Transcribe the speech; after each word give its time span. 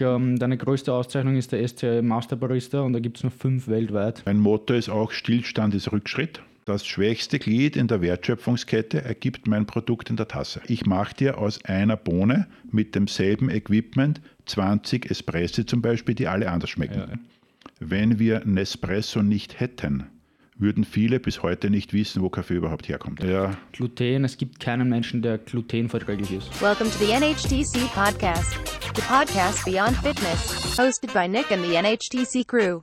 Ähm, 0.00 0.38
deine 0.38 0.56
größte 0.56 0.92
Auszeichnung 0.92 1.36
ist 1.36 1.52
der 1.52 1.66
SCA 1.66 2.02
Master 2.02 2.36
Barista 2.36 2.80
und 2.80 2.92
da 2.92 3.00
gibt 3.00 3.18
es 3.18 3.22
nur 3.22 3.32
fünf 3.32 3.68
weltweit. 3.68 4.22
Mein 4.26 4.38
Motto 4.38 4.74
ist 4.74 4.88
auch 4.88 5.10
Stillstand 5.10 5.74
ist 5.74 5.92
Rückschritt. 5.92 6.40
Das 6.66 6.84
schwächste 6.84 7.38
Glied 7.38 7.76
in 7.76 7.86
der 7.86 8.00
Wertschöpfungskette 8.00 9.00
ergibt 9.00 9.46
mein 9.46 9.66
Produkt 9.66 10.10
in 10.10 10.16
der 10.16 10.26
Tasse. 10.26 10.60
Ich 10.66 10.84
mache 10.84 11.14
dir 11.14 11.38
aus 11.38 11.64
einer 11.64 11.96
Bohne 11.96 12.48
mit 12.72 12.96
demselben 12.96 13.50
Equipment 13.50 14.20
20 14.46 15.08
Espressi 15.08 15.64
zum 15.64 15.80
Beispiel, 15.80 16.16
die 16.16 16.26
alle 16.26 16.50
anders 16.50 16.70
schmecken. 16.70 16.98
Ja, 16.98 17.06
ja. 17.06 17.18
Wenn 17.78 18.18
wir 18.18 18.44
Nespresso 18.44 19.22
nicht 19.22 19.60
hätten, 19.60 20.06
würden 20.58 20.84
viele 20.84 21.20
bis 21.20 21.42
heute 21.42 21.70
nicht 21.70 21.92
wissen, 21.92 22.22
wo 22.22 22.30
Kaffee 22.30 22.54
überhaupt 22.54 22.88
herkommt. 22.88 23.22
Ja. 23.22 23.56
Gluten, 23.72 24.24
es 24.24 24.38
gibt 24.38 24.60
keinen 24.60 24.88
Menschen, 24.88 25.22
der 25.22 25.38
glutenverträglich 25.38 26.32
ist. 26.32 26.62
Welcome 26.62 26.90
to 26.90 26.98
the 26.98 27.12
NHTC 27.12 27.92
Podcast, 27.92 28.54
the 28.94 29.02
podcast 29.02 29.64
beyond 29.64 29.96
fitness, 29.98 30.76
hosted 30.78 31.12
by 31.12 31.28
Nick 31.28 31.50
and 31.52 31.64
the 31.64 31.76
NHTC 31.76 32.46
crew. 32.46 32.80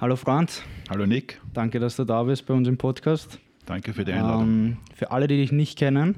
Hallo 0.00 0.16
Franz. 0.16 0.62
Hallo 0.90 1.06
Nick. 1.06 1.40
Danke, 1.52 1.80
dass 1.80 1.96
du 1.96 2.04
da 2.04 2.22
bist 2.22 2.46
bei 2.46 2.54
uns 2.54 2.68
im 2.68 2.76
Podcast. 2.76 3.38
Danke 3.66 3.92
für 3.92 4.04
die 4.04 4.12
Einladung. 4.12 4.48
Ähm, 4.48 4.76
für 4.94 5.10
alle, 5.10 5.26
die 5.26 5.36
dich 5.36 5.52
nicht 5.52 5.78
kennen, 5.78 6.16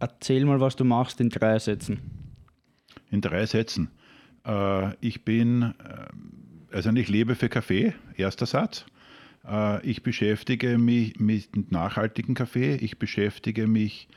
erzähl 0.00 0.44
mal, 0.44 0.60
was 0.60 0.76
du 0.76 0.84
machst 0.84 1.20
in 1.20 1.28
drei 1.28 1.58
Sätzen. 1.58 2.00
In 3.10 3.20
drei 3.20 3.46
Sätzen. 3.46 3.90
Äh, 4.44 4.94
ich 5.00 5.24
bin, 5.24 5.62
äh, 5.62 6.06
also 6.72 6.90
ich 6.90 7.08
lebe 7.08 7.34
für 7.34 7.48
Kaffee, 7.48 7.94
erster 8.16 8.46
Satz. 8.46 8.84
Äh, 9.46 9.84
ich 9.86 10.02
beschäftige 10.02 10.78
mich 10.78 11.18
mit 11.18 11.72
nachhaltigem 11.72 12.34
Kaffee, 12.34 12.76
ich 12.76 12.98
beschäftige 12.98 13.66
mich 13.66 14.08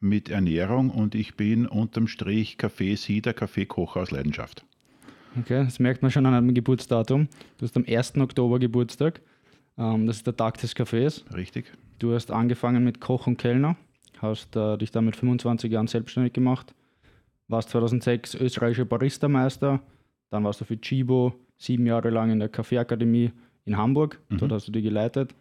mit 0.00 0.28
Ernährung 0.28 0.90
und 0.90 1.14
ich 1.14 1.34
bin 1.34 1.66
unterm 1.66 2.08
Strich 2.08 2.58
Kaffeesieder, 2.58 3.32
Kaffeekocher 3.32 4.00
aus 4.00 4.10
Leidenschaft. 4.10 4.64
Okay, 5.40 5.64
das 5.64 5.78
merkt 5.78 6.02
man 6.02 6.10
schon 6.10 6.26
an 6.26 6.34
einem 6.34 6.54
Geburtsdatum. 6.54 7.28
Du 7.58 7.64
hast 7.64 7.76
am 7.76 7.84
1. 7.86 8.16
Oktober 8.18 8.58
Geburtstag. 8.58 9.20
Ähm, 9.76 10.06
das 10.06 10.18
ist 10.18 10.26
der 10.26 10.36
Tag 10.36 10.58
des 10.58 10.74
Kaffees. 10.74 11.24
Richtig. 11.34 11.72
Du 11.98 12.14
hast 12.14 12.30
angefangen 12.30 12.84
mit 12.84 13.00
Koch 13.00 13.26
und 13.26 13.38
Kellner, 13.38 13.76
hast 14.18 14.54
äh, 14.56 14.76
dich 14.76 14.90
dann 14.90 15.06
mit 15.06 15.16
25 15.16 15.72
Jahren 15.72 15.86
selbstständig 15.86 16.32
gemacht, 16.32 16.74
warst 17.48 17.70
2006 17.70 18.34
österreichischer 18.34 18.84
Barista-Meister, 18.84 19.80
dann 20.30 20.44
warst 20.44 20.60
du 20.60 20.64
für 20.64 20.80
Chibo 20.80 21.34
sieben 21.64 21.86
Jahre 21.86 22.10
lang 22.10 22.30
in 22.30 22.38
der 22.38 22.48
Kaffeeakademie 22.48 23.32
in 23.64 23.76
Hamburg, 23.76 24.20
mhm. 24.28 24.38
dort 24.38 24.52
hast 24.52 24.68
du 24.68 24.72
die 24.72 24.82
geleitet 24.82 25.34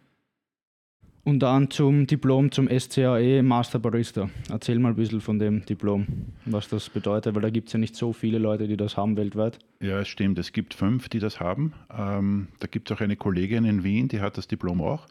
und 1.23 1.39
dann 1.39 1.69
zum 1.69 2.05
Diplom 2.05 2.51
zum 2.51 2.67
SCAE 2.67 3.41
Master 3.43 3.79
Barista. 3.79 4.29
Erzähl 4.49 4.79
mal 4.79 4.89
ein 4.89 4.95
bisschen 4.95 5.21
von 5.21 5.39
dem 5.39 5.65
Diplom, 5.65 6.05
was 6.45 6.67
das 6.67 6.89
bedeutet, 6.89 7.33
weil 7.35 7.41
da 7.41 7.49
gibt 7.49 7.67
es 7.69 7.73
ja 7.73 7.79
nicht 7.79 7.95
so 7.95 8.13
viele 8.13 8.37
Leute, 8.37 8.67
die 8.67 8.77
das 8.77 8.97
haben 8.97 9.15
weltweit. 9.15 9.59
Ja, 9.79 10.01
es 10.01 10.09
stimmt. 10.09 10.37
Es 10.37 10.51
gibt 10.51 10.73
fünf, 10.73 11.09
die 11.09 11.19
das 11.19 11.39
haben. 11.39 11.73
Ähm, 11.89 12.49
da 12.59 12.67
gibt 12.67 12.89
es 12.91 12.97
auch 12.97 13.01
eine 13.01 13.15
Kollegin 13.15 13.65
in 13.65 13.83
Wien, 13.83 14.07
die 14.07 14.19
hat 14.19 14.37
das 14.37 14.47
Diplom 14.47 14.81
auch. 14.81 15.07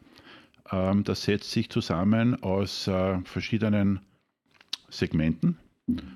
Ähm, 0.71 1.05
das 1.05 1.23
setzt 1.23 1.51
sich 1.51 1.71
zusammen 1.71 2.43
aus 2.43 2.87
äh, 2.89 3.19
verschiedenen 3.25 4.01
Segmenten. 4.91 5.59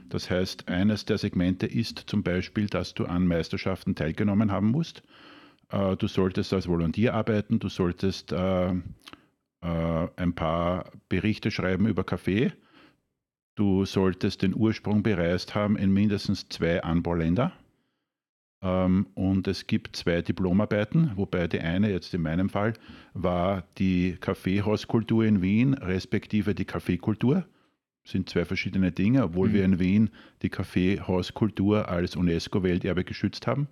Das 0.08 0.30
heißt, 0.30 0.68
eines 0.68 1.04
der 1.04 1.18
Segmente 1.18 1.66
ist 1.66 2.04
zum 2.06 2.22
Beispiel, 2.22 2.66
dass 2.66 2.94
du 2.94 3.06
an 3.06 3.26
Meisterschaften 3.26 3.94
teilgenommen 3.94 4.52
haben 4.52 4.70
musst. 4.70 5.02
Äh, 5.70 5.96
du 5.96 6.06
solltest 6.06 6.52
als 6.52 6.68
Volontär 6.68 7.14
arbeiten, 7.14 7.58
du 7.58 7.68
solltest 7.68 8.32
äh, 8.32 8.70
äh, 8.70 8.74
ein 9.60 10.34
paar 10.34 10.90
Berichte 11.08 11.50
schreiben 11.50 11.86
über 11.86 12.04
Kaffee. 12.04 12.52
Du 13.56 13.84
solltest 13.84 14.42
den 14.42 14.54
Ursprung 14.54 15.02
bereist 15.02 15.54
haben 15.54 15.76
in 15.76 15.92
mindestens 15.92 16.48
zwei 16.48 16.82
Anbauländer. 16.82 17.52
Ähm, 18.62 19.06
und 19.14 19.48
es 19.48 19.66
gibt 19.66 19.96
zwei 19.96 20.22
Diplomarbeiten, 20.22 21.12
wobei 21.16 21.48
die 21.48 21.60
eine, 21.60 21.90
jetzt 21.90 22.14
in 22.14 22.22
meinem 22.22 22.48
Fall, 22.48 22.74
war 23.14 23.64
die 23.78 24.16
Kaffeehauskultur 24.20 25.24
in 25.24 25.42
Wien, 25.42 25.74
respektive 25.74 26.54
die 26.54 26.64
Kaffeekultur. 26.64 27.46
Sind 28.06 28.30
zwei 28.30 28.44
verschiedene 28.44 28.92
Dinge, 28.92 29.24
obwohl 29.24 29.48
mhm. 29.48 29.52
wir 29.52 29.64
in 29.64 29.78
Wien 29.78 30.10
die 30.42 30.48
Kaffeehauskultur 30.48 31.88
als 31.88 32.14
UNESCO-Welterbe 32.14 33.04
geschützt 33.04 33.46
haben. 33.46 33.66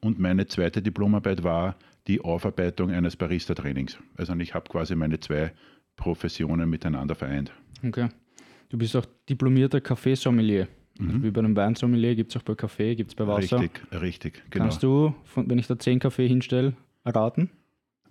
Und 0.00 0.18
meine 0.18 0.46
zweite 0.46 0.82
Diplomarbeit 0.82 1.44
war 1.44 1.76
die 2.08 2.20
Aufarbeitung 2.20 2.90
eines 2.90 3.16
Barista-Trainings. 3.16 3.96
Also 4.16 4.34
ich 4.34 4.54
habe 4.54 4.68
quasi 4.68 4.94
meine 4.96 5.20
zwei 5.20 5.52
Professionen 5.96 6.68
miteinander 6.68 7.14
vereint. 7.14 7.52
Okay. 7.84 8.08
Du 8.68 8.76
bist 8.76 8.96
auch 8.96 9.06
diplomierter 9.28 9.80
Kaffeesommelier. 9.80 10.68
Mhm. 10.98 11.06
Also 11.08 11.22
wie 11.22 11.30
bei 11.30 11.40
einem 11.40 11.56
Weinsommelier 11.56 12.14
gibt 12.16 12.34
es 12.34 12.40
auch 12.40 12.44
bei 12.44 12.54
Kaffee, 12.54 12.96
gibt 12.96 13.10
es 13.10 13.14
bei 13.14 13.26
Wasser. 13.26 13.60
Richtig, 13.60 13.82
richtig, 13.92 14.42
genau. 14.50 14.64
Kannst 14.64 14.82
du, 14.82 15.14
wenn 15.36 15.58
ich 15.58 15.66
da 15.66 15.78
zehn 15.78 15.98
Kaffee 16.00 16.26
hinstelle, 16.26 16.74
erraten? 17.04 17.50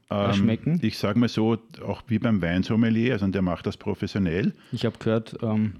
Ähm, 0.09 0.33
schmecken? 0.33 0.79
Ich 0.81 0.97
sage 0.97 1.19
mal 1.19 1.29
so, 1.29 1.57
auch 1.83 2.03
wie 2.07 2.19
beim 2.19 2.41
Weinsommelier, 2.41 3.13
also 3.13 3.27
der 3.27 3.41
macht 3.41 3.65
das 3.65 3.77
professionell. 3.77 4.53
Ich 4.71 4.85
habe 4.85 4.97
gehört, 4.99 5.37
ähm, 5.41 5.75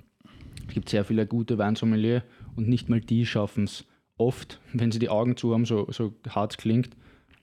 es 0.67 0.73
gibt 0.73 0.89
sehr 0.89 1.05
viele 1.05 1.27
gute 1.27 1.57
Weinsommelier 1.57 2.23
und 2.55 2.67
nicht 2.67 2.89
mal 2.89 3.01
die 3.01 3.25
schaffen 3.25 3.65
es 3.65 3.85
oft, 4.17 4.59
wenn 4.73 4.91
sie 4.91 4.99
die 4.99 5.09
Augen 5.09 5.37
zu 5.37 5.53
haben, 5.53 5.65
so, 5.65 5.87
so 5.91 6.13
hart 6.29 6.57
klingt, 6.57 6.89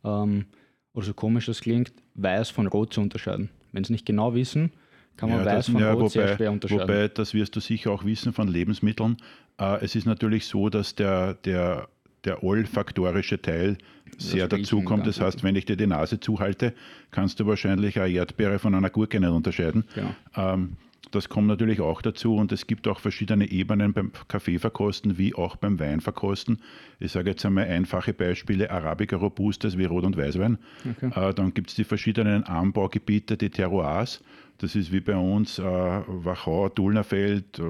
ähm, 0.05 0.47
oder 0.95 1.07
so 1.07 1.15
komisch 1.15 1.47
das 1.47 1.61
klingt, 1.61 1.93
weiß 2.15 2.51
von 2.51 2.67
rot 2.67 2.93
zu 2.93 3.01
unterscheiden. 3.01 3.51
Wenn 3.73 3.85
sie 3.85 3.93
nicht 3.93 4.07
genau 4.07 4.35
wissen, 4.35 4.73
kann 5.17 5.31
man 5.31 5.41
ja, 5.41 5.45
weiß 5.45 5.67
das, 5.67 5.69
von 5.69 5.81
ja, 5.81 5.93
rot 5.93 6.01
wobei, 6.01 6.09
sehr 6.09 6.37
schwer 6.37 6.53
unterscheiden. 6.53 6.89
Wobei, 6.89 7.09
das 7.09 7.35
wirst 7.35 7.55
du 7.57 7.61
sicher 7.61 7.91
auch 7.91 8.05
wissen 8.05 8.33
von 8.33 8.49
Lebensmitteln. 8.49 9.17
Äh, 9.59 9.85
es 9.85 9.95
ist 9.95 10.07
natürlich 10.07 10.47
so, 10.47 10.69
dass 10.69 10.95
der, 10.95 11.35
der, 11.35 11.89
der 12.25 12.45
olfaktorische 12.45 13.41
Teil 13.41 13.79
sehr 14.19 14.49
dazukommt. 14.49 15.07
Das 15.07 15.21
heißt, 15.21 15.43
wenn 15.43 15.57
ich 15.57 15.65
dir 15.65 15.77
die 15.77 15.87
Nase 15.87 16.21
zuhalte, 16.21 16.75
kannst 17.11 17.41
du 17.41 17.47
wahrscheinlich 17.47 17.99
eine 17.99 18.13
Erdbeere 18.13 18.59
von 18.59 18.75
einer 18.75 18.91
Gurke 18.91 19.19
nicht 19.21 19.31
unterscheiden. 19.31 19.85
Genau. 19.95 20.15
Ähm, 20.37 20.77
das 21.13 21.29
kommt 21.29 21.47
natürlich 21.47 21.81
auch 21.81 22.01
dazu 22.01 22.37
und 22.37 22.53
es 22.53 22.67
gibt 22.67 22.89
auch 22.89 22.99
verschiedene 22.99 23.51
Ebenen 23.51 23.93
beim 23.93 24.13
Kaffeeverkosten 24.29 25.19
wie 25.19 25.35
auch 25.35 25.57
beim 25.57 25.79
Weinverkosten. 25.79 26.59
Ich 27.01 27.13
sage 27.13 27.31
jetzt 27.31 27.45
einmal 27.45 27.67
einfache 27.67 28.15
Beispiele, 28.15 28.71
Arabica 28.71 29.17
Robustes 29.17 29.77
wie 29.77 29.85
Rot- 29.85 30.05
und 30.05 30.17
Weißwein. 30.17 30.57
Okay. 30.91 31.11
Äh, 31.15 31.35
dann 31.35 31.53
gibt 31.53 31.69
es 31.69 31.77
die 31.77 31.85
verschiedenen 31.85 32.45
Anbaugebiete, 32.45 33.37
die 33.37 33.51
Terroirs. 33.51 34.23
Das 34.57 34.75
ist 34.75 34.91
wie 34.91 35.01
bei 35.01 35.17
uns 35.17 35.59
äh, 35.59 35.63
Wachau, 35.63 36.71
Dulnerfeld 36.71 37.59
äh, 37.59 37.63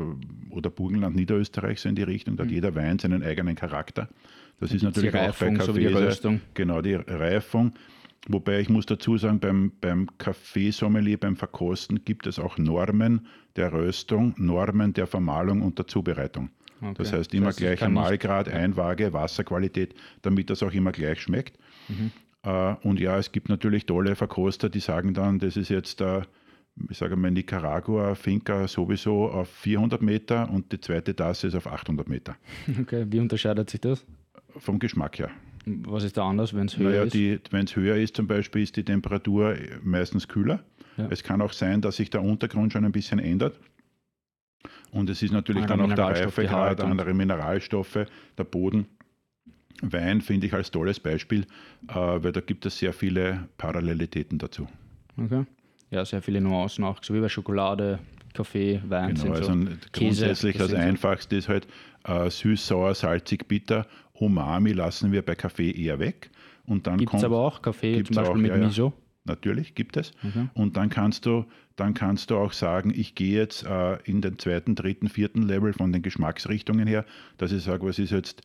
oder 0.51 0.71
Burgenland, 0.71 1.17
Niederösterreich 1.17 1.81
so 1.81 1.89
in 1.89 1.97
die 1.97 2.03
Richtung. 2.03 2.37
Da 2.37 2.45
hat 2.45 2.51
mhm. 2.51 2.55
jeder 2.55 2.75
Wein 2.77 3.01
seinen 3.01 3.25
eigenen 3.25 3.57
Charakter. 3.57 4.09
Das 4.63 4.73
ist 4.73 4.83
natürlich 4.83 5.13
Reifung, 5.13 5.61
auch 5.61 5.67
bei 5.67 5.67
Kaffee. 5.67 6.41
Genau, 6.55 6.83
die 6.83 6.95
Reifung. 6.95 7.73
Wobei 8.29 8.61
ich 8.61 8.69
muss 8.69 8.87
dazu 8.87 9.19
sagen, 9.19 9.41
beim, 9.41 9.73
beim 9.81 10.07
Kaffeesommelier, 10.19 11.19
beim 11.19 11.35
Verkosten 11.37 12.05
gibt 12.05 12.29
es 12.29 12.39
auch 12.39 12.59
Normen 12.59 13.27
der 13.57 13.73
Röstung, 13.73 14.35
Normen 14.37 14.93
der 14.93 15.09
Vermahlung 15.09 15.63
und 15.63 15.79
der 15.79 15.89
Zubereitung. 15.89 16.51
Okay. 16.81 16.95
Das 16.99 17.13
heißt 17.13 17.35
immer 17.35 17.47
das 17.47 17.57
heißt, 17.57 17.59
gleicher 17.59 17.89
Mahlgrad, 17.89 18.49
Einwaage, 18.49 19.13
Wasserqualität, 19.13 19.97
damit 20.23 20.49
das 20.49 20.63
auch 20.63 20.73
immer 20.73 20.93
gleich 20.93 21.21
schmeckt. 21.21 21.59
Mhm. 21.89 22.13
Äh, 22.45 22.75
und 22.85 23.01
ja, 23.01 23.19
es 23.19 23.33
gibt 23.33 23.49
natürlich 23.49 23.87
tolle 23.87 24.15
Verkoster, 24.15 24.69
die 24.69 24.81
sagen 24.81 25.13
dann, 25.13 25.41
das 25.41 25.57
ist 25.57 25.71
jetzt 25.71 25.99
der, 25.99 26.29
ich 26.89 26.99
sage 26.99 27.17
mal, 27.17 27.33
Nicaragua, 27.33 28.15
Finca 28.15 28.69
sowieso 28.69 29.29
auf 29.29 29.49
400 29.49 30.01
Meter 30.03 30.49
und 30.49 30.71
die 30.71 30.81
zweite 30.81 31.17
Tasse 31.17 31.49
ist 31.49 31.57
auf 31.57 31.67
800 31.67 32.09
Meter. 32.09 32.37
Okay, 32.81 33.07
wie 33.09 33.19
unterscheidet 33.19 33.69
sich 33.69 33.81
das? 33.81 34.07
Vom 34.57 34.79
Geschmack 34.79 35.19
her. 35.19 35.31
Was 35.65 36.05
ist 36.05 36.17
da 36.17 36.29
anders, 36.29 36.55
wenn 36.55 36.67
es 36.67 36.77
höher 36.77 36.91
naja, 36.91 37.03
ist? 37.05 37.53
Wenn 37.53 37.65
es 37.65 37.77
höher 37.77 37.97
ist, 37.97 38.17
zum 38.17 38.27
Beispiel, 38.27 38.63
ist 38.63 38.77
die 38.77 38.85
Temperatur 38.85 39.57
meistens 39.83 40.27
kühler. 40.27 40.65
Ja. 40.97 41.09
Es 41.11 41.23
kann 41.23 41.41
auch 41.41 41.53
sein, 41.53 41.81
dass 41.81 41.97
sich 41.97 42.11
der 42.11 42.23
Untergrund 42.23 42.73
schon 42.73 42.85
ein 42.85 42.93
bisschen 42.93 43.19
ändert. 43.19 43.59
Und 44.91 45.09
es 45.09 45.23
ist 45.23 45.33
natürlich 45.33 45.63
andere 45.63 45.79
dann 45.79 45.91
auch 45.93 45.95
der 45.95 46.25
Reifegrad, 46.25 46.81
andere 46.81 47.15
Mineralstoffe, 47.15 48.07
der 48.37 48.45
Boden. 48.45 48.87
Wein 49.81 50.21
finde 50.21 50.47
ich 50.47 50.53
als 50.53 50.71
tolles 50.71 51.01
Beispiel, 51.01 51.47
äh, 51.89 51.95
weil 51.95 52.33
da 52.33 52.41
gibt 52.41 52.67
es 52.67 52.79
sehr 52.79 52.93
viele 52.93 53.49
Parallelitäten 53.57 54.39
dazu. 54.39 54.69
Okay. 55.17 55.45
Ja, 55.91 56.05
sehr 56.05 56.23
viele 56.23 56.41
Nuancen 56.41 56.85
auch, 56.85 57.03
so 57.03 57.15
wie 57.15 57.21
bei 57.21 57.29
Schokolade, 57.29 57.99
Kaffee, 58.33 58.81
Wein. 58.87 59.15
Genau, 59.15 59.33
also 59.33 59.53
so 59.53 59.69
grundsätzlich 59.93 60.57
das 60.57 60.73
Einfachste 60.73 61.37
ist 61.37 61.49
halt 61.49 61.67
äh, 62.05 62.31
süß, 62.31 62.67
sauer, 62.67 62.95
salzig, 62.95 63.49
bitter 63.49 63.87
Umami 64.23 64.73
lassen 64.73 65.11
wir 65.13 65.23
bei 65.23 65.35
Kaffee 65.35 65.71
eher 65.71 65.99
weg. 65.99 66.31
Gibt 66.67 67.15
es 67.15 67.25
aber 67.25 67.39
auch 67.39 67.61
Kaffee 67.61 68.05
zum 68.05 68.17
Beispiel 68.17 68.37
auch, 68.37 68.41
mit 68.41 68.51
ja, 68.53 68.57
Miso? 68.57 68.93
Natürlich 69.25 69.75
gibt 69.75 69.97
es. 69.97 70.13
Okay. 70.25 70.49
Und 70.55 70.77
dann 70.77 70.91
kannst 70.91 71.27
du, 71.27 71.45
dann 71.77 71.95
kannst 71.95 72.31
du 72.31 72.37
auch 72.37 72.53
sagen, 72.53 72.93
ich 72.95 73.15
gehe 73.15 73.37
jetzt 73.37 73.65
äh, 73.65 73.97
in 74.05 74.21
den 74.21 74.39
zweiten, 74.39 74.75
dritten, 74.75 75.09
vierten 75.09 75.43
Level 75.43 75.73
von 75.73 75.93
den 75.93 76.03
Geschmacksrichtungen 76.03 76.87
her, 76.87 77.05
dass 77.39 77.53
ich 77.53 77.63
sage, 77.63 77.85
was 77.87 77.99
ist 77.99 78.11
jetzt 78.11 78.43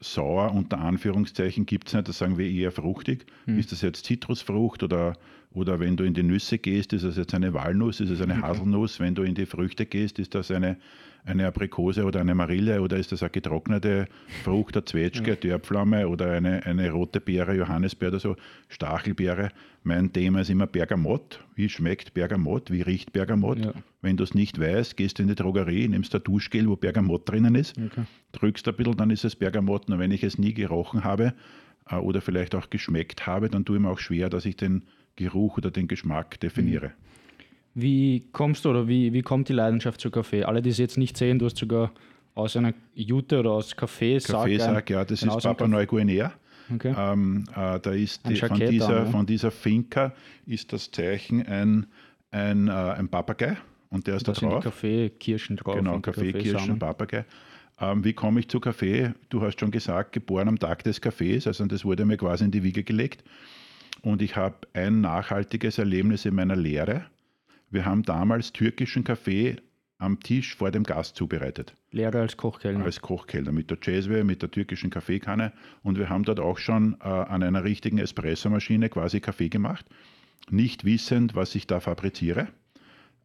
sauer 0.00 0.52
unter 0.54 0.78
Anführungszeichen 0.78 1.66
gibt 1.66 1.88
es 1.88 1.94
nicht, 1.94 2.08
das 2.08 2.18
sagen 2.18 2.38
wir 2.38 2.48
eher 2.48 2.72
fruchtig. 2.72 3.26
Hm. 3.44 3.58
Ist 3.58 3.72
das 3.72 3.82
jetzt 3.82 4.06
Zitrusfrucht 4.06 4.82
oder, 4.82 5.18
oder 5.52 5.80
wenn 5.80 5.96
du 5.96 6.04
in 6.04 6.14
die 6.14 6.22
Nüsse 6.22 6.56
gehst, 6.58 6.94
ist 6.94 7.04
das 7.04 7.18
jetzt 7.18 7.34
eine 7.34 7.52
Walnuss, 7.52 8.00
ist 8.00 8.10
es 8.10 8.22
eine 8.22 8.40
Haselnuss, 8.40 9.00
wenn 9.00 9.14
du 9.14 9.22
in 9.22 9.34
die 9.34 9.44
Früchte 9.44 9.84
gehst, 9.84 10.18
ist 10.18 10.34
das 10.34 10.50
eine, 10.50 10.78
eine 11.24 11.46
Aprikose 11.46 12.04
oder 12.04 12.20
eine 12.20 12.34
Marille 12.34 12.80
oder 12.82 12.96
ist 12.96 13.12
das 13.12 13.22
eine 13.22 13.30
getrocknete 13.30 14.06
Frucht, 14.44 14.76
eine 14.76 14.84
Zwetschge, 14.84 15.32
eine 15.32 15.36
Dörrpflaume 15.36 16.08
oder 16.08 16.32
eine, 16.32 16.64
eine 16.64 16.90
rote 16.90 17.20
Beere, 17.20 17.54
Johannisbeere 17.54 18.10
oder 18.12 18.20
so, 18.20 18.36
Stachelbeere. 18.68 19.50
Mein 19.82 20.12
Thema 20.12 20.40
ist 20.40 20.50
immer 20.50 20.66
Bergamott. 20.66 21.44
Wie 21.54 21.68
schmeckt 21.68 22.14
Bergamott? 22.14 22.70
Wie 22.70 22.82
riecht 22.82 23.12
Bergamott? 23.12 23.58
Ja. 23.58 23.72
Wenn 24.02 24.16
du 24.16 24.24
es 24.24 24.34
nicht 24.34 24.60
weißt, 24.60 24.96
gehst 24.96 25.18
du 25.18 25.22
in 25.22 25.28
die 25.28 25.34
Drogerie, 25.34 25.88
nimmst 25.88 26.14
ein 26.14 26.22
Duschgel, 26.22 26.68
wo 26.68 26.76
Bergamott 26.76 27.28
drinnen 27.28 27.54
ist, 27.54 27.76
Okay. 27.78 28.04
drückst 28.32 28.66
ein 28.68 28.74
bisschen, 28.76 28.96
dann 28.96 29.10
ist 29.10 29.24
es 29.24 29.36
Bergamott. 29.36 29.88
Und 29.90 29.98
wenn 29.98 30.10
ich 30.10 30.22
es 30.22 30.38
nie 30.38 30.54
gerochen 30.54 31.04
habe 31.04 31.34
äh, 31.90 31.96
oder 31.96 32.20
vielleicht 32.20 32.54
auch 32.54 32.70
geschmeckt 32.70 33.26
habe, 33.26 33.48
dann 33.48 33.64
tue 33.64 33.76
ich 33.76 33.82
mir 33.82 33.90
auch 33.90 33.98
schwer, 33.98 34.28
dass 34.30 34.44
ich 34.44 34.56
den 34.56 34.84
Geruch 35.16 35.58
oder 35.58 35.70
den 35.70 35.88
Geschmack 35.88 36.40
definiere. 36.40 36.92
Wie 37.74 38.24
kommst 38.32 38.64
du 38.64 38.70
oder 38.70 38.88
wie, 38.88 39.12
wie 39.12 39.22
kommt 39.22 39.48
die 39.48 39.52
Leidenschaft 39.52 40.00
zu 40.00 40.10
Kaffee? 40.10 40.44
Alle, 40.44 40.62
die 40.62 40.70
es 40.70 40.78
jetzt 40.78 40.98
nicht 40.98 41.16
sehen, 41.16 41.38
du 41.38 41.46
hast 41.46 41.56
sogar 41.56 41.92
aus 42.34 42.56
einer 42.56 42.74
Jute 42.94 43.40
oder 43.40 43.52
aus 43.52 43.76
Kaffeesack. 43.76 44.36
Kaffeesack, 44.36 44.90
ja, 44.90 45.04
das 45.04 45.20
genau, 45.20 45.38
ist 45.38 45.44
Papua 45.44 45.68
Neuguinea. 45.68 46.32
Okay. 46.72 46.94
Ähm, 46.96 47.44
äh, 47.50 47.80
da 47.80 47.90
ist 47.90 48.28
die, 48.28 48.36
von, 48.36 48.58
dieser, 48.58 49.06
von 49.06 49.26
dieser 49.26 49.50
Finca 49.50 50.12
ist 50.46 50.72
das 50.72 50.90
Zeichen 50.90 51.44
ein, 51.46 51.86
ein, 52.30 52.68
äh, 52.68 52.70
ein 52.70 53.08
Papagei 53.08 53.56
und 53.90 54.06
der 54.06 54.16
ist 54.16 54.28
da 54.28 54.32
da 54.32 54.40
die 54.40 54.46
drauf. 54.46 54.64
Kaffeekirschen 54.64 55.56
drauf. 55.56 55.76
Genau, 55.76 55.94
und 55.94 56.02
Kaffeekirschen. 56.02 56.78
Papagei. 56.78 57.24
Ähm, 57.80 58.04
wie 58.04 58.12
komme 58.12 58.40
ich 58.40 58.48
zu 58.48 58.60
Kaffee? 58.60 59.14
Du 59.30 59.42
hast 59.42 59.58
schon 59.58 59.70
gesagt, 59.70 60.12
geboren 60.12 60.48
am 60.48 60.58
Tag 60.58 60.84
des 60.84 61.00
Kaffees, 61.00 61.46
also 61.46 61.64
das 61.66 61.84
wurde 61.84 62.04
mir 62.04 62.16
quasi 62.16 62.44
in 62.44 62.50
die 62.50 62.62
Wiege 62.62 62.84
gelegt. 62.84 63.24
Und 64.02 64.22
ich 64.22 64.36
habe 64.36 64.56
ein 64.72 65.00
nachhaltiges 65.00 65.78
Erlebnis 65.78 66.24
in 66.24 66.34
meiner 66.34 66.56
Lehre. 66.56 67.04
Wir 67.70 67.84
haben 67.84 68.02
damals 68.02 68.52
türkischen 68.52 69.04
Kaffee 69.04 69.56
am 69.98 70.18
Tisch 70.20 70.56
vor 70.56 70.70
dem 70.70 70.82
Gast 70.82 71.16
zubereitet 71.16 71.74
Lehre 71.92 72.20
als 72.20 72.36
Kochkellner. 72.36 72.84
als 72.84 73.00
Kochkeller 73.00 73.52
mit 73.52 73.70
der 73.70 73.78
Cezwe, 73.80 74.24
mit 74.24 74.42
der 74.42 74.50
türkischen 74.50 74.90
Kaffeekanne. 74.90 75.52
Und 75.82 75.98
wir 75.98 76.08
haben 76.08 76.24
dort 76.24 76.40
auch 76.40 76.58
schon 76.58 76.96
äh, 77.00 77.04
an 77.04 77.42
einer 77.42 77.64
richtigen 77.64 77.98
Espressomaschine 77.98 78.88
quasi 78.88 79.20
Kaffee 79.20 79.48
gemacht, 79.48 79.86
nicht 80.50 80.84
wissend, 80.84 81.34
was 81.34 81.54
ich 81.54 81.66
da 81.66 81.80
fabriziere. 81.80 82.48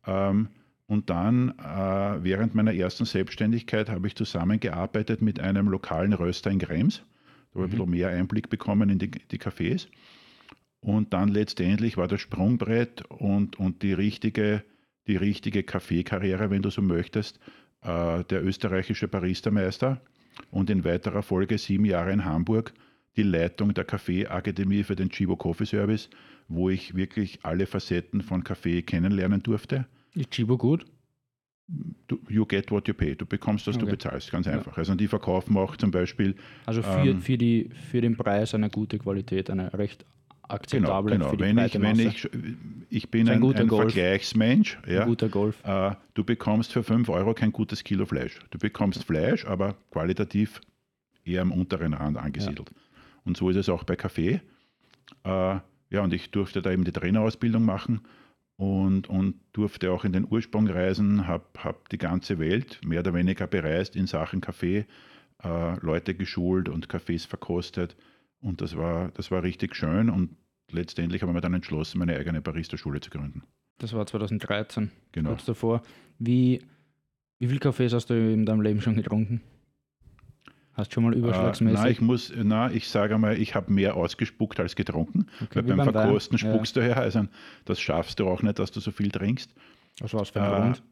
Ähm, 0.05 0.49
und 0.87 1.09
dann, 1.09 1.57
äh, 1.57 2.23
während 2.23 2.53
meiner 2.53 2.73
ersten 2.73 3.05
Selbstständigkeit, 3.05 3.89
habe 3.89 4.07
ich 4.07 4.15
zusammengearbeitet 4.15 5.21
mit 5.21 5.39
einem 5.39 5.67
lokalen 5.67 6.13
Röster 6.13 6.51
in 6.51 6.59
Krems. 6.59 7.03
Da 7.53 7.61
habe 7.61 7.67
ich 7.67 7.73
ein 7.73 7.77
bisschen 7.77 7.89
mehr 7.89 8.09
Einblick 8.09 8.49
bekommen 8.49 8.89
in 8.89 8.99
die, 8.99 9.09
die 9.09 9.39
Cafés. 9.39 9.87
Und 10.85 11.13
dann 11.13 11.29
letztendlich 11.29 11.97
war 11.97 12.07
das 12.07 12.21
Sprungbrett 12.21 13.01
und, 13.09 13.57
und 13.57 13.81
die 13.81 13.93
richtige, 13.93 14.63
die 15.07 15.15
richtige 15.15 15.63
Kaffeekarriere, 15.63 16.51
wenn 16.51 16.61
du 16.61 16.69
so 16.69 16.83
möchtest, 16.83 17.39
äh, 17.81 18.23
der 18.25 18.45
österreichische 18.45 19.07
Baristermeister 19.07 19.99
und 20.51 20.69
in 20.69 20.83
weiterer 20.83 21.23
Folge 21.23 21.57
sieben 21.57 21.85
Jahre 21.85 22.11
in 22.13 22.23
Hamburg 22.23 22.71
die 23.17 23.23
Leitung 23.23 23.73
der 23.73 23.83
Kaffeeakademie 23.85 24.83
für 24.83 24.95
den 24.95 25.09
Chibo 25.09 25.35
Coffee 25.35 25.65
Service, 25.65 26.07
wo 26.49 26.69
ich 26.69 26.93
wirklich 26.95 27.39
alle 27.41 27.65
Facetten 27.65 28.21
von 28.21 28.43
Kaffee 28.43 28.83
kennenlernen 28.83 29.41
durfte. 29.41 29.87
Ist 30.13 30.29
Chibo 30.31 30.55
gut? 30.55 30.85
Du, 32.07 32.19
you 32.29 32.45
get 32.45 32.69
what 32.69 32.87
you 32.87 32.93
pay. 32.93 33.15
Du 33.15 33.25
bekommst, 33.25 33.65
was 33.65 33.75
du 33.79 33.85
Okay. 33.85 33.91
bezahlst, 33.95 34.29
ganz 34.31 34.47
einfach. 34.47 34.77
Also 34.77 34.93
die 34.93 35.07
verkaufen 35.07 35.57
auch 35.57 35.77
zum 35.77 35.89
Beispiel 35.89 36.35
Also 36.67 36.83
für, 36.83 36.99
Ähm, 37.09 37.21
für, 37.21 37.39
die, 37.39 37.69
für 37.89 38.01
den 38.01 38.15
Preis 38.15 38.53
eine 38.53 38.69
gute 38.69 38.99
Qualität, 38.99 39.49
eine 39.49 39.73
recht 39.73 40.05
Genau, 40.47 40.55
akzeptable 40.55 41.11
genau. 41.13 41.29
für 41.29 41.37
die 41.37 41.43
Wenn 41.43 41.57
ich, 41.57 41.81
wenn 41.81 41.99
ich, 41.99 42.29
ich 42.89 43.09
bin 43.09 43.27
ein 43.27 43.35
ein, 43.35 43.41
guter 43.41 43.61
ein. 43.61 43.69
Vergleichsmensch. 43.69 44.77
Ein 44.83 44.93
Ja. 44.93 45.05
guter 45.05 45.29
Golf. 45.29 45.63
Äh, 45.63 45.95
du 46.13 46.23
bekommst 46.23 46.71
für 46.71 46.83
5 46.83 47.09
Euro 47.09 47.33
kein 47.33 47.51
gutes 47.51 47.83
Kilo 47.83 48.05
Fleisch. 48.05 48.39
Du 48.51 48.59
bekommst 48.59 49.03
Fleisch, 49.03 49.45
aber 49.45 49.75
qualitativ 49.91 50.61
eher 51.23 51.41
am 51.41 51.51
unteren 51.51 51.93
Rand 51.93 52.17
angesiedelt. 52.17 52.71
Und 53.23 53.37
so 53.37 53.49
ist 53.49 53.55
es 53.55 53.69
auch 53.69 53.83
bei 53.83 53.95
Kaffee. 53.95 54.41
Äh, 55.23 55.29
ja, 55.89 56.01
und 56.01 56.13
ich 56.13 56.31
durfte 56.31 56.61
da 56.61 56.71
eben 56.71 56.83
die 56.83 56.91
Trainerausbildung 56.91 57.63
machen 57.63 58.01
und, 58.57 59.09
und 59.09 59.35
durfte 59.53 59.91
auch 59.91 60.05
in 60.05 60.13
den 60.13 60.27
Ursprung 60.29 60.67
reisen, 60.67 61.27
habe 61.27 61.45
hab 61.57 61.89
die 61.89 61.97
ganze 61.97 62.39
Welt 62.39 62.79
mehr 62.85 62.99
oder 62.99 63.13
weniger 63.13 63.47
bereist 63.47 63.95
in 63.95 64.07
Sachen 64.07 64.41
Kaffee, 64.41 64.85
äh, 65.43 65.79
Leute 65.79 66.13
geschult 66.15 66.69
und 66.69 66.87
Kaffees 66.89 67.25
verkostet. 67.25 67.95
Und 68.45 68.61
das 68.61 68.75
war, 68.77 69.09
das 69.15 69.31
war 69.31 69.41
richtig 69.41 69.75
schön. 69.75 70.09
Und 70.09 70.35
letztendlich 70.71 71.21
habe 71.23 71.31
ich 71.31 71.33
mir 71.35 71.41
dann 71.41 71.55
entschlossen, 71.55 71.97
meine 71.97 72.15
eigene 72.15 72.41
Barista-Schule 72.41 72.99
zu 72.99 73.09
gründen. 73.09 73.41
Das 73.79 73.91
war 73.93 74.05
2013, 74.05 74.91
Genau. 75.11 75.29
kurz 75.31 75.45
davor. 75.45 75.81
Wie, 76.19 76.61
wie 77.39 77.47
viel 77.47 77.59
Kaffees 77.59 77.91
hast 77.93 78.09
du 78.09 78.13
in 78.13 78.45
deinem 78.45 78.61
Leben 78.61 78.81
schon 78.81 78.95
getrunken? 78.95 79.41
Hast 80.73 80.93
schon 80.93 81.03
mal 81.05 81.13
Äh, 81.13 81.17
überschlagsmäßig? 81.17 81.79
na, 81.83 81.89
ich 81.89 82.01
muss, 82.01 82.31
na, 82.35 82.69
ich 82.71 82.87
sage 82.87 83.17
mal, 83.17 83.35
ich 83.39 83.55
habe 83.55 83.73
mehr 83.73 83.95
ausgespuckt 83.95 84.59
als 84.59 84.75
getrunken. 84.75 85.25
Okay, 85.41 85.55
weil 85.55 85.63
beim, 85.63 85.77
beim 85.77 85.87
Wein. 85.87 85.93
Verkosten 85.93 86.37
Ja. 86.37 86.51
spuckst 86.51 86.75
du 86.75 86.81
her. 86.83 86.97
Also 86.97 87.25
das 87.65 87.79
schaffst 87.81 88.19
du 88.19 88.27
auch 88.27 88.43
nicht, 88.43 88.59
dass 88.59 88.71
du 88.71 88.79
so 88.79 88.91
viel 88.91 89.09
trinkst. 89.09 89.53
Es 90.03 90.11
für 90.11 90.19
ein 90.41 90.53
Äh, 90.53 90.61
Grund? 90.61 90.83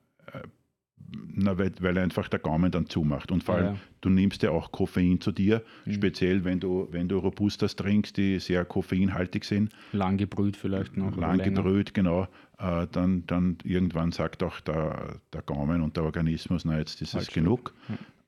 Na, 1.36 1.58
weil, 1.58 1.72
weil 1.80 1.98
einfach 1.98 2.28
der 2.28 2.40
Gaumen 2.40 2.72
dann 2.72 2.88
zumacht. 2.88 3.32
Und 3.32 3.44
vor 3.44 3.56
allem, 3.56 3.66
ja. 3.74 3.80
du 4.02 4.10
nimmst 4.10 4.44
ja 4.44 4.52
auch 4.52 4.72
Koffein 4.72 5.20
zu 5.20 5.32
dir, 5.32 5.64
Mhm. 5.86 5.94
speziell 5.94 6.44
wenn 6.46 6.60
du, 6.60 6.88
wenn 6.92 7.08
du 7.08 7.18
Robustas 7.18 7.76
trinkst, 7.76 8.18
die 8.18 8.40
sehr 8.40 8.66
koffeinhaltig 8.66 9.44
sind, 9.44 9.72
Lang 9.92 10.18
gebrüht 10.18 10.56
vielleicht 10.58 10.96
noch. 10.96 11.16
lang 11.18 11.40
gebrüht, 11.40 11.94
genau, 11.94 12.28
äh, 12.60 12.88
dann, 12.92 13.26
dann 13.26 13.58
irgendwann 13.64 14.12
sagt 14.12 14.44
auch 14.44 14.60
der, 14.62 15.20
der 15.34 15.42
Gaumen 15.42 15.82
und 15.82 15.98
der 15.98 16.04
Organismus, 16.04 16.66
na 16.66 16.78
jetzt 16.78 17.02
ist 17.02 17.10
es 17.10 17.16
Halt, 17.16 17.34
genug. 17.34 17.74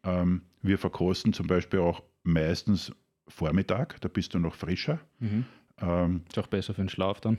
Ähm, 0.04 0.42
wir 0.62 0.78
verkosten 0.78 1.32
zum 1.34 1.48
Beispiel 1.48 1.80
auch 1.80 2.02
meistens 2.24 2.92
Vormittag, 3.28 4.00
da 4.02 4.08
bist 4.08 4.34
du 4.34 4.40
noch 4.40 4.56
frischer. 4.56 5.00
Mhm. 5.20 5.46
Ähm, 5.82 6.22
Ist 6.30 6.40
auch 6.40 6.48
besser 6.48 6.74
für 6.74 6.82
den 6.82 6.90
Schlaf 6.90 7.20
dann. 7.20 7.38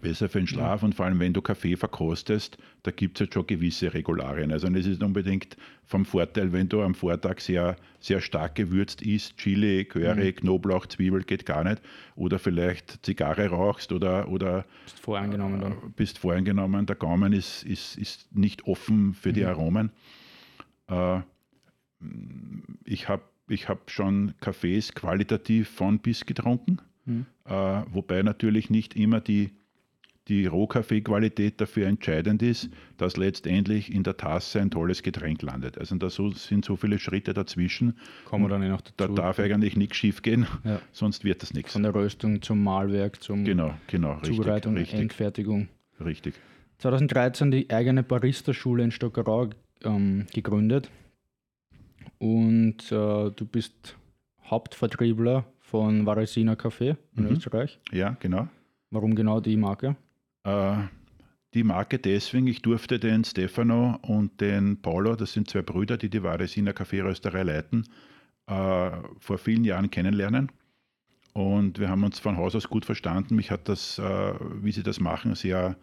besser 0.00 0.30
für 0.30 0.38
den 0.38 0.46
Schlaf 0.46 0.82
und 0.82 0.94
vor 0.94 1.04
allem, 1.04 1.20
wenn 1.20 1.34
du 1.34 1.42
Kaffee 1.42 1.76
verkostest, 1.76 2.56
da 2.82 2.90
gibt 2.90 3.16
es 3.18 3.20
halt 3.26 3.34
schon 3.34 3.46
gewisse 3.46 3.92
Regularien. 3.92 4.50
Also 4.52 4.68
es 4.68 4.86
ist 4.86 5.02
unbedingt 5.02 5.58
vom 5.84 6.06
Vorteil, 6.06 6.52
wenn 6.52 6.68
du 6.70 6.80
am 6.80 6.94
Vortag 6.94 7.40
sehr, 7.40 7.76
sehr 8.00 8.22
stark 8.22 8.54
gewürzt 8.54 9.02
isst, 9.02 9.36
Chili, 9.36 9.84
Curry, 9.84 10.32
Knoblauch, 10.32 10.86
Zwiebel 10.86 11.22
geht 11.24 11.44
gar 11.44 11.62
nicht. 11.62 11.82
Oder 12.16 12.38
vielleicht 12.38 13.04
Zigarre 13.04 13.48
rauchst 13.48 13.92
oder, 13.92 14.28
oder 14.28 14.64
Ist 14.86 14.98
voreingenommen 15.00 15.60
dann. 15.60 15.72
äh, 15.72 15.76
bist 15.94 16.18
voreingenommen. 16.18 16.86
Der 16.86 16.96
Gaumen 16.96 17.34
ist, 17.34 17.64
ist, 17.64 17.98
ist 17.98 18.34
nicht 18.34 18.66
offen 18.66 19.12
für 19.12 19.34
die 19.34 19.44
Aromen. 19.44 19.90
Äh, 20.88 21.20
ich 22.84 23.08
habe 23.08 23.22
ich 23.48 23.68
hab 23.68 23.90
schon 23.90 24.32
Kaffees 24.40 24.94
qualitativ 24.94 25.68
von 25.68 25.98
bis 25.98 26.24
getrunken, 26.24 26.80
Mhm. 27.06 27.26
äh, 27.44 27.82
wobei 27.92 28.22
natürlich 28.22 28.70
nicht 28.70 28.96
immer 28.96 29.20
die, 29.20 29.50
die 30.28 30.46
Rohkaffeequalität 30.46 31.60
dafür 31.60 31.86
entscheidend 31.86 32.42
ist, 32.42 32.70
dass 32.96 33.18
letztendlich 33.18 33.92
in 33.92 34.04
der 34.04 34.16
Tasse 34.16 34.58
ein 34.60 34.70
tolles 34.70 35.02
Getränk 35.02 35.42
landet. 35.42 35.76
Also 35.76 35.96
da 35.96 36.08
so, 36.08 36.30
sind 36.30 36.64
so 36.64 36.76
viele 36.76 36.98
Schritte 36.98 37.34
dazwischen, 37.34 37.98
Kommen 38.24 38.44
wir 38.44 38.48
dann 38.48 38.62
eh 38.62 38.68
noch 38.70 38.80
da 38.80 38.92
dazu. 38.96 39.14
darf 39.14 39.38
eigentlich 39.38 39.76
nichts 39.76 39.96
schief 39.98 40.22
gehen, 40.22 40.46
Ja. 40.64 40.80
sonst 40.92 41.24
wird 41.24 41.42
das 41.42 41.52
nichts. 41.52 41.74
Von 41.74 41.82
der 41.82 41.94
Röstung 41.94 42.40
zum 42.40 42.62
Mahlwerk, 42.62 43.22
zum 43.22 43.44
Genau, 43.44 43.74
genau, 43.86 44.18
Zubereitung, 44.22 44.76
richtig, 44.76 44.98
Endfertigung. 44.98 45.68
richtig. 46.02 46.34
2013 46.78 47.50
die 47.50 47.68
eigene 47.70 48.02
Barista-Schule 48.02 48.82
in 48.82 48.90
Stockerau 48.92 49.50
ähm, 49.84 50.26
gegründet 50.32 50.90
und 52.18 52.90
äh, 52.90 53.30
du 53.30 53.46
bist 53.50 53.96
Hauptvertriebler 54.44 55.44
von 55.64 56.04
Varesina 56.06 56.54
Kaffee 56.56 56.96
in 57.16 57.24
Mhm. 57.24 57.30
Österreich. 57.30 57.80
Ja, 57.90 58.16
genau. 58.20 58.48
Warum 58.90 59.14
genau 59.14 59.40
die 59.40 59.56
Marke? 59.56 59.96
Äh, 60.44 60.76
die 61.54 61.64
Marke 61.64 61.98
deswegen, 61.98 62.46
ich 62.46 62.62
durfte 62.62 62.98
den 62.98 63.24
Stefano 63.24 63.98
und 64.02 64.40
den 64.40 64.80
Paulo, 64.82 65.16
das 65.16 65.32
sind 65.32 65.48
zwei 65.48 65.62
Brüder, 65.62 65.96
die 65.96 66.10
die 66.10 66.22
Varesina 66.22 66.72
Kaffeerösterei 66.72 67.42
leiten, 67.42 67.88
äh, 68.46 68.90
vor 69.18 69.38
vielen 69.38 69.64
Jahren 69.64 69.90
kennenlernen. 69.90 70.52
Und 71.32 71.78
wir 71.80 71.88
haben 71.88 72.04
uns 72.04 72.20
von 72.20 72.36
Haus 72.36 72.54
aus 72.54 72.68
gut 72.68 72.84
verstanden. 72.84 73.34
Mich 73.34 73.50
hat 73.50 73.68
das, 73.68 73.98
äh, 73.98 74.34
wie 74.62 74.70
sie 74.70 74.82
das 74.82 75.00
machen, 75.00 75.34
sehr, 75.34 75.76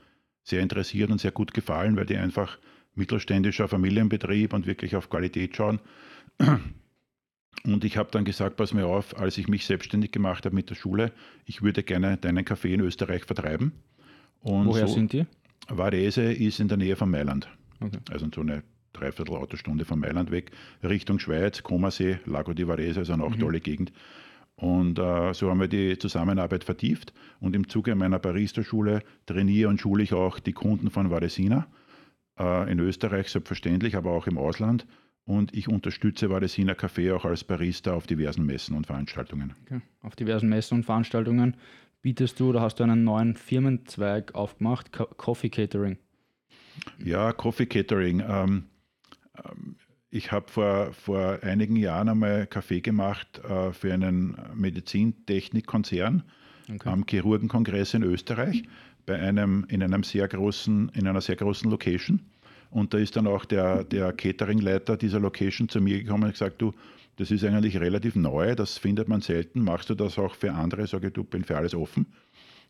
sehr 0.44 0.62
interessiert 0.62 1.10
und 1.10 1.20
sehr 1.20 1.32
gut 1.32 1.54
gefallen, 1.54 1.98
weil 1.98 2.06
die 2.06 2.18
einfach 2.18 2.60
mittelständischer 2.94 3.68
Familienbetrieb 3.68 4.54
und 4.54 4.68
wirklich 4.68 4.96
auf 4.96 5.10
Qualität 5.10 5.56
schauen. 5.56 5.80
Und 7.64 7.84
ich 7.84 7.98
habe 7.98 8.10
dann 8.12 8.26
gesagt, 8.26 8.56
pass 8.56 8.74
mir 8.74 8.88
auf, 8.88 9.18
als 9.20 9.38
ich 9.38 9.48
mich 9.48 9.66
selbstständig 9.66 10.12
gemacht 10.12 10.46
habe 10.46 10.56
mit 10.56 10.70
der 10.70 10.76
Schule, 10.76 11.12
ich 11.46 11.62
würde 11.62 11.84
gerne 11.84 12.18
deinen 12.18 12.44
Kaffee 12.44 12.74
in 12.74 12.82
Österreich 12.82 13.26
vertreiben. 13.26 13.72
Und 14.42 14.68
Woher 14.68 14.88
so, 14.88 14.96
sind 14.96 15.14
die? 15.14 15.26
Varese 15.68 16.34
ist 16.34 16.60
in 16.60 16.68
der 16.68 16.78
Nähe 16.78 16.96
von 16.96 17.12
Mailand. 17.12 17.48
Okay. 17.80 18.00
Also 18.10 18.28
so 18.34 18.42
eine 18.42 18.64
Dreiviertel 18.94 19.36
Autostunde 19.36 19.86
von 19.86 20.00
Mailand 20.00 20.32
weg, 20.32 20.52
Richtung 20.84 21.20
Schweiz, 21.20 21.64
Komasee, 21.64 22.20
Lago 22.26 22.54
di 22.54 22.68
Varese, 22.68 23.00
also 23.00 23.14
eine 23.14 23.24
auch 23.24 23.36
tolle 23.36 23.60
Gegend. 23.60 23.92
Und 24.56 25.00
äh, 25.00 25.34
so 25.34 25.50
haben 25.50 25.60
wir 25.60 25.68
die 25.68 25.98
Zusammenarbeit 25.98 26.64
vertieft. 26.64 27.14
Und 27.40 27.56
im 27.56 27.68
Zuge 27.68 27.96
meiner 27.96 28.20
Barista-Schule 28.20 29.02
trainiere 29.26 29.70
und 29.70 29.80
schule 29.80 30.04
ich 30.04 30.14
auch 30.14 30.40
die 30.40 30.54
Kunden 30.54 30.92
von 30.92 31.10
Varesina. 31.10 31.68
Äh, 32.38 32.72
in 32.72 32.80
Österreich 32.80 33.30
selbstverständlich, 33.30 33.96
aber 33.96 34.12
auch 34.12 34.28
im 34.28 34.38
Ausland. 34.38 34.86
Und 35.26 35.56
ich 35.56 35.68
unterstütze 35.68 36.30
Varesina 36.30 36.74
Café 36.74 37.16
auch 37.16 37.26
als 37.26 37.44
Barista 37.44 37.94
auf 37.94 38.08
diversen 38.08 38.46
Messen 38.46 38.76
und 38.76 38.88
Veranstaltungen. 38.88 39.54
Okay. 39.66 39.82
Auf 40.02 40.16
diversen 40.16 40.50
Messen 40.50 40.80
und 40.80 40.84
Veranstaltungen 40.84 41.56
bietest 42.02 42.40
du 42.40 42.50
oder 42.50 42.62
hast 42.62 42.80
du 42.80 42.84
einen 42.84 43.04
neuen 43.04 43.36
Firmenzweig 43.36 44.34
aufgemacht, 44.34 44.92
Co 44.92 45.06
Coffee 45.06 45.50
Catering? 45.50 45.98
Ja, 47.04 47.32
Coffee 47.34 47.68
Catering. 47.68 48.24
Ähm, 48.28 48.64
ähm, 49.38 49.76
ich 50.10 50.32
habe 50.32 50.52
vor, 50.52 50.92
vor 50.92 51.40
einigen 51.42 51.76
Jahren 51.76 52.10
einmal 52.10 52.48
Kaffee 52.48 52.82
gemacht 52.82 53.40
äh, 53.40 53.72
für 53.72 53.94
einen 53.94 54.36
Medizintechnikkonzern 54.56 56.24
okay. 56.70 56.90
am 56.90 57.06
Chirurgenkongress 57.08 57.94
in 57.94 58.04
Österreich 58.04 58.64
bei 59.06 59.20
einem, 59.20 59.66
in, 59.70 59.82
einem 59.82 60.04
sehr 60.04 60.28
großen, 60.28 60.90
in 60.90 61.08
einer 61.08 61.22
sehr 61.22 61.36
großen 61.36 61.70
Location. 61.70 62.22
Und 62.72 62.94
da 62.94 62.98
ist 62.98 63.16
dann 63.16 63.28
auch 63.28 63.46
der, 63.46 63.84
der 63.84 64.14
Cateringleiter 64.14 64.98
dieser 64.98 65.20
Location 65.20 65.70
zu 65.70 65.82
mir 65.82 66.02
gekommen 66.02 66.24
und 66.24 66.32
gesagt, 66.32 66.62
du, 66.62 66.74
das 67.18 67.30
ist 67.30 67.44
eigentlich 67.44 67.80
relativ 67.80 68.16
neu, 68.16 68.56
das 68.56 68.78
findet 68.78 69.08
man 69.08 69.22
selten. 69.22 69.62
Machst 69.62 69.90
du 69.90 69.96
das 69.96 70.18
auch 70.18 70.34
für 70.34 70.54
andere? 70.54 70.88
Sage 70.88 71.08
ich, 71.08 71.14
du 71.14 71.24
bin 71.24 71.44
für 71.44 71.58
alles 71.58 71.76
offen. 71.76 72.08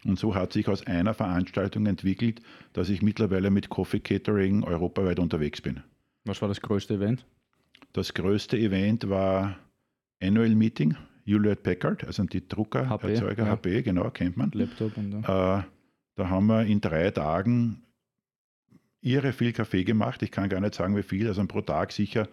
Und 0.04 0.18
so 0.18 0.34
hat 0.34 0.54
sich 0.54 0.68
aus 0.68 0.86
einer 0.88 1.14
Veranstaltung 1.14 1.86
entwickelt, 1.86 2.42
dass 2.74 2.90
ich 2.90 3.04
mittlerweile 3.04 3.52
mit 3.52 3.70
Coffee 3.70 4.00
Catering 4.00 4.64
europaweit 4.64 5.20
unterwegs 5.20 5.62
bin. 5.62 5.82
Was 6.26 6.42
war 6.42 6.50
das 6.50 6.60
größte 6.60 6.96
Event? 6.96 7.26
Das 7.94 8.14
größte 8.14 8.58
Event 8.58 9.08
war 9.10 9.58
Annual 10.22 10.56
Meeting, 10.56 10.96
Hewlett 11.26 11.62
Packard, 11.62 12.04
also 12.06 12.24
die 12.24 12.48
Druckererzeuger, 12.48 13.46
HP, 13.46 13.70
ja. 13.74 13.82
HP, 13.82 13.82
genau, 13.84 14.10
kennt 14.10 14.38
man. 14.38 14.50
Laptop 14.54 14.98
und 14.98 15.14
äh, 15.14 15.24
Da 15.24 15.66
haben 16.18 16.48
wir 16.48 16.66
in 16.66 16.82
drei 16.82 17.12
Tagen 17.12 17.84
irre 19.02 19.34
viel 19.34 19.54
Kaffee 19.54 19.84
gemacht. 19.84 20.22
Ich 20.22 20.32
kann 20.32 20.50
gar 20.50 20.60
nicht 20.60 20.76
sagen, 20.76 20.96
wie 20.96 21.04
viel, 21.04 21.28
also 21.28 21.46
pro 21.46 21.62
Tag 21.62 21.92
sicher 21.92 22.28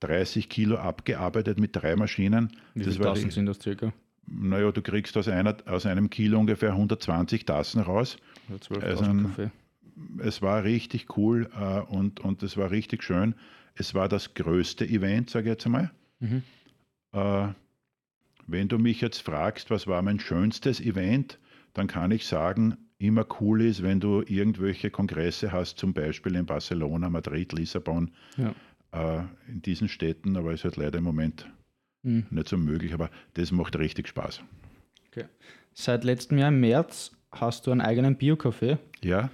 30 0.00 0.48
Kilo 0.48 0.76
abgearbeitet 0.76 1.58
mit 1.58 1.74
drei 1.74 1.96
Maschinen. 1.96 2.50
Wie 2.74 2.84
viele 2.84 2.98
Tassen 2.98 3.30
sind 3.30 3.46
das 3.46 3.58
circa? 3.60 3.92
Naja, 4.26 4.70
du 4.72 4.82
kriegst 4.82 5.16
aus, 5.16 5.26
einer, 5.28 5.56
aus 5.66 5.86
einem 5.86 6.10
Kilo 6.10 6.38
ungefähr 6.38 6.72
120 6.72 7.46
Tassen 7.46 7.80
raus. 7.80 8.18
Also, 8.50 8.74
also 8.80 9.04
Kaffee. 9.04 9.50
Es 10.18 10.42
war 10.42 10.62
richtig 10.64 11.16
cool 11.16 11.50
äh, 11.58 11.80
und, 11.80 12.20
und 12.20 12.42
es 12.42 12.56
war 12.56 12.70
richtig 12.70 13.02
schön. 13.02 13.34
Es 13.74 13.94
war 13.94 14.08
das 14.08 14.34
größte 14.34 14.86
Event, 14.86 15.30
sage 15.30 15.46
ich 15.46 15.52
jetzt 15.52 15.66
einmal. 15.66 15.90
Mhm. 16.20 16.42
Äh, 17.12 17.48
wenn 18.46 18.68
du 18.68 18.78
mich 18.78 19.00
jetzt 19.00 19.20
fragst, 19.20 19.70
was 19.70 19.86
war 19.86 20.02
mein 20.02 20.20
schönstes 20.20 20.80
Event, 20.80 21.38
dann 21.74 21.86
kann 21.86 22.10
ich 22.10 22.26
sagen, 22.26 22.76
immer 22.98 23.26
cool 23.40 23.62
ist, 23.62 23.82
wenn 23.82 24.00
du 24.00 24.22
irgendwelche 24.26 24.90
Kongresse 24.90 25.52
hast, 25.52 25.78
zum 25.78 25.92
Beispiel 25.92 26.34
in 26.34 26.46
Barcelona, 26.46 27.08
Madrid, 27.08 27.52
Lissabon, 27.52 28.10
ja. 28.36 28.54
äh, 28.92 29.24
in 29.48 29.62
diesen 29.62 29.88
Städten, 29.88 30.36
aber 30.36 30.52
ist 30.52 30.64
halt 30.64 30.76
leider 30.76 30.98
im 30.98 31.04
Moment 31.04 31.48
mhm. 32.02 32.26
nicht 32.30 32.48
so 32.48 32.56
möglich, 32.56 32.92
aber 32.92 33.10
das 33.34 33.52
macht 33.52 33.78
richtig 33.78 34.08
Spaß. 34.08 34.42
Okay. 35.08 35.24
Seit 35.74 36.04
letztem 36.04 36.38
Jahr 36.38 36.48
im 36.48 36.60
März 36.60 37.12
hast 37.30 37.66
du 37.66 37.70
einen 37.70 37.80
eigenen 37.80 38.16
Bio-Café. 38.16 38.78
Ja. 39.02 39.30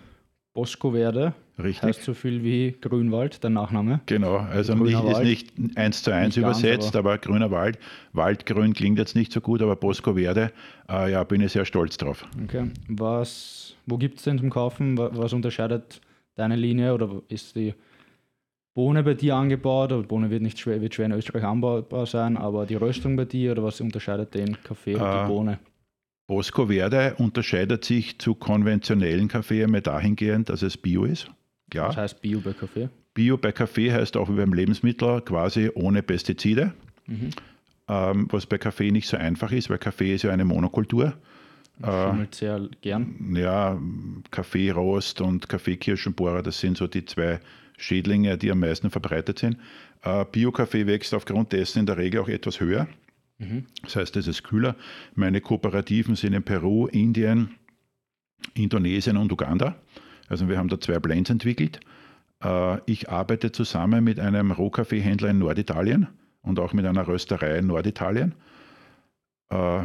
Bosco 0.53 0.93
Verde. 0.93 1.35
Richtig. 1.57 1.83
Heißt 1.83 2.03
so 2.03 2.15
viel 2.15 2.43
wie 2.43 2.75
Grünwald, 2.81 3.43
der 3.45 3.51
Nachname. 3.51 4.01
Genau, 4.07 4.39
also 4.39 4.75
nicht, 4.75 5.05
ist 5.05 5.23
nicht 5.23 5.53
eins 5.77 6.03
zu 6.03 6.13
eins 6.13 6.37
übersetzt, 6.37 6.97
aber, 6.97 7.13
aber, 7.13 7.19
grüner 7.19 7.51
Wald. 7.53 7.79
Waldgrün 8.13 8.75
klingt 8.75 8.99
jetzt 8.99 9.15
nicht 9.15 9.33
so 9.33 9.41
gut, 9.41 9.63
aber 9.63 9.77
Bosco 9.77 10.15
Verde, 10.15 10.53
äh, 10.91 11.13
ja, 11.13 11.23
bin 11.23 11.41
ich 11.41 11.53
sehr 11.53 11.65
stolz 11.65 11.97
drauf. 11.97 12.27
Okay. 12.43 12.71
Was, 12.89 13.77
wo 13.87 13.99
gibt 13.99 14.19
es 14.19 14.25
denn 14.25 14.39
zum 14.39 14.51
Kaufen? 14.51 14.99
Was 14.99 15.33
unterscheidet 15.33 16.01
deine 16.35 16.57
Linie 16.57 16.93
oder 16.93 17.23
ist 17.29 17.55
die 17.55 17.75
Bohne 18.75 19.05
bei 19.05 19.15
dir 19.15 19.37
angebaut? 19.37 19.93
Oder 19.93 20.03
Bohne 20.09 20.31
wird 20.31 20.43
nicht 20.43 20.59
schwer, 20.59 20.81
wird 20.81 20.95
schwer 20.95 21.07
in 21.07 21.13
Österreich 21.13 21.45
anbaubar 21.45 22.07
sein, 22.07 22.37
aber 22.37 22.67
die 22.67 22.75
Röstung 22.75 23.15
bei 23.15 23.27
dir 23.27 23.53
oder 23.53 23.63
was 23.63 23.81
unterscheidet 23.81 24.35
den 24.35 24.61
Kaffee 24.65 24.97
und 24.97 25.03
äh, 25.03 25.23
die 25.23 25.29
Bohne? 25.29 25.59
Bosco 26.27 26.67
Verde 26.67 27.15
unterscheidet 27.19 27.85
sich 27.85 28.19
zu 28.19 28.35
konventionellen 28.35 29.29
Kaffee 29.29 29.63
einmal 29.63 29.83
dahingehend, 29.83 30.49
dass 30.49 30.63
es 30.63 30.77
Bio 30.77 31.05
ist. 31.05 31.31
Klar. 31.75 31.89
Was 31.89 31.97
heißt 31.97 32.23
Bio 32.23 32.41
bei 32.41 32.53
Kaffee? 32.53 32.89
Bio 33.15 33.37
bei 33.37 33.51
Kaffee 33.51 33.93
heißt 33.93 34.17
auch 34.17 34.29
wie 34.29 34.37
beim 34.37 34.53
Lebensmittel 34.53 35.21
quasi 35.23 35.71
ohne 35.75 36.03
Pestizide. 36.03 36.73
Mhm. 37.07 37.31
Ähm, 37.89 38.29
was 38.31 38.47
bei 38.47 38.59
Kaffee 38.59 38.93
nicht 38.93 39.09
so 39.09 39.17
einfach 39.17 39.51
ist, 39.51 39.71
weil 39.71 39.79
Kaffee 39.79 40.15
ist 40.15 40.23
ja 40.23 40.31
eine 40.31 40.45
Monokultur. 40.45 41.15
Schimmelt 41.83 42.35
äh, 42.35 42.37
sehr 42.37 42.69
gern. 42.81 43.35
Ja, 43.37 43.77
Kaffeerost 44.31 45.21
und 45.21 45.49
Kaffeekirschenbohrer, 45.49 46.43
das 46.43 46.61
sind 46.61 46.77
so 46.77 46.87
die 46.87 47.05
zwei 47.05 47.41
Schädlinge, 47.77 48.39
die 48.39 48.53
am 48.53 48.61
meisten 48.61 48.91
verbreitet 48.91 49.41
sind. 49.41 49.59
Äh, 50.03 50.25
Bio-Kaffee 50.31 50.87
wächst 50.87 51.13
aufgrund 51.13 51.53
dessen 51.53 51.81
in 51.81 51.87
der 51.87 51.99
Regel 51.99 52.21
auch 52.21 52.29
etwas 52.29 52.61
höher. 52.61 52.87
Mhm. 53.39 53.67
Das 53.83 53.97
heißt, 53.97 54.17
es 54.17 54.29
ist 54.29 54.45
kühler. 54.45 54.77
Meine 55.17 55.41
Kooperativen 55.41 56.15
sind 56.15 56.35
in 56.35 56.45
Peru, 56.45 56.87
Indien, 56.87 57.57
Indonesien 58.55 59.17
und 59.17 59.33
Uganda. 59.33 59.75
Also 60.29 60.49
wir 60.49 60.59
haben 60.59 60.69
da 60.69 60.81
zwei 60.81 60.99
Blends 60.99 61.31
entwickelt. 61.31 61.81
Äh, 62.43 62.79
ich 62.87 63.11
arbeite 63.11 63.53
zusammen 63.53 64.05
mit 64.05 64.19
einem 64.19 64.51
Rohkaffeehändler 64.51 65.31
in 65.31 65.39
Norditalien 65.39 66.09
und 66.43 66.59
auch 66.59 66.73
mit 66.73 66.85
einer 66.87 67.07
Rösterei 67.07 67.59
in 67.59 67.67
Norditalien. 67.67 68.35
Äh, 69.51 69.85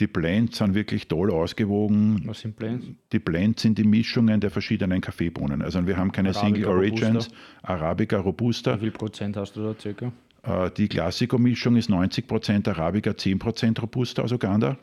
die 0.00 0.06
Blends 0.06 0.58
sind 0.58 0.74
wirklich 0.74 1.08
toll 1.08 1.30
ausgewogen. 1.30 2.22
Was 2.24 2.40
sind 2.40 2.56
Blends? 2.56 2.86
Die 3.12 3.18
Blends 3.18 3.62
sind 3.62 3.76
die 3.76 3.84
Mischungen 3.84 4.40
der 4.40 4.50
verschiedenen 4.50 5.02
Kaffeebohnen. 5.02 5.60
Also 5.60 5.86
wir 5.86 5.98
haben 5.98 6.10
keine 6.10 6.30
Arabica 6.30 6.46
Single 6.46 6.64
Origins, 6.66 7.26
Robusta. 7.26 7.34
Arabica 7.62 8.18
Robusta. 8.18 8.76
Wie 8.76 8.80
viel 8.80 8.90
Prozent 8.92 9.36
hast 9.36 9.56
du 9.56 9.62
da 9.62 9.74
circa? 9.78 10.10
Äh, 10.42 10.70
die 10.70 10.88
Classico-Mischung 10.88 11.76
ist 11.76 11.90
90 11.90 12.26
Prozent 12.26 12.66
Arabica, 12.68 13.14
10 13.14 13.38
Prozent 13.38 13.82
Robusta 13.82 14.22
aus 14.22 14.32
Uganda. 14.32 14.78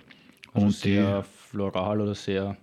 Also 0.54 0.68
und 0.68 0.74
sehr 0.74 1.22
die, 1.22 1.28
floral 1.50 2.02
oder 2.02 2.14
sehr 2.14 2.56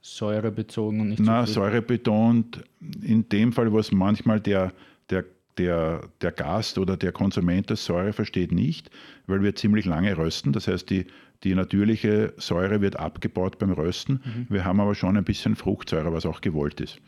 säurebezogen 0.00 1.00
und 1.00 1.08
nicht 1.10 1.22
Na, 1.22 1.46
so 1.46 1.54
säurebetont. 1.54 2.62
In 3.02 3.28
dem 3.28 3.52
Fall, 3.52 3.72
was 3.72 3.92
manchmal 3.92 4.40
der, 4.40 4.72
der, 5.10 5.24
der, 5.58 6.08
der 6.20 6.32
Gast 6.32 6.78
oder 6.78 6.96
der 6.96 7.12
Konsument 7.12 7.70
das 7.70 7.84
Säure 7.84 8.12
versteht, 8.12 8.52
nicht, 8.52 8.90
weil 9.26 9.42
wir 9.42 9.54
ziemlich 9.54 9.84
lange 9.84 10.16
rösten. 10.16 10.52
Das 10.52 10.68
heißt, 10.68 10.88
die, 10.90 11.06
die 11.44 11.54
natürliche 11.54 12.32
Säure 12.36 12.80
wird 12.80 12.98
abgebaut 12.98 13.58
beim 13.58 13.72
Rösten. 13.72 14.20
Mhm. 14.24 14.46
Wir 14.48 14.64
haben 14.64 14.80
aber 14.80 14.94
schon 14.94 15.16
ein 15.16 15.24
bisschen 15.24 15.56
Fruchtsäure, 15.56 16.12
was 16.12 16.26
auch 16.26 16.40
gewollt 16.40 16.80
ist. 16.80 16.98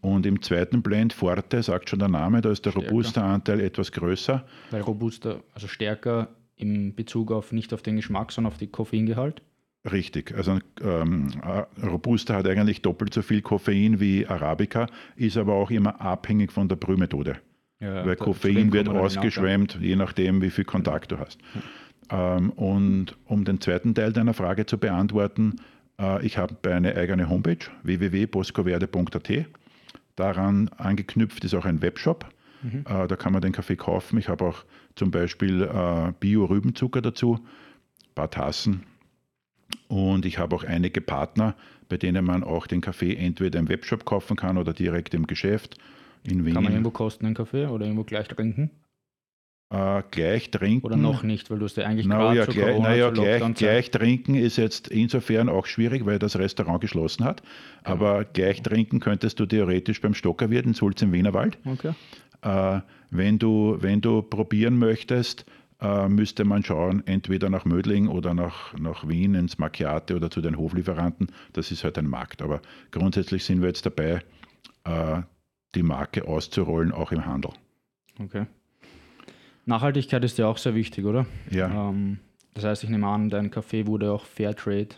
Und 0.00 0.26
im 0.26 0.40
zweiten 0.42 0.82
Blend 0.82 1.12
Forte, 1.12 1.62
sagt 1.62 1.90
schon 1.90 1.98
der 1.98 2.08
Name, 2.08 2.40
da 2.40 2.50
ist 2.50 2.64
der 2.64 2.74
Robusta-Anteil 2.74 3.60
etwas 3.60 3.90
größer. 3.90 4.44
Weil 4.70 4.82
Robusta, 4.82 5.40
also 5.54 5.66
stärker 5.66 6.28
im 6.56 6.94
Bezug 6.94 7.32
auf 7.32 7.52
nicht 7.52 7.72
auf 7.72 7.82
den 7.82 7.96
Geschmack, 7.96 8.30
sondern 8.32 8.52
auf 8.52 8.58
den 8.58 8.70
Koffeingehalt? 8.70 9.42
Richtig. 9.90 10.34
Also 10.36 10.58
ähm, 10.82 11.30
Robusta 11.82 12.34
hat 12.34 12.46
eigentlich 12.46 12.82
doppelt 12.82 13.14
so 13.14 13.22
viel 13.22 13.42
Koffein 13.42 14.00
wie 14.00 14.26
Arabica, 14.26 14.86
ist 15.16 15.36
aber 15.36 15.54
auch 15.54 15.70
immer 15.70 16.00
abhängig 16.00 16.52
von 16.52 16.68
der 16.68 16.76
Brühmethode. 16.76 17.36
Ja, 17.80 18.04
Weil 18.04 18.16
Koffein 18.16 18.72
wird 18.72 18.88
ausgeschwemmt, 18.88 19.78
je 19.80 19.94
nachdem, 19.94 20.42
wie 20.42 20.50
viel 20.50 20.64
Kontakt 20.64 21.12
du 21.12 21.18
hast. 21.18 21.38
Ja. 21.54 22.36
Ähm, 22.36 22.50
und 22.50 23.16
um 23.24 23.44
den 23.44 23.60
zweiten 23.60 23.94
Teil 23.94 24.12
deiner 24.12 24.34
Frage 24.34 24.66
zu 24.66 24.78
beantworten, 24.78 25.56
äh, 26.00 26.24
ich 26.26 26.38
habe 26.38 26.56
eine 26.70 26.96
eigene 26.96 27.28
Homepage, 27.28 27.58
www.boscoverde.at. 27.82 29.46
Daran 30.16 30.68
angeknüpft 30.76 31.44
ist 31.44 31.54
auch 31.54 31.64
ein 31.64 31.82
Webshop. 31.82 32.28
Mhm. 32.62 32.84
Äh, 32.88 33.06
da 33.06 33.16
kann 33.16 33.32
man 33.32 33.42
den 33.42 33.52
Kaffee 33.52 33.76
kaufen. 33.76 34.18
Ich 34.18 34.28
habe 34.28 34.44
auch 34.44 34.64
zum 34.96 35.10
Beispiel 35.10 35.62
äh, 35.62 36.12
Bio-Rübenzucker 36.18 37.00
dazu, 37.00 37.34
ein 37.34 38.14
paar 38.14 38.30
Tassen. 38.30 38.82
Und 39.88 40.26
ich 40.26 40.38
habe 40.38 40.54
auch 40.54 40.64
einige 40.64 41.00
Partner, 41.00 41.54
bei 41.88 41.96
denen 41.96 42.24
man 42.24 42.44
auch 42.44 42.66
den 42.66 42.80
Kaffee 42.80 43.14
entweder 43.16 43.58
im 43.58 43.68
Webshop 43.68 44.04
kaufen 44.04 44.36
kann 44.36 44.58
oder 44.58 44.72
direkt 44.72 45.14
im 45.14 45.26
Geschäft. 45.26 45.76
In 46.24 46.44
Wien. 46.44 46.54
Kann 46.54 46.64
man 46.64 46.72
irgendwo 46.72 46.90
kosten 46.90 47.24
den 47.24 47.34
Kaffee 47.34 47.66
oder 47.66 47.86
irgendwo 47.86 48.04
gleich 48.04 48.28
trinken? 48.28 48.70
Äh, 49.70 50.02
gleich 50.10 50.50
trinken. 50.50 50.86
Oder 50.86 50.96
noch 50.96 51.22
nicht, 51.22 51.50
weil 51.50 51.58
du 51.58 51.66
es 51.66 51.76
ja 51.76 51.84
eigentlich 51.84 52.06
na, 52.06 52.32
ja, 52.32 52.46
gleich, 52.46 52.78
naja, 52.78 53.10
gleich, 53.10 53.54
gleich, 53.54 53.90
trinken 53.90 54.34
ist 54.34 54.56
jetzt 54.56 54.88
insofern 54.88 55.50
auch 55.50 55.66
schwierig, 55.66 56.06
weil 56.06 56.18
das 56.18 56.38
Restaurant 56.38 56.80
geschlossen 56.80 57.24
hat. 57.24 57.42
Genau. 57.84 57.94
Aber 57.94 58.24
gleich 58.24 58.62
trinken 58.62 58.98
könntest 58.98 59.40
du 59.40 59.46
theoretisch 59.46 60.00
beim 60.00 60.14
Stockerwirt 60.14 60.64
in 60.64 60.72
Sulz 60.72 61.02
im 61.02 61.12
Wienerwald. 61.12 61.58
Okay. 61.66 61.92
Äh, 62.42 62.80
wenn, 63.10 63.38
du, 63.38 63.76
wenn 63.80 64.00
du 64.00 64.22
probieren 64.22 64.78
möchtest, 64.78 65.44
äh, 65.80 66.08
müsste 66.08 66.44
man 66.44 66.62
schauen, 66.64 67.06
entweder 67.06 67.50
nach 67.50 67.64
Mödling 67.64 68.08
oder 68.08 68.34
nach, 68.34 68.76
nach 68.78 69.08
Wien 69.08 69.34
ins 69.34 69.58
Macchiate 69.58 70.16
oder 70.16 70.30
zu 70.30 70.40
den 70.40 70.56
Hoflieferanten. 70.58 71.30
Das 71.52 71.70
ist 71.70 71.84
halt 71.84 71.98
ein 71.98 72.08
Markt. 72.08 72.42
Aber 72.42 72.60
grundsätzlich 72.90 73.44
sind 73.44 73.60
wir 73.60 73.68
jetzt 73.68 73.86
dabei, 73.86 74.22
äh, 74.84 75.22
die 75.74 75.82
Marke 75.82 76.26
auszurollen, 76.26 76.92
auch 76.92 77.12
im 77.12 77.24
Handel. 77.26 77.52
Okay. 78.18 78.46
Nachhaltigkeit 79.66 80.24
ist 80.24 80.38
ja 80.38 80.46
auch 80.46 80.58
sehr 80.58 80.74
wichtig, 80.74 81.04
oder? 81.04 81.26
Ja. 81.50 81.90
Ähm, 81.90 82.18
Das 82.54 82.64
heißt, 82.64 82.84
ich 82.84 82.90
nehme 82.90 83.06
an, 83.06 83.28
dein 83.30 83.50
Kaffee 83.50 83.86
wurde 83.86 84.10
auch 84.10 84.24
Fairtrade. 84.24 84.96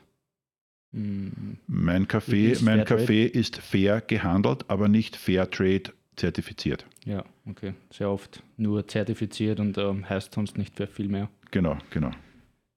Mm, 0.92 1.28
mein 1.66 2.08
Kaffee, 2.08 2.52
Ist 2.52 2.62
mein? 2.62 2.84
Kaffee 2.84 3.26
ist 3.26 3.58
fair 3.58 4.00
gehandelt, 4.00 4.64
aber 4.68 4.88
nicht 4.88 5.16
Fairtrade 5.16 5.92
zertifiziert. 6.16 6.86
Ja, 7.04 7.24
okay. 7.48 7.74
Sehr 7.90 8.10
oft 8.10 8.42
nur 8.56 8.86
zertifiziert 8.86 9.60
und 9.60 9.78
ähm, 9.78 10.08
heißt 10.08 10.34
sonst 10.34 10.58
nicht 10.58 10.80
viel 10.92 11.08
mehr. 11.08 11.28
Genau, 11.50 11.76
genau. 11.90 12.10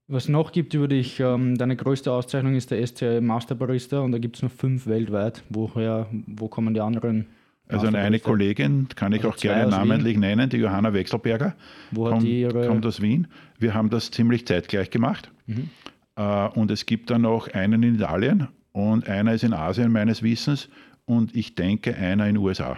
Was 0.06 0.28
noch 0.28 0.52
gibt 0.52 0.74
über 0.74 0.86
dich, 0.86 1.18
ähm, 1.20 1.56
deine 1.56 1.76
größte 1.76 2.12
Auszeichnung 2.12 2.54
ist 2.54 2.70
der 2.70 2.86
SCI 2.86 3.20
Master 3.22 3.54
Barista 3.54 4.00
und 4.00 4.12
da 4.12 4.18
gibt 4.18 4.36
es 4.36 4.42
nur 4.42 4.50
fünf 4.50 4.86
weltweit. 4.86 5.42
Woher, 5.48 6.08
wo 6.26 6.48
kommen 6.48 6.74
die 6.74 6.80
anderen? 6.80 7.26
Also 7.68 7.86
eine 7.86 7.98
Barista? 7.98 8.28
Kollegin, 8.28 8.88
kann 8.94 9.12
ich 9.12 9.24
Also 9.24 9.30
auch 9.30 9.36
gerne 9.40 9.70
namentlich 9.70 10.18
nennen, 10.18 10.50
die 10.50 10.58
Johanna 10.58 10.92
Wechselberger, 10.92 11.54
Wo 11.90 12.04
hat 12.06 12.12
kommt, 12.12 12.24
die 12.24 12.42
ihre. 12.42 12.66
kommt 12.66 12.84
aus 12.84 13.00
Wien. 13.00 13.28
Wir 13.58 13.72
haben 13.72 13.88
das 13.88 14.10
ziemlich 14.10 14.46
zeitgleich 14.46 14.90
gemacht. 14.90 15.30
Mhm. 15.46 15.70
Äh, 16.16 16.48
und 16.48 16.70
es 16.70 16.84
gibt 16.84 17.08
dann 17.10 17.22
noch 17.22 17.48
einen 17.48 17.82
in 17.82 17.94
Italien 17.94 18.48
und 18.72 19.08
einer 19.08 19.32
ist 19.32 19.44
in 19.44 19.54
Asien 19.54 19.90
meines 19.90 20.22
Wissens 20.22 20.68
und 21.06 21.34
ich 21.34 21.54
denke 21.54 21.96
einer 21.96 22.26
in 22.28 22.34
den 22.34 22.44
USA. 22.44 22.76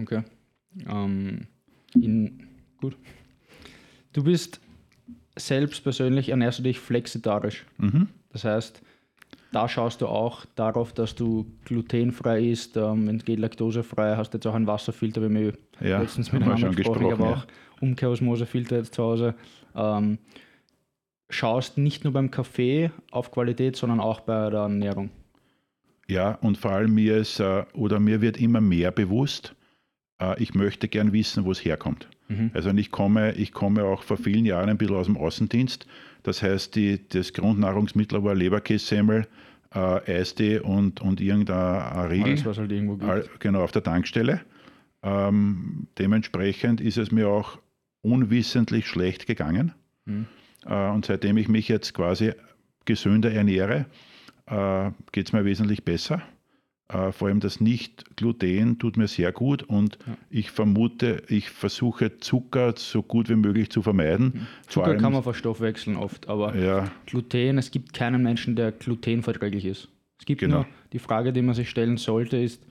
Okay. 0.00 0.22
Ähm, 0.88 1.46
in, 1.94 2.46
gut. 2.80 2.96
Du 4.12 4.24
bist 4.24 4.60
selbst 5.36 5.82
persönlich, 5.82 6.28
ernährst 6.28 6.58
du 6.58 6.62
dich 6.62 6.78
flexitarisch. 6.78 7.64
Mhm. 7.78 8.08
Das 8.30 8.44
heißt, 8.44 8.82
da 9.52 9.68
schaust 9.68 10.02
du 10.02 10.06
auch 10.06 10.44
darauf, 10.56 10.92
dass 10.92 11.14
du 11.14 11.46
glutenfrei 11.64 12.42
isst, 12.42 12.76
ähm, 12.76 13.06
wenn 13.06 13.16
es 13.16 13.24
geht 13.24 13.38
laktosefrei, 13.38 14.16
hast 14.16 14.34
jetzt 14.34 14.46
auch 14.46 14.54
einen 14.54 14.66
Wasserfilter, 14.66 15.22
wie 15.22 15.34
wir 15.34 15.52
Ja, 15.80 16.00
letztens 16.00 16.28
haben 16.28 16.40
miteinander 16.40 16.66
schon 16.66 16.76
gesprochen, 16.76 17.06
ich 17.06 17.12
habe 17.12 17.16
gesprochen, 17.16 17.42
auch 17.42 17.82
Umkehrosmosefilter 17.82 18.76
jetzt 18.76 18.94
zu 18.94 19.02
Hause. 19.02 19.34
Ähm, 19.74 20.18
schaust 21.30 21.78
nicht 21.78 22.04
nur 22.04 22.12
beim 22.12 22.30
Kaffee 22.30 22.90
auf 23.10 23.30
Qualität, 23.30 23.76
sondern 23.76 24.00
auch 24.00 24.20
bei 24.20 24.50
der 24.50 24.60
Ernährung. 24.60 25.10
Ja, 26.08 26.32
und 26.40 26.56
vor 26.56 26.72
allem 26.72 26.94
mir 26.94 27.18
ist, 27.18 27.38
äh, 27.38 27.64
oder 27.74 28.00
mir 28.00 28.20
wird 28.20 28.38
immer 28.38 28.60
mehr 28.60 28.90
bewusst, 28.90 29.54
ich 30.38 30.54
möchte 30.54 30.88
gern 30.88 31.12
wissen, 31.12 31.44
wo 31.44 31.52
es 31.52 31.64
herkommt. 31.64 32.08
Mhm. 32.28 32.50
Also 32.54 32.70
ich 32.70 32.90
komme, 32.90 33.32
ich 33.34 33.52
komme 33.52 33.84
auch 33.84 34.02
vor 34.02 34.16
vielen 34.16 34.44
Jahren 34.44 34.68
ein 34.68 34.78
bisschen 34.78 34.96
aus 34.96 35.06
dem 35.06 35.16
Außendienst. 35.16 35.86
Das 36.22 36.42
heißt, 36.42 36.74
die, 36.74 37.08
das 37.08 37.32
Grundnahrungsmittel 37.32 38.22
war 38.22 38.34
Leberkässemmel, 38.34 39.26
äh, 39.74 39.78
Eistee 39.78 40.58
und, 40.58 41.00
und 41.00 41.20
irgendein 41.20 42.06
Riegel. 42.06 42.32
Alles, 42.32 42.44
was 42.44 42.58
halt 42.58 42.72
irgendwo 42.72 42.96
gibt. 42.96 43.40
Genau, 43.40 43.62
auf 43.62 43.72
der 43.72 43.82
Tankstelle. 43.82 44.40
Ähm, 45.02 45.86
dementsprechend 45.98 46.80
ist 46.80 46.98
es 46.98 47.10
mir 47.10 47.28
auch 47.28 47.58
unwissentlich 48.02 48.86
schlecht 48.86 49.26
gegangen. 49.26 49.72
Mhm. 50.04 50.26
Äh, 50.66 50.90
und 50.90 51.06
seitdem 51.06 51.36
ich 51.36 51.48
mich 51.48 51.68
jetzt 51.68 51.94
quasi 51.94 52.32
gesünder 52.84 53.30
ernähre, 53.32 53.86
äh, 54.46 54.90
geht 55.12 55.26
es 55.28 55.32
mir 55.32 55.44
wesentlich 55.44 55.84
besser. 55.84 56.22
Äh, 56.90 57.12
vor 57.12 57.28
allem 57.28 57.40
das 57.40 57.60
Nicht-Gluten 57.60 58.78
tut 58.78 58.96
mir 58.96 59.08
sehr 59.08 59.30
gut 59.30 59.62
und 59.64 59.98
Ja. 60.06 60.16
ich 60.30 60.50
vermute, 60.50 61.22
ich 61.28 61.50
versuche 61.50 62.18
Zucker 62.18 62.72
so 62.76 63.02
gut 63.02 63.28
wie 63.28 63.34
möglich 63.36 63.68
zu 63.68 63.82
vermeiden. 63.82 64.46
Vor 64.62 64.70
Zucker 64.84 64.86
allem- 64.86 65.00
kann 65.00 65.12
man 65.12 65.22
verstoffwechseln 65.22 65.96
oft, 65.98 66.28
aber 66.28 66.56
Ja, 66.56 66.90
Gluten, 67.04 67.58
es 67.58 67.70
gibt 67.70 67.92
keinen 67.92 68.22
Menschen, 68.22 68.56
der 68.56 68.72
glutenverträglich 68.72 69.66
ist. 69.66 69.88
Es 70.18 70.24
gibt 70.24 70.40
Genau. 70.40 70.56
nur 70.58 70.66
die 70.94 70.98
Frage, 70.98 71.32
die 71.34 71.42
man 71.42 71.54
sich 71.54 71.68
stellen 71.68 71.98
sollte, 71.98 72.38
ist, 72.38 72.66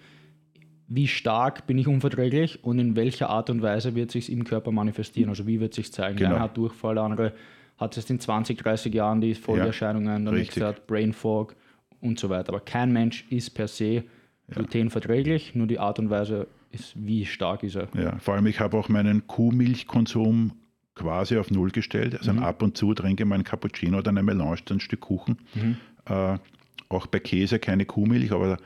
wie 0.87 1.07
stark 1.07 1.67
bin 1.67 1.77
ich 1.77 1.87
unverträglich 1.87 2.63
und 2.63 2.79
in 2.79 2.95
welcher 2.95 3.29
Art 3.29 3.51
und 3.51 3.61
Weise 3.61 3.93
wird 3.93 4.09
sich 4.09 4.31
im 4.31 4.45
Körper 4.45 4.71
manifestieren? 4.71 5.29
Also 5.29 5.45
wie 5.45 5.59
wird 5.59 5.75
sich 5.75 5.91
zeigen? 5.93 6.17
Der 6.17 6.27
Genau. 6.27 6.37
eine 6.37 6.45
hat 6.45 6.57
Durchfall, 6.57 6.95
der 6.95 7.03
andere 7.03 7.33
hat 7.77 7.95
es 7.97 8.09
in 8.09 8.19
20, 8.19 8.57
30 8.57 8.93
Jahren 8.95 9.21
die 9.21 9.35
Folgeerscheinungen, 9.35 10.25
der 10.25 10.33
richtig. 10.33 10.47
nächste 10.55 10.65
hat 10.65 10.87
Brain 10.87 11.13
Fog 11.13 11.55
und 12.01 12.19
so 12.19 12.29
weiter. 12.29 12.49
Aber 12.49 12.59
kein 12.59 12.91
Mensch 12.91 13.25
ist 13.29 13.51
per 13.51 13.67
se 13.67 14.03
glutenverträglich, 14.49 15.55
nur 15.55 15.67
die 15.67 15.79
Art 15.79 15.99
und 15.99 16.09
Weise 16.09 16.47
ist, 16.71 16.93
wie 16.95 17.25
stark 17.25 17.63
ist 17.63 17.75
er. 17.75 17.89
Ja, 17.95 18.17
vor 18.19 18.35
allem 18.35 18.47
ich 18.47 18.59
habe 18.59 18.77
auch 18.77 18.89
meinen 18.89 19.27
Kuhmilchkonsum 19.27 20.53
quasi 20.95 21.37
auf 21.37 21.51
Null 21.51 21.71
gestellt. 21.71 22.17
Also 22.17 22.31
ab 22.31 22.61
und 22.61 22.77
zu 22.77 22.93
trinke 22.93 23.23
ich 23.23 23.29
mal 23.29 23.35
einen 23.35 23.43
Cappuccino 23.43 23.99
oder 23.99 24.09
eine 24.09 24.23
Melange, 24.23 24.57
dann 24.65 24.77
ein 24.77 24.79
Stück 24.79 25.01
Kuchen. 25.01 25.37
Äh, 26.05 26.37
auch 26.89 27.07
bei 27.07 27.19
Käse 27.19 27.59
keine 27.59 27.85
Kuhmilch, 27.85 28.31
aber 28.31 28.57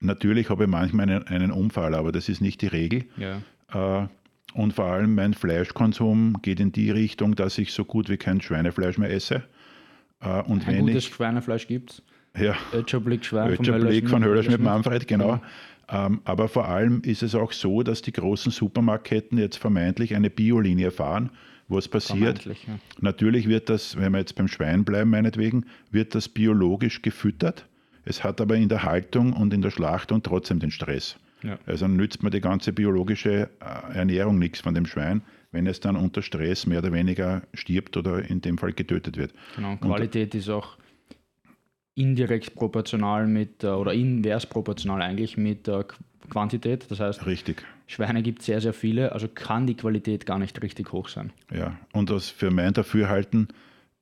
natürlich 0.00 0.50
habe 0.50 0.64
ich 0.64 0.70
manchmal 0.70 1.08
einen, 1.08 1.26
einen 1.26 1.50
Unfall, 1.50 1.94
aber 1.94 2.12
das 2.12 2.28
ist 2.28 2.40
nicht 2.40 2.60
die 2.62 2.66
Regel. 2.66 3.04
Ja. 3.16 4.02
Äh, 4.02 4.08
und 4.54 4.74
vor 4.74 4.84
allem 4.86 5.14
mein 5.14 5.34
Fleischkonsum 5.34 6.42
geht 6.42 6.60
in 6.60 6.72
die 6.72 6.90
Richtung, 6.90 7.34
dass 7.34 7.56
ich 7.56 7.72
so 7.72 7.84
gut 7.84 8.10
wie 8.10 8.18
kein 8.18 8.40
Schweinefleisch 8.40 8.98
mehr 8.98 9.10
esse. 9.10 9.44
Äh, 10.20 10.42
und 10.42 10.68
Ein 10.68 10.74
wenn 10.74 10.86
gutes 10.86 11.06
ich, 11.06 11.14
Schweinefleisch 11.14 11.66
gibt 11.66 11.90
es. 11.92 12.02
Ja, 12.36 12.54
vom 12.54 12.80
Ötscherblick 12.80 13.24
von 14.08 14.24
Höllerschmidt. 14.24 14.60
Manfred, 14.60 15.06
genau. 15.06 15.40
Ähm, 15.88 16.20
aber 16.24 16.48
vor 16.48 16.68
allem 16.68 17.02
ist 17.02 17.22
es 17.22 17.34
auch 17.34 17.52
so, 17.52 17.82
dass 17.82 18.02
die 18.02 18.12
großen 18.12 18.50
Supermarktketten 18.50 19.38
jetzt 19.38 19.56
vermeintlich 19.56 20.14
eine 20.14 20.30
Biolinie 20.30 20.90
fahren. 20.90 21.30
Was 21.68 21.88
passiert? 21.88 22.44
Ja. 22.44 22.52
Natürlich 23.00 23.48
wird 23.48 23.68
das, 23.68 23.96
wenn 23.96 24.12
wir 24.12 24.18
jetzt 24.18 24.34
beim 24.34 24.48
Schwein 24.48 24.84
bleiben, 24.84 25.10
meinetwegen, 25.10 25.66
wird 25.90 26.14
das 26.14 26.28
biologisch 26.28 27.02
gefüttert. 27.02 27.66
Es 28.04 28.24
hat 28.24 28.40
aber 28.40 28.56
in 28.56 28.68
der 28.68 28.82
Haltung 28.82 29.32
und 29.32 29.54
in 29.54 29.62
der 29.62 29.70
Schlachtung 29.70 30.22
trotzdem 30.22 30.58
den 30.58 30.70
Stress. 30.70 31.16
Ja. 31.42 31.58
Also 31.66 31.88
nützt 31.88 32.22
man 32.22 32.32
die 32.32 32.40
ganze 32.40 32.72
biologische 32.72 33.48
äh, 33.60 33.94
Ernährung 33.94 34.38
nichts 34.38 34.60
von 34.60 34.74
dem 34.74 34.86
Schwein, 34.86 35.22
wenn 35.50 35.66
es 35.66 35.80
dann 35.80 35.96
unter 35.96 36.22
Stress 36.22 36.66
mehr 36.66 36.78
oder 36.78 36.92
weniger 36.92 37.42
stirbt 37.54 37.96
oder 37.96 38.28
in 38.28 38.40
dem 38.40 38.58
Fall 38.58 38.72
getötet 38.72 39.16
wird. 39.16 39.32
Genau, 39.56 39.76
Qualität 39.76 40.34
ist 40.34 40.48
auch 40.48 40.76
indirekt 41.94 42.54
proportional 42.54 43.26
mit, 43.26 43.64
äh, 43.64 43.68
oder 43.68 43.92
invers 43.92 44.46
proportional 44.46 45.02
eigentlich 45.02 45.36
mit 45.36 45.66
der 45.66 45.80
Qu- 45.86 45.94
Quantität. 46.30 46.90
Das 46.90 47.00
heißt, 47.00 47.26
Richtig. 47.26 47.62
Schweine 47.86 48.22
gibt 48.22 48.40
es 48.40 48.46
sehr, 48.46 48.60
sehr 48.60 48.72
viele, 48.72 49.12
also 49.12 49.28
kann 49.28 49.66
die 49.66 49.74
Qualität 49.74 50.24
gar 50.24 50.38
nicht 50.38 50.62
richtig 50.62 50.92
hoch 50.92 51.08
sein. 51.08 51.32
Ja, 51.52 51.76
und 51.92 52.08
das 52.10 52.30
für 52.30 52.50
mein 52.50 52.72
Dafürhalten 52.72 53.48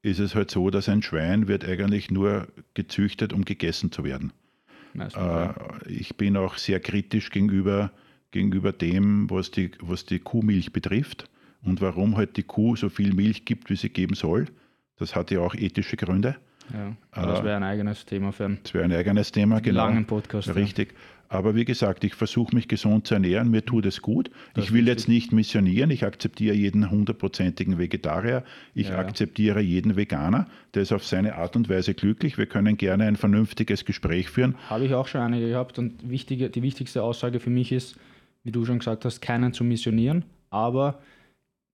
ist 0.02 0.20
es 0.20 0.34
halt 0.34 0.50
so, 0.50 0.70
dass 0.70 0.88
ein 0.88 1.02
Schwein 1.02 1.48
wird 1.48 1.64
eigentlich 1.64 2.10
nur 2.10 2.46
gezüchtet, 2.74 3.32
um 3.32 3.44
gegessen 3.44 3.90
zu 3.90 4.04
werden. 4.04 4.32
Äh, 4.96 5.48
ich 5.88 6.16
bin 6.16 6.36
auch 6.36 6.56
sehr 6.56 6.80
kritisch 6.80 7.30
gegenüber, 7.30 7.90
gegenüber 8.30 8.72
dem, 8.72 9.28
was 9.30 9.50
die, 9.50 9.72
was 9.80 10.04
die 10.04 10.18
Kuhmilch 10.20 10.72
betrifft 10.72 11.28
und 11.62 11.80
warum 11.80 12.16
halt 12.16 12.36
die 12.36 12.42
Kuh 12.44 12.76
so 12.76 12.88
viel 12.88 13.12
Milch 13.12 13.44
gibt, 13.44 13.70
wie 13.70 13.76
sie 13.76 13.90
geben 13.90 14.14
soll. 14.14 14.46
Das 14.96 15.14
hat 15.16 15.30
ja 15.30 15.40
auch 15.40 15.54
ethische 15.54 15.96
Gründe. 15.96 16.36
Ja. 16.72 16.96
Aber 17.12 17.26
das 17.32 17.40
äh, 17.40 17.44
wäre 17.44 17.56
ein 17.56 17.62
eigenes 17.64 18.04
Thema 18.06 18.32
für 18.32 18.44
einen 18.46 18.58
Das 18.62 18.74
wäre 18.74 18.84
ein 18.84 18.92
eigenes 18.92 19.32
Thema, 19.32 19.60
genau. 19.60 19.84
langen 19.86 20.04
Podcast. 20.04 20.48
ja. 20.48 20.54
Richtig. 20.54 20.94
Aber 21.32 21.54
wie 21.54 21.64
gesagt, 21.64 22.02
ich 22.02 22.16
versuche 22.16 22.52
mich 22.56 22.66
gesund 22.66 23.06
zu 23.06 23.14
ernähren, 23.14 23.52
mir 23.52 23.64
tut 23.64 23.86
es 23.86 24.02
gut. 24.02 24.32
Das 24.54 24.64
ich 24.64 24.72
will 24.72 24.88
jetzt 24.88 25.06
nicht 25.06 25.32
missionieren, 25.32 25.90
ich 25.92 26.04
akzeptiere 26.04 26.56
jeden 26.56 26.90
hundertprozentigen 26.90 27.78
Vegetarier, 27.78 28.42
ich 28.74 28.88
Ja. 28.88 28.98
akzeptiere 28.98 29.60
jeden 29.60 29.94
Veganer, 29.94 30.48
der 30.74 30.82
ist 30.82 30.90
auf 30.92 31.06
seine 31.06 31.36
Art 31.36 31.54
und 31.54 31.68
Weise 31.68 31.94
glücklich. 31.94 32.36
Wir 32.36 32.46
können 32.46 32.76
gerne 32.76 33.04
ein 33.04 33.14
vernünftiges 33.14 33.84
Gespräch 33.84 34.28
führen. 34.28 34.56
Habe 34.68 34.84
ich 34.86 34.94
auch 34.94 35.06
schon 35.06 35.20
einige 35.20 35.48
gehabt 35.50 35.78
und 35.78 36.10
wichtige, 36.10 36.50
die 36.50 36.62
wichtigste 36.62 37.00
Aussage 37.04 37.38
für 37.38 37.50
mich 37.50 37.70
ist, 37.70 37.96
wie 38.42 38.50
du 38.50 38.64
schon 38.64 38.80
gesagt 38.80 39.04
hast, 39.04 39.20
keinen 39.20 39.52
zu 39.52 39.62
missionieren, 39.62 40.24
aber 40.50 40.98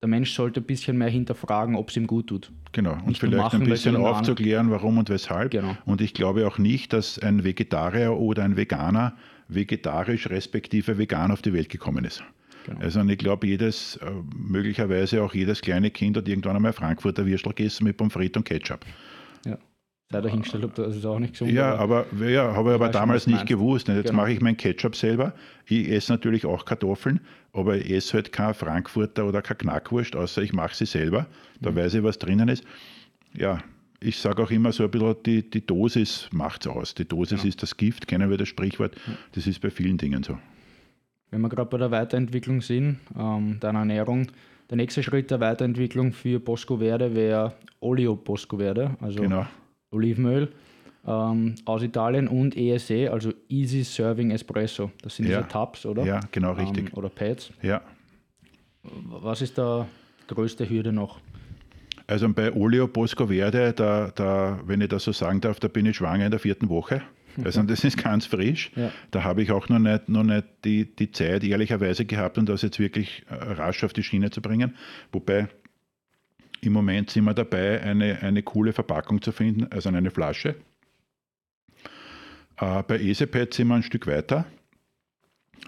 der 0.02 0.08
Mensch 0.08 0.32
sollte 0.32 0.60
ein 0.60 0.66
bisschen 0.66 0.98
mehr 0.98 1.08
hinterfragen, 1.08 1.74
ob 1.74 1.88
es 1.88 1.96
ihm 1.96 2.06
gut 2.06 2.28
tut. 2.28 2.52
Genau. 2.72 2.98
Und 3.06 3.16
vielleicht 3.16 3.42
machen, 3.42 3.62
ein 3.62 3.68
bisschen 3.68 3.96
aufzuklären, 3.96 4.70
warum 4.70 4.98
und 4.98 5.08
weshalb. 5.08 5.52
Genau. 5.52 5.76
Und 5.86 6.00
ich 6.00 6.12
glaube 6.12 6.46
auch 6.46 6.58
nicht, 6.58 6.92
dass 6.92 7.18
ein 7.18 7.44
Vegetarier 7.44 8.12
oder 8.12 8.44
ein 8.44 8.56
Veganer 8.56 9.16
vegetarisch 9.48 10.28
respektive 10.28 10.98
vegan 10.98 11.30
auf 11.30 11.40
die 11.40 11.52
Welt 11.52 11.68
gekommen 11.68 12.04
ist. 12.04 12.22
Genau. 12.66 12.80
Also 12.80 13.00
ich 13.02 13.18
glaube, 13.18 13.46
jedes, 13.46 13.96
äh, 13.96 14.10
möglicherweise 14.36 15.22
auch 15.22 15.34
jedes 15.34 15.60
kleine 15.60 15.90
Kind 15.90 16.16
hat 16.16 16.28
irgendwann 16.28 16.56
einmal 16.56 16.72
Frankfurter 16.72 17.24
Würstel 17.24 17.52
gegessen 17.54 17.84
mit 17.84 17.96
Pommes 17.96 18.12
frites 18.12 18.36
und 18.36 18.44
Ketchup. 18.44 18.84
Ja. 20.12 20.18
Sei 20.18 20.20
dahingestellt, 20.28 20.64
ob 20.64 20.74
das 20.74 20.94
ist 20.96 21.04
auch 21.04 21.18
nicht 21.18 21.32
gesund 21.32 21.50
Ja, 21.50 21.74
aber, 21.76 22.06
ja, 22.20 22.54
habe 22.54 22.70
ich 22.70 22.74
aber 22.76 22.84
schon, 22.86 22.92
damals 22.92 23.26
nicht 23.26 23.36
meinst. 23.36 23.48
gewusst. 23.48 23.88
Jetzt 23.88 24.04
Genau. 24.06 24.18
mache 24.22 24.32
ich 24.32 24.40
meinen 24.40 24.56
Ketchup 24.56 24.94
selber. 24.94 25.34
Ich 25.66 25.88
esse 25.88 26.12
natürlich 26.12 26.46
auch 26.46 26.64
Kartoffeln, 26.64 27.20
aber 27.52 27.76
ich 27.76 27.90
esse 27.90 28.14
halt 28.14 28.32
kein 28.32 28.54
Frankfurter 28.54 29.26
oder 29.26 29.42
kein 29.42 29.58
Knackwurst, 29.58 30.14
außer 30.14 30.42
ich 30.42 30.52
mache 30.52 30.74
sie 30.76 30.86
selber. 30.86 31.26
Da 31.60 31.70
Mhm. 31.72 31.76
weiß 31.76 31.94
ich, 31.94 32.02
was 32.04 32.18
drinnen 32.18 32.48
ist. 32.48 32.62
Ja, 33.36 33.58
ich 34.00 34.16
sage 34.18 34.42
auch 34.44 34.50
immer 34.52 34.70
so 34.70 34.84
ein 34.84 34.90
bisschen, 34.92 35.16
die, 35.26 35.50
die 35.50 35.66
Dosis 35.66 36.28
macht 36.32 36.64
es 36.66 36.70
aus. 36.72 36.94
Die 36.94 37.04
Dosis 37.06 37.40
Genau. 37.40 37.48
ist 37.48 37.62
das 37.62 37.76
Gift, 37.76 38.06
kennen 38.06 38.30
wir 38.30 38.36
das 38.36 38.48
Sprichwort. 38.48 38.94
Das 39.32 39.46
ist 39.48 39.60
bei 39.60 39.70
vielen 39.70 39.98
Dingen 39.98 40.22
so. 40.22 40.38
Wenn 41.32 41.40
wir 41.40 41.48
gerade 41.48 41.68
bei 41.68 41.78
der 41.78 41.90
Weiterentwicklung 41.90 42.60
sind, 42.60 43.00
ähm, 43.18 43.58
deiner 43.58 43.80
Ernährung, 43.80 44.28
der 44.70 44.76
nächste 44.76 45.02
Schritt 45.02 45.32
der 45.32 45.40
Weiterentwicklung 45.40 46.12
für 46.12 46.38
Bosco 46.38 46.76
Verde 46.78 47.12
wäre 47.12 47.54
Olio 47.80 48.14
Bosco 48.14 48.56
Verde, 48.58 48.96
also 49.00 49.20
Genau. 49.20 49.44
Olivenöl 49.96 50.52
ähm, 51.06 51.54
aus 51.64 51.82
Italien 51.82 52.28
und 52.28 52.56
ESE, 52.56 53.10
also 53.12 53.32
Easy 53.48 53.84
Serving 53.84 54.30
Espresso. 54.30 54.90
Das 55.02 55.16
sind 55.16 55.28
Ja. 55.28 55.38
diese 55.38 55.48
Tabs, 55.48 55.86
oder? 55.86 56.04
Ja, 56.04 56.20
genau, 56.32 56.52
richtig. 56.52 56.88
Ähm, 56.88 56.94
oder 56.94 57.08
Pads. 57.08 57.52
Ja. 57.62 57.80
Was 58.82 59.42
ist 59.42 59.58
da 59.58 59.86
die 60.30 60.34
größte 60.34 60.68
Hürde 60.68 60.92
noch? 60.92 61.20
Also 62.06 62.28
bei 62.32 62.52
Olio 62.52 62.86
Bosco 62.86 63.26
Verde, 63.26 63.72
da, 63.72 64.12
da, 64.14 64.60
wenn 64.64 64.80
ich 64.80 64.88
das 64.88 65.04
so 65.04 65.12
sagen 65.12 65.40
darf, 65.40 65.58
da 65.58 65.66
bin 65.68 65.86
ich 65.86 65.96
schwanger 65.96 66.24
in 66.26 66.30
der 66.30 66.38
vierten 66.38 66.68
Woche. 66.68 67.02
Also 67.44 67.62
das 67.64 67.82
ist 67.84 67.96
ganz 68.02 68.26
frisch. 68.26 68.70
Ja. 68.76 68.90
Da 69.10 69.24
habe 69.24 69.42
ich 69.42 69.50
auch 69.50 69.68
noch 69.68 69.80
nicht, 69.80 70.08
noch 70.08 70.22
nicht 70.22 70.44
die, 70.64 70.84
die 70.84 71.10
Zeit 71.10 71.42
ehrlicherweise 71.42 72.04
gehabt, 72.04 72.38
um 72.38 72.46
das 72.46 72.62
jetzt 72.62 72.78
wirklich 72.78 73.24
äh, 73.28 73.34
rasch 73.34 73.82
auf 73.82 73.92
die 73.92 74.04
Schiene 74.04 74.30
zu 74.30 74.40
bringen. 74.40 74.74
Wobei 75.10 75.48
im 76.60 76.72
Moment 76.72 77.10
sind 77.10 77.24
wir 77.24 77.34
dabei, 77.34 77.80
eine, 77.82 78.22
eine 78.22 78.42
coole 78.42 78.72
Verpackung 78.72 79.22
zu 79.22 79.32
finden, 79.32 79.66
also 79.70 79.88
eine 79.88 80.10
Flasche. 80.10 80.56
Äh, 82.58 82.82
bei 82.82 82.98
EasyPads 82.98 83.56
sind 83.56 83.68
wir 83.68 83.74
ein 83.74 83.82
Stück 83.82 84.06
weiter. 84.06 84.46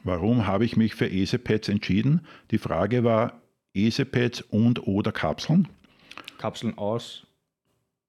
Warum 0.04 0.46
habe 0.46 0.64
ich 0.64 0.76
mich 0.76 0.94
für 0.94 1.06
EasyPads 1.06 1.68
entschieden? 1.68 2.22
Die 2.50 2.58
Frage 2.58 3.04
war 3.04 3.40
EasyPads 3.74 4.42
und 4.42 4.86
oder 4.86 5.12
Kapseln. 5.12 5.68
Kapseln 6.38 6.76
aus? 6.78 7.26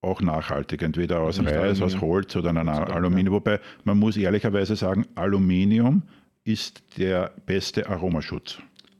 Auch 0.01 0.21
nachhaltig, 0.21 0.81
entweder 0.81 1.19
aus 1.19 1.39
Reis, 1.39 1.47
Aluminium. 1.47 1.83
aus 1.83 2.01
Holz 2.01 2.35
oder 2.35 2.51
einer 2.51 2.93
Aluminium. 2.93 3.35
Wobei 3.35 3.59
man 3.83 3.97
muss 3.97 4.15
ehrlicherweise 4.15 4.75
sagen, 4.75 5.05
Aluminium 5.15 6.03
ist 6.45 6.97
der 6.97 7.33
beste 7.45 7.89
Aromaschutz. 7.89 8.59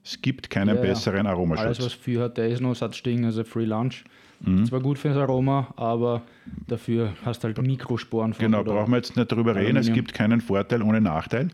Es 0.09 0.19
gibt 0.19 0.49
keinen 0.49 0.75
ja, 0.75 0.81
besseren 0.81 1.27
Aromaschutz. 1.27 1.65
Alles, 1.65 1.85
was 1.85 1.93
für 1.93 2.23
hat, 2.23 2.37
der 2.37 2.47
ist 2.47 2.61
noch 2.61 2.73
Satzsting, 2.73 3.25
also 3.25 3.43
Free 3.43 3.65
Lunch. 3.65 4.03
Mhm. 4.39 4.65
Zwar 4.65 4.79
gut 4.79 4.97
fürs 4.97 5.15
Aroma, 5.15 5.71
aber 5.75 6.23
dafür 6.67 7.13
hast 7.23 7.43
du 7.43 7.47
halt 7.47 7.61
Mikrosporen 7.61 8.33
von. 8.33 8.43
Genau, 8.43 8.63
brauchen 8.63 8.89
wir 8.89 8.97
jetzt 8.97 9.15
nicht 9.15 9.31
darüber 9.31 9.55
reden. 9.55 9.77
Es 9.77 9.93
gibt 9.93 10.15
keinen 10.15 10.41
Vorteil 10.41 10.81
ohne 10.81 10.99
Nachteil. 10.99 11.49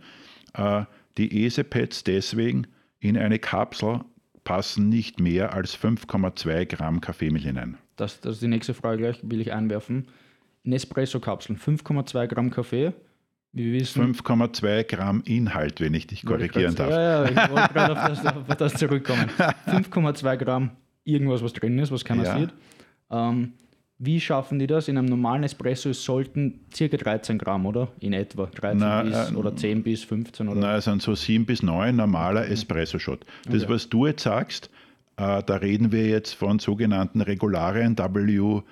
Äh, 0.53 0.85
die 1.17 1.45
ESE-Pads 1.45 2.05
deswegen 2.05 2.67
in 2.99 3.17
eine 3.17 3.39
Kapsel 3.39 4.01
passen 4.45 4.87
nicht 4.87 5.19
mehr 5.19 5.53
als 5.53 5.77
5,2 5.77 6.65
Gramm 6.65 7.01
Kaffeemilch 7.01 7.43
hinein. 7.43 7.77
Das, 7.97 8.21
das 8.21 8.35
ist 8.35 8.41
die 8.41 8.47
nächste 8.47 8.73
Frage 8.73 8.99
gleich, 8.99 9.19
will 9.23 9.41
ich 9.41 9.51
einwerfen. 9.51 10.07
Nespresso-Kapseln, 10.63 11.59
5,2 11.59 12.27
Gramm 12.27 12.51
Kaffee. 12.51 12.93
Wie 13.55 13.71
wir 13.71 13.79
wissen. 13.79 14.13
5,2 14.13 14.83
Gramm 14.83 15.23
Inhalt, 15.25 15.79
wenn 15.79 15.93
ich 15.93 16.07
dich 16.07 16.25
korrigieren 16.25 16.75
darf. 16.75 16.89
Ja, 16.89 17.23
ja, 17.23 17.29
ich 17.29 17.49
wollte 17.49 17.73
gerade 17.73 17.93
auf 17.93 18.07
das, 18.23 18.25
auf 18.25 18.57
das 18.57 18.73
zurückkommen. 18.73 19.29
5,2 19.67 20.37
Gramm 20.37 20.71
irgendwas, 21.05 21.41
was 21.41 21.53
drin 21.53 21.79
ist, 21.79 21.89
was 21.89 22.03
keiner 22.03 22.25
ja. 22.25 22.37
sieht. 22.37 22.49
Ähm, 23.09 23.53
wie 23.97 24.19
schaffen 24.19 24.59
die 24.59 24.67
das? 24.67 24.89
In 24.89 24.97
einem 24.97 25.07
normalen 25.07 25.43
Espresso 25.43 25.93
sollten 25.93 26.65
circa 26.75 26.97
13 26.97 27.37
Gramm, 27.37 27.65
oder? 27.65 27.87
In 28.01 28.11
etwa 28.11 28.47
13 28.47 28.77
na, 28.77 29.03
bis 29.03 29.31
äh, 29.31 29.35
oder 29.35 29.55
10 29.55 29.83
bis 29.83 30.03
15 30.03 30.49
oder? 30.49 30.59
Nein, 30.59 30.75
es 30.75 30.83
sind 30.83 31.01
so 31.01 31.15
7 31.15 31.45
bis 31.45 31.63
9 31.63 31.95
normaler 31.95 32.49
Espresso-Shot. 32.49 33.25
Das, 33.45 33.63
okay. 33.63 33.73
was 33.73 33.87
du 33.87 34.05
jetzt 34.05 34.23
sagst, 34.23 34.69
äh, 35.15 35.41
da 35.41 35.55
reden 35.55 35.93
wir 35.93 36.07
jetzt 36.07 36.33
von 36.33 36.59
sogenannten 36.59 37.21
Regularien 37.21 37.97
WBC, 37.97 38.63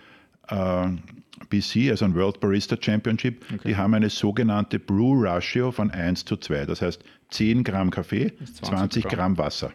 äh, 0.49 1.89
also 1.89 2.05
ein 2.05 2.15
World 2.15 2.39
Barista 2.39 2.75
Championship. 2.79 3.43
Okay. 3.53 3.69
Die 3.69 3.75
haben 3.75 3.93
eine 3.93 4.09
sogenannte 4.09 4.79
Brew 4.79 5.23
Ratio 5.23 5.71
von 5.71 5.91
1 5.91 6.25
zu 6.25 6.37
2. 6.37 6.65
Das 6.65 6.81
heißt 6.81 7.03
10 7.29 7.63
Gramm 7.63 7.91
Kaffee, 7.91 8.33
20, 8.37 8.63
20 8.63 9.03
Gramm. 9.03 9.13
Gramm 9.13 9.37
Wasser. 9.37 9.71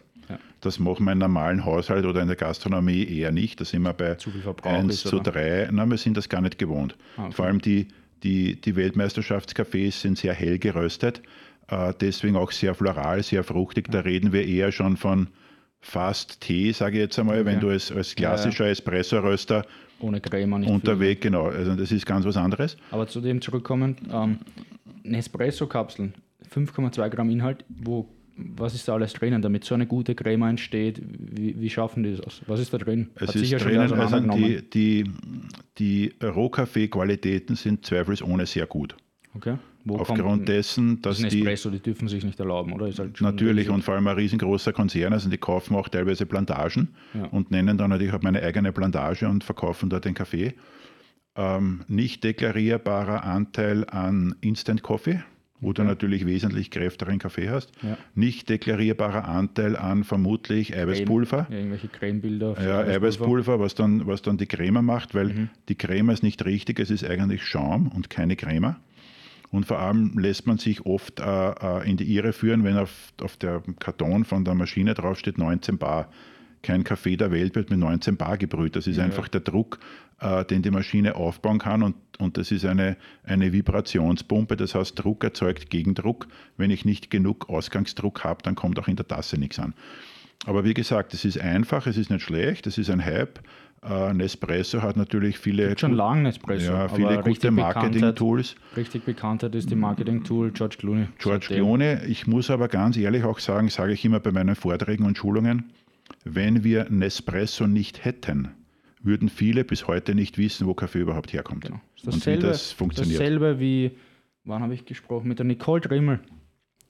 Das 0.61 0.77
machen 0.77 1.05
wir 1.05 1.13
im 1.13 1.19
normalen 1.19 1.63
Haushalt 1.63 2.05
oder 2.05 2.21
in 2.21 2.27
der 2.27 2.35
Gastronomie 2.35 3.05
eher 3.05 3.31
nicht. 3.31 3.61
Da 3.61 3.65
sind 3.65 3.83
wir 3.83 3.93
bei 3.93 4.17
1 4.63 4.93
ist, 4.93 5.07
zu 5.07 5.19
3. 5.19 5.69
Nein, 5.71 5.89
wir 5.89 5.97
sind 5.97 6.17
das 6.17 6.27
gar 6.27 6.41
nicht 6.41 6.57
gewohnt. 6.57 6.97
Ah, 7.15 7.25
okay. 7.25 7.33
Vor 7.33 7.45
allem 7.45 7.61
die, 7.61 7.87
die, 8.23 8.59
die 8.59 8.75
Weltmeisterschaftskaffees 8.75 10.01
sind 10.01 10.17
sehr 10.17 10.33
hell 10.33 10.59
geröstet, 10.59 11.21
äh, 11.69 11.93
deswegen 12.01 12.35
auch 12.35 12.51
sehr 12.51 12.75
floral, 12.75 13.23
sehr 13.23 13.43
fruchtig. 13.43 13.89
Da 13.89 14.01
reden 14.01 14.33
wir 14.33 14.45
eher 14.45 14.71
schon 14.71 14.97
von 14.97 15.27
fast 15.79 16.41
Tee, 16.41 16.73
sage 16.73 16.97
ich 16.97 17.03
jetzt 17.03 17.19
einmal, 17.19 17.37
okay. 17.37 17.45
wenn 17.45 17.59
du 17.61 17.69
als, 17.69 17.91
als 17.91 18.15
klassischer 18.15 18.65
ja, 18.65 18.67
ja. 18.67 18.71
Espresso-Röster 18.73 19.65
ohne 19.99 20.21
Crema 20.21 20.59
nicht 20.59 20.69
unterwegs, 20.69 21.21
genau. 21.21 21.47
Also 21.47 21.75
das 21.75 21.91
ist 21.91 22.05
ganz 22.05 22.25
was 22.25 22.37
anderes. 22.37 22.77
Aber 22.91 23.07
zu 23.07 23.21
dem 23.21 23.41
zurückkommen, 23.41 23.95
ähm, 24.11 24.39
Nespresso-Kapseln, 25.03 26.13
5,2 26.53 27.09
Gramm 27.09 27.29
Inhalt, 27.29 27.65
wo 27.69 28.07
was 28.55 28.73
ist 28.73 28.87
da 28.87 28.93
alles 28.93 29.13
drinnen, 29.13 29.41
damit 29.41 29.63
so 29.63 29.75
eine 29.75 29.85
gute 29.85 30.15
Creme 30.15 30.43
entsteht? 30.43 31.01
Wie, 31.01 31.59
wie 31.59 31.69
schaffen 31.69 32.03
die 32.03 32.15
das? 32.15 32.41
Was 32.47 32.59
ist 32.59 32.73
da 32.73 32.77
drin? 32.77 33.09
Es 33.15 33.29
Hat 33.29 33.35
ist 33.35 33.51
drinnen, 33.51 33.91
also 33.91 34.19
die, 34.19 34.69
die, 34.69 35.03
die 35.77 36.13
Rohkaffee-Qualitäten 36.23 37.55
sind 37.55 37.85
zweifelsohne 37.85 38.45
sehr 38.45 38.65
gut. 38.65 38.95
Okay. 39.35 39.57
Wo 39.89 39.97
Aufgrund 39.97 40.47
dessen, 40.47 41.01
dass 41.01 41.19
das 41.19 41.33
Espresso, 41.33 41.69
die, 41.69 41.77
die 41.77 41.83
dürfen 41.83 42.07
sich 42.07 42.23
nicht 42.23 42.39
erlauben, 42.39 42.73
oder? 42.73 42.85
Halt 42.85 43.21
natürlich 43.21 43.69
und 43.69 43.83
vor 43.83 43.95
allem 43.95 44.07
ein 44.07 44.15
riesengroßer 44.15 44.73
Konzern, 44.73 45.13
also 45.13 45.29
die 45.29 45.37
kaufen 45.37 45.75
auch 45.75 45.89
teilweise 45.89 46.25
Plantagen 46.25 46.89
ja. 47.13 47.25
und 47.25 47.51
nennen 47.51 47.77
dann 47.77 47.89
natürlich 47.89 48.13
auch 48.13 48.21
meine 48.21 48.41
eigene 48.41 48.71
Plantage 48.71 49.27
und 49.27 49.43
verkaufen 49.43 49.89
dort 49.89 50.05
den 50.05 50.13
Kaffee. 50.13 50.53
Ähm, 51.35 51.81
nicht 51.87 52.23
deklarierbarer 52.23 53.23
Anteil 53.23 53.85
an 53.89 54.35
Instant 54.41 54.83
Coffee 54.83 55.23
wo 55.61 55.73
du 55.73 55.83
natürlich 55.83 56.25
wesentlich 56.25 56.71
kräfteren 56.71 57.19
Kaffee 57.19 57.49
hast. 57.49 57.71
Ja. 57.81 57.97
Nicht 58.15 58.49
deklarierbarer 58.49 59.27
Anteil 59.27 59.75
an 59.75 60.03
vermutlich 60.03 60.75
Eiweißpulver. 60.75 61.47
Ja, 61.49 61.55
irgendwelche 61.55 61.87
Cremebilder. 61.87 62.55
Ja, 62.61 62.79
Eiweißpulver, 62.79 63.59
was 63.59 63.75
dann, 63.75 64.07
was 64.07 64.21
dann 64.21 64.37
die 64.37 64.45
Creme 64.45 64.83
macht, 64.83 65.13
weil 65.15 65.27
mhm. 65.27 65.49
die 65.67 65.75
Creme 65.75 66.09
ist 66.11 66.23
nicht 66.23 66.45
richtig, 66.45 66.79
es 66.79 66.89
ist 66.89 67.03
eigentlich 67.03 67.43
Schaum 67.43 67.89
und 67.89 68.09
keine 68.09 68.35
Creme. 68.35 68.75
Und 69.51 69.65
vor 69.65 69.79
allem 69.79 70.17
lässt 70.17 70.45
man 70.45 70.57
sich 70.57 70.85
oft 70.85 71.19
äh, 71.19 71.23
äh 71.23 71.89
in 71.89 71.97
die 71.97 72.13
Irre 72.15 72.33
führen, 72.33 72.63
wenn 72.63 72.77
auf, 72.77 73.13
auf 73.21 73.37
der 73.37 73.63
Karton 73.79 74.25
von 74.25 74.45
der 74.45 74.53
Maschine 74.53 74.93
draufsteht 74.93 75.37
19 75.37 75.77
Bar 75.77 76.09
kein 76.61 76.83
Kaffee 76.83 77.15
der 77.15 77.31
Welt 77.31 77.55
wird 77.55 77.69
mit 77.69 77.79
19 77.79 78.17
Bar 78.17 78.37
gebrüht. 78.37 78.75
Das 78.75 78.87
ist 78.87 78.97
ja. 78.97 79.03
einfach 79.03 79.27
der 79.27 79.41
Druck, 79.41 79.79
äh, 80.19 80.43
den 80.45 80.61
die 80.61 80.71
Maschine 80.71 81.15
aufbauen 81.15 81.59
kann 81.59 81.83
und, 81.83 81.95
und 82.17 82.37
das 82.37 82.51
ist 82.51 82.65
eine, 82.65 82.97
eine 83.23 83.53
Vibrationspumpe, 83.53 84.57
das 84.57 84.75
heißt 84.75 85.01
Druck 85.01 85.23
erzeugt 85.23 85.69
Gegendruck. 85.69 86.27
Wenn 86.57 86.71
ich 86.71 86.85
nicht 86.85 87.09
genug 87.09 87.49
Ausgangsdruck 87.49 88.23
habe, 88.23 88.43
dann 88.43 88.55
kommt 88.55 88.79
auch 88.79 88.87
in 88.87 88.95
der 88.95 89.07
Tasse 89.07 89.37
nichts 89.37 89.59
an. 89.59 89.73
Aber 90.45 90.63
wie 90.63 90.73
gesagt, 90.73 91.13
es 91.13 91.25
ist 91.25 91.39
einfach, 91.39 91.85
es 91.85 91.97
ist 91.97 92.09
nicht 92.09 92.23
schlecht, 92.23 92.65
es 92.67 92.77
ist 92.77 92.89
ein 92.89 93.03
Hype. 93.03 93.39
Uh, 93.81 94.11
Nespresso 94.11 94.81
hat 94.81 94.97
natürlich 94.97 95.37
viele. 95.37 95.77
Schon 95.77 95.93
lange 95.93 96.23
Nespresso. 96.23 96.73
Ja, 96.73 96.89
viele 96.89 97.21
gute 97.23 97.49
Marketing-Tools. 97.49 98.55
Richtig 98.75 99.05
Bekanntheit 99.05 99.55
ist 99.55 99.69
die 99.69 99.75
Marketing-Tool 99.75 100.51
George 100.51 100.75
Clooney. 100.79 101.07
George 101.17 101.47
Clooney. 101.47 101.97
Ich 102.05 102.27
muss 102.27 102.49
aber 102.49 102.67
ganz 102.67 102.97
ehrlich 102.97 103.23
auch 103.23 103.39
sagen, 103.39 103.69
sage 103.69 103.93
ich 103.93 104.03
immer 104.03 104.19
bei 104.19 104.33
meinen 104.33 104.55
Vorträgen 104.55 105.05
und 105.05 105.17
Schulungen, 105.17 105.71
wenn 106.25 106.65
wir 106.65 106.87
Nespresso 106.89 107.67
nicht 107.67 108.03
hätten, 108.03 108.49
würden 109.01 109.29
viele 109.29 109.63
bis 109.63 109.87
heute 109.87 110.13
nicht 110.13 110.37
wissen, 110.37 110.67
wo 110.67 110.73
Kaffee 110.73 110.99
überhaupt 110.99 111.31
herkommt 111.31 111.63
genau. 111.63 111.79
Das 112.03 112.15
und 112.15 112.25
wie 112.25 112.37
das 112.37 112.73
funktioniert. 112.73 113.19
Dasselbe 113.19 113.59
wie, 113.61 113.91
wann 114.43 114.61
habe 114.61 114.73
ich 114.73 114.85
gesprochen, 114.85 115.29
mit 115.29 115.39
der 115.39 115.45
Nicole 115.45 115.79
Drimmel 115.79 116.19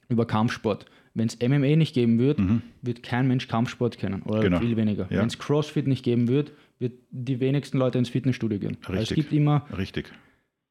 über 0.08 0.25
Kampfsport. 0.25 0.86
Wenn 1.13 1.28
es 1.28 1.38
MMA 1.39 1.75
nicht 1.75 1.93
geben 1.93 2.19
würde, 2.19 2.41
mhm. 2.41 2.62
wird 2.82 3.04
kein 3.04 3.28
Mensch 3.28 3.47
Kampfsport 3.47 3.97
kennen 3.97 4.21
oder 4.23 4.41
genau. 4.41 4.60
viel 4.60 4.75
weniger. 4.75 5.08
Ja. 5.10 5.21
Wenn 5.21 5.28
es 5.28 5.38
CrossFit 5.38 5.88
nicht 5.88 6.04
geben 6.04 6.28
würde, 6.28 6.52
wird 6.79 6.93
die 7.11 7.39
wenigsten 7.39 7.77
Leute 7.77 7.97
ins 7.97 8.09
Fitnessstudio 8.09 8.57
gehen. 8.57 8.77
Richtig. 8.77 8.89
Also 8.89 9.01
es 9.01 9.15
gibt 9.15 9.33
immer, 9.33 9.65
Richtig. 9.77 10.11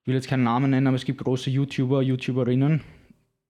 ich 0.03 0.07
will 0.09 0.15
jetzt 0.15 0.29
keinen 0.29 0.45
Namen 0.45 0.71
nennen, 0.71 0.87
aber 0.87 0.97
es 0.97 1.05
gibt 1.05 1.23
große 1.23 1.51
YouTuber, 1.51 2.03
YouTuberinnen, 2.03 2.81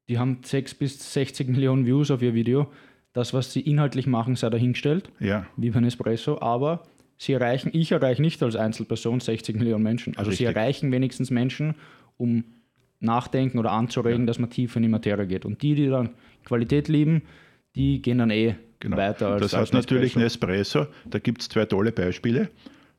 die 0.09 0.19
haben 0.19 0.39
6 0.43 0.75
bis 0.75 1.13
60 1.13 1.49
Millionen 1.49 1.87
Views 1.87 2.11
auf 2.11 2.23
ihr 2.23 2.35
Video 2.35 2.71
das, 3.13 3.35
was 3.35 3.53
sie 3.53 3.61
inhaltlich 3.61 4.07
machen, 4.07 4.37
sei 4.37 4.51
dahingestellt, 4.51 5.11
ja. 5.19 5.47
wie 5.57 5.71
bei 5.71 5.81
Nespresso, 5.81 6.41
aber 6.41 6.85
sie 7.17 7.33
erreichen, 7.33 7.71
ich 7.73 7.91
erreiche 7.93 8.23
nicht 8.23 8.43
als 8.43 8.55
Einzelperson 8.55 9.21
60 9.21 9.57
Millionen 9.57 9.83
Menschen. 9.83 10.17
Also 10.17 10.31
Richtig. 10.31 10.47
sie 10.47 10.53
erreichen 10.53 10.93
wenigstens 10.93 11.31
Menschen, 11.31 11.75
um 12.17 12.45
nachdenken 13.01 13.59
oder 13.59 13.73
anzuregen, 13.73 14.23
ja. 14.23 14.27
dass 14.27 14.39
man 14.39 14.51
tiefer 14.51 14.77
in 14.77 14.83
die 14.83 14.89
Materie 14.89 15.27
geht. 15.27 15.45
Und 15.45 15.63
die, 15.63 15.75
die 15.75 15.89
dann 15.89 16.11
Qualität 16.45 16.89
lieben, 16.89 17.23
die 17.75 18.03
gehen 18.03 18.19
dann 18.19 18.31
eh 18.31 18.57
genau. 18.81 18.97
weiter 18.97 19.29
als 19.29 19.43
Das 19.43 19.55
als 19.55 19.69
hat 19.69 19.75
natürlich 19.75 20.17
Nespresso. 20.17 20.87
Da 21.07 21.19
gibt 21.19 21.43
es 21.43 21.49
zwei 21.49 21.65
tolle 21.65 21.93
Beispiele. 21.93 22.51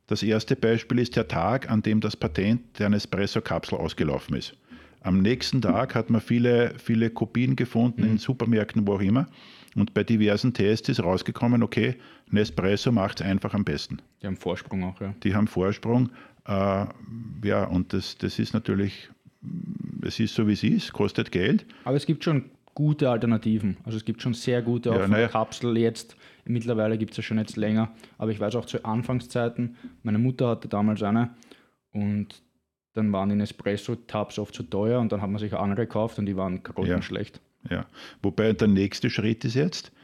Das 0.06 0.22
erste 0.22 0.56
Beispiel 0.56 0.98
ist 0.98 1.14
der 1.14 1.28
Tag, 1.28 1.70
an 1.70 1.82
dem 1.82 2.00
das 2.00 2.16
Patent 2.16 2.78
der 2.78 2.88
Nespresso-Kapsel 2.88 3.78
ausgelaufen 3.78 4.34
ist. 4.36 4.56
Am 5.02 5.20
nächsten 5.22 5.62
Tag 5.62 5.94
hat 5.94 6.10
man 6.10 6.20
viele, 6.20 6.74
viele 6.78 7.10
Kopien 7.10 7.56
gefunden 7.56 8.02
mhm. 8.02 8.10
in 8.10 8.18
Supermärkten, 8.18 8.86
wo 8.86 8.94
auch 8.94 9.00
immer. 9.00 9.28
Und 9.76 9.94
bei 9.94 10.02
diversen 10.02 10.52
Tests 10.52 10.88
ist 10.88 11.02
rausgekommen, 11.02 11.62
okay, 11.62 11.94
Nespresso 12.28 12.92
macht 12.92 13.20
es 13.20 13.26
einfach 13.26 13.54
am 13.54 13.64
besten. 13.64 14.02
Die 14.20 14.26
haben 14.26 14.36
Vorsprung 14.36 14.82
auch, 14.84 15.00
ja. 15.00 15.14
Die 15.22 15.34
haben 15.34 15.46
Vorsprung. 15.46 16.10
Äh, 16.46 16.86
ja, 17.44 17.64
und 17.64 17.92
das, 17.92 18.18
das 18.18 18.38
ist 18.38 18.52
natürlich, 18.52 19.10
es 20.02 20.18
ist 20.18 20.34
so 20.34 20.48
wie 20.48 20.54
es 20.54 20.64
ist, 20.64 20.92
kostet 20.92 21.30
Geld. 21.30 21.64
Aber 21.84 21.96
es 21.96 22.04
gibt 22.04 22.24
schon 22.24 22.50
gute 22.80 23.10
Alternativen. 23.10 23.76
Also 23.84 23.98
es 23.98 24.06
gibt 24.06 24.22
schon 24.22 24.32
sehr 24.32 24.62
gute, 24.62 24.90
auch 24.90 24.98
ja, 25.00 25.06
von 25.06 25.28
Kapsel 25.28 25.76
jetzt. 25.76 26.16
Mittlerweile 26.46 26.96
gibt 26.96 27.10
es 27.10 27.18
ja 27.18 27.22
schon 27.22 27.36
jetzt 27.36 27.56
länger. 27.56 27.92
Aber 28.16 28.30
ich 28.30 28.40
weiß 28.40 28.56
auch 28.56 28.64
zu 28.64 28.84
Anfangszeiten, 28.84 29.76
meine 30.02 30.18
Mutter 30.18 30.48
hatte 30.48 30.66
damals 30.66 31.02
eine 31.02 31.34
und 31.92 32.42
dann 32.94 33.12
waren 33.12 33.28
die 33.28 33.36
Nespresso-Tabs 33.36 34.38
oft 34.38 34.54
zu 34.54 34.62
teuer 34.62 34.98
und 34.98 35.12
dann 35.12 35.20
hat 35.20 35.28
man 35.28 35.38
sich 35.38 35.52
andere 35.52 35.86
gekauft 35.86 36.18
und 36.18 36.24
die 36.24 36.36
waren 36.36 36.62
grottenschlecht. 36.62 37.40
Ja. 37.68 37.76
Ja, 37.76 37.86
wobei 38.22 38.54
der 38.54 38.68
nächste 38.68 39.10
Schritt 39.10 39.44
ist 39.44 39.54
jetzt, 39.54 39.88
äh, 39.88 40.00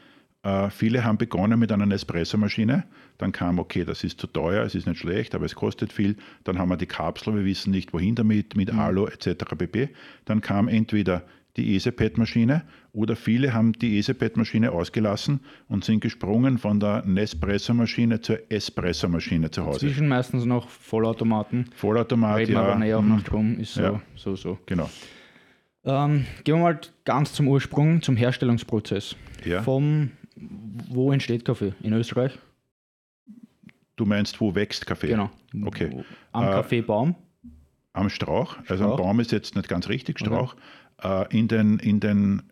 Äh, 0.47 0.69
viele 0.69 1.03
haben 1.03 1.17
begonnen 1.17 1.59
mit 1.59 1.71
einer 1.71 1.85
Nespresso-Maschine. 1.85 2.85
Dann 3.17 3.31
kam, 3.33 3.59
okay, 3.59 3.83
das 3.83 4.03
ist 4.03 4.21
zu 4.21 4.27
teuer, 4.27 4.63
es 4.63 4.75
ist 4.75 4.87
nicht 4.87 4.99
schlecht, 4.99 5.35
aber 5.35 5.45
es 5.45 5.55
kostet 5.55 5.91
viel. 5.91 6.15
Dann 6.45 6.57
haben 6.57 6.69
wir 6.69 6.77
die 6.77 6.85
Kapsel, 6.85 7.35
wir 7.35 7.43
wissen 7.43 7.71
nicht, 7.71 7.91
wohin 7.91 8.15
damit, 8.15 8.55
mit 8.55 8.71
mhm. 8.71 8.79
Alu 8.79 9.07
etc. 9.07 9.29
pp. 9.57 9.89
Dann 10.25 10.39
kam 10.41 10.67
entweder 10.69 11.23
die 11.57 11.75
EasyPad-Maschine 11.75 12.63
oder 12.93 13.15
viele 13.15 13.53
haben 13.53 13.73
die 13.73 13.97
EasyPad-Maschine 13.97 14.71
ausgelassen 14.71 15.41
und 15.67 15.83
sind 15.83 15.99
gesprungen 15.99 16.57
von 16.57 16.79
der 16.79 17.03
Nespresso-Maschine 17.05 18.21
zur 18.21 18.39
Espresso-Maschine 18.51 19.51
zu 19.51 19.65
Hause. 19.65 19.79
Zwischen 19.79 20.07
meistens 20.07 20.45
noch 20.45 20.69
Vollautomaten. 20.69 21.69
Vollautomat, 21.75 22.37
Reden 22.37 22.53
ja. 22.53 22.61
aber 22.61 22.75
näher 22.75 22.99
auch 22.99 23.03
noch 23.03 23.23
drum, 23.23 23.59
ist 23.59 23.73
so, 23.73 23.81
ja. 23.81 24.01
so, 24.15 24.35
so. 24.35 24.57
Genau. 24.65 24.89
Ähm, 25.85 26.25
gehen 26.43 26.55
wir 26.55 26.63
mal 26.63 26.79
ganz 27.05 27.33
zum 27.33 27.47
Ursprung, 27.47 28.01
zum 28.01 28.17
Herstellungsprozess. 28.17 29.15
Ja. 29.45 29.63
Vom, 29.63 30.11
wo 30.89 31.11
entsteht 31.11 31.45
Kaffee? 31.45 31.73
In 31.81 31.93
Österreich? 31.93 32.37
Du 33.95 34.05
meinst, 34.05 34.39
wo 34.39 34.53
wächst 34.53 34.85
Kaffee? 34.85 35.07
Genau. 35.07 35.31
Okay. 35.65 36.03
Am 36.31 36.43
äh, 36.43 36.47
Kaffeebaum? 36.47 37.15
Am 37.93 38.09
Strauch. 38.09 38.57
Also 38.67 38.83
Strauch. 38.83 38.99
ein 38.99 39.03
Baum 39.03 39.19
ist 39.19 39.31
jetzt 39.31 39.55
nicht 39.55 39.67
ganz 39.67 39.89
richtig 39.89 40.19
Strauch. 40.19 40.53
Okay. 40.53 40.61
Äh, 41.03 41.37
in, 41.37 41.47
den, 41.47 41.79
in 41.79 41.99
den, 41.99 42.43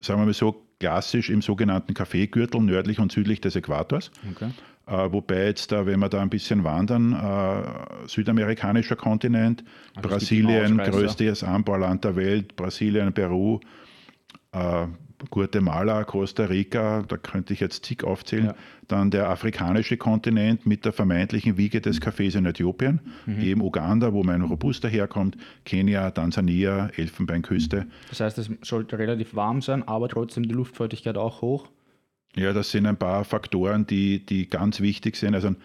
sagen 0.00 0.20
wir 0.20 0.26
mal 0.26 0.34
so, 0.34 0.66
klassisch 0.80 1.30
im 1.30 1.42
sogenannten 1.42 1.94
Kaffeegürtel 1.94 2.60
nördlich 2.60 2.98
und 2.98 3.12
südlich 3.12 3.40
des 3.40 3.54
Äquators. 3.54 4.10
Okay. 4.32 4.50
Äh, 4.86 5.12
wobei 5.12 5.44
jetzt, 5.44 5.70
da, 5.72 5.86
wenn 5.86 6.00
wir 6.00 6.08
da 6.08 6.20
ein 6.20 6.30
bisschen 6.30 6.64
wandern, 6.64 7.12
äh, 7.12 8.08
südamerikanischer 8.08 8.96
Kontinent, 8.96 9.62
also 9.94 10.08
Brasilien, 10.08 10.78
größtes 10.78 11.44
Anbauland 11.44 12.04
der 12.04 12.16
Welt, 12.16 12.56
Brasilien, 12.56 13.12
Peru, 13.12 13.60
äh, 14.52 14.86
Guatemala, 15.28 16.04
Costa 16.04 16.44
Rica, 16.44 17.02
da 17.02 17.16
könnte 17.16 17.52
ich 17.52 17.60
jetzt 17.60 17.84
zig 17.84 18.04
aufzählen. 18.04 18.46
Ja. 18.46 18.54
Dann 18.88 19.10
der 19.10 19.28
afrikanische 19.28 19.96
Kontinent 19.96 20.66
mit 20.66 20.84
der 20.84 20.92
vermeintlichen 20.92 21.56
Wiege 21.56 21.80
des 21.80 22.00
Kaffees 22.00 22.34
in 22.34 22.46
Äthiopien, 22.46 23.00
mhm. 23.26 23.40
eben 23.40 23.60
Uganda, 23.60 24.12
wo 24.12 24.22
mein 24.22 24.42
Robuster 24.42 24.88
herkommt, 24.88 25.36
Kenia, 25.64 26.10
Tansania, 26.10 26.88
Elfenbeinküste. 26.96 27.86
Das 28.08 28.20
heißt, 28.20 28.38
es 28.38 28.50
sollte 28.62 28.98
relativ 28.98 29.34
warm 29.34 29.62
sein, 29.62 29.86
aber 29.86 30.08
trotzdem 30.08 30.44
die 30.44 30.54
Luftfeuchtigkeit 30.54 31.16
auch 31.16 31.42
hoch. 31.42 31.68
Ja, 32.36 32.52
das 32.52 32.70
sind 32.70 32.86
ein 32.86 32.96
paar 32.96 33.24
Faktoren, 33.24 33.86
die, 33.86 34.24
die 34.24 34.48
ganz 34.48 34.80
wichtig 34.80 35.16
sind. 35.16 35.34
Also 35.34 35.48
ein 35.48 35.56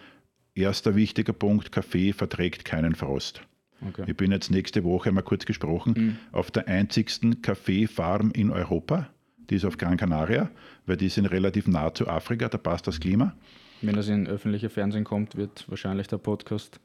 erster 0.54 0.96
wichtiger 0.96 1.32
Punkt, 1.32 1.72
Kaffee 1.72 2.12
verträgt 2.12 2.64
keinen 2.64 2.94
Frost. 2.94 3.42
Okay. 3.88 4.04
Ich 4.06 4.16
bin 4.16 4.32
jetzt 4.32 4.50
nächste 4.50 4.84
Woche 4.84 5.12
mal 5.12 5.22
kurz 5.22 5.44
gesprochen 5.44 5.94
mhm. 5.96 6.16
auf 6.32 6.50
der 6.50 6.66
einzigsten 6.66 7.42
Kaffeefarm 7.42 8.30
in 8.32 8.50
Europa 8.50 9.08
die 9.50 9.56
ist 9.56 9.64
auf 9.64 9.76
Gran 9.76 9.96
Canaria, 9.96 10.50
weil 10.86 10.96
die 10.96 11.08
sind 11.08 11.26
relativ 11.26 11.66
nah 11.68 11.92
zu 11.92 12.08
Afrika, 12.08 12.48
da 12.48 12.58
passt 12.58 12.86
das 12.86 13.00
Klima. 13.00 13.34
Wenn 13.82 13.94
das 13.94 14.08
in 14.08 14.26
öffentliche 14.26 14.70
Fernsehen 14.70 15.04
kommt, 15.04 15.36
wird 15.36 15.68
wahrscheinlich 15.68 16.08
der 16.08 16.18
Podcast 16.18 16.80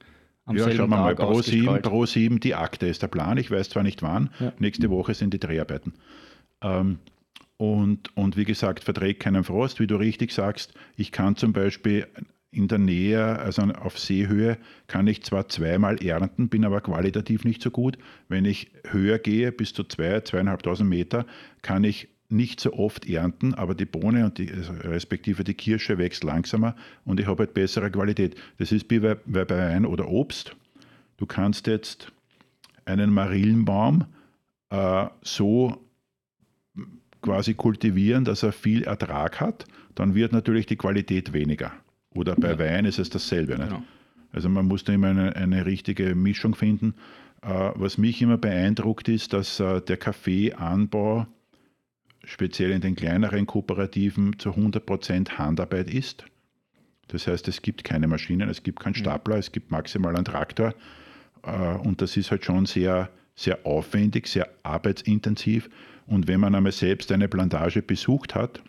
am 0.46 0.58
ja, 0.58 0.70
schauen 0.72 0.90
wir 0.90 0.98
mal. 0.98 1.16
Pro 1.16 1.42
7, 1.42 1.82
Pro 1.82 2.06
7, 2.06 2.40
die 2.40 2.56
Akte 2.56 2.88
ist 2.88 3.02
der 3.02 3.08
Plan. 3.08 3.38
Ich 3.38 3.52
weiß 3.52 3.70
zwar 3.70 3.84
nicht 3.84 4.02
wann. 4.02 4.30
Ja. 4.40 4.52
Nächste 4.60 4.90
Woche 4.90 5.14
sind 5.14 5.34
die 5.34 5.40
Dreharbeiten. 5.40 5.94
Ähm, 6.62 7.00
und, 7.58 8.16
und 8.18 8.38
wie 8.38 8.46
gesagt, 8.46 8.84
verträgt 8.84 9.22
keinen 9.22 9.44
Frost. 9.44 9.80
Wie 9.80 9.88
du 9.88 9.96
richtig 9.96 10.34
sagst, 10.34 10.74
ich 10.96 11.12
kann 11.12 11.36
zum 11.36 11.54
Beispiel 11.54 12.08
in 12.50 12.68
der 12.68 12.80
Nähe, 12.80 13.40
also 13.40 13.62
auf 13.62 13.98
Seehöhe, 13.98 14.58
kann 14.88 15.08
ich 15.08 15.24
zwar 15.24 15.48
zweimal 15.48 16.04
ernten, 16.04 16.50
bin 16.50 16.66
aber 16.66 16.82
qualitativ 16.82 17.46
nicht 17.46 17.62
so 17.62 17.72
gut. 17.72 17.98
Wenn 18.28 18.46
ich 18.46 18.72
höher 18.90 19.20
gehe, 19.20 19.52
bis 19.52 19.74
zu 19.74 19.84
zwei, 19.84 20.20
zweieinhalbtausend 20.20 20.90
Meter, 20.90 21.26
kann 21.62 21.84
ich 21.84 22.10
nicht 22.32 22.60
so 22.60 22.74
oft 22.74 23.08
ernten, 23.08 23.54
aber 23.54 23.76
die 23.76 23.86
Bohne 23.86 24.26
und 24.26 24.38
die, 24.38 24.52
also 24.52 24.74
respektive 24.74 25.44
die 25.44 25.54
Kirsche 25.54 25.98
wächst 25.98 26.24
langsamer 26.24 26.76
und 27.06 27.20
ich 27.20 27.28
habe 27.28 27.44
halt 27.44 27.54
bessere 27.54 27.92
Qualität. 27.92 28.36
Das 28.58 28.72
ist 28.72 28.90
wie 28.90 29.00
bei, 29.00 29.16
bei 29.26 29.48
Wein 29.50 29.86
oder 29.86 30.08
Obst. 30.08 30.56
Du 31.18 31.26
kannst 31.26 31.68
jetzt 31.68 32.12
einen 32.86 33.12
Marillenbaum 33.12 34.06
äh, 34.70 35.08
so 35.22 35.86
quasi 37.22 37.54
kultivieren, 37.54 38.26
dass 38.26 38.44
er 38.44 38.52
viel 38.52 38.84
Ertrag 38.84 39.40
hat, 39.40 39.66
dann 39.96 40.16
wird 40.16 40.32
natürlich 40.32 40.66
die 40.66 40.76
Qualität 40.76 41.34
weniger. 41.34 41.72
Oder 42.14 42.36
bei 42.36 42.52
ja. 42.52 42.60
Wein 42.60 42.86
ist 42.86 43.00
es 43.00 43.10
dasselbe. 43.10 43.56
Genau. 43.56 43.84
Also 44.32 44.50
man 44.50 44.66
muss 44.66 44.84
da 44.84 44.94
immer 44.94 45.10
eine, 45.10 45.36
eine 45.36 45.66
richtige 45.66 46.16
Mischung 46.16 46.56
finden. 46.56 46.96
Äh, 47.42 47.72
was 47.76 47.98
mich 47.98 48.22
immer 48.22 48.38
beeindruckt 48.38 49.08
ist, 49.08 49.34
dass 49.34 49.60
äh, 49.60 49.82
der 49.82 49.98
Kaffeeanbau 49.98 51.28
speziell 52.24 52.72
in 52.72 52.82
den 52.82 52.96
kleineren 52.96 53.46
Kooperativen 53.46 54.38
zu 54.40 54.52
100% 54.52 55.38
Handarbeit 55.38 55.92
ist. 55.92 56.26
Das 57.08 57.28
heißt, 57.28 57.48
es 57.48 57.62
gibt 57.62 57.84
keine 57.84 58.08
Maschinen, 58.08 58.50
es 58.50 58.64
gibt 58.64 58.80
keinen 58.80 58.96
Stapler, 58.96 59.38
es 59.38 59.52
gibt 59.52 59.72
maximal 59.72 60.16
einen 60.16 60.26
Traktor. 60.26 60.74
Äh, 61.44 61.76
und 61.78 62.02
das 62.02 62.16
ist 62.18 62.32
halt 62.32 62.46
schon 62.46 62.66
sehr, 62.66 63.10
sehr 63.36 63.66
aufwendig, 63.66 64.28
sehr 64.28 64.48
arbeitsintensiv. 64.64 65.70
Und 66.08 66.28
wenn 66.28 66.40
man 66.40 66.56
einmal 66.56 66.72
selbst 66.72 67.12
eine 67.12 67.28
Plantage 67.28 67.82
besucht 67.82 68.36
hat, 68.36 68.62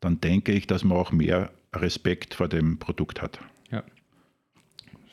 dann 0.00 0.20
denke 0.20 0.52
ich, 0.52 0.66
dass 0.66 0.84
man 0.84 0.98
auch 0.98 1.12
mehr 1.12 1.50
Respekt 1.72 2.34
vor 2.34 2.48
dem 2.48 2.78
Produkt 2.78 3.22
hat. 3.22 3.38
Ja. 3.70 3.84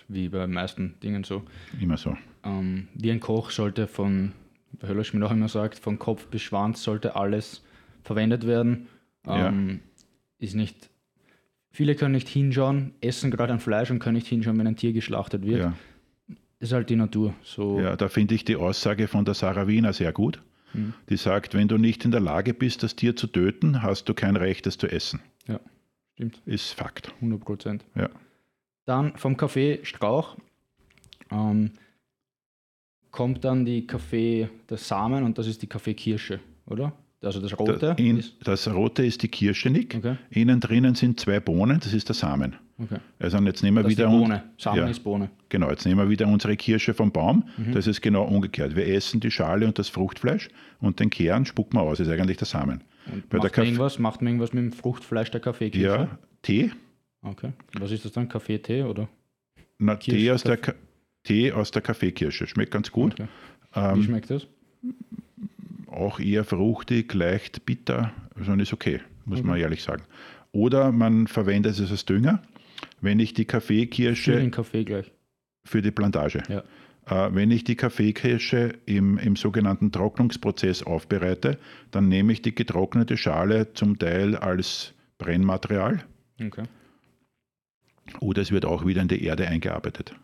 Wie 0.07 0.29
bei 0.29 0.39
den 0.39 0.51
meisten 0.51 0.95
Dingen 1.01 1.23
so. 1.23 1.43
Immer 1.79 1.97
so. 1.97 2.17
Ähm, 2.43 2.87
wie 2.95 3.11
ein 3.11 3.19
Koch 3.19 3.51
sollte 3.51 3.87
von 3.87 4.33
weil 4.73 4.89
Höller 4.89 5.03
Schmidt 5.03 5.23
auch 5.23 5.31
immer 5.31 5.47
sagt, 5.47 5.79
von 5.79 5.99
Kopf 5.99 6.27
bis 6.27 6.41
Schwanz 6.41 6.83
sollte 6.83 7.15
alles 7.15 7.63
verwendet 8.03 8.47
werden. 8.47 8.87
Ähm, 9.25 9.69
ja. 9.69 10.45
Ist 10.45 10.55
nicht, 10.55 10.89
viele 11.71 11.95
können 11.95 12.13
nicht 12.13 12.29
hinschauen, 12.29 12.93
essen 13.01 13.31
gerade 13.31 13.53
ein 13.53 13.59
Fleisch 13.59 13.91
und 13.91 13.99
können 13.99 14.15
nicht 14.15 14.27
hinschauen, 14.27 14.57
wenn 14.57 14.67
ein 14.67 14.75
Tier 14.75 14.93
geschlachtet 14.93 15.45
wird. 15.45 15.59
Ja. 15.59 15.73
Ist 16.59 16.73
halt 16.73 16.89
die 16.89 16.95
Natur. 16.95 17.33
So. 17.41 17.79
Ja, 17.79 17.95
da 17.95 18.09
finde 18.09 18.35
ich 18.35 18.43
die 18.43 18.55
Aussage 18.55 19.07
von 19.07 19.25
der 19.25 19.33
Sarah 19.33 19.67
Wiener 19.67 19.93
sehr 19.93 20.11
gut. 20.11 20.41
Mhm. 20.73 20.93
Die 21.09 21.17
sagt, 21.17 21.53
wenn 21.53 21.67
du 21.67 21.77
nicht 21.77 22.05
in 22.05 22.11
der 22.11 22.19
Lage 22.19 22.53
bist, 22.53 22.83
das 22.83 22.95
Tier 22.95 23.15
zu 23.15 23.27
töten, 23.27 23.81
hast 23.81 24.09
du 24.09 24.13
kein 24.13 24.35
Recht, 24.35 24.67
es 24.67 24.77
zu 24.77 24.87
essen. 24.87 25.21
Ja, 25.47 25.59
stimmt. 26.13 26.41
Ist 26.45 26.73
Fakt. 26.73 27.13
100 27.15 27.39
Prozent. 27.39 27.85
Ja. 27.95 28.09
Dann 28.85 29.15
vom 29.17 29.37
Kaffeestrauch. 29.37 30.37
Ähm, 31.31 31.71
kommt 33.11 33.43
dann 33.43 33.65
die 33.65 33.85
Kaffee, 33.85 34.49
der 34.69 34.77
Samen 34.77 35.23
und 35.23 35.37
das 35.37 35.47
ist 35.47 35.61
die 35.61 35.67
Kaffeekirsche, 35.67 36.39
oder? 36.65 36.93
Also 37.21 37.41
das 37.41 37.57
Rote? 37.59 37.77
Das, 37.77 37.99
in, 37.99 38.23
das 38.43 38.73
Rote 38.73 39.05
ist 39.05 39.21
die 39.23 39.27
Kirsche, 39.27 39.69
Nick. 39.69 39.95
Okay. 39.95 40.15
Innen 40.29 40.59
drinnen 40.61 40.95
sind 40.95 41.19
zwei 41.19 41.39
Bohnen, 41.39 41.79
das 41.81 41.93
ist 41.93 42.07
der 42.07 42.15
Samen. 42.15 42.55
Okay. 42.81 42.99
Also 43.19 43.37
jetzt 43.39 43.61
nehmen 43.61 43.77
wir 43.77 43.83
das 43.83 43.91
wieder. 43.91 44.05
Ist 44.05 44.11
Bohne. 44.11 44.43
Samen 44.57 44.77
ja, 44.77 44.87
ist 44.87 45.03
Bohne. 45.03 45.29
Genau, 45.49 45.69
jetzt 45.69 45.85
nehmen 45.85 45.99
wir 45.99 46.09
wieder 46.09 46.27
unsere 46.27 46.55
Kirsche 46.55 46.93
vom 46.93 47.11
Baum. 47.11 47.43
Mhm. 47.57 47.73
Das 47.73 47.87
ist 47.87 48.01
genau 48.01 48.23
umgekehrt. 48.23 48.75
Wir 48.75 48.87
essen 48.87 49.19
die 49.19 49.31
Schale 49.31 49.65
und 49.65 49.77
das 49.77 49.89
Fruchtfleisch 49.89 50.49
und 50.79 51.01
den 51.01 51.09
Kern 51.09 51.45
spucken 51.45 51.77
wir 51.77 51.81
aus, 51.81 51.97
das 51.97 52.07
ist 52.07 52.13
eigentlich 52.13 52.37
der 52.37 52.47
Samen. 52.47 52.83
Und 53.11 53.33
macht, 53.33 53.57
man 53.57 53.65
irgendwas, 53.65 53.99
macht 53.99 54.21
man 54.21 54.27
irgendwas 54.27 54.53
mit 54.53 54.63
dem 54.63 54.71
Fruchtfleisch 54.71 55.31
der 55.31 55.41
Kaffeekirsche? 55.41 55.85
Ja, 55.85 56.19
Tee. 56.41 56.71
Okay. 57.21 57.51
Was 57.77 57.91
ist 57.91 58.05
das 58.05 58.13
dann? 58.13 58.29
Kaffee-Tee 58.29 58.83
oder? 58.83 59.09
Na, 59.77 59.95
Tee 59.95 60.31
aus 60.31 60.43
der 60.43 60.57
Ka 60.57 60.73
Tee 61.23 61.51
aus 61.51 61.71
der 61.71 61.81
Kaffeekirsche. 61.81 62.47
Schmeckt 62.47 62.71
ganz 62.71 62.91
gut. 62.91 63.13
Okay. 63.13 63.27
Ähm, 63.75 63.99
Wie 63.99 64.03
schmeckt 64.03 64.29
das? 64.29 64.47
Auch 65.87 66.19
eher 66.19 66.43
fruchtig, 66.43 67.13
leicht 67.13 67.65
bitter, 67.65 68.13
also 68.35 68.53
ist 68.53 68.73
okay, 68.73 69.01
muss 69.25 69.39
okay. 69.39 69.47
man 69.47 69.57
ehrlich 69.57 69.83
sagen. 69.83 70.03
Oder 70.51 70.91
man 70.91 71.27
verwendet 71.27 71.79
es 71.79 71.91
als 71.91 72.05
Dünger. 72.05 72.41
Wenn 73.01 73.19
ich 73.19 73.33
die 73.33 73.45
Kaffeekirsche. 73.45 74.33
Für 74.33 74.39
den 74.39 74.51
Kaffee 74.51 74.83
gleich. 74.83 75.11
Für 75.65 75.81
die 75.81 75.91
Plantage. 75.91 76.43
Ja. 76.47 76.63
Äh, 77.09 77.33
wenn 77.33 77.51
ich 77.51 77.63
die 77.63 77.75
Kaffeekirsche 77.75 78.73
im, 78.85 79.17
im 79.17 79.35
sogenannten 79.35 79.91
Trocknungsprozess 79.91 80.83
aufbereite, 80.83 81.57
dann 81.91 82.07
nehme 82.07 82.33
ich 82.33 82.41
die 82.41 82.55
getrocknete 82.55 83.17
Schale 83.17 83.73
zum 83.73 83.97
Teil 83.99 84.35
als 84.35 84.93
Brennmaterial. 85.17 86.03
Okay. 86.41 86.63
Oder 88.19 88.41
es 88.41 88.51
wird 88.51 88.65
auch 88.65 88.85
wieder 88.85 89.01
in 89.01 89.07
die 89.07 89.23
Erde 89.23 89.47
eingearbeitet. 89.47 90.15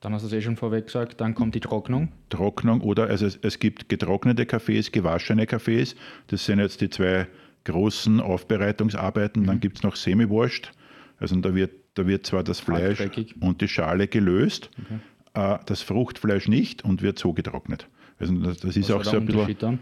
Dann 0.00 0.14
hast 0.14 0.22
du 0.22 0.28
es 0.28 0.32
eh 0.32 0.40
schon 0.40 0.56
vorweg 0.56 0.86
gesagt, 0.86 1.20
dann 1.20 1.34
kommt 1.34 1.54
die 1.54 1.60
Trocknung. 1.60 2.10
Trocknung 2.30 2.80
oder 2.80 3.08
also 3.08 3.26
es, 3.26 3.38
es 3.42 3.58
gibt 3.58 3.90
getrocknete 3.90 4.46
Kaffees, 4.46 4.92
gewaschene 4.92 5.46
Kaffees. 5.46 5.94
Das 6.28 6.46
sind 6.46 6.58
jetzt 6.58 6.80
die 6.80 6.88
zwei 6.88 7.26
großen 7.64 8.20
Aufbereitungsarbeiten. 8.20 9.42
Mhm. 9.42 9.46
Dann 9.46 9.60
gibt 9.60 9.78
es 9.78 9.82
noch 9.82 9.96
Semi-Wurscht. 9.96 10.72
Also 11.18 11.36
da 11.36 11.54
wird, 11.54 11.72
da 11.94 12.06
wird 12.06 12.26
zwar 12.26 12.42
das 12.42 12.60
Fleisch 12.60 12.98
und 13.40 13.60
die 13.60 13.68
Schale 13.68 14.08
gelöst, 14.08 14.70
okay. 14.82 15.54
äh, 15.54 15.58
das 15.66 15.82
Fruchtfleisch 15.82 16.48
nicht 16.48 16.82
und 16.82 17.02
wird 17.02 17.18
so 17.18 17.34
getrocknet. 17.34 17.86
Also 18.18 18.34
das, 18.34 18.56
das 18.58 18.76
ist 18.78 18.90
auch 18.90 19.04
so 19.04 19.18
ein 19.18 19.26
bisschen. 19.26 19.58
Dann? 19.58 19.78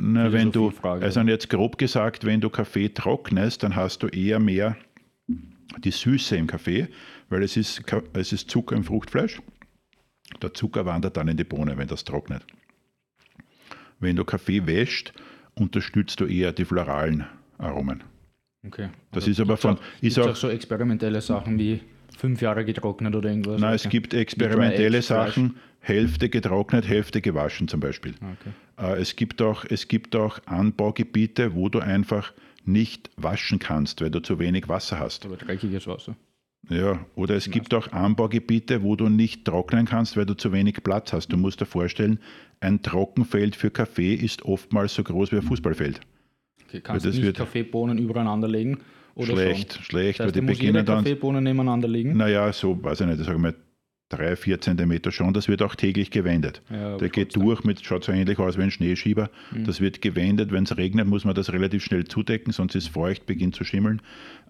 Na, 0.00 0.32
wenn 0.32 0.52
du, 0.52 0.70
Frage, 0.70 1.04
also 1.04 1.20
jetzt 1.22 1.48
grob 1.48 1.78
gesagt, 1.78 2.26
wenn 2.26 2.42
du 2.42 2.50
Kaffee 2.50 2.90
trocknest, 2.90 3.62
dann 3.62 3.74
hast 3.74 4.02
du 4.02 4.08
eher 4.08 4.38
mehr 4.38 4.76
die 5.78 5.90
Süße 5.90 6.36
im 6.36 6.46
Kaffee, 6.46 6.88
weil 7.30 7.42
es 7.42 7.56
ist, 7.56 7.82
es 8.12 8.32
ist 8.32 8.50
Zucker 8.50 8.76
im 8.76 8.84
Fruchtfleisch. 8.84 9.40
Der 10.40 10.54
Zucker 10.54 10.86
wandert 10.86 11.16
dann 11.16 11.28
in 11.28 11.36
die 11.36 11.44
Bohne, 11.44 11.76
wenn 11.76 11.88
das 11.88 12.04
trocknet. 12.04 12.44
Wenn 14.00 14.16
du 14.16 14.24
Kaffee 14.24 14.66
wäscht, 14.66 15.12
unterstützt 15.54 16.20
du 16.20 16.26
eher 16.26 16.52
die 16.52 16.64
floralen 16.64 17.26
Aromen. 17.58 18.02
Okay. 18.66 18.88
Das 19.12 19.24
Also 19.24 19.30
ist 19.32 19.40
aber 19.40 19.56
von, 19.56 19.76
auch, 19.76 19.80
ist 20.00 20.18
auch, 20.18 20.28
auch 20.30 20.36
so 20.36 20.48
experimentelle 20.48 21.20
Sachen 21.20 21.58
wie 21.58 21.80
fünf 22.16 22.40
Jahre 22.40 22.64
getrocknet 22.64 23.14
oder 23.14 23.28
irgendwas. 23.30 23.60
nein, 23.60 23.74
es 23.74 23.88
gibt 23.88 24.14
experimentelle. 24.14 25.02
Sachen, 25.02 25.56
Hälfte 25.80 26.28
getrocknet, 26.28 26.86
Hälfte 26.86 27.20
gewaschen 27.20 27.66
zum 27.68 27.80
Beispiel. 27.80 28.14
Okay. 28.14 28.92
Äh, 28.94 29.00
Es 29.00 29.16
gibt, 29.16 29.42
auch, 29.42 29.64
es 29.68 29.88
gibt 29.88 30.14
auch 30.14 30.38
Anbaugebiete, 30.46 31.54
wo 31.54 31.68
du 31.68 31.80
einfach 31.80 32.32
nicht 32.64 33.10
waschen 33.16 33.58
kannst, 33.58 34.00
weil 34.00 34.10
du 34.10 34.20
zu 34.20 34.38
wenig 34.38 34.68
Wasser 34.68 35.00
hast. 35.00 35.24
Aber 35.26 35.36
dreckiges 35.36 35.86
Wasser. 35.88 36.14
Ja, 36.68 37.04
oder 37.16 37.34
es 37.34 37.50
gibt 37.50 37.74
auch 37.74 37.90
Anbaugebiete, 37.92 38.82
wo 38.82 38.94
du 38.94 39.08
nicht 39.08 39.44
trocknen 39.44 39.84
kannst, 39.84 40.16
weil 40.16 40.26
du 40.26 40.34
zu 40.34 40.52
wenig 40.52 40.82
Platz 40.84 41.12
hast. 41.12 41.28
Du 41.28 41.36
musst 41.36 41.60
dir 41.60 41.66
vorstellen, 41.66 42.20
ein 42.60 42.82
Trockenfeld 42.82 43.56
für 43.56 43.70
Kaffee 43.70 44.14
ist 44.14 44.44
oftmals 44.44 44.94
so 44.94 45.02
groß 45.02 45.32
wie 45.32 45.36
ein 45.36 45.42
Fußballfeld. 45.42 46.00
Okay, 46.68 46.80
kannst 46.80 47.04
das 47.04 47.16
nicht 47.16 47.36
Kaffeebohnen 47.36 47.98
übereinander 47.98 48.48
legen? 48.48 48.78
Oder 49.14 49.32
schlecht, 49.32 49.74
schon? 49.74 49.82
schlecht, 49.84 50.20
Das 50.20 50.26
heißt, 50.26 50.28
weil 50.28 50.32
die 50.32 50.40
du 50.40 50.46
musst 50.46 50.60
beginnen 50.60 50.86
dann. 50.86 50.98
Kaffeebohne 50.98 51.42
nebeneinander 51.42 51.88
liegen? 51.88 52.16
Naja, 52.16 52.52
so, 52.52 52.82
weiß 52.82 53.00
ich 53.02 53.06
nicht, 53.08 53.20
ich 53.20 53.26
sage 53.26 53.38
mal 53.38 53.54
drei, 54.08 54.36
vier 54.36 54.60
Zentimeter 54.60 55.10
schon. 55.10 55.32
Das 55.34 55.48
wird 55.48 55.62
auch 55.62 55.74
täglich 55.74 56.10
gewendet. 56.10 56.62
Ja, 56.70 56.96
Der 56.98 57.08
geht 57.08 57.34
durch, 57.34 57.64
mit, 57.64 57.84
schaut 57.84 58.04
so 58.04 58.12
ähnlich 58.12 58.38
aus 58.38 58.58
wie 58.58 58.62
ein 58.62 58.70
Schneeschieber. 58.70 59.30
Das 59.64 59.80
wird 59.80 60.02
gewendet. 60.02 60.52
Wenn 60.52 60.64
es 60.64 60.76
regnet, 60.76 61.06
muss 61.06 61.24
man 61.24 61.34
das 61.34 61.52
relativ 61.52 61.82
schnell 61.82 62.04
zudecken, 62.04 62.52
sonst 62.52 62.74
ist 62.74 62.84
es 62.84 62.90
feucht, 62.90 63.24
beginnt 63.26 63.54
zu 63.54 63.64
schimmeln. 63.64 64.02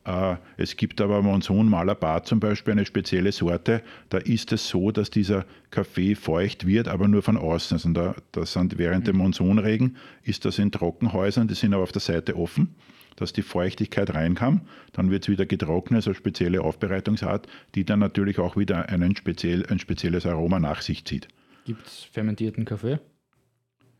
Äh, 0.04 0.36
es 0.56 0.76
gibt 0.76 1.00
aber 1.00 1.22
Monsun 1.22 1.68
Malabar 1.68 2.24
zum 2.24 2.40
Beispiel 2.40 2.72
eine 2.72 2.86
spezielle 2.86 3.32
Sorte. 3.32 3.82
Da 4.08 4.18
ist 4.18 4.52
es 4.52 4.68
so, 4.68 4.90
dass 4.90 5.10
dieser 5.10 5.44
Kaffee 5.70 6.14
feucht 6.14 6.66
wird, 6.66 6.88
aber 6.88 7.08
nur 7.08 7.22
von 7.22 7.36
außen. 7.36 7.76
Also 7.76 7.90
da, 7.90 8.14
das 8.32 8.52
sind 8.54 8.78
während 8.78 9.06
dem 9.06 9.18
Monsunregen 9.18 9.96
ist 10.22 10.44
das 10.44 10.58
in 10.58 10.72
Trockenhäusern, 10.72 11.48
die 11.48 11.54
sind 11.54 11.74
aber 11.74 11.82
auf 11.82 11.92
der 11.92 12.00
Seite 12.00 12.36
offen 12.36 12.74
dass 13.16 13.34
die 13.34 13.42
Feuchtigkeit 13.42 14.14
reinkam. 14.14 14.62
Dann 14.92 15.10
wird 15.10 15.24
es 15.24 15.28
wieder 15.28 15.44
getrocknet, 15.44 15.98
also 15.98 16.10
eine 16.10 16.14
spezielle 16.14 16.62
Aufbereitungsart, 16.62 17.46
die 17.74 17.84
dann 17.84 17.98
natürlich 17.98 18.38
auch 18.38 18.56
wieder 18.56 18.88
einen 18.88 19.14
speziell, 19.14 19.66
ein 19.66 19.78
spezielles 19.78 20.24
Aroma 20.24 20.58
nach 20.58 20.80
sich 20.80 21.04
zieht. 21.04 21.28
Gibt 21.64 21.86
es 21.86 22.04
fermentierten 22.04 22.64
Kaffee? 22.64 23.00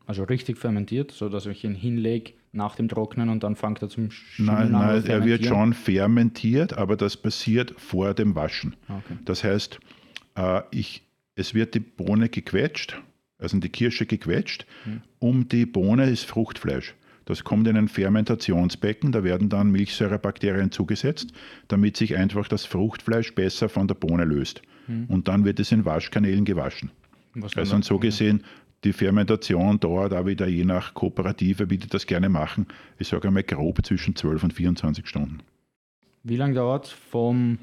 Also 0.05 0.23
richtig 0.23 0.57
fermentiert, 0.57 1.11
sodass 1.11 1.45
ich 1.45 1.63
ihn 1.63 1.75
hinlege 1.75 2.33
nach 2.53 2.75
dem 2.75 2.87
Trocknen 2.87 3.29
und 3.29 3.43
dann 3.43 3.55
fängt 3.55 3.81
er 3.81 3.89
zum 3.89 4.03
Nein, 4.03 4.11
Schimmeln 4.11 4.57
an 4.57 4.67
oder 4.75 4.93
nein, 4.93 5.05
er 5.07 5.25
wird 5.25 5.45
schon 5.45 5.73
fermentiert, 5.73 6.77
aber 6.77 6.95
das 6.95 7.17
passiert 7.17 7.73
vor 7.77 8.13
dem 8.13 8.35
Waschen. 8.35 8.75
Okay. 8.87 9.17
Das 9.25 9.43
heißt, 9.43 9.79
äh, 10.35 10.61
ich, 10.71 11.03
es 11.35 11.53
wird 11.53 11.73
die 11.73 11.79
Bohne 11.79 12.29
gequetscht, 12.29 13.01
also 13.39 13.57
die 13.57 13.69
Kirsche 13.69 14.05
gequetscht. 14.05 14.65
Um 15.19 15.49
die 15.49 15.65
Bohne 15.65 16.09
ist 16.09 16.25
Fruchtfleisch. 16.25 16.93
Das 17.25 17.43
kommt 17.43 17.67
in 17.67 17.77
ein 17.77 17.87
Fermentationsbecken, 17.87 19.11
da 19.11 19.23
werden 19.23 19.49
dann 19.49 19.71
Milchsäurebakterien 19.71 20.71
zugesetzt, 20.71 21.31
damit 21.69 21.97
sich 21.97 22.17
einfach 22.17 22.47
das 22.47 22.65
Fruchtfleisch 22.65 23.33
besser 23.33 23.69
von 23.69 23.87
der 23.87 23.95
Bohne 23.95 24.25
löst. 24.25 24.61
Und 25.07 25.29
dann 25.29 25.45
wird 25.45 25.61
es 25.61 25.71
in 25.71 25.85
Waschkanälen 25.85 26.43
gewaschen. 26.43 26.91
Was 27.35 27.55
Also 27.55 27.81
so 27.81 27.97
gesehen, 27.97 28.43
die 28.83 28.93
Fermentation 28.93 29.79
dauert 29.79 30.13
auch 30.13 30.25
wieder 30.25 30.47
je 30.47 30.65
nach 30.65 30.93
Kooperative, 30.93 31.69
wie 31.69 31.77
die 31.77 31.87
das 31.87 32.05
gerne 32.05 32.29
machen. 32.29 32.67
Ich 32.97 33.07
sage 33.07 33.27
einmal 33.27 33.43
grob 33.43 33.85
zwischen 33.85 34.15
12 34.15 34.43
und 34.43 34.53
24 34.53 35.07
Stunden. 35.07 35.39
Wie 36.23 36.37
lange 36.37 36.53
dauert 36.53 36.85
es 36.85 36.91
vom, 36.91 37.59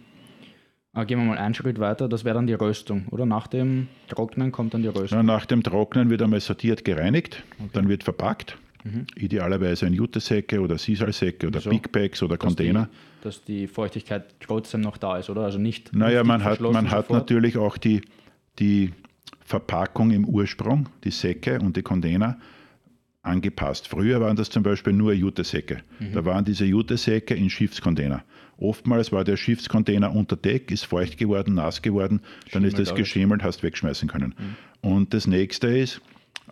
äh, 0.94 1.04
gehen 1.06 1.18
wir 1.18 1.24
mal 1.24 1.38
einen 1.38 1.54
Schritt 1.54 1.78
weiter, 1.78 2.08
das 2.08 2.24
wäre 2.24 2.34
dann 2.34 2.46
die 2.46 2.54
Röstung, 2.54 3.06
oder? 3.10 3.26
Nach 3.26 3.46
dem 3.46 3.88
Trocknen 4.08 4.52
kommt 4.52 4.74
dann 4.74 4.82
die 4.82 4.88
Röstung. 4.88 5.18
Ja, 5.18 5.22
nach 5.22 5.46
dem 5.46 5.62
Trocknen 5.62 6.10
wird 6.10 6.22
einmal 6.22 6.40
sortiert 6.40 6.84
gereinigt, 6.84 7.42
dann 7.72 7.88
wird 7.88 8.04
verpackt. 8.04 8.58
Idealerweise 9.14 9.86
in 9.86 9.92
Jutesäcke 9.92 10.58
oder 10.58 10.78
Sisalsäcke 10.78 11.48
oder 11.48 11.58
Wieso? 11.58 11.68
Big 11.68 11.92
Packs 11.92 12.22
oder 12.22 12.38
dass 12.38 12.46
Container. 12.46 12.88
Die, 12.88 13.24
dass 13.24 13.44
die 13.44 13.66
Feuchtigkeit 13.66 14.34
trotzdem 14.40 14.80
noch 14.80 14.96
da 14.96 15.18
ist, 15.18 15.28
oder? 15.28 15.42
Also 15.42 15.58
nicht. 15.58 15.94
Naja, 15.94 16.24
man 16.24 16.42
hat, 16.42 16.60
man 16.60 16.90
hat 16.90 17.08
sofort. 17.08 17.20
natürlich 17.20 17.58
auch 17.58 17.76
die, 17.76 18.00
die 18.58 18.92
Verpackung 19.50 20.12
im 20.12 20.24
Ursprung, 20.24 20.88
die 21.02 21.10
Säcke 21.10 21.58
und 21.58 21.76
die 21.76 21.82
Container 21.82 22.38
angepasst. 23.22 23.88
Früher 23.88 24.20
waren 24.20 24.36
das 24.36 24.48
zum 24.48 24.62
Beispiel 24.62 24.92
nur 24.92 25.12
Jutesäcke. 25.12 25.82
Mhm. 25.98 26.12
Da 26.12 26.24
waren 26.24 26.44
diese 26.44 26.64
Jutesäcke 26.64 27.34
in 27.34 27.50
Schiffscontainer. 27.50 28.22
Oftmals 28.58 29.10
war 29.10 29.24
der 29.24 29.36
Schiffscontainer 29.36 30.14
unter 30.14 30.36
Deck, 30.36 30.70
ist 30.70 30.84
feucht 30.84 31.18
geworden, 31.18 31.54
nass 31.54 31.82
geworden, 31.82 32.20
dann 32.52 32.62
ist 32.62 32.78
das. 32.78 32.92
Mhm. 32.92 32.96
geschimmelt, 32.96 33.42
hast 33.42 33.64
wegschmeißen 33.64 34.08
können. 34.08 34.34
Und 34.82 35.12
das 35.14 35.26
nächste 35.26 35.66
ist, 35.66 36.00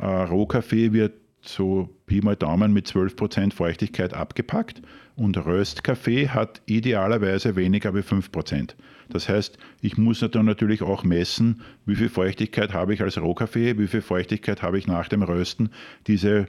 äh, 0.01 0.05
Rohkaffee 0.05 0.93
wird 0.93 1.13
so 1.41 1.89
Pi 2.07 2.21
mal 2.21 2.35
Daumen 2.35 2.73
mit 2.73 2.89
12% 2.89 3.55
Feuchtigkeit 3.55 4.13
abgepackt 4.13 4.83
und 5.15 5.37
Röstkaffee 5.37 6.29
hat 6.31 6.63
idealerweise 6.67 7.55
weniger 7.55 7.95
wie 7.95 8.03
5%. 8.03 8.75
Das 9.11 9.29
heißt, 9.29 9.59
ich 9.81 9.97
muss 9.97 10.21
dann 10.21 10.47
natürlich 10.47 10.83
auch 10.83 11.05
messen, 11.05 11.63
wie 11.87 11.97
viel 11.97 12.09
Feuchtigkeit 12.09 12.75
habe 12.75 12.95
ich 12.95 13.03
als 13.03 13.21
Rohkaffee, 13.21 13.79
wie 13.79 13.87
viel 13.87 14.03
Feuchtigkeit 14.03 14.63
habe 14.63 14.79
ich 14.79 14.87
nach 14.87 15.09
dem 15.09 15.23
Rösten. 15.23 15.71
Diese, 16.07 16.49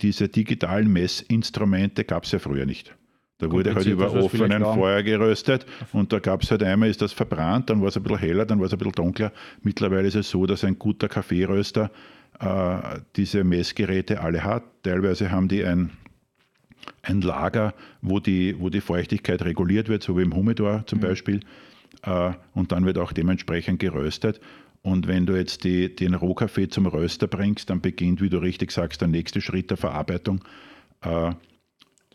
diese 0.00 0.28
digitalen 0.28 0.92
Messinstrumente 0.92 2.04
gab 2.04 2.24
es 2.24 2.32
ja 2.32 2.38
früher 2.38 2.66
nicht. 2.66 2.94
Da 3.38 3.52
wurde 3.52 3.72
halt 3.72 3.86
über 3.86 4.12
offenen. 4.12 4.64
Feuer 4.64 5.02
geröstet 5.04 5.64
und 5.92 6.12
da 6.12 6.18
gab 6.18 6.42
es 6.42 6.50
halt 6.50 6.62
einmal, 6.64 6.88
ist 6.88 7.00
das 7.00 7.12
verbrannt, 7.12 7.70
dann 7.70 7.80
war 7.80 7.88
es 7.88 7.96
ein 7.96 8.02
bisschen 8.02 8.18
heller, 8.18 8.44
dann 8.44 8.58
war 8.58 8.66
es 8.66 8.72
ein 8.72 8.78
bisschen 8.78 8.92
dunkler. 8.92 9.32
Mittlerweile 9.62 10.08
ist 10.08 10.16
es 10.16 10.28
so, 10.28 10.44
dass 10.44 10.64
ein 10.64 10.76
guter 10.76 11.08
Kaffeeröster 11.08 11.92
äh, 12.40 13.00
diese 13.14 13.44
Messgeräte 13.44 14.20
alle 14.20 14.42
hat. 14.42 14.64
Teilweise 14.82 15.30
haben 15.30 15.46
die 15.46 15.64
ein, 15.64 15.90
ein 17.02 17.20
Lager, 17.20 17.74
wo 18.02 18.18
die, 18.18 18.56
wo 18.58 18.70
die 18.70 18.80
Feuchtigkeit 18.80 19.44
reguliert 19.44 19.88
wird, 19.88 20.02
so 20.02 20.18
wie 20.18 20.22
im 20.22 20.34
Humidor 20.34 20.82
zum 20.86 20.98
Beispiel. 20.98 21.40
Äh, 22.02 22.32
und 22.54 22.72
dann 22.72 22.84
wird 22.84 22.98
auch 22.98 23.12
dementsprechend 23.12 23.80
geröstet. 23.80 24.40
Und 24.82 25.08
wenn 25.08 25.26
du 25.26 25.36
jetzt 25.36 25.64
die, 25.64 25.94
den 25.94 26.14
Rohkaffee 26.14 26.68
zum 26.68 26.86
Röster 26.86 27.26
bringst, 27.26 27.68
dann 27.70 27.80
beginnt, 27.80 28.20
wie 28.20 28.28
du 28.30 28.38
richtig 28.38 28.70
sagst, 28.70 29.00
der 29.00 29.08
nächste 29.08 29.40
Schritt 29.40 29.70
der 29.70 29.76
Verarbeitung, 29.76 30.40
äh, 31.02 31.32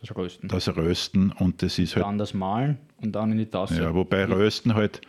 Das 0.00 0.16
Rösten. 0.16 0.48
das 0.48 0.74
Rösten. 0.76 1.30
Und 1.32 1.62
das 1.62 1.78
ist 1.78 1.96
halt 1.96 2.04
dann 2.06 2.18
das 2.18 2.34
Malen 2.34 2.78
und 3.00 3.12
dann 3.12 3.32
in 3.32 3.38
die 3.38 3.46
Tasse. 3.46 3.80
ja, 3.82 3.94
wobei 3.94 4.24
Rösten 4.24 4.74
halt, 4.74 5.02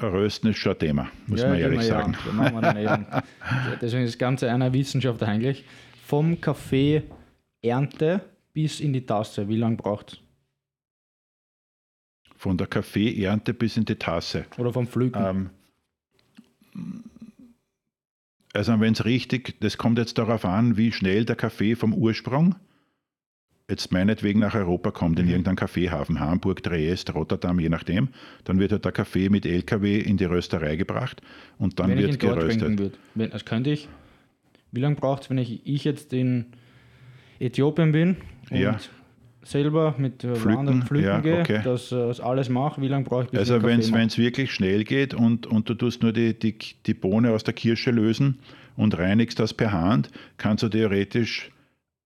Rösten 0.00 0.48
ist 0.50 0.58
schon 0.58 0.72
ein 0.72 0.78
Thema, 0.78 1.08
muss 1.26 1.42
man 1.42 1.52
gehen 1.52 1.60
ehrlich 1.60 1.88
ja 1.88 2.00
sagen. 2.00 2.16
eh 2.76 2.86
an. 2.86 3.06
Deswegen 3.80 4.02
ist 4.04 4.14
das 4.14 4.18
Ganze 4.18 4.50
eine 4.50 4.72
Wissenschaft 4.72 5.22
eigentlich. 5.22 5.64
Vom 6.06 6.40
Kaffee 6.40 7.02
Ernte 7.62 8.22
bis 8.52 8.80
in 8.80 8.92
die 8.92 9.06
Tasse, 9.06 9.48
wie 9.48 9.56
lange 9.56 9.76
braucht 9.76 10.12
es? 10.14 10.18
Von 12.40 12.56
der 12.56 12.66
Kaffeeernte 12.68 13.52
bis 13.52 13.76
in 13.76 13.84
die 13.84 13.96
Tasse. 13.96 14.46
Oder 14.56 14.72
vom 14.72 14.86
Pflücken? 14.86 15.22
Ähm, 15.22 15.50
also 18.54 18.80
wenn 18.80 18.94
es 18.94 19.04
richtig, 19.04 19.60
das 19.60 19.76
kommt 19.76 19.98
jetzt 19.98 20.16
darauf 20.16 20.46
an, 20.46 20.78
wie 20.78 20.90
schnell 20.90 21.26
der 21.26 21.36
Kaffee 21.36 21.76
vom 21.76 21.92
Ursprung 21.92 22.54
jetzt 23.68 23.92
meinetwegen 23.92 24.40
nach 24.40 24.54
Europa 24.54 24.90
kommt, 24.90 25.18
in 25.18 25.26
Mhm. 25.26 25.30
irgendeinen 25.32 25.56
Kaffeehafen, 25.56 26.18
Hamburg, 26.18 26.62
Triest, 26.62 27.14
Rotterdam, 27.14 27.60
je 27.60 27.68
nachdem, 27.68 28.08
dann 28.44 28.58
wird 28.58 28.72
halt 28.72 28.86
der 28.86 28.92
Kaffee 28.92 29.28
mit 29.28 29.44
LKW 29.44 30.00
in 30.00 30.16
die 30.16 30.24
Rösterei 30.24 30.76
gebracht 30.76 31.20
und 31.58 31.78
dann 31.78 31.90
wenn 31.90 31.98
wird 31.98 32.18
geröstet. 32.18 32.78
würde. 32.78 32.96
Wenn, 33.14 33.28
das 33.30 33.44
könnte 33.44 33.68
ich. 33.70 33.86
Wie 34.72 34.80
lange 34.80 34.96
braucht 34.96 35.24
es, 35.24 35.30
wenn 35.30 35.36
ich, 35.36 35.60
ich 35.66 35.84
jetzt 35.84 36.14
in 36.14 36.46
Äthiopien 37.38 37.92
bin 37.92 38.16
und 38.50 38.56
Ja. 38.58 38.78
Selber 39.42 39.94
mit 39.98 40.24
äh, 40.24 40.34
Pflücken, 40.34 40.58
Wandern 40.58 40.82
pflücken 40.82 41.06
ja, 41.06 41.20
gehe, 41.20 41.40
okay. 41.40 41.60
das, 41.64 41.92
äh, 41.92 41.96
das 41.96 42.20
alles 42.20 42.48
mache? 42.48 42.80
Wie 42.80 42.88
lange 42.88 43.04
brauche 43.04 43.24
ich, 43.24 43.30
bis 43.30 43.40
Also 43.40 43.62
wenn 43.62 43.80
es 43.80 44.18
wirklich 44.18 44.52
schnell 44.52 44.84
geht 44.84 45.14
und, 45.14 45.46
und 45.46 45.68
du 45.68 45.74
tust 45.74 46.02
nur 46.02 46.12
die, 46.12 46.38
die, 46.38 46.56
die 46.86 46.94
Bohne 46.94 47.32
aus 47.32 47.44
der 47.44 47.54
Kirsche 47.54 47.90
lösen 47.90 48.38
und 48.76 48.98
reinigst 48.98 49.38
das 49.38 49.54
per 49.54 49.72
Hand, 49.72 50.10
kannst 50.36 50.62
du 50.62 50.68
theoretisch 50.68 51.50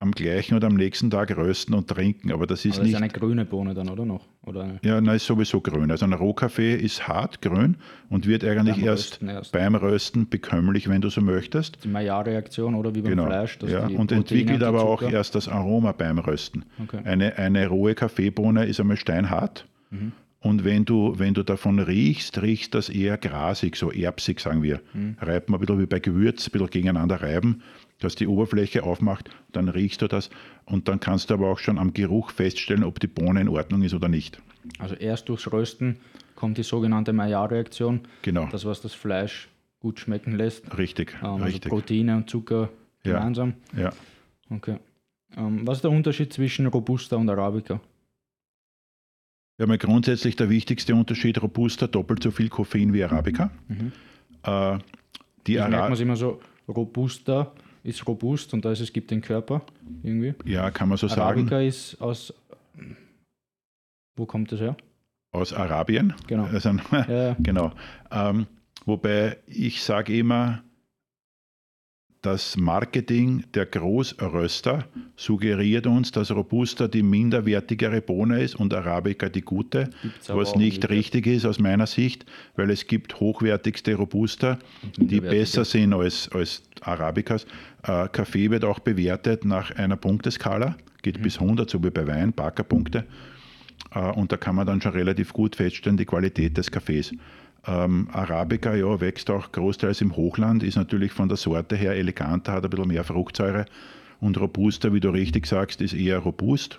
am 0.04 0.12
gleichen 0.12 0.54
oder 0.54 0.66
am 0.68 0.74
nächsten 0.74 1.10
Tag 1.10 1.36
rösten 1.36 1.74
und 1.74 1.88
trinken. 1.88 2.30
Aber 2.32 2.46
das 2.46 2.64
ist 2.64 2.72
Aber 2.74 2.80
das 2.80 2.84
nicht. 2.86 2.92
ist 2.94 3.02
eine 3.02 3.08
grüne 3.12 3.44
Bohne 3.44 3.74
dann, 3.74 3.88
oder 3.88 4.04
noch? 4.04 4.26
Oder 4.42 4.78
ja, 4.82 5.00
nein, 5.00 5.16
ist 5.16 5.26
sowieso 5.26 5.60
grün. 5.60 5.90
Also 5.90 6.04
ein 6.06 6.12
Rohkaffee 6.12 6.74
ist 6.76 7.08
hart 7.08 7.40
grün 7.42 7.76
und 8.10 8.26
wird 8.26 8.44
eigentlich 8.44 8.76
Beim 8.76 8.84
erst, 8.84 9.12
Rösten 9.14 9.28
erst. 9.28 9.52
beim 9.52 9.74
Rösten 9.74 10.28
bekömmlich, 10.28 10.88
wenn 10.88 11.00
du 11.00 11.08
so 11.10 11.20
möchtest. 11.20 11.82
die 11.82 11.88
Maillard-Reaktion 11.88 12.74
oder 12.74 12.94
wie 12.94 13.00
beim 13.00 13.10
Genau. 13.10 13.26
Fleisch. 13.26 13.58
Ja, 13.66 13.86
und 13.86 13.96
Proteine 13.96 14.20
entwickelt 14.20 14.62
aber 14.62 14.84
auch 14.84 15.02
erst 15.02 15.34
das 15.34 15.48
Aroma 15.48 15.92
beim 15.92 16.18
Rösten. 16.18 16.64
Okay. 16.82 17.00
Eine, 17.04 17.38
eine 17.38 17.66
rohe 17.68 17.94
Kaffeebohne 17.94 18.66
ist 18.66 18.78
einmal 18.80 18.96
steinhart. 18.96 19.66
Mhm. 19.90 20.12
Und 20.40 20.62
wenn 20.62 20.84
du, 20.84 21.18
wenn 21.18 21.32
du 21.32 21.42
davon 21.42 21.78
riechst, 21.78 22.42
riecht 22.42 22.74
das 22.74 22.90
eher 22.90 23.16
grasig, 23.16 23.76
so 23.76 23.90
erbsig, 23.90 24.40
sagen 24.40 24.62
wir. 24.62 24.80
Mhm. 24.92 25.16
Reibt 25.18 25.48
man 25.48 25.58
ein 25.58 25.60
bisschen 25.64 25.80
wie 25.80 25.86
bei 25.86 26.00
Gewürz, 26.00 26.46
ein 26.48 26.52
bisschen 26.52 26.68
gegeneinander 26.68 27.22
reiben, 27.22 27.62
dass 28.00 28.14
die 28.14 28.26
Oberfläche 28.26 28.82
aufmacht, 28.82 29.30
dann 29.52 29.68
riechst 29.68 30.02
du 30.02 30.08
das. 30.08 30.30
Und 30.66 30.88
dann 30.88 31.00
kannst 31.00 31.30
du 31.30 31.34
aber 31.34 31.48
auch 31.50 31.58
schon 31.58 31.78
am 31.78 31.92
Geruch 31.92 32.30
feststellen, 32.30 32.84
ob 32.84 33.00
die 33.00 33.06
Bohne 33.06 33.40
in 33.40 33.48
Ordnung 33.48 33.82
ist 33.82 33.94
oder 33.94 34.08
nicht. 34.08 34.40
Also 34.78 34.94
erst 34.94 35.28
durchs 35.28 35.50
Rösten 35.52 35.96
kommt 36.34 36.58
die 36.58 36.62
sogenannte 36.62 37.12
Maillard-Reaktion, 37.12 38.00
Genau, 38.22 38.46
das 38.50 38.64
was 38.64 38.80
das 38.80 38.94
Fleisch 38.94 39.48
gut 39.80 40.00
schmecken 40.00 40.32
lässt. 40.32 40.76
richtig, 40.78 41.14
Ähm, 41.22 41.34
also 41.34 41.44
richtig. 41.44 41.70
Proteine 41.70 42.16
und 42.16 42.28
Zucker 42.30 42.70
Ja. 43.04 43.18
gemeinsam. 43.18 43.54
Ja. 43.76 43.92
Okay. 44.50 44.78
Ähm, 45.36 45.66
was 45.66 45.78
ist 45.78 45.82
der 45.84 45.90
Unterschied 45.90 46.32
zwischen 46.32 46.66
Robusta 46.66 47.16
und 47.16 47.28
Arabica? 47.28 47.80
Ja, 49.58 49.66
mal 49.66 49.78
grundsätzlich 49.78 50.34
der 50.36 50.50
wichtigste 50.50 50.94
Unterschied, 50.94 51.40
Robusta 51.42 51.86
doppelt 51.86 52.22
so 52.22 52.30
viel 52.30 52.48
Koffein 52.48 52.92
wie 52.92 53.04
Arabica. 53.04 53.50
Mhm. 53.68 53.92
Äh, 54.42 54.78
die 55.46 55.54
Ich 55.56 55.68
merkt 55.68 55.90
man 55.90 56.00
immer 56.00 56.16
so, 56.16 56.40
Robusta 56.66 57.52
ist 57.84 58.06
robust 58.08 58.52
und 58.54 58.64
da 58.64 58.72
ist 58.72 58.80
es 58.80 58.92
gibt 58.92 59.10
den 59.12 59.20
Körper 59.20 59.62
irgendwie. 60.02 60.34
ja, 60.44 60.70
kann 60.72 60.88
man 60.88 60.98
so 60.98 61.06
sagen, 61.06 61.20
Arabica 61.20 61.60
ist 61.60 62.00
aus. 62.00 62.34
Wo 64.16 64.26
kommt 64.26 64.50
das 64.52 64.60
her? 64.60 64.76
aus 65.34 65.52
Arabien. 65.52 66.14
Genau. 66.26 66.44
Also, 66.44 66.70
Ja, 66.92 67.08
ja. 67.08 67.36
genau. 67.40 67.72
Ähm, 68.10 68.46
wobei 68.84 69.38
ich 69.46 69.82
sage 69.82 70.16
immer, 70.16 70.62
das 72.24 72.56
Marketing 72.56 73.44
der 73.52 73.66
Großröster 73.66 74.86
suggeriert 75.14 75.86
uns, 75.86 76.10
dass 76.10 76.30
Robusta 76.30 76.88
die 76.88 77.02
minderwertigere 77.02 78.00
Bohne 78.00 78.42
ist 78.42 78.54
und 78.54 78.72
Arabica 78.72 79.28
die 79.28 79.42
gute, 79.42 79.90
was 80.28 80.56
nicht 80.56 80.88
richtig 80.88 81.26
ist 81.26 81.44
aus 81.44 81.58
meiner 81.58 81.86
Sicht, 81.86 82.24
weil 82.56 82.70
es 82.70 82.86
gibt 82.86 83.20
hochwertigste 83.20 83.94
Robusta, 83.96 84.58
die 84.96 85.20
besser 85.20 85.66
sind 85.66 85.92
als, 85.92 86.30
als 86.32 86.62
Arabicas. 86.80 87.46
Äh, 87.82 88.08
Kaffee 88.08 88.50
wird 88.50 88.64
auch 88.64 88.78
bewertet 88.78 89.44
nach 89.44 89.70
einer 89.72 89.96
Punkteskala, 89.96 90.76
geht 91.02 91.22
bis 91.22 91.38
100, 91.38 91.68
so 91.68 91.84
wie 91.84 91.90
bei 91.90 92.06
Wein, 92.06 92.32
Barker-Punkte. 92.32 93.04
Äh, 93.94 93.98
Und 94.12 94.32
da 94.32 94.38
kann 94.38 94.56
man 94.56 94.66
dann 94.66 94.80
schon 94.80 94.92
relativ 94.92 95.34
gut 95.34 95.56
feststellen, 95.56 95.98
die 95.98 96.06
Qualität 96.06 96.56
des 96.56 96.70
Kaffees. 96.70 97.12
Ähm, 97.66 98.08
Arabica 98.12 98.74
ja, 98.74 99.00
wächst 99.00 99.30
auch 99.30 99.50
großteils 99.52 100.00
im 100.00 100.16
Hochland, 100.16 100.62
ist 100.62 100.76
natürlich 100.76 101.12
von 101.12 101.28
der 101.28 101.38
Sorte 101.38 101.76
her 101.76 101.92
eleganter, 101.92 102.52
hat 102.52 102.64
ein 102.64 102.70
bisschen 102.70 102.88
mehr 102.88 103.04
Fruchtsäure. 103.04 103.64
Und 104.20 104.38
Robusta, 104.38 104.92
wie 104.92 105.00
du 105.00 105.10
richtig 105.10 105.46
sagst, 105.46 105.80
ist 105.80 105.94
eher 105.94 106.18
robust, 106.18 106.78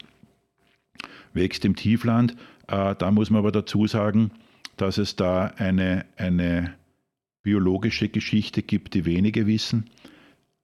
wächst 1.33 1.65
im 1.65 1.75
Tiefland. 1.75 2.35
Äh, 2.67 2.95
da 2.95 3.11
muss 3.11 3.29
man 3.29 3.39
aber 3.39 3.51
dazu 3.51 3.87
sagen, 3.87 4.31
dass 4.77 4.97
es 4.97 5.15
da 5.15 5.45
eine, 5.57 6.05
eine 6.17 6.73
biologische 7.41 8.09
Geschichte 8.09 8.61
gibt, 8.61 8.93
die 8.93 9.05
wenige 9.05 9.47
wissen. 9.47 9.89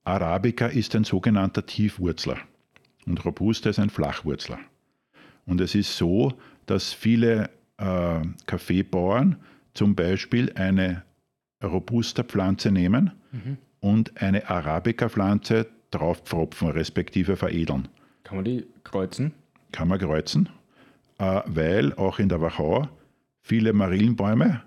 Arabica 0.04 0.68
ist 0.68 0.96
ein 0.96 1.04
sogenannter 1.04 1.66
Tiefwurzler 1.66 2.38
und 3.06 3.24
Robusta 3.24 3.70
ist 3.70 3.80
ein 3.80 3.90
Flachwurzler. 3.90 4.60
Und 5.46 5.62
es 5.62 5.76
ist 5.76 5.96
so, 5.96 6.34
dass 6.66 6.94
viele 6.94 7.50
äh, 7.78 8.22
Kaffeebauern 8.46 9.38
zum 9.74 9.96
Beispiel 9.96 10.52
eine 10.56 11.04
Robusta-Pflanze 11.64 12.72
nehmen 12.72 13.12
und 13.80 14.22
eine 14.22 14.50
Arabica-Pflanze 14.50 15.68
draufpfropfen, 15.92 16.70
respektive 16.70 17.36
veredeln. 17.36 17.88
Kann 18.24 18.38
man 18.38 18.46
die 18.46 18.66
kreuzen? 18.84 19.34
Kann 19.72 19.88
man 19.88 20.00
kreuzen, 20.00 20.50
äh, 21.20 21.42
weil 21.46 21.94
auch 21.94 22.20
in 22.20 22.30
der 22.30 22.42
Wachau 22.42 22.88
viele 23.42 23.74
Marillenbäume 23.74 24.62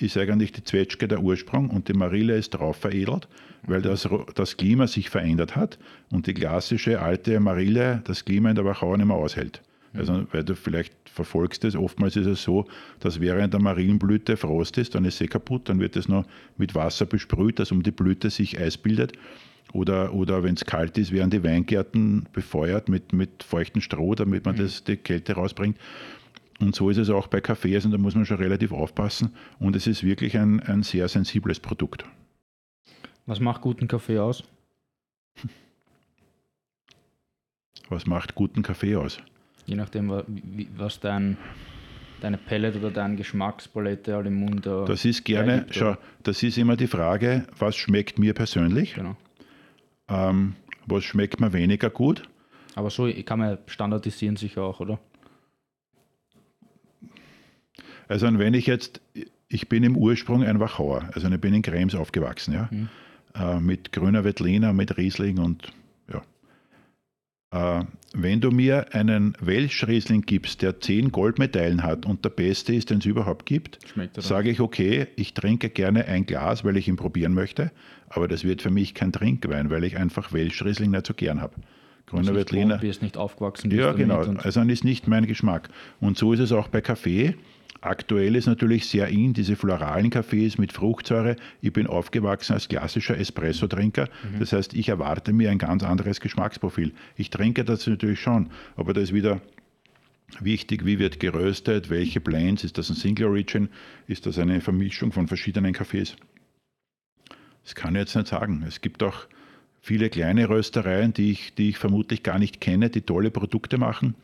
ist 0.00 0.16
eigentlich 0.16 0.52
die 0.52 0.64
Zwetschge 0.64 1.06
der 1.08 1.20
Ursprung 1.20 1.68
und 1.68 1.88
die 1.88 1.92
Marille 1.92 2.34
ist 2.36 2.50
drauf 2.50 2.78
veredelt, 2.78 3.28
weil 3.66 3.82
das, 3.82 4.10
Ro- 4.10 4.24
das 4.34 4.56
Klima 4.56 4.86
sich 4.86 5.10
verändert 5.10 5.56
hat 5.56 5.78
und 6.10 6.26
die 6.26 6.32
klassische 6.32 7.02
alte 7.02 7.38
Marille 7.40 8.00
das 8.04 8.24
Klima 8.24 8.48
in 8.48 8.54
der 8.56 8.64
Wachau 8.64 8.96
nicht 8.96 9.04
mehr 9.06 9.16
aushält. 9.16 9.60
Also, 9.94 10.26
weil 10.32 10.44
du 10.44 10.54
vielleicht 10.54 10.94
verfolgst 11.08 11.64
es, 11.64 11.74
oftmals 11.74 12.16
ist 12.16 12.26
es 12.26 12.42
so, 12.42 12.66
dass 13.00 13.20
während 13.20 13.54
der 13.54 13.60
Marillenblüte 13.60 14.36
Frost 14.36 14.78
ist, 14.78 14.94
dann 14.94 15.04
ist 15.04 15.18
sie 15.18 15.26
kaputt, 15.26 15.68
dann 15.68 15.80
wird 15.80 15.96
es 15.96 16.08
noch 16.08 16.26
mit 16.56 16.74
Wasser 16.74 17.06
besprüht, 17.06 17.58
dass 17.58 17.72
um 17.72 17.82
die 17.82 17.90
Blüte 17.90 18.30
sich 18.30 18.58
Eis 18.58 18.76
bildet. 18.76 19.12
Oder, 19.72 20.14
oder 20.14 20.42
wenn 20.42 20.54
es 20.54 20.64
kalt 20.64 20.96
ist, 20.96 21.12
werden 21.12 21.30
die 21.30 21.44
Weingärten 21.44 22.26
befeuert 22.32 22.88
mit, 22.88 23.12
mit 23.12 23.42
feuchtem 23.42 23.82
Stroh, 23.82 24.14
damit 24.14 24.46
man 24.46 24.56
das, 24.56 24.84
die 24.84 24.96
Kälte 24.96 25.34
rausbringt. 25.34 25.76
Und 26.60 26.74
so 26.74 26.90
ist 26.90 26.96
es 26.96 27.10
auch 27.10 27.26
bei 27.28 27.40
Kaffee, 27.40 27.74
also 27.74 27.88
da 27.88 27.98
muss 27.98 28.14
man 28.14 28.26
schon 28.26 28.38
relativ 28.38 28.72
aufpassen. 28.72 29.34
Und 29.58 29.76
es 29.76 29.86
ist 29.86 30.02
wirklich 30.02 30.36
ein, 30.36 30.60
ein 30.60 30.82
sehr 30.82 31.08
sensibles 31.08 31.60
Produkt. 31.60 32.04
Was 33.26 33.40
macht 33.40 33.60
guten 33.60 33.88
Kaffee 33.88 34.18
aus? 34.18 34.42
Was 37.90 38.06
macht 38.06 38.34
guten 38.34 38.62
Kaffee 38.62 38.96
aus? 38.96 39.18
Je 39.68 39.76
nachdem, 39.76 40.10
was 40.78 40.98
dein, 40.98 41.36
deine 42.22 42.38
Pellet 42.38 42.74
oder 42.76 42.90
deine 42.90 43.16
Geschmackspalette 43.16 44.14
halt 44.14 44.26
im 44.26 44.36
Mund 44.36 44.64
da 44.64 44.86
Das 44.86 45.04
ist 45.04 45.24
gerne, 45.24 45.52
hergibt, 45.52 45.74
schau, 45.74 45.96
das 46.22 46.42
ist 46.42 46.56
immer 46.56 46.74
die 46.74 46.86
Frage, 46.86 47.44
was 47.58 47.76
schmeckt 47.76 48.18
mir 48.18 48.32
persönlich, 48.32 48.94
Genau. 48.94 49.14
ähm, 50.08 50.54
was 50.86 51.04
schmeckt 51.04 51.38
mir 51.38 51.52
weniger 51.52 51.90
gut. 51.90 52.22
Aber 52.76 52.88
so 52.88 53.12
kann 53.26 53.40
man 53.40 53.58
standardisieren 53.66 54.36
sicher 54.36 54.62
auch, 54.62 54.80
oder? 54.80 54.98
Also 58.08 58.26
wenn 58.38 58.54
ich 58.54 58.66
jetzt, 58.66 59.02
ich 59.48 59.68
bin 59.68 59.84
im 59.84 59.94
Ursprung 59.98 60.44
ein 60.44 60.60
Wachauer, 60.60 61.10
also 61.12 61.28
ich 61.28 61.40
bin 61.42 61.52
in 61.52 61.60
Krems 61.60 61.94
aufgewachsen, 61.94 62.54
ja, 62.54 62.70
äh, 63.34 63.60
mit 63.60 63.92
grüner 63.92 64.24
Veltliner, 64.24 64.72
mit 64.72 64.96
Riesling 64.96 65.38
und. 65.38 65.64
Äh, 65.66 65.72
wenn 67.50 68.40
du 68.40 68.50
mir 68.50 68.94
einen 68.94 69.34
Welsch-Riesling 69.40 70.22
gibst, 70.22 70.60
der 70.62 70.80
zehn 70.80 71.10
Goldmedaillen 71.12 71.82
hat 71.82 72.04
und 72.04 72.24
der 72.24 72.30
beste 72.30 72.74
ist, 72.74 72.90
den 72.90 72.98
es 72.98 73.06
überhaupt 73.06 73.46
gibt, 73.46 73.78
sage 74.18 74.50
ich, 74.50 74.60
okay, 74.60 75.06
ich 75.16 75.34
trinke 75.34 75.70
gerne 75.70 76.04
ein 76.06 76.26
Glas, 76.26 76.64
weil 76.64 76.76
ich 76.76 76.88
ihn 76.88 76.96
probieren 76.96 77.32
möchte, 77.32 77.70
aber 78.08 78.28
das 78.28 78.44
wird 78.44 78.60
für 78.60 78.70
mich 78.70 78.94
kein 78.94 79.12
Trinkwein, 79.12 79.70
weil 79.70 79.84
ich 79.84 79.96
einfach 79.96 80.32
Welsch-Riesling 80.32 80.90
nicht 80.90 81.06
so 81.06 81.14
gern 81.14 81.40
habe. 81.40 81.54
Grüner 82.08 82.22
nicht 82.22 82.34
Veltliner. 82.34 82.64
gewohnt 82.66 82.80
bist, 82.80 83.02
nicht 83.02 83.16
aufgewachsen 83.16 83.70
Ja, 83.70 83.92
genau. 83.92 84.20
Also 84.20 84.60
dann 84.60 84.70
ist 84.70 84.84
nicht 84.84 85.08
mein 85.08 85.26
Geschmack. 85.26 85.68
Und 86.00 86.16
so 86.16 86.32
ist 86.32 86.40
es 86.40 86.52
auch 86.52 86.68
bei 86.68 86.80
Kaffee. 86.80 87.34
Aktuell 87.80 88.34
ist 88.34 88.46
natürlich 88.46 88.86
sehr 88.86 89.08
in 89.08 89.34
diese 89.34 89.54
floralen 89.54 90.10
Kaffees 90.10 90.58
mit 90.58 90.72
Fruchtsäure. 90.72 91.36
Ich 91.60 91.72
bin 91.72 91.86
aufgewachsen 91.86 92.54
als 92.54 92.68
klassischer 92.68 93.16
Espresso-Trinker. 93.16 94.08
Das 94.38 94.52
heißt, 94.52 94.74
ich 94.74 94.88
erwarte 94.88 95.32
mir 95.32 95.50
ein 95.50 95.58
ganz 95.58 95.84
anderes 95.84 96.20
Geschmacksprofil. 96.20 96.92
Ich 97.16 97.30
trinke 97.30 97.64
das 97.64 97.86
natürlich 97.86 98.20
schon, 98.20 98.50
aber 98.76 98.94
da 98.94 99.00
ist 99.00 99.14
wieder 99.14 99.40
wichtig, 100.40 100.84
wie 100.84 100.98
wird 100.98 101.20
geröstet, 101.20 101.88
welche 101.88 102.20
Blends, 102.20 102.64
ist 102.64 102.78
das 102.78 102.90
ein 102.90 102.96
Single 102.96 103.26
Origin, 103.26 103.68
ist 104.08 104.26
das 104.26 104.38
eine 104.38 104.60
Vermischung 104.60 105.12
von 105.12 105.28
verschiedenen 105.28 105.72
Kaffees. 105.72 106.16
Das 107.62 107.74
kann 107.76 107.94
ich 107.94 108.00
jetzt 108.00 108.16
nicht 108.16 108.28
sagen. 108.28 108.64
Es 108.66 108.80
gibt 108.80 109.02
auch 109.04 109.26
viele 109.80 110.10
kleine 110.10 110.48
Röstereien, 110.48 111.12
die 111.12 111.30
ich, 111.30 111.54
die 111.54 111.70
ich 111.70 111.78
vermutlich 111.78 112.24
gar 112.24 112.38
nicht 112.38 112.60
kenne, 112.60 112.90
die 112.90 113.02
tolle 113.02 113.30
Produkte 113.30 113.78
machen 113.78 114.16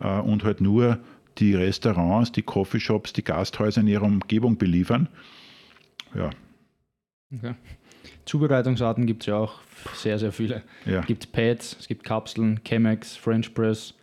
äh, 0.00 0.18
und 0.18 0.44
halt 0.44 0.60
nur 0.60 0.98
die 1.38 1.54
Restaurants, 1.54 2.32
die 2.32 2.42
Coffeeshops, 2.42 3.12
die 3.12 3.22
Gasthäuser 3.24 3.80
in 3.80 3.88
ihrer 3.88 4.04
Umgebung 4.04 4.56
beliefern. 4.56 5.08
Ja, 6.14 6.30
Okay. 7.36 7.54
Zubereitungsarten 8.24 9.04
gibt 9.06 9.22
es 9.22 9.26
ja 9.26 9.36
auch 9.36 9.60
sehr, 9.94 10.18
sehr 10.18 10.32
viele. 10.32 10.62
ja. 10.84 11.00
Es 11.00 11.06
gibt 11.06 11.32
Pads, 11.32 11.76
es 11.80 11.88
gibt 11.88 12.04
Kapseln, 12.04 12.60
Chemex, 12.64 13.16
French 13.16 13.52
Press, 13.52 13.94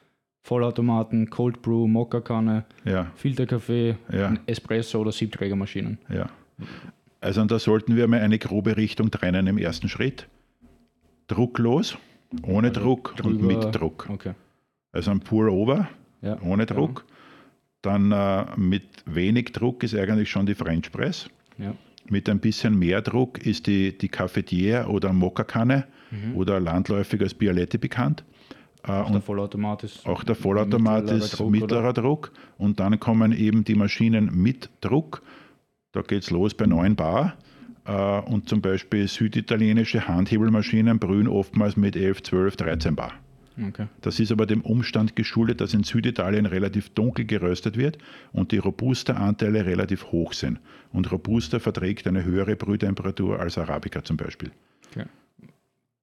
Vollautomaten, 0.44 1.30
Cold 1.30 1.62
Brew, 1.62 1.88
Mokka-Kanne, 1.88 2.66
ja, 2.84 3.12
Filterkaffee, 3.16 3.96
Ja. 4.12 4.34
Espresso 4.46 5.00
oder 5.00 5.12
Siebträgermaschinen. 5.12 5.98
ja. 6.10 6.30
Also 7.22 7.40
und 7.42 7.50
da 7.52 7.58
sollten 7.60 7.96
wir 7.96 8.06
mal 8.10 8.20
eine 8.20 8.38
grobe 8.38 8.76
Richtung 8.76 9.10
trennen 9.10 9.48
im 9.48 9.58
ersten 9.58 9.88
Schritt. 9.88 10.28
Drucklos, 11.28 11.98
ohne 12.46 12.68
Also 12.70 12.82
Druck 12.82 13.16
und 13.24 13.42
drüber- 13.42 13.46
mit 13.66 13.76
Druck. 13.76 14.08
Okay. 14.10 14.34
Also 14.92 15.12
ein 15.12 15.22
Pour-Over, 15.22 15.88
Ja. 16.22 16.38
ohne 16.42 16.66
Druck. 16.66 17.06
Dann 17.84 18.12
äh, 18.12 18.46
mit 18.58 18.84
wenig 19.06 19.52
Druck 19.52 19.84
ist 19.84 19.94
eigentlich 19.96 20.32
schon 20.32 20.48
die 20.48 20.56
French 20.56 20.92
Press. 20.92 21.30
Ja. 21.60 21.76
Mit 22.10 22.28
ein 22.28 22.40
bisschen 22.40 22.78
mehr 22.80 23.02
Druck 23.02 23.38
ist 23.46 23.68
die, 23.68 23.96
die 23.98 24.10
Cafetiere 24.10 24.88
oder 24.88 25.14
Mokka-Kanne 25.14 25.86
oder 26.36 26.60
landläufig 26.60 27.22
als 27.22 27.34
Bialetti 27.34 27.78
bekannt. 27.78 28.24
Äh, 28.86 28.92
Auch 28.92 29.12
der 29.12 29.22
Vollautomat 29.22 29.84
ist. 29.84 30.06
auch 30.06 30.24
der 30.24 30.36
Vollautomat 30.36 31.04
mittlerer 31.06 31.24
ist 31.24 31.40
Druck, 31.40 31.52
mittlerer? 31.52 31.94
Druck. 31.94 32.32
Und 32.58 32.80
dann 32.80 33.00
kommen 33.00 33.32
eben 33.32 33.64
die 33.64 33.76
Maschinen 33.76 34.30
mit 34.34 34.70
Druck. 34.82 35.24
Da 35.92 36.02
geht 36.02 36.24
es 36.24 36.30
los 36.30 36.54
bei 36.54 36.66
9 36.66 36.96
Bar. 36.96 37.36
Äh, 37.86 38.20
und 38.22 38.48
zum 38.50 38.62
Beispiel 38.62 39.08
süditalienische 39.08 40.08
Handhebelmaschinen 40.08 41.00
brühen 41.00 41.28
oftmals 41.28 41.78
mit 41.78 41.96
11, 41.96 42.24
12, 42.24 42.56
13 42.58 42.96
Bar. 42.96 43.14
Okay. 43.62 43.88
Das 44.02 44.20
ist 44.20 44.32
aber 44.32 44.46
dem 44.46 44.62
Umstand 44.62 45.16
geschuldet, 45.16 45.62
dass 45.62 45.74
in 45.74 45.84
Süditalien 45.84 46.46
relativ 46.46 46.90
dunkel 46.90 47.26
geröstet 47.26 47.78
wird 47.78 47.98
und 48.32 48.52
die 48.52 48.58
Robusta-Anteile 48.58 49.66
relativ 49.66 50.06
hoch 50.12 50.34
sind. 50.34 50.60
Und 50.92 51.12
Robusta 51.12 51.60
verträgt 51.60 52.08
eine 52.08 52.24
höhere 52.24 52.56
Brühtemperatur 52.56 53.40
als 53.40 53.58
Arabica 53.58 54.04
zum 54.04 54.18
Beispiel. 54.18 54.52
okay. 54.92 55.06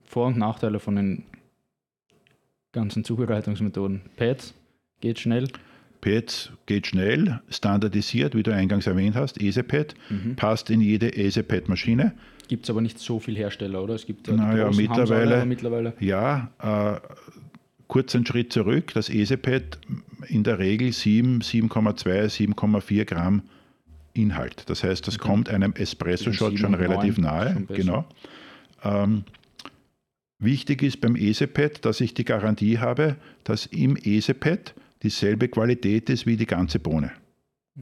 Vor- 0.04 0.26
und 0.28 0.38
Nachteile 0.38 0.78
von 0.80 0.96
den 0.96 1.22
ganzen 2.72 3.04
Zubereitungsmethoden. 3.04 4.02
Pads 4.16 4.54
geht 5.00 5.18
schnell. 5.18 5.48
PET 6.00 6.52
geht 6.64 6.86
schnell, 6.86 7.40
standardisiert, 7.50 8.34
wie 8.34 8.42
du 8.42 8.54
eingangs 8.54 8.86
erwähnt 8.86 9.16
hast, 9.16 9.38
EasyPad, 9.40 9.94
Mhm. 10.08 10.34
passt 10.34 10.70
in 10.70 10.80
jede 10.80 11.14
EasyPad-Maschine. 11.14 12.12
Gibt 12.48 12.64
es 12.64 12.70
aber 12.70 12.80
nicht 12.80 12.98
so 12.98 13.18
viele 13.20 13.36
Hersteller, 13.38 13.82
oder? 13.82 13.94
Es 13.94 14.06
gibt 14.06 14.26
ja 14.26 14.34
Naja, 14.34 14.70
mittlerweile- 14.74 15.44
mittlerweile. 15.44 15.92
Ja, 16.00 16.50
äh, 16.58 16.98
kurz 17.90 18.14
einen 18.14 18.24
Schritt 18.24 18.52
zurück. 18.52 18.94
Das 18.94 19.10
EasyPad 19.10 19.78
in 20.28 20.44
der 20.44 20.58
Regel 20.58 20.92
7, 20.92 21.40
7,2, 21.40 22.54
7,4 22.54 23.04
Gramm 23.04 23.42
Inhalt. 24.14 24.64
Das 24.70 24.82
heißt, 24.82 25.06
das 25.06 25.16
okay. 25.16 25.28
kommt 25.28 25.48
einem 25.50 25.72
Espresso-Shot 25.72 26.58
schon 26.58 26.74
relativ 26.74 27.18
nahe. 27.18 27.52
Schon 27.52 27.66
genau. 27.66 28.04
Ähm, 28.82 29.24
wichtig 30.38 30.82
ist 30.82 31.00
beim 31.00 31.16
Esepad, 31.16 31.84
dass 31.84 32.00
ich 32.00 32.14
die 32.14 32.24
Garantie 32.24 32.78
habe, 32.78 33.16
dass 33.44 33.66
im 33.66 33.96
Esepad 33.96 34.74
dieselbe 35.02 35.48
Qualität 35.48 36.10
ist 36.10 36.26
wie 36.26 36.36
die 36.36 36.46
ganze 36.46 36.78
Bohne. 36.78 37.12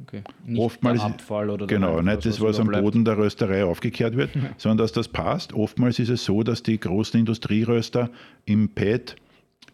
Okay. 0.02 0.22
Nicht 0.44 0.58
Oftmals, 0.58 1.00
Abfall 1.00 1.50
oder 1.50 1.66
genau, 1.66 2.00
nicht 2.00 2.24
das, 2.24 2.40
was, 2.40 2.58
was 2.58 2.60
am 2.60 2.68
Boden 2.68 3.04
der 3.04 3.18
Rösterei 3.18 3.64
aufgekehrt 3.64 4.16
wird, 4.16 4.30
sondern 4.56 4.78
dass 4.78 4.92
das 4.92 5.08
passt. 5.08 5.52
Oftmals 5.52 5.98
ist 5.98 6.10
es 6.10 6.24
so, 6.24 6.42
dass 6.42 6.62
die 6.62 6.78
großen 6.78 7.18
Industrieröster 7.18 8.10
im 8.44 8.68
Pad 8.68 9.16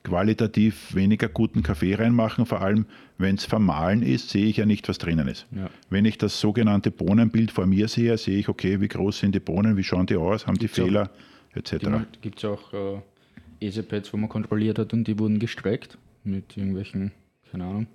qualitativ 0.05 0.95
weniger 0.95 1.29
guten 1.29 1.63
Kaffee 1.63 1.95
reinmachen, 1.95 2.47
vor 2.47 2.61
allem 2.61 2.87
wenn 3.19 3.37
es 3.37 3.45
vermahlen 3.45 4.03
ist, 4.03 4.29
sehe 4.29 4.47
ich 4.47 4.59
ja 4.59 4.67
nicht, 4.67 4.89
was 4.89 4.99
drinnen 4.99 5.27
ist. 5.27 5.47
Ja. 5.51 5.71
Wenn 5.91 6.05
ich 6.05 6.19
das 6.19 6.39
sogenannte 6.39 6.91
Bohnenbild 6.91 7.51
vor 7.51 7.67
mir 7.67 7.89
sehe, 7.89 8.17
sehe 8.19 8.39
ich, 8.39 8.49
okay, 8.49 8.81
wie 8.81 8.89
groß 8.89 9.19
sind 9.19 9.35
die 9.35 9.41
Bohnen, 9.41 9.77
wie 9.77 9.83
schauen 9.83 10.07
die 10.07 10.17
aus, 10.17 10.47
haben 10.47 10.57
Gibt's 10.57 10.77
die 10.77 10.83
Fehler, 10.83 11.11
etc. 11.55 11.87
Gibt 12.21 12.39
es 12.39 12.45
auch 12.45 12.73
äh, 12.73 13.67
EasyPads, 13.67 14.13
wo 14.13 14.19
man 14.19 14.29
kontrolliert 14.29 14.79
hat 14.79 14.93
und 14.93 15.05
die 15.09 15.19
wurden 15.19 15.39
gestreckt 15.39 15.97
mit 16.23 16.57
irgendwelchen, 16.57 17.13
keine 17.51 17.65
Ahnung. 17.65 17.87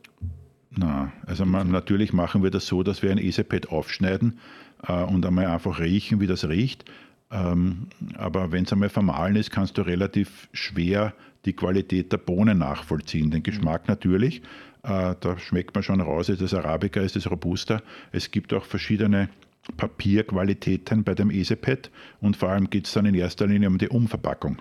Na, 0.72 1.12
also 1.26 1.46
man, 1.46 1.72
natürlich 1.72 2.14
machen 2.14 2.44
wir 2.44 2.52
das 2.52 2.68
so, 2.68 2.84
dass 2.84 3.02
wir 3.02 3.12
ein 3.12 3.18
EasyPad 3.18 3.70
aufschneiden 3.70 4.40
äh, 4.88 5.04
und 5.04 5.26
einmal 5.26 5.48
einfach 5.48 5.80
riechen, 5.80 6.20
wie 6.20 6.28
das 6.28 6.48
riecht. 6.48 6.86
Ähm, 7.32 7.88
aber 8.16 8.52
wenn 8.52 8.64
es 8.64 8.74
einmal 8.74 8.90
vermahlen 8.90 9.36
ist, 9.36 9.52
kannst 9.52 9.78
du 9.78 9.84
relativ 9.84 10.48
schwer 10.52 11.14
die 11.50 11.56
Qualität 11.56 12.12
der 12.12 12.18
Bohnen 12.18 12.60
nachvollziehen. 12.60 13.32
Den 13.32 13.44
Geschmack 13.44 13.84
mhm. 13.84 13.88
natürlich, 13.88 14.42
äh, 14.84 15.16
da 15.20 15.38
schmeckt 15.38 15.74
man 15.76 15.84
schon 15.84 16.00
raus, 16.00 16.30
ist 16.30 16.42
das 16.42 16.54
Arabica, 16.54 17.02
ist 17.02 17.16
das 17.16 17.30
Robusta. 17.30 17.82
Es 18.12 18.32
gibt 18.32 18.54
auch 18.54 18.66
verschiedene 18.66 19.30
Papierqualitäten 19.78 21.04
bei 21.04 21.16
dem 21.16 21.30
Esepad 21.32 21.92
und 22.22 22.38
vor 22.38 22.50
allem 22.50 22.70
geht 22.70 22.88
es 22.88 22.94
dann 22.94 23.06
in 23.06 23.16
erster 23.16 23.48
Linie 23.48 23.68
um 23.68 23.78
die 23.78 23.90
Umverpackung. 23.90 24.58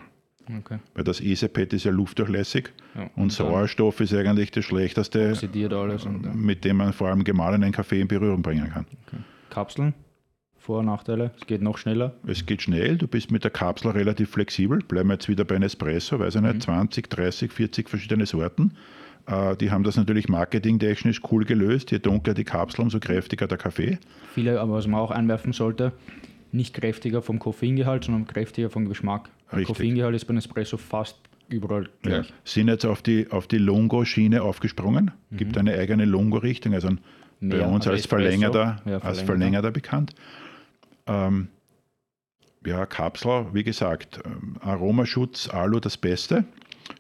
Okay. 0.60 0.78
Weil 0.94 1.04
das 1.04 1.20
Esepad 1.20 1.74
ist 1.74 1.84
ja 1.84 1.92
luftdurchlässig 1.92 2.72
ja, 2.94 3.02
und, 3.02 3.24
und 3.24 3.32
Sauerstoff 3.32 4.00
ist 4.00 4.14
eigentlich 4.14 4.50
das 4.50 4.64
Schlechteste, 4.64 5.34
und, 6.06 6.34
mit 6.34 6.64
dem 6.64 6.78
man 6.78 6.94
vor 6.94 7.08
allem 7.08 7.22
gemahlenen 7.22 7.70
Kaffee 7.70 8.00
in 8.00 8.08
Berührung 8.08 8.40
bringen 8.40 8.70
kann. 8.70 8.86
Okay. 9.06 9.18
Kapseln? 9.50 9.94
Vor- 10.68 10.80
und 10.80 10.84
Nachteile? 10.84 11.30
Es 11.40 11.46
geht 11.46 11.62
noch 11.62 11.78
schneller? 11.78 12.12
Es 12.26 12.44
geht 12.44 12.60
schnell, 12.60 12.98
du 12.98 13.08
bist 13.08 13.30
mit 13.30 13.42
der 13.42 13.50
Kapsel 13.50 13.90
relativ 13.92 14.28
flexibel. 14.28 14.80
Bleiben 14.80 15.08
wir 15.08 15.14
jetzt 15.14 15.26
wieder 15.26 15.46
bei 15.46 15.54
einem 15.54 15.62
Espresso, 15.62 16.18
weiß 16.18 16.34
ich 16.34 16.40
nicht, 16.42 16.54
mhm. 16.56 16.60
20, 16.60 17.08
30, 17.08 17.50
40 17.50 17.88
verschiedene 17.88 18.26
Sorten. 18.26 18.74
Äh, 19.26 19.56
die 19.56 19.70
haben 19.70 19.82
das 19.82 19.96
natürlich 19.96 20.28
marketingtechnisch 20.28 21.22
cool 21.32 21.46
gelöst. 21.46 21.90
Je 21.90 22.00
dunkler 22.00 22.34
die 22.34 22.44
Kapsel, 22.44 22.82
umso 22.82 23.00
kräftiger 23.00 23.46
der 23.46 23.56
Kaffee. 23.56 23.96
Viele, 24.34 24.60
aber 24.60 24.74
was 24.74 24.86
man 24.86 25.00
auch 25.00 25.10
einwerfen 25.10 25.54
sollte, 25.54 25.92
nicht 26.52 26.74
kräftiger 26.74 27.22
vom 27.22 27.38
Koffeingehalt, 27.38 28.04
sondern 28.04 28.26
kräftiger 28.26 28.68
vom 28.68 28.90
Geschmack. 28.90 29.30
Der 29.50 29.62
Koffeingehalt 29.62 30.16
ist 30.16 30.26
beim 30.26 30.36
Espresso 30.36 30.76
fast 30.76 31.16
überall 31.48 31.88
gleich. 32.02 32.28
Ja. 32.28 32.34
Sind 32.44 32.68
jetzt 32.68 32.84
auf 32.84 33.00
die, 33.00 33.30
auf 33.30 33.46
die 33.46 33.56
Longo-Schiene 33.56 34.42
aufgesprungen. 34.42 35.12
Mhm. 35.30 35.36
Gibt 35.38 35.56
eine 35.56 35.72
eigene 35.78 36.04
Longo-Richtung, 36.04 36.74
also 36.74 36.90
bei 37.40 37.64
uns 37.64 37.86
als 37.86 38.04
Verlängerter, 38.04 38.82
ja, 38.84 38.98
als 38.98 39.22
Verlängerter 39.22 39.70
bekannt. 39.70 40.14
Ähm, 41.08 41.48
ja, 42.64 42.86
Kapsel, 42.86 43.46
wie 43.52 43.64
gesagt, 43.64 44.20
ähm, 44.24 44.56
Aromaschutz, 44.60 45.48
Alu 45.48 45.80
das 45.80 45.96
Beste. 45.96 46.44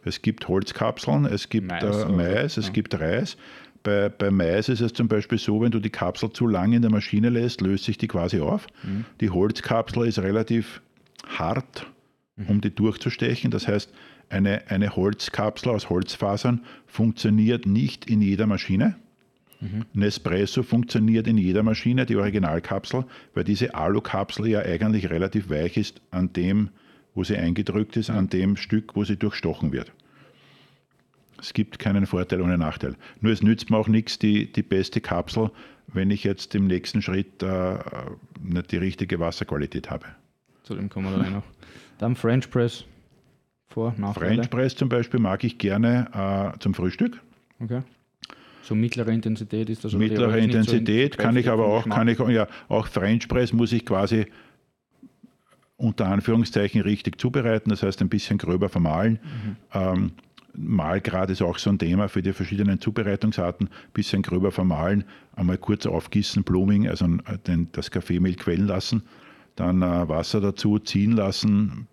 Es 0.04 0.22
gibt 0.22 0.48
Holzkapseln, 0.48 1.24
es 1.26 1.48
gibt 1.48 1.68
Mais, 1.68 1.82
äh, 1.82 2.08
Mais 2.08 2.56
es 2.56 2.66
ja. 2.66 2.72
gibt 2.72 2.98
Reis. 2.98 3.36
Bei, 3.82 4.08
bei 4.08 4.30
Mais 4.30 4.68
ist 4.68 4.80
es 4.80 4.92
zum 4.92 5.08
Beispiel 5.08 5.38
so, 5.38 5.60
wenn 5.60 5.70
du 5.70 5.80
die 5.80 5.90
Kapsel 5.90 6.30
zu 6.30 6.46
lange 6.46 6.76
in 6.76 6.82
der 6.82 6.90
Maschine 6.90 7.30
lässt, 7.30 7.60
löst 7.60 7.84
sich 7.84 7.98
die 7.98 8.08
quasi 8.08 8.40
auf. 8.40 8.66
Mhm. 8.82 9.04
Die 9.20 9.30
Holzkapsel 9.30 10.06
ist 10.06 10.18
relativ 10.18 10.82
hart, 11.26 11.86
mhm. 12.36 12.46
um 12.46 12.60
die 12.60 12.74
durchzustechen. 12.74 13.50
Das 13.50 13.68
heißt, 13.68 13.92
eine, 14.30 14.68
eine 14.68 14.94
Holzkapsel 14.94 15.72
aus 15.72 15.90
Holzfasern 15.90 16.64
funktioniert 16.86 17.66
nicht 17.66 18.06
in 18.06 18.20
jeder 18.20 18.46
Maschine. 18.46 18.96
Mhm. 19.60 19.84
Nespresso 19.92 20.62
funktioniert 20.62 21.26
in 21.26 21.36
jeder 21.36 21.62
Maschine, 21.62 22.06
die 22.06 22.16
Originalkapsel, 22.16 23.04
weil 23.34 23.44
diese 23.44 23.74
Alukapsel 23.74 24.46
ja 24.48 24.60
eigentlich 24.60 25.10
relativ 25.10 25.50
weich 25.50 25.76
ist 25.76 26.00
an 26.10 26.32
dem, 26.32 26.70
wo 27.14 27.24
sie 27.24 27.36
eingedrückt 27.36 27.96
ist, 27.96 28.10
an 28.10 28.28
dem 28.28 28.56
Stück, 28.56 28.94
wo 28.94 29.04
sie 29.04 29.16
durchstochen 29.16 29.72
wird. 29.72 29.92
Es 31.40 31.52
gibt 31.52 31.78
keinen 31.78 32.06
Vorteil 32.06 32.40
ohne 32.40 32.58
Nachteil. 32.58 32.96
Nur 33.20 33.32
es 33.32 33.42
nützt 33.42 33.70
mir 33.70 33.76
auch 33.76 33.88
nichts, 33.88 34.18
die, 34.18 34.50
die 34.52 34.62
beste 34.62 35.00
Kapsel, 35.00 35.50
wenn 35.86 36.10
ich 36.10 36.24
jetzt 36.24 36.54
im 36.54 36.66
nächsten 36.66 37.00
Schritt 37.00 37.42
äh, 37.42 37.78
nicht 38.42 38.72
die 38.72 38.76
richtige 38.76 39.20
Wasserqualität 39.20 39.90
habe. 39.90 40.06
Zu 40.64 40.74
dem 40.74 40.88
kommen 40.88 41.10
wir 41.10 41.22
dann 41.22 41.32
noch. 41.32 41.44
Dann 41.98 42.16
French 42.16 42.50
Press. 42.50 42.84
Vor, 43.68 43.94
Nachteile. 43.96 44.34
French 44.34 44.50
Press 44.50 44.76
zum 44.76 44.88
Beispiel 44.88 45.20
mag 45.20 45.44
ich 45.44 45.58
gerne 45.58 46.54
äh, 46.54 46.58
zum 46.58 46.74
Frühstück. 46.74 47.20
Okay. 47.60 47.82
So 48.62 48.74
mittlere 48.74 49.08
Intensität 49.08 49.70
ist 49.70 49.84
das 49.84 49.92
Mittlere 49.92 50.38
Intensität 50.38 51.14
so 51.14 51.22
kann 51.22 51.36
ich 51.36 51.48
aber 51.48 51.66
auch, 51.66 51.88
kann 51.88 52.08
ich, 52.08 52.18
ja, 52.18 52.46
auch 52.68 52.86
French 52.86 53.28
Press 53.28 53.52
muss 53.52 53.72
ich 53.72 53.84
quasi 53.84 54.26
unter 55.76 56.08
Anführungszeichen 56.08 56.80
richtig 56.80 57.20
zubereiten, 57.20 57.70
das 57.70 57.82
heißt 57.82 58.02
ein 58.02 58.08
bisschen 58.08 58.36
gröber 58.36 58.68
vermahlen. 58.68 59.20
Mhm. 59.22 59.56
Ähm, 59.72 60.12
Mahlgrad 60.54 61.30
ist 61.30 61.40
auch 61.40 61.58
so 61.58 61.70
ein 61.70 61.78
Thema 61.78 62.08
für 62.08 62.20
die 62.20 62.32
verschiedenen 62.32 62.80
Zubereitungsarten. 62.80 63.68
Bisschen 63.94 64.22
gröber 64.22 64.50
vermahlen, 64.50 65.04
einmal 65.36 65.56
kurz 65.58 65.86
aufgießen, 65.86 66.42
Blooming, 66.42 66.88
also 66.88 67.06
den, 67.46 67.68
das 67.72 67.90
Kaffeemehl 67.90 68.34
quellen 68.34 68.66
lassen, 68.66 69.02
dann 69.54 69.82
äh, 69.82 70.08
Wasser 70.08 70.40
dazu 70.40 70.78
ziehen 70.80 71.12
lassen, 71.12 71.86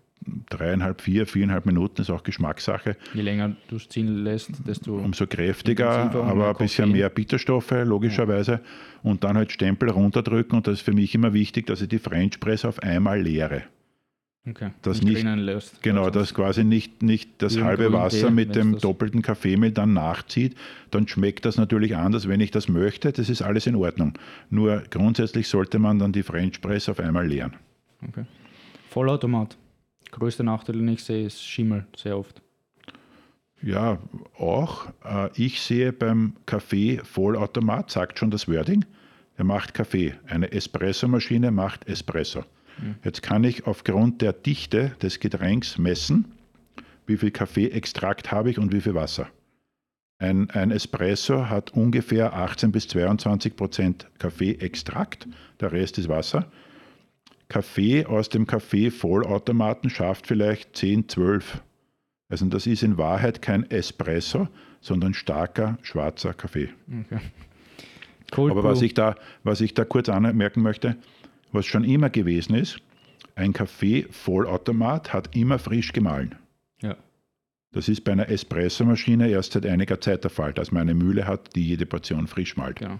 dreieinhalb, 0.50 1.02
vier, 1.02 1.28
viereinhalb 1.28 1.66
Minuten 1.66 2.02
ist 2.02 2.10
auch 2.10 2.24
Geschmackssache. 2.24 2.98
Je 3.14 3.22
länger 3.22 3.56
du 3.68 3.76
es 3.76 3.90
ziehen 3.90 4.24
lässt, 4.24 4.68
desto 4.68 4.96
umso 4.98 5.28
kräftiger, 5.28 6.12
aber 6.14 6.50
ein 6.50 6.56
bisschen 6.56 6.92
mehr 6.92 7.10
Bitterstoffe, 7.10 7.72
logischerweise. 7.72 8.52
Ja. 8.52 8.60
Und 9.04 9.24
dann 9.24 9.38
halt 9.38 9.52
Stempel 9.52 9.90
runterdrücken. 9.90 10.58
Und 10.58 10.68
das 10.68 10.76
ist 10.76 10.82
für 10.82 10.94
mich 10.94 11.14
immer 11.14 11.34
wichtig, 11.34 11.68
dass 11.68 11.82
ich 11.82 11.90
die 11.90 12.00
French 12.00 12.40
Press 12.40 12.66
auf 12.66 12.82
einmal 12.82 13.22
leere. 13.22 13.64
Okay. 14.48 14.70
Das 14.84 15.02
nicht, 15.02 15.24
nicht 15.24 15.82
genau, 15.82 16.12
dass 16.12 16.36
quasi 16.36 16.64
nicht, 16.64 17.02
nicht 17.02 17.32
das 17.40 17.60
halbe 17.60 17.92
Wasser 17.92 18.30
mit 18.30 18.56
dem 18.56 18.78
doppelten 18.78 19.24
Kaffeemehl 19.24 19.72
dann 19.72 19.94
nachzieht, 19.94 20.56
dann 20.92 21.08
schmeckt 21.08 21.46
das 21.46 21.58
natürlich 21.58 21.96
anders, 21.96 22.28
wenn 22.28 22.40
ich 22.40 22.52
das 22.52 22.70
möchte. 22.70 23.12
Das 23.12 23.28
ist 23.30 23.42
alles 23.42 23.66
in 23.66 23.76
Ordnung. 23.76 24.14
Nur 24.52 24.84
grundsätzlich 24.92 25.48
sollte 25.48 25.80
man 25.80 25.98
dann 25.98 26.12
die 26.12 26.22
French 26.22 26.62
Press 26.62 26.90
auf 26.90 27.00
einmal 27.00 27.28
leeren. 27.28 27.54
Okay. 28.08 28.26
Vollautomat 28.92 29.58
größte 30.16 30.44
Nachteil, 30.44 30.78
den 30.78 30.88
ich 30.88 31.04
sehe, 31.04 31.26
ist 31.26 31.44
Schimmel 31.44 31.86
sehr 31.96 32.18
oft. 32.18 32.42
Ja, 33.62 34.00
auch. 34.38 34.88
Äh, 35.04 35.30
ich 35.36 35.62
sehe 35.62 35.92
beim 35.92 36.34
Kaffee 36.46 37.02
Vollautomat, 37.04 37.92
sagt 37.92 38.20
schon 38.20 38.32
das 38.32 38.48
Wording, 38.48 38.86
er 39.38 39.44
macht 39.44 39.74
Kaffee. 39.74 40.14
Eine 40.28 40.52
Espressomaschine 40.52 41.52
macht 41.52 41.88
Espresso. 41.90 42.44
Mhm. 42.80 42.96
Jetzt 43.04 43.22
kann 43.22 43.44
ich 43.44 43.68
aufgrund 43.68 44.22
der 44.22 44.34
Dichte 44.34 44.96
des 45.02 45.20
Getränks 45.20 45.78
messen, 45.78 46.26
wie 47.06 47.18
viel 47.18 47.32
Kaffeeextrakt 47.32 48.32
habe 48.32 48.50
ich 48.50 48.60
und 48.60 48.72
wie 48.72 48.82
viel 48.82 48.96
Wasser. 48.96 49.28
Ein, 50.18 50.50
ein, 50.52 50.72
Espresso 50.72 51.50
hat 51.50 51.74
ungefähr 51.74 52.34
18 52.34 52.72
bis 52.72 52.88
22 52.88 53.56
Prozent 53.58 54.08
Kaffeeextrakt, 54.18 55.28
der 55.60 55.74
Rest 55.74 55.98
ist 55.98 56.08
Wasser. 56.08 56.50
Kaffee 57.48 58.06
aus 58.06 58.30
dem 58.30 58.48
Kaffee-Vollautomaten 58.48 59.90
schafft 59.90 60.28
vielleicht 60.28 60.76
10, 60.76 61.10
12. 61.10 61.62
Also 62.30 62.46
das 62.48 62.66
ist 62.66 62.84
in 62.84 62.98
Wahrheit 62.98 63.42
kein 63.42 63.70
Espresso, 63.70 64.48
sondern 64.82 65.14
starker 65.14 65.78
schwarzer 65.82 66.34
Kaffee. 66.34 66.70
Okay. 66.88 67.20
Cool, 68.36 68.52
Aber 68.52 68.64
was 68.64 68.82
ich, 68.82 68.94
da, 68.96 69.16
was 69.44 69.62
ich 69.62 69.74
da 69.76 69.86
kurz 69.86 70.10
anmerken 70.10 70.62
möchte, 70.62 70.98
was 71.52 71.66
schon 71.66 71.84
immer 71.84 72.10
gewesen 72.10 72.56
ist, 72.56 72.80
ein 73.36 73.54
Kaffee-Vollautomat 73.54 75.14
hat 75.14 75.36
immer 75.36 75.60
frisch 75.60 75.94
gemahlen. 75.94 76.36
Ja. 76.82 76.96
Das 77.72 77.90
ist 77.90 78.04
bei 78.04 78.14
einer 78.14 78.30
Espressomaschine 78.30 79.30
erst 79.30 79.54
seit 79.54 79.66
einiger 79.66 80.02
Zeit 80.02 80.24
der 80.24 80.32
Fall, 80.32 80.54
dass 80.54 80.72
man 80.72 80.84
eine 80.84 80.96
Mühle 80.96 81.28
hat, 81.28 81.56
die 81.56 81.68
jede 81.68 81.86
Portion 81.86 82.28
frisch 82.28 82.58
malt. 82.58 82.78
Genau. 82.80 83.00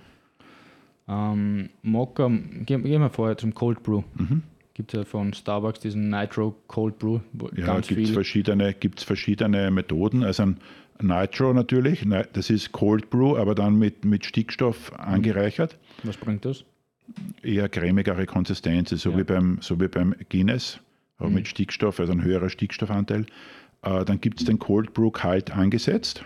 Ähm, 1.08 1.70
Mokka, 1.82 2.28
gehen, 2.28 2.84
gehen 2.84 3.02
wir 3.02 3.10
vorher 3.10 3.38
zum 3.38 3.54
Cold 3.54 3.84
Brew. 3.84 4.04
Mhm. 4.16 4.44
Gibt 4.74 4.94
es 4.94 4.98
ja 4.98 5.06
von 5.06 5.34
Starbucks 5.34 5.80
diesen 5.80 6.10
Nitro 6.10 6.56
Cold 6.68 7.00
Brew. 7.00 7.20
Ja, 7.56 7.80
gibt 7.80 8.02
es 8.02 8.10
verschiedene, 8.10 8.74
gibt's 8.74 9.04
verschiedene 9.04 9.72
Methoden. 9.72 10.24
Also 10.24 10.44
ein 10.44 10.58
Nitro 11.00 11.54
natürlich, 11.54 12.06
das 12.34 12.50
ist 12.50 12.72
Cold 12.72 13.10
Brew, 13.10 13.38
aber 13.38 13.56
dann 13.56 13.78
mit, 13.78 14.04
mit 14.04 14.26
Stickstoff 14.26 14.92
angereichert. 14.98 15.78
Was 16.04 16.18
bringt 16.18 16.46
das? 16.46 16.66
Eher 17.44 17.70
cremigere 17.70 18.26
Konsistenz, 18.26 18.90
so, 18.90 19.12
ja. 19.12 19.18
wie, 19.18 19.24
beim, 19.24 19.60
so 19.62 19.80
wie 19.80 19.88
beim 19.88 20.16
Guinness, 20.30 20.80
aber 21.18 21.30
mhm. 21.30 21.36
mit 21.36 21.48
Stickstoff, 21.48 22.00
also 22.00 22.12
ein 22.12 22.24
höherer 22.24 22.50
Stickstoffanteil. 22.50 23.28
Äh, 23.84 24.04
dann 24.06 24.20
gibt 24.20 24.40
es 24.40 24.46
den 24.46 24.60
Cold 24.60 24.94
Brew 24.94 25.12
kalt 25.12 25.52
angesetzt 25.52 26.26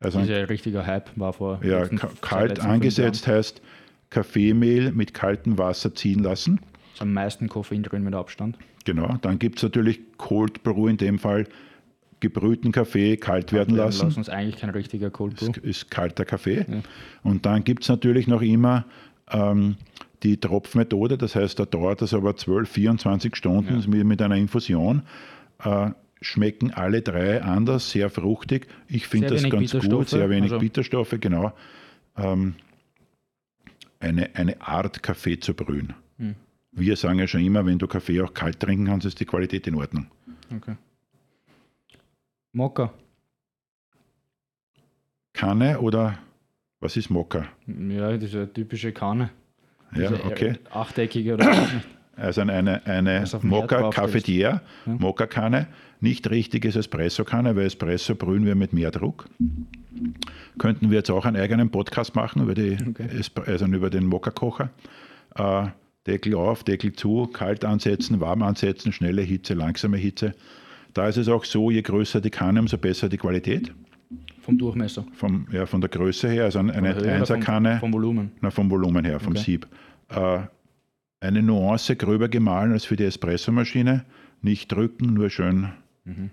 Also 0.00 0.18
ein, 0.18 0.28
ein 0.28 0.44
richtiger 0.44 0.84
Hype 0.86 1.10
war 1.16 1.32
vor. 1.32 1.60
Ja, 1.62 1.82
letzten, 1.82 2.00
kalt 2.20 2.60
angesetzt 2.60 3.26
heißt 3.26 3.62
Kaffeemehl 4.10 4.92
mit 4.92 5.14
kaltem 5.14 5.58
Wasser 5.58 5.94
ziehen 5.94 6.22
lassen. 6.22 6.60
Am 6.98 7.12
meisten 7.12 7.48
Koffein 7.48 7.82
drin 7.82 8.02
mit 8.02 8.14
Abstand. 8.14 8.56
Genau, 8.84 9.18
dann 9.20 9.38
gibt 9.38 9.58
es 9.58 9.62
natürlich 9.62 10.00
Cold 10.16 10.62
Brew 10.62 10.88
in 10.88 10.96
dem 10.96 11.18
Fall 11.18 11.46
gebrühten 12.20 12.72
Kaffee 12.72 13.16
kalt 13.16 13.52
werden 13.52 13.76
lassen. 13.76 14.06
lassen 14.06 14.20
ist 14.20 14.30
eigentlich 14.30 14.56
kein 14.56 14.70
richtiger 14.70 15.10
Cold 15.10 15.36
Brew. 15.36 15.48
Ist, 15.48 15.56
ist 15.58 15.90
kalter 15.90 16.24
Kaffee. 16.24 16.64
Ja. 16.68 16.80
Und 17.22 17.44
dann 17.44 17.64
gibt 17.64 17.82
es 17.82 17.88
natürlich 17.88 18.26
noch 18.26 18.42
immer 18.42 18.86
ähm, 19.30 19.76
die 20.22 20.38
Tropfmethode, 20.38 21.18
das 21.18 21.34
heißt, 21.34 21.58
da 21.58 21.66
dauert 21.66 22.00
das 22.00 22.14
aber 22.14 22.36
12, 22.36 22.68
24 22.68 23.36
Stunden 23.36 23.80
ja. 23.80 24.04
mit, 24.04 24.22
einer 24.22 24.36
Infusion. 24.36 25.02
Äh, 25.62 25.90
schmecken 26.22 26.72
alle 26.72 27.02
drei 27.02 27.42
anders, 27.42 27.90
sehr 27.90 28.08
fruchtig. 28.08 28.66
Ich 28.88 29.06
finde 29.06 29.28
das 29.28 29.48
ganz 29.48 29.72
gut, 29.72 30.08
sehr 30.08 30.30
wenig 30.30 30.52
also 30.52 30.58
Bitterstoffe, 30.58 31.16
genau. 31.20 31.52
Ähm, 32.16 32.54
eine, 34.06 34.34
eine 34.34 34.60
Art 34.60 35.02
Kaffee 35.02 35.38
zu 35.38 35.54
brühen. 35.54 35.94
Hm. 36.18 36.34
Wir 36.72 36.96
sagen 36.96 37.18
ja 37.18 37.26
schon 37.26 37.42
immer, 37.42 37.64
wenn 37.64 37.78
du 37.78 37.86
Kaffee 37.86 38.20
auch 38.20 38.34
kalt 38.34 38.60
trinken 38.60 38.86
kannst, 38.86 39.06
ist 39.06 39.18
die 39.18 39.24
Qualität 39.24 39.66
in 39.66 39.76
Ordnung. 39.76 40.06
Okay. 40.54 40.76
Mokka. 42.52 42.92
Kanne 45.32 45.80
oder 45.80 46.18
was 46.80 46.96
ist 46.96 47.10
Mokka? 47.10 47.46
Ja, 47.66 48.16
das 48.16 48.30
ist 48.30 48.34
eine 48.34 48.52
typische 48.52 48.92
Kanne. 48.92 49.30
Ja, 49.94 50.12
okay. 50.24 50.58
Achteckige 50.70 51.34
oder 51.34 51.68
Also 52.16 52.40
eine, 52.40 52.86
eine 52.86 53.24
Mokka 53.42 53.90
Cafetière, 53.90 54.40
ja. 54.40 54.62
Mokka 54.86 55.26
Kanne, 55.26 55.66
nicht 56.00 56.28
richtiges 56.30 56.74
Espresso 56.76 57.24
Kanne, 57.24 57.56
weil 57.56 57.66
Espresso 57.66 58.14
brühen 58.14 58.46
wir 58.46 58.54
mit 58.54 58.72
mehr 58.72 58.90
Druck. 58.90 59.28
Könnten 60.58 60.90
wir 60.90 60.98
jetzt 60.98 61.10
auch 61.10 61.26
einen 61.26 61.36
eigenen 61.36 61.70
Podcast 61.70 62.14
machen 62.14 62.42
über, 62.42 62.54
die, 62.54 62.76
okay. 62.88 63.08
also 63.46 63.66
über 63.66 63.90
den 63.90 64.06
Mokka 64.06 64.30
Kocher. 64.30 64.70
Äh, 65.34 65.66
Deckel 66.06 66.34
auf, 66.34 66.64
Deckel 66.64 66.92
zu, 66.92 67.26
kalt 67.26 67.64
ansetzen, 67.64 68.20
warm 68.20 68.42
ansetzen, 68.42 68.92
schnelle 68.92 69.22
Hitze, 69.22 69.54
langsame 69.54 69.96
Hitze. 69.96 70.34
Da 70.94 71.08
ist 71.08 71.18
es 71.18 71.28
auch 71.28 71.44
so, 71.44 71.70
je 71.70 71.82
größer 71.82 72.20
die 72.20 72.30
Kanne, 72.30 72.60
umso 72.60 72.78
besser 72.78 73.08
die 73.08 73.18
Qualität. 73.18 73.72
Vom 74.40 74.56
Durchmesser? 74.56 75.04
Vom, 75.12 75.48
ja, 75.50 75.66
von 75.66 75.80
der 75.80 75.90
Größe 75.90 76.28
her, 76.28 76.44
also 76.44 76.60
eine 76.60 76.72
Einserkanne. 76.72 77.72
Vom, 77.72 77.80
vom, 77.80 77.92
Volumen? 77.92 78.32
Na, 78.40 78.50
vom 78.50 78.70
Volumen 78.70 79.04
her, 79.04 79.18
vom 79.18 79.32
okay. 79.32 79.42
Sieb. 79.42 79.66
Äh, 80.08 80.38
eine 81.26 81.42
Nuance 81.42 81.96
gröber 81.96 82.28
gemahlen 82.28 82.72
als 82.72 82.84
für 82.84 82.96
die 82.96 83.04
Espressomaschine. 83.04 84.04
Nicht 84.42 84.72
drücken, 84.72 85.14
nur 85.14 85.30
schön 85.30 85.72
mhm. 86.04 86.30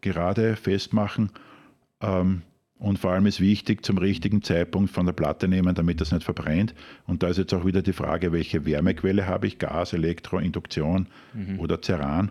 gerade 0.00 0.56
festmachen. 0.56 1.30
Ähm, 2.00 2.42
und 2.78 2.98
vor 2.98 3.12
allem 3.12 3.26
ist 3.26 3.40
wichtig, 3.40 3.84
zum 3.84 3.96
richtigen 3.96 4.42
Zeitpunkt 4.42 4.90
von 4.90 5.06
der 5.06 5.14
Platte 5.14 5.48
nehmen, 5.48 5.74
damit 5.74 6.00
das 6.00 6.12
nicht 6.12 6.24
verbrennt. 6.24 6.74
Und 7.06 7.22
da 7.22 7.28
ist 7.28 7.38
jetzt 7.38 7.54
auch 7.54 7.64
wieder 7.64 7.80
die 7.80 7.94
Frage, 7.94 8.32
welche 8.32 8.66
Wärmequelle 8.66 9.26
habe 9.26 9.46
ich? 9.46 9.58
Gas, 9.58 9.94
Elektro, 9.94 10.38
Induktion 10.38 11.06
mhm. 11.32 11.58
oder 11.58 11.80
Ceran? 11.80 12.30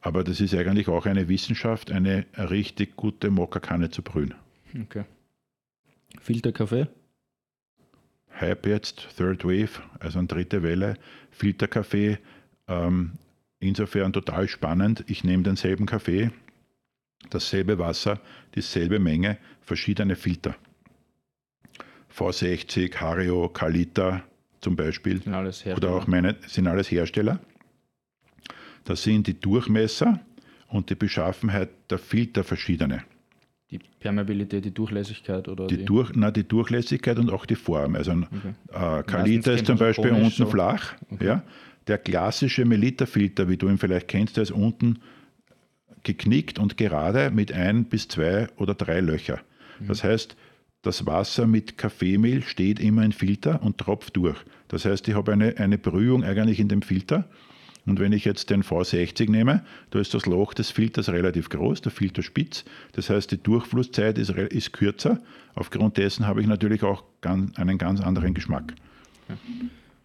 Aber 0.00 0.24
das 0.24 0.40
ist 0.40 0.54
eigentlich 0.54 0.88
auch 0.88 1.06
eine 1.06 1.28
Wissenschaft, 1.28 1.92
eine 1.92 2.26
richtig 2.36 2.96
gute 2.96 3.30
Mokkakanne 3.30 3.90
zu 3.90 4.02
brühen. 4.02 4.34
Okay. 4.80 5.04
Filterkaffee? 6.20 6.88
Hype 8.42 8.66
jetzt, 8.66 9.08
Third 9.16 9.44
Wave, 9.44 9.80
also 10.00 10.18
eine 10.18 10.28
dritte 10.28 10.62
Welle, 10.62 10.98
Filterkaffee. 11.30 12.18
Ähm, 12.68 13.12
insofern 13.60 14.12
total 14.12 14.48
spannend. 14.48 15.04
Ich 15.06 15.24
nehme 15.24 15.44
denselben 15.44 15.86
Kaffee, 15.86 16.30
dasselbe 17.30 17.78
Wasser, 17.78 18.20
dieselbe 18.54 18.98
Menge, 18.98 19.38
verschiedene 19.60 20.16
Filter. 20.16 20.56
V60, 22.14 22.94
Hario, 22.96 23.48
Kalita 23.48 24.22
zum 24.60 24.76
Beispiel. 24.76 25.20
Oder 25.76 25.90
auch 25.90 26.06
meine, 26.06 26.36
sind 26.46 26.66
alles 26.66 26.90
Hersteller. 26.90 27.40
Das 28.84 29.02
sind 29.02 29.28
die 29.28 29.38
Durchmesser 29.38 30.20
und 30.68 30.90
die 30.90 30.94
Beschaffenheit 30.94 31.70
der 31.90 31.98
Filter 31.98 32.44
verschiedene. 32.44 33.04
Die 33.72 33.80
Permeabilität, 34.00 34.66
die 34.66 34.74
Durchlässigkeit 34.74 35.48
oder 35.48 35.66
die, 35.66 35.78
die? 35.78 35.84
Durch, 35.86 36.12
na, 36.14 36.30
die 36.30 36.46
Durchlässigkeit 36.46 37.18
und 37.18 37.32
auch 37.32 37.46
die 37.46 37.54
Form. 37.54 37.96
Also 37.96 38.10
ein 38.10 38.26
okay. 38.70 39.40
äh, 39.40 39.54
ist 39.54 39.66
zum 39.66 39.78
Beispiel 39.78 40.10
unten 40.10 40.30
so. 40.30 40.46
flach. 40.46 40.94
Okay. 41.10 41.24
Ja? 41.24 41.42
Der 41.86 41.96
klassische 41.96 42.66
Melita-Filter, 42.66 43.48
wie 43.48 43.56
du 43.56 43.68
ihn 43.68 43.78
vielleicht 43.78 44.08
kennst, 44.08 44.36
der 44.36 44.42
ist 44.42 44.50
unten 44.50 44.98
geknickt 46.02 46.58
und 46.58 46.76
gerade 46.76 47.30
mit 47.30 47.50
ein 47.50 47.86
bis 47.86 48.08
zwei 48.08 48.48
oder 48.56 48.74
drei 48.74 49.00
Löcher. 49.00 49.40
Mhm. 49.80 49.88
Das 49.88 50.04
heißt, 50.04 50.36
das 50.82 51.06
Wasser 51.06 51.46
mit 51.46 51.78
Kaffeemehl 51.78 52.42
steht 52.42 52.78
immer 52.78 53.04
im 53.04 53.12
Filter 53.12 53.62
und 53.62 53.78
tropft 53.78 54.16
durch. 54.16 54.38
Das 54.68 54.84
heißt, 54.84 55.08
ich 55.08 55.14
habe 55.14 55.32
eine, 55.32 55.56
eine 55.56 55.78
Brühung 55.78 56.24
eigentlich 56.24 56.60
in 56.60 56.68
dem 56.68 56.82
Filter 56.82 57.28
und 57.86 57.98
wenn 57.98 58.12
ich 58.12 58.24
jetzt 58.24 58.50
den 58.50 58.62
V60 58.62 59.30
nehme, 59.30 59.64
da 59.90 59.98
ist 59.98 60.14
das 60.14 60.26
Loch 60.26 60.54
des 60.54 60.70
Filters 60.70 61.08
relativ 61.08 61.48
groß, 61.48 61.80
der 61.82 61.90
Filter 61.90 62.22
spitz. 62.22 62.64
Das 62.92 63.10
heißt, 63.10 63.32
die 63.32 63.42
Durchflusszeit 63.42 64.18
ist, 64.18 64.30
ist 64.30 64.72
kürzer. 64.72 65.20
Aufgrund 65.54 65.96
dessen 65.96 66.26
habe 66.26 66.40
ich 66.40 66.46
natürlich 66.46 66.84
auch 66.84 67.02
ganz, 67.20 67.56
einen 67.58 67.78
ganz 67.78 68.00
anderen 68.00 68.34
Geschmack. 68.34 68.74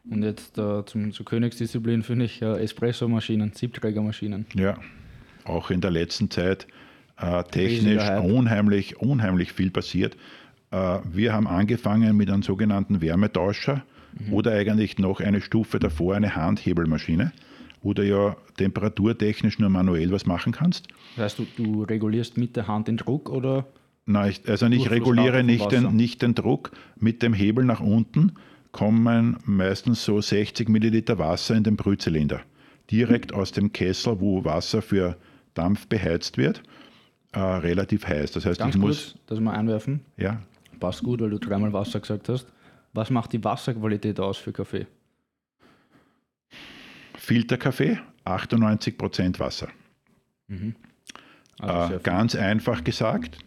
Und 0.09 0.23
jetzt 0.23 0.57
äh, 0.57 0.85
zum, 0.85 1.11
zur 1.11 1.25
Königsdisziplin 1.25 2.01
finde 2.01 2.25
ich 2.25 2.41
äh, 2.41 2.63
Espresso-Maschinen, 2.63 3.51
Siebträgermaschinen. 3.53 4.45
Ja, 4.55 4.77
auch 5.43 5.69
in 5.69 5.81
der 5.81 5.91
letzten 5.91 6.31
Zeit 6.31 6.67
äh, 7.17 7.43
technisch 7.43 8.03
unheimlich, 8.23 8.99
unheimlich 8.99 9.53
viel 9.53 9.69
passiert. 9.69 10.15
Äh, 10.71 10.99
wir 11.11 11.33
haben 11.33 11.47
angefangen 11.47 12.17
mit 12.17 12.29
einem 12.29 12.41
sogenannten 12.41 13.01
Wärmetauscher 13.01 13.83
mhm. 14.17 14.33
oder 14.33 14.53
eigentlich 14.53 14.97
noch 14.97 15.19
eine 15.19 15.41
Stufe 15.41 15.77
davor 15.77 16.15
eine 16.15 16.35
Handhebelmaschine 16.35 17.33
wo 17.81 17.93
du 17.93 18.05
ja 18.05 18.35
temperaturtechnisch 18.57 19.59
nur 19.59 19.69
manuell 19.69 20.11
was 20.11 20.25
machen 20.25 20.51
kannst. 20.51 20.87
Das 21.15 21.25
heißt, 21.25 21.39
du, 21.39 21.47
du 21.55 21.83
regulierst 21.83 22.37
mit 22.37 22.55
der 22.55 22.67
Hand 22.67 22.87
den 22.87 22.97
Druck 22.97 23.29
oder? 23.29 23.65
Nein, 24.05 24.31
ich, 24.31 24.49
also 24.49 24.67
ich 24.67 24.89
reguliere 24.89 25.43
nicht 25.43 25.71
den, 25.71 25.95
nicht 25.95 26.21
den 26.21 26.33
Druck. 26.33 26.71
Mit 26.97 27.21
dem 27.21 27.33
Hebel 27.33 27.65
nach 27.65 27.81
unten 27.81 28.33
kommen 28.71 29.37
meistens 29.45 30.03
so 30.03 30.21
60 30.21 30.69
Milliliter 30.69 31.19
Wasser 31.19 31.55
in 31.55 31.63
den 31.63 31.75
Brühzylinder. 31.75 32.41
Direkt 32.89 33.33
aus 33.33 33.51
dem 33.51 33.73
Kessel, 33.73 34.19
wo 34.21 34.45
Wasser 34.45 34.81
für 34.81 35.17
Dampf 35.53 35.87
beheizt 35.87 36.37
wird, 36.37 36.63
äh, 37.33 37.39
relativ 37.39 38.07
heiß. 38.07 38.31
Das 38.31 38.45
heißt, 38.45 38.59
Ganz 38.59 38.75
ich 38.75 38.81
muss. 38.81 39.11
Kurz, 39.11 39.23
das 39.27 39.39
mal 39.39 39.53
einwerfen. 39.53 40.01
Ja. 40.15 40.41
Passt 40.79 41.03
gut, 41.03 41.19
weil 41.19 41.31
du 41.31 41.39
dreimal 41.39 41.73
Wasser 41.73 41.99
gesagt 41.99 42.29
hast. 42.29 42.47
Was 42.93 43.09
macht 43.09 43.33
die 43.33 43.43
Wasserqualität 43.43 44.19
aus 44.19 44.37
für 44.37 44.53
Kaffee? 44.53 44.87
Filterkaffee, 47.27 47.99
98% 48.23 49.37
Wasser. 49.39 49.67
Mhm. 50.47 50.75
Also 51.59 51.95
äh, 51.95 51.99
ganz 52.01 52.35
einfach 52.35 52.85
gesagt, 52.85 53.39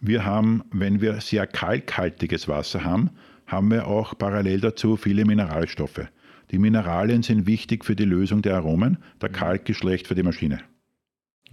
wir 0.00 0.24
haben, 0.24 0.64
wenn 0.72 1.00
wir 1.00 1.20
sehr 1.20 1.46
kalkhaltiges 1.46 2.48
Wasser 2.48 2.82
haben, 2.82 3.10
haben 3.46 3.70
wir 3.70 3.86
auch 3.86 4.18
parallel 4.18 4.60
dazu 4.60 4.96
viele 4.96 5.24
Mineralstoffe. 5.24 6.08
Die 6.50 6.58
Mineralien 6.58 7.22
sind 7.22 7.46
wichtig 7.46 7.84
für 7.84 7.94
die 7.94 8.04
Lösung 8.04 8.42
der 8.42 8.56
Aromen, 8.56 8.98
der 9.20 9.28
mhm. 9.28 9.34
Kalk 9.34 9.68
ist 9.68 9.76
schlecht 9.76 10.08
für 10.08 10.16
die 10.16 10.24
Maschine. 10.24 10.58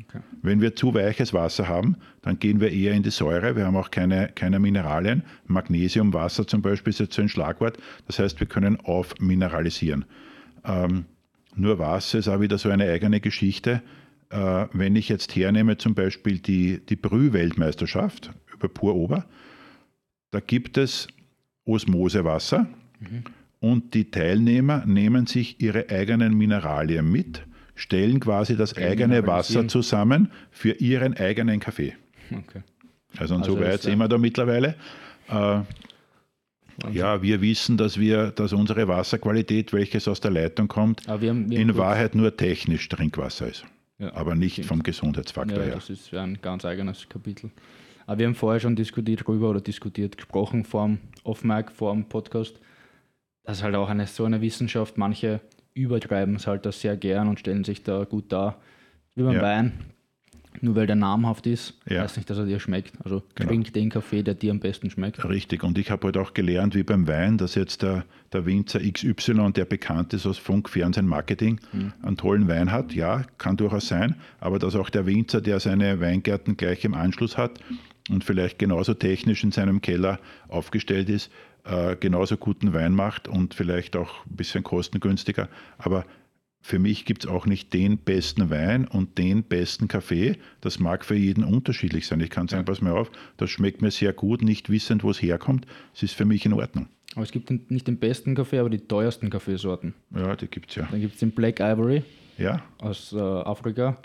Okay. 0.08 0.22
Wenn 0.42 0.62
wir 0.62 0.76
zu 0.76 0.96
weiches 0.96 1.32
Wasser 1.32 1.68
haben, 1.68 1.98
dann 2.24 2.40
gehen 2.40 2.60
wir 2.60 2.72
eher 2.72 2.94
in 2.94 3.04
die 3.04 3.12
Säure. 3.12 3.56
Wir 3.56 3.68
haben 3.68 3.76
auch 3.76 3.92
keine, 3.92 4.30
keine 4.30 4.58
Mineralien. 4.58 5.22
Magnesiumwasser 5.46 6.48
zum 6.48 6.64
Beispiel 6.64 6.90
ist 6.90 7.00
jetzt 7.00 7.14
so 7.14 7.22
ein 7.22 7.30
Schlagwort. 7.30 7.78
Das 8.08 8.18
heißt, 8.18 8.40
wir 8.40 8.48
können 8.48 8.80
aufmineralisieren. 8.80 10.06
Ähm, 10.66 11.06
nur 11.56 11.80
Wasser 11.80 12.20
ist 12.20 12.28
auch 12.28 12.40
wieder 12.40 12.58
so 12.58 12.70
eine 12.70 12.90
eigene 12.90 13.20
Geschichte. 13.20 13.82
Äh, 14.30 14.68
wenn 14.74 14.96
ich 14.96 15.10
jetzt 15.10 15.36
hernehme 15.36 15.78
zum 15.78 15.96
Beispiel 15.96 16.40
die, 16.40 16.86
die 16.86 16.96
Brühweltmeisterschaft 16.96 18.32
über 18.54 18.70
Pur 18.70 18.96
Ober, 18.96 19.26
da 20.32 20.40
gibt 20.40 20.78
es 20.78 21.08
Osmosewasser 21.66 22.68
mhm. 23.00 23.24
und 23.60 23.94
die 23.94 24.12
Teilnehmer 24.12 24.86
nehmen 24.86 25.26
sich 25.26 25.62
ihre 25.62 25.90
eigenen 25.90 26.38
Mineralien 26.38 27.12
mit, 27.12 27.44
stellen 27.76 28.20
quasi 28.20 28.56
das 28.56 28.78
eigene 28.78 29.26
Wasser 29.26 29.68
zusammen 29.68 30.32
für 30.52 30.74
ihren 30.74 31.16
eigenen 31.16 31.60
Kaffee. 31.60 31.96
Okay. 32.32 32.62
Also, 33.18 33.36
und 33.36 33.42
also 33.42 33.56
so 33.56 33.60
weit 33.62 33.82
sind 33.82 33.98
wir 33.98 34.08
da 34.08 34.18
mittlerweile. 34.18 34.76
Äh, 35.30 35.62
ja, 36.92 37.22
wir 37.22 37.42
wissen, 37.42 37.78
dass 37.78 38.00
wir, 38.00 38.32
dass 38.32 38.54
unsere 38.54 38.88
Wasserqualität, 38.88 39.74
welches 39.74 40.08
aus 40.08 40.22
der 40.22 40.32
Leitung 40.32 40.68
kommt, 40.68 41.06
wir 41.08 41.30
haben, 41.30 41.50
wir 41.50 41.60
in 41.60 41.78
Wahrheit 41.78 42.16
nur 42.16 42.36
technisch 42.36 42.88
Trinkwasser 42.90 43.48
ist. 43.48 43.66
Ja, 43.98 44.14
aber 44.14 44.36
nicht 44.36 44.54
stimmt. 44.54 44.68
vom 44.68 44.84
Gesundheitsfaktor 44.84 45.60
ja, 45.60 45.66
her. 45.66 45.76
Das 45.76 45.90
ist 45.90 46.14
ein 46.14 46.40
ganz 46.42 46.64
eigenes 46.64 47.08
Kapitel. 47.10 47.52
Aber 48.06 48.18
wir 48.18 48.28
haben 48.28 48.36
vorher 48.36 48.60
schon 48.60 48.76
diskutiert 48.76 49.22
darüber 49.22 49.50
oder 49.50 49.62
diskutiert, 49.62 50.18
gesprochen 50.18 50.64
vor 50.64 50.88
dem 50.88 51.00
Off-Mic, 51.24 51.72
vor 51.72 51.94
dem 51.94 52.06
Podcast. 52.06 52.60
Das 53.44 53.58
ist 53.58 53.64
halt 53.64 53.76
auch 53.76 53.90
eine, 53.90 54.08
so 54.08 54.24
eine 54.24 54.42
Wissenschaft. 54.42 54.98
Manche 54.98 55.42
übertreiben 55.74 56.36
es 56.36 56.48
halt 56.48 56.66
das 56.66 56.82
sehr 56.82 56.98
gern 56.98 57.28
und 57.28 57.40
stellen 57.40 57.64
sich 57.64 57.84
da 57.84 58.06
gut 58.06 58.32
dar. 58.32 58.60
Wie 59.16 59.24
beim 59.24 59.36
ja. 59.36 59.42
Wein. 59.42 59.74
Nur 60.62 60.76
weil 60.76 60.88
der 60.88 60.96
namhaft 60.98 61.48
ist, 61.48 61.80
Ja. 61.88 62.02
heißt 62.02 62.18
nicht, 62.18 62.30
dass 62.30 62.38
er 62.38 62.46
dir 62.46 62.60
schmeckt. 62.60 62.94
Also 63.04 63.24
Genau. 63.36 63.50
trink 63.50 63.72
den 63.74 63.90
Kaffee, 63.90 64.24
der 64.24 64.34
dir 64.34 64.52
am 64.52 64.60
besten 64.60 64.90
schmeckt. 64.90 65.24
Richtig. 65.28 65.64
Und 65.64 65.78
ich 65.78 65.90
habe 65.92 66.08
halt 66.08 66.18
auch 66.18 66.34
gelernt, 66.34 66.76
wie 66.76 66.84
beim 66.84 67.08
Wein, 67.08 67.38
dass 67.38 67.56
jetzt 67.56 67.82
der, 67.82 68.04
der 68.34 68.46
Winzer 68.46 68.80
XY, 68.82 69.52
der 69.54 69.66
bekannt 69.66 70.14
ist 70.14 70.26
aus 70.26 70.38
Funk, 70.38 70.68
Fernsehen, 70.70 71.08
Marketing, 71.08 71.60
einen 72.02 72.18
tollen 72.18 72.48
Wein 72.48 72.72
hat. 72.72 72.94
Ja, 72.94 73.24
kann 73.38 73.56
durchaus 73.58 73.88
sein. 73.88 74.16
Aber 74.40 74.60
dass 74.60 74.76
auch 74.76 74.90
der 74.90 75.06
Winzer, 75.06 75.40
der 75.40 75.60
seine 75.62 76.02
Weingärten 76.02 76.58
gleich 76.58 76.84
im 76.84 76.94
Anschluss 76.94 77.38
hat 77.38 77.60
und 78.10 78.24
vielleicht 78.26 78.60
genauso 78.60 78.94
technisch 78.96 79.44
in 79.44 79.52
seinem 79.52 79.82
Keller 79.82 80.20
aufgestellt 80.50 81.10
ist, 81.10 81.32
äh, 81.66 81.96
genauso 81.98 82.36
guten 82.38 82.74
Wein 82.74 82.94
macht 82.96 83.28
und 83.28 83.54
vielleicht 83.54 83.96
auch 83.96 84.26
ein 84.26 84.36
bisschen 84.36 84.64
kostengünstiger. 84.64 85.48
Aber 85.78 86.06
für 86.62 86.80
mich 86.80 87.06
gibt 87.06 87.24
es 87.24 87.30
auch 87.30 87.46
nicht 87.46 87.74
den 87.74 87.98
besten 87.98 88.50
Wein 88.50 88.86
und 88.86 89.18
den 89.18 89.44
besten 89.44 89.88
Kaffee. 89.88 90.38
Das 90.62 90.80
mag 90.80 91.06
für 91.06 91.16
jeden 91.16 91.44
unterschiedlich 91.44 92.06
sein. 92.06 92.20
Ich 92.20 92.30
kann 92.30 92.48
sagen, 92.48 92.66
pass 92.66 92.82
mir 92.82 92.94
auf, 92.94 93.12
das 93.38 93.50
schmeckt 93.50 93.82
mir 93.82 93.92
sehr 93.92 94.14
gut, 94.14 94.42
nicht 94.42 94.70
wissend, 94.70 95.04
wo 95.04 95.12
es 95.12 95.22
herkommt. 95.22 95.66
Es 95.94 96.04
ist 96.04 96.14
für 96.14 96.26
mich 96.26 96.46
in 96.46 96.54
Ordnung. 96.54 96.88
Aber 97.16 97.24
es 97.24 97.32
gibt 97.32 97.50
nicht 97.72 97.88
den 97.88 97.98
besten 97.98 98.36
Kaffee, 98.36 98.60
aber 98.60 98.70
die 98.70 98.80
teuersten 98.80 99.30
Kaffeesorten. 99.30 99.96
Ja, 100.16 100.36
die 100.36 100.48
gibt 100.48 100.70
es 100.70 100.76
ja. 100.76 100.88
Dann 100.92 101.02
gibt 101.02 101.14
es 101.16 101.20
den 101.20 101.32
Black 101.32 101.60
Ivory 101.60 102.04
Ja, 102.38 102.62
aus 102.80 103.14
äh, 103.14 103.20
Afrika. 103.20 103.98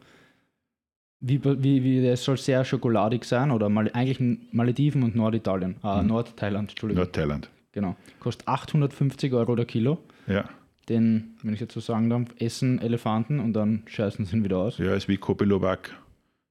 Wie, 1.21 1.43
wie, 1.45 1.83
wie, 1.83 2.03
der 2.03 2.17
soll 2.17 2.37
sehr 2.37 2.65
schokoladig 2.65 3.25
sein 3.25 3.51
oder 3.51 3.69
mal, 3.69 3.91
eigentlich 3.93 4.21
in 4.21 4.47
Malediven 4.53 5.03
und 5.03 5.17
Norditalien. 5.17 5.77
Ah, 5.83 6.03
Nordthailand, 6.03 6.71
Entschuldigung. 6.71 7.03
Nordthailand. 7.03 7.51
Genau. 7.73 7.97
Kostet 8.21 8.47
850 8.47 9.33
Euro 9.33 9.57
der 9.57 9.65
Kilo. 9.65 9.99
Ja, 10.27 10.49
Den, 10.89 11.35
wenn 11.43 11.55
ich 11.55 11.61
jetzt 11.61 11.73
so 11.75 11.81
sagen 11.81 12.11
darf, 12.11 12.23
essen 12.39 12.79
Elefanten 12.81 13.41
und 13.41 13.55
dann 13.55 13.83
scheißen 13.87 14.25
sie 14.27 14.37
ihn 14.37 14.45
wieder 14.45 14.59
aus. 14.59 14.79
ja, 14.79 14.95
ist 14.95 15.09
wie 15.09 15.17
Kopilowak. 15.17 15.91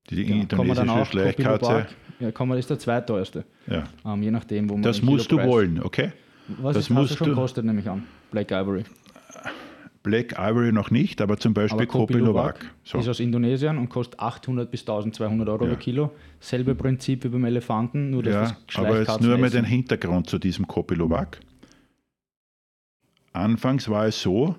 Die, 0.10 0.26
dann 0.26 0.42
indonesische 0.42 1.06
Schleichkatze. 1.06 1.88
Ja, 2.20 2.32
man, 2.50 2.58
ist 2.58 2.70
der 2.70 2.80
zweiteuerste. 2.80 3.46
Ja. 3.68 3.84
Ähm, 4.06 4.24
je 4.24 4.32
nachdem, 4.32 4.70
wo 4.70 4.74
man 4.74 4.82
Das 4.84 5.02
musst 5.02 5.32
du 5.32 5.38
wollen, 5.42 5.82
okay? 5.82 6.12
Was 6.60 6.76
Das 6.76 6.90
musst 6.90 7.16
schon 7.18 7.30
du- 7.30 7.36
kostet, 7.36 7.64
nehme 7.66 7.80
ich 7.80 7.90
an. 7.90 8.04
Black 8.32 8.52
Ivory. 8.52 8.84
Black 10.02 10.34
Ivory 10.38 10.74
noch 10.74 10.92
nicht, 10.92 11.22
aber 11.22 11.38
zum 11.38 11.54
Beispiel 11.54 11.86
Kopilowak. 11.88 12.66
So. 12.84 12.98
ist 12.98 13.08
aus 13.08 13.22
Indonesien 13.22 13.78
und 13.78 13.88
kostet 13.88 14.20
800 14.20 14.70
bis 14.70 14.82
1200 14.82 15.48
Euro 15.48 15.64
Ja. 15.64 15.70
der 15.70 15.80
Kilo. 15.80 16.12
Selbe 16.42 16.76
Prinzip 16.76 17.24
wie 17.24 17.30
beim 17.30 17.46
Elefanten, 17.46 18.10
nur 18.10 18.22
dass 18.24 18.34
Ja, 18.34 18.58
das 18.68 18.76
aber 18.76 19.00
jetzt 19.00 19.22
nur 19.22 19.38
mal 19.38 19.50
den 19.50 19.64
Hintergrund 19.64 20.30
zu 20.30 20.40
diesem 20.40 20.68
Kopilowak. 20.68 21.40
Anfangs 23.34 23.90
war 23.90 24.06
es 24.06 24.22
so, 24.22 24.56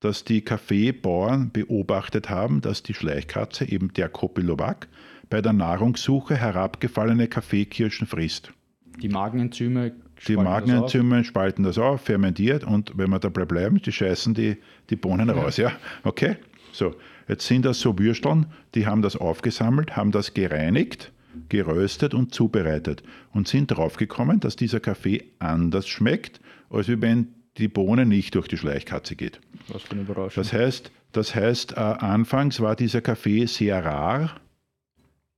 dass 0.00 0.24
die 0.24 0.42
Kaffeebauern 0.42 1.50
beobachtet 1.50 2.30
haben, 2.30 2.60
dass 2.60 2.82
die 2.82 2.94
Schleichkatze, 2.94 3.64
eben 3.68 3.92
der 3.94 4.08
Kopilowak, 4.08 4.86
bei 5.28 5.42
der 5.42 5.52
Nahrungssuche 5.52 6.36
herabgefallene 6.36 7.26
Kaffeekirschen 7.26 8.06
frisst. 8.06 8.52
Die 9.00 9.08
Magenenzyme 9.08 9.90
Die 9.90 10.32
spalten 10.32 10.36
das 10.36 10.44
Magenenzymen 10.44 11.24
spalten 11.24 11.62
das 11.64 11.78
auf, 11.78 12.02
fermentiert 12.02 12.64
und 12.64 12.92
wenn 12.96 13.10
wir 13.10 13.18
dabei 13.18 13.44
bleiben, 13.44 13.80
die 13.80 13.92
scheißen 13.92 14.34
die, 14.34 14.56
die 14.90 14.96
Bohnen 14.96 15.30
raus. 15.30 15.56
Ja, 15.56 15.72
okay. 16.04 16.36
So, 16.72 16.94
jetzt 17.28 17.46
sind 17.46 17.64
das 17.64 17.80
so 17.80 17.98
Würsteln, 17.98 18.46
die 18.74 18.86
haben 18.86 19.02
das 19.02 19.16
aufgesammelt, 19.16 19.96
haben 19.96 20.12
das 20.12 20.34
gereinigt, 20.34 21.12
geröstet 21.48 22.14
und 22.14 22.34
zubereitet 22.34 23.02
und 23.32 23.48
sind 23.48 23.68
draufgekommen, 23.68 24.40
dass 24.40 24.56
dieser 24.56 24.80
Kaffee 24.80 25.24
anders 25.38 25.88
schmeckt, 25.88 26.40
als 26.70 26.88
wenn 26.88 27.28
die 27.58 27.68
Bohne 27.68 28.06
nicht 28.06 28.34
durch 28.34 28.48
die 28.48 28.56
Schleichkatze 28.56 29.16
geht. 29.16 29.40
Was 29.68 29.82
für 29.82 29.92
eine 29.92 30.02
Überraschung. 30.02 30.42
Das 30.42 30.52
heißt, 30.52 30.90
das 31.12 31.34
heißt 31.34 31.72
äh, 31.72 31.76
anfangs 31.80 32.60
war 32.60 32.76
dieser 32.76 33.00
Kaffee 33.00 33.46
sehr 33.46 33.84
rar 33.84 34.40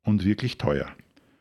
und 0.04 0.24
wirklich 0.24 0.58
teuer. 0.58 0.86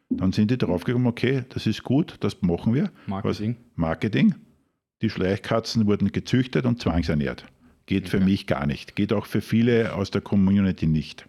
Dann 0.10 0.32
sind 0.32 0.50
die 0.52 0.58
draufgekommen, 0.58 1.08
okay, 1.08 1.44
das 1.50 1.68
ist 1.68 1.84
gut, 1.84 2.16
das 2.22 2.42
machen 2.42 2.74
wir. 2.74 2.92
Marketing. 3.06 3.56
Was, 3.58 3.78
Marketing. 3.78 4.36
Die 5.02 5.10
Schleichkatzen 5.10 5.86
wurden 5.86 6.12
gezüchtet 6.12 6.66
und 6.66 6.82
zwangsernährt. 6.82 7.46
Geht 7.86 8.10
für 8.10 8.18
Okay. 8.18 8.26
mich 8.26 8.46
gar 8.48 8.66
nicht. 8.68 8.96
Geht 8.96 9.14
auch 9.14 9.26
für 9.26 9.42
viele 9.42 9.94
aus 9.96 10.12
der 10.12 10.22
Community 10.22 10.86
nicht. 10.88 11.28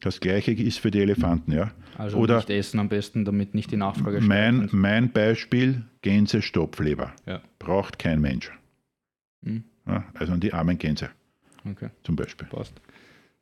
Das 0.00 0.20
gleiche 0.20 0.52
ist 0.52 0.78
für 0.78 0.90
die 0.90 1.00
Elefanten, 1.00 1.52
ja. 1.52 1.66
Mhm. 1.66 1.70
also 1.98 2.18
Oder 2.18 2.36
nicht 2.36 2.50
essen 2.50 2.80
am 2.80 2.88
besten, 2.88 3.24
damit 3.24 3.54
nicht 3.54 3.70
die 3.72 3.76
Nachfrage 3.76 4.20
mein, 4.20 4.56
steigt. 4.56 4.72
mein 4.72 5.12
Beispiel, 5.12 5.82
Gänsestopfleber. 6.02 7.12
Ja, 7.26 7.40
Braucht 7.58 7.98
kein 7.98 8.20
Mensch. 8.20 8.50
Mhm. 9.42 9.64
Ja, 9.86 10.04
also 10.14 10.36
die 10.36 10.52
armen 10.52 10.78
Gänse 10.78 11.10
okay, 11.68 11.90
zum 12.04 12.16
Beispiel. 12.16 12.46
passt. 12.48 12.74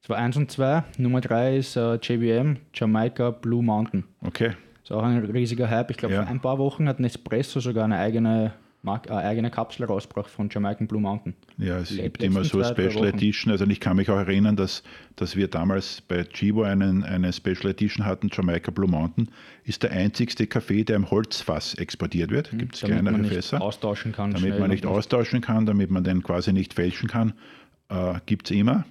Das 0.01 0.11
war 0.11 0.17
eins 0.19 0.37
und 0.37 0.51
zwei. 0.51 0.85
Nummer 0.97 1.21
drei 1.21 1.57
ist 1.59 1.77
äh, 1.77 1.95
JBM, 1.97 2.57
Jamaica 2.73 3.31
Blue 3.31 3.63
Mountain. 3.63 4.05
Okay, 4.21 4.53
Ist 4.83 4.93
auch 4.93 5.03
ein 5.03 5.19
riesiger 5.25 5.69
Hype. 5.69 5.91
Ich 5.91 5.97
glaube, 5.97 6.15
Ja. 6.15 6.23
vor 6.23 6.31
ein 6.31 6.41
paar 6.41 6.59
Wochen 6.59 6.89
hat 6.89 7.01
Nespresso 7.01 7.59
sogar 7.61 7.85
eine 7.85 7.99
eigene, 7.99 8.55
Mark 8.83 9.11
äh, 9.11 9.13
eigene 9.13 9.51
Kapsel 9.51 9.87
rausgebracht 9.87 10.31
von 10.31 10.49
Jamaican 10.51 10.87
Blue 10.87 11.01
Mountain. 11.01 11.35
Ja, 11.57 11.79
es 11.79 11.97
gibt 11.97 12.23
immer 12.23 12.45
so 12.45 12.63
Special. 12.63 13.07
Edition. 13.07 13.51
Also 13.51 13.67
ich 13.67 13.81
kann 13.81 13.97
mich 13.97 14.09
auch 14.11 14.17
erinnern, 14.17 14.57
dass, 14.57 14.83
dass 15.17 15.35
wir 15.35 15.49
damals 15.49 16.01
bei 16.03 16.25
Chibo 16.25 16.63
einen, 16.63 17.03
eine 17.03 17.33
Special 17.33 17.71
Edition 17.71 18.07
hatten, 18.07 18.31
Jamaica 18.33 18.71
Blue 18.71 18.89
Mountain. 18.89 19.31
Ist 19.65 19.83
der 19.83 19.91
einzigste 19.91 20.47
Kaffee, 20.47 20.85
der 20.85 20.97
im 20.97 21.11
Holzfass 21.11 21.75
exportiert 21.75 22.31
wird. 22.31 22.51
Gibt 22.57 22.77
es 22.77 22.83
kleinere 22.83 23.25
Fässer. 23.25 23.61
austauschen 23.61 24.13
kann. 24.13 24.33
Damit 24.33 24.59
man 24.59 24.71
nicht 24.71 24.87
austauschen 24.87 25.41
kann, 25.41 25.67
damit 25.67 25.91
man 25.91 26.05
den 26.05 26.23
quasi 26.23 26.53
nicht 26.53 26.75
fälschen 26.75 27.09
kann, 27.09 27.33
äh, 27.89 28.15
gibt 28.27 28.51
es 28.51 28.57
immer. 28.57 28.85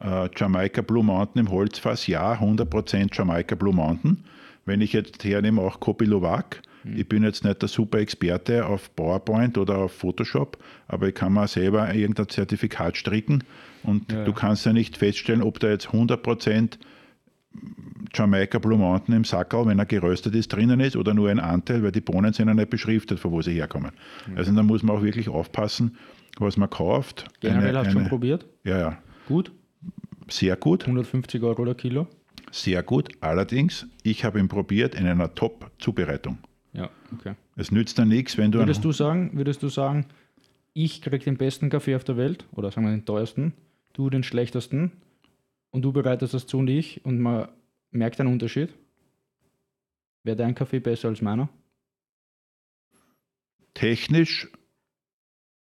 Äh, 0.00 0.28
Jamaica 0.36 0.82
Blue 0.82 1.02
Mountain 1.02 1.46
im 1.46 1.50
Holzfass, 1.50 2.06
ja, 2.06 2.34
100% 2.34 3.16
Jamaica 3.16 3.54
Blue 3.54 3.74
Mountain. 3.74 4.24
Wenn 4.66 4.80
ich 4.80 4.92
jetzt 4.92 5.24
hernehme, 5.24 5.62
auch 5.62 5.80
Kopilowak. 5.80 6.60
Hm. 6.86 6.96
Ich 6.96 7.08
bin 7.08 7.22
jetzt 7.22 7.44
nicht 7.44 7.60
der 7.62 7.68
super 7.68 7.98
Experte 7.98 8.66
auf 8.66 8.94
PowerPoint 8.94 9.58
oder 9.58 9.78
auf 9.78 9.92
Photoshop, 9.92 10.58
aber 10.88 11.08
ich 11.08 11.14
kann 11.14 11.32
mal 11.32 11.48
selber 11.48 11.92
irgendein 11.94 12.28
Zertifikat 12.28 12.96
stricken 12.96 13.44
und 13.82 14.10
Ja, 14.12 14.24
du 14.24 14.32
kannst 14.32 14.66
ja 14.66 14.72
nicht 14.72 14.96
feststellen, 14.96 15.42
ob 15.42 15.58
da 15.60 15.68
jetzt 15.68 15.88
100% 15.88 16.78
Jamaica 18.14 18.58
Blue 18.58 18.78
Mountain 18.78 19.14
im 19.14 19.24
Sackerl, 19.24 19.66
wenn 19.66 19.78
er 19.78 19.86
geröstet 19.86 20.34
ist, 20.34 20.48
drinnen 20.52 20.80
ist 20.80 20.96
oder 20.96 21.14
nur 21.14 21.28
ein 21.30 21.40
Anteil, 21.40 21.82
weil 21.82 21.92
die 21.92 22.00
Bohnen 22.00 22.32
sind 22.32 22.48
ja 22.48 22.54
nicht 22.54 22.70
beschriftet, 22.70 23.18
von 23.18 23.32
wo 23.32 23.42
sie 23.42 23.52
herkommen. 23.52 23.92
Mhm. 24.28 24.36
Also 24.36 24.52
da 24.52 24.62
muss 24.62 24.82
man 24.82 24.96
auch 24.96 25.02
wirklich 25.02 25.28
aufpassen, 25.28 25.96
was 26.38 26.56
man 26.56 26.70
kauft. 26.70 27.24
Generell 27.40 27.70
Eine- 27.70 27.78
hast 27.78 27.88
du 27.88 27.92
schon 28.00 28.08
probiert. 28.08 28.46
Ja, 28.64 28.78
ja, 28.78 28.98
Gut, 29.26 29.50
sehr 30.28 30.56
gut, 30.56 30.82
150 30.86 31.42
Euro 31.42 31.64
der 31.64 31.74
Kilo. 31.74 32.06
sehr 32.52 32.82
gut. 32.82 33.08
Allerdings, 33.20 33.86
ich 34.02 34.24
habe 34.24 34.38
ihn 34.38 34.48
probiert 34.48 34.94
in 34.94 35.06
einer 35.06 35.34
Top-Zubereitung. 35.34 36.38
Ja, 36.76 36.90
okay. 37.12 37.34
Es 37.56 37.70
nützt 37.70 37.98
dann 37.98 38.08
nichts, 38.08 38.36
wenn 38.36 38.52
du... 38.52 38.58
Würdest 38.58 38.84
du 38.84 38.92
sagen, 38.92 39.30
würdest 39.34 39.62
du 39.62 39.68
sagen, 39.68 40.06
ich 40.74 41.00
krieg 41.00 41.24
den 41.24 41.36
besten 41.36 41.70
Kaffee 41.70 41.96
auf 41.96 42.04
der 42.04 42.16
Welt 42.16 42.46
oder 42.52 42.70
sagen 42.70 42.86
wir 42.86 42.90
den 42.92 43.04
teuersten, 43.04 43.54
du 43.94 44.10
den 44.10 44.22
schlechtesten 44.22 44.92
und 45.70 45.82
du 45.82 45.92
bereitest 45.92 46.34
das 46.34 46.46
zu 46.46 46.58
und 46.58 46.68
ich 46.68 47.04
und 47.04 47.18
man 47.18 47.48
merkt 47.90 48.20
einen 48.20 48.32
Unterschied? 48.32 48.74
Wäre 50.22 50.36
dein 50.36 50.54
Kaffee 50.54 50.80
besser 50.80 51.08
als 51.08 51.22
meiner? 51.22 51.48
Technisch, 53.74 54.48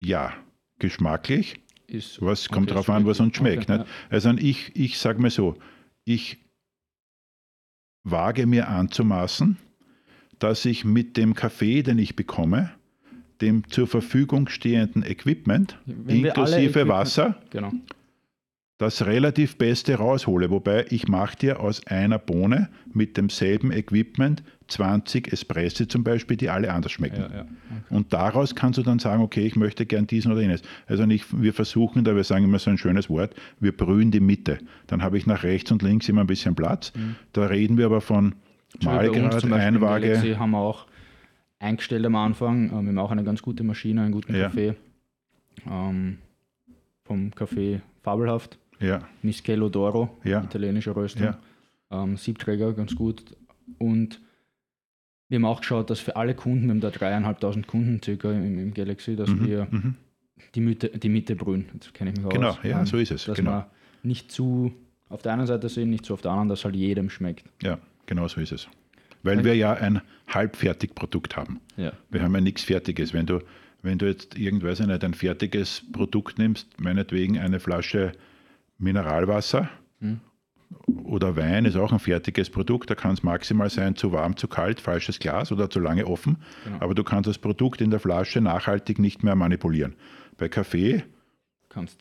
ja. 0.01 0.33
Geschmacklich, 0.79 1.61
Ist 1.87 2.21
was 2.21 2.49
kommt 2.49 2.69
Okay, 2.69 2.75
drauf 2.75 2.89
an, 2.89 3.05
was 3.05 3.19
uns 3.19 3.37
schmeckt. 3.37 3.69
Okay, 3.69 3.77
nicht? 3.79 3.89
Also 4.09 4.31
ich, 4.31 4.75
ich 4.75 4.97
sage 4.97 5.21
mal 5.21 5.29
so, 5.29 5.55
ich 6.03 6.39
wage 8.03 8.45
mir 8.47 8.67
anzumaßen, 8.67 9.57
dass 10.43 10.65
ich 10.65 10.83
mit 10.83 11.15
dem 11.15 11.33
Kaffee, 11.35 11.83
den 11.83 11.97
ich 11.97 12.15
bekomme, 12.17 12.71
dem 13.39 13.67
zur 13.69 13.87
Verfügung 13.87 14.49
stehenden 14.49 15.01
Equipment, 15.03 15.79
Wenn 15.85 16.25
inklusive 16.25 16.57
Equipment- 16.81 16.89
Wasser, 16.89 17.37
Genau. 17.49 17.71
das 18.77 19.05
relativ 19.05 19.57
Beste 19.57 19.95
raushole. 19.95 20.49
Wobei 20.49 20.85
ich 20.89 21.07
mache 21.07 21.37
dir 21.37 21.59
aus 21.61 21.87
einer 21.87 22.19
Bohne 22.19 22.69
mit 22.93 23.15
demselben 23.15 23.71
Equipment 23.71 24.43
20 24.67 25.31
Espressi 25.31 25.87
zum 25.87 26.03
Beispiel, 26.03 26.35
die 26.35 26.49
alle 26.49 26.73
anders 26.73 26.91
schmecken. 26.91 27.21
Ja, 27.21 27.29
ja. 27.37 27.41
Okay. 27.41 27.49
Und 27.95 28.11
daraus 28.11 28.53
kannst 28.55 28.77
du 28.79 28.83
dann 28.83 28.99
sagen, 28.99 29.23
okay, 29.23 29.45
ich 29.45 29.55
möchte 29.55 29.85
gern 29.85 30.07
diesen 30.07 30.31
oder 30.33 30.41
jenes. 30.41 30.61
Also 30.87 31.05
nicht, 31.05 31.25
wir 31.41 31.53
versuchen 31.53 32.03
da, 32.03 32.15
wir 32.17 32.23
sagen 32.25 32.43
immer 32.45 32.59
so 32.59 32.69
ein 32.69 32.77
schönes 32.77 33.09
Wort, 33.09 33.33
wir 33.61 33.71
brühen 33.75 34.11
die 34.11 34.19
Mitte. 34.19 34.59
Dann 34.87 35.01
habe 35.03 35.17
ich 35.17 35.25
nach 35.25 35.43
rechts 35.43 35.71
und 35.71 35.81
links 35.81 36.09
immer 36.09 36.21
ein 36.21 36.27
bisschen 36.27 36.55
Platz. 36.55 36.91
Da 37.31 37.45
reden 37.45 37.77
wir 37.77 37.85
aber 37.85 38.01
von 38.01 38.35
Im 38.81 38.87
Einwaage. 38.87 40.07
Galaxy 40.07 40.33
haben 40.33 40.51
wir 40.51 40.59
auch 40.59 40.87
eingestellt 41.59 42.05
am 42.05 42.15
Anfang. 42.15 42.65
Ähm, 42.65 42.69
wir 42.85 42.89
haben 42.89 42.97
auch 42.99 43.11
eine 43.11 43.23
ganz 43.23 43.41
gute 43.41 43.63
Maschine, 43.63 44.01
einen 44.01 44.11
guten 44.11 44.35
Ja. 44.35 44.43
Kaffee. 44.43 44.75
Ähm, 45.69 46.17
vom 47.03 47.33
Kaffee 47.35 47.81
Fabelhaft. 48.01 48.57
Ja, 48.79 48.99
Mischello 49.21 49.67
d'Oro, 49.67 50.09
Ja. 50.23 50.43
italienische 50.43 50.95
Röstung. 50.95 51.23
Ja. 51.23 51.39
Ähm, 51.91 52.17
Siebträger, 52.17 52.73
ganz 52.73 52.95
gut. 52.95 53.23
Und 53.77 54.19
wir 55.29 55.37
haben 55.37 55.45
auch 55.45 55.61
geschaut, 55.61 55.89
dass 55.89 55.99
für 55.99 56.15
alle 56.15 56.33
Kunden, 56.35 56.63
wir 56.65 56.71
haben 56.71 56.81
da 56.81 56.89
dreieinhalbtausend 56.89 57.67
Kunden 57.67 58.01
circa 58.03 58.31
im, 58.31 58.59
im 58.59 58.73
Galaxy, 58.73 59.15
dass 59.15 59.29
mhm, 59.29 59.47
wir 59.47 59.67
mhm. 59.71 59.95
die 60.55 60.59
Mitte, 60.61 60.89
die 60.89 61.09
Mitte 61.09 61.35
brühen. 61.35 61.65
Jetzt 61.73 61.93
kenne 61.93 62.11
ich 62.11 62.17
mich 62.17 62.27
Genau, 62.29 62.49
aus. 62.49 62.59
ja, 62.63 62.79
Ähm, 62.79 62.85
so 62.85 62.97
ist 62.97 63.11
es, 63.11 63.25
Dass 63.25 63.37
genau. 63.37 63.51
wir 63.51 63.67
nicht 64.03 64.31
zu 64.31 64.73
auf 65.07 65.21
der 65.21 65.33
einen 65.33 65.45
Seite 65.47 65.69
sehen, 65.69 65.89
nicht 65.91 66.05
so 66.05 66.15
auf 66.15 66.21
der 66.21 66.31
anderen, 66.31 66.49
dass 66.49 66.65
halt 66.65 66.75
jedem 66.75 67.09
schmeckt. 67.09 67.45
Ja, 67.61 67.77
genau 68.05 68.27
so 68.27 68.41
ist 68.41 68.51
es. 68.51 68.67
Weil 69.23 69.45
wir 69.45 69.55
ja 69.55 69.73
ein 69.73 70.01
Halbfertigprodukt 70.27 71.37
haben. 71.37 71.61
Ja. 71.77 71.93
Wir 72.09 72.21
haben 72.21 72.35
ja 72.35 72.41
nichts 72.41 72.63
Fertiges. 72.63 73.13
Wenn 73.13 73.25
du, 73.25 73.39
wenn 73.81 73.97
du 73.97 74.05
jetzt 74.05 74.37
irgendwas 74.37 74.79
nicht 74.79 75.03
ein 75.03 75.13
fertiges 75.13 75.83
Produkt 75.93 76.37
nimmst, 76.37 76.67
meinetwegen 76.79 77.39
eine 77.39 77.59
Flasche 77.59 78.11
Mineralwasser 78.77 79.69
oder 80.87 81.35
Wein 81.35 81.65
ist 81.65 81.77
auch 81.77 81.93
ein 81.93 81.99
fertiges 81.99 82.49
Produkt, 82.49 82.89
da 82.89 82.95
kann 82.95 83.13
es 83.13 83.23
maximal 83.23 83.69
sein 83.69 83.95
zu 83.95 84.11
warm, 84.11 84.35
zu 84.35 84.47
kalt, 84.47 84.81
falsches 84.81 85.19
Glas 85.19 85.51
oder 85.51 85.69
zu 85.69 85.79
lange 85.79 86.05
offen. 86.05 86.37
Aber 86.79 86.93
du 86.93 87.03
kannst 87.03 87.29
das 87.29 87.37
Produkt 87.37 87.79
in 87.79 87.91
der 87.91 87.99
Flasche 87.99 88.41
nachhaltig 88.41 88.99
nicht 88.99 89.23
mehr 89.23 89.35
manipulieren. 89.35 89.95
Bei 90.37 90.49
Kaffee, 90.49 91.03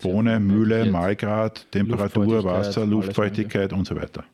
Bohne, 0.03 0.40
Mühle, 0.40 0.90
Mahlgrad, 0.90 1.70
Temperatur, 1.70 2.44
Wasser, 2.44 2.84
Luftfeuchtigkeit 2.86 3.72
und 3.72 3.86
so 3.86 3.94
weiter. 3.94 4.24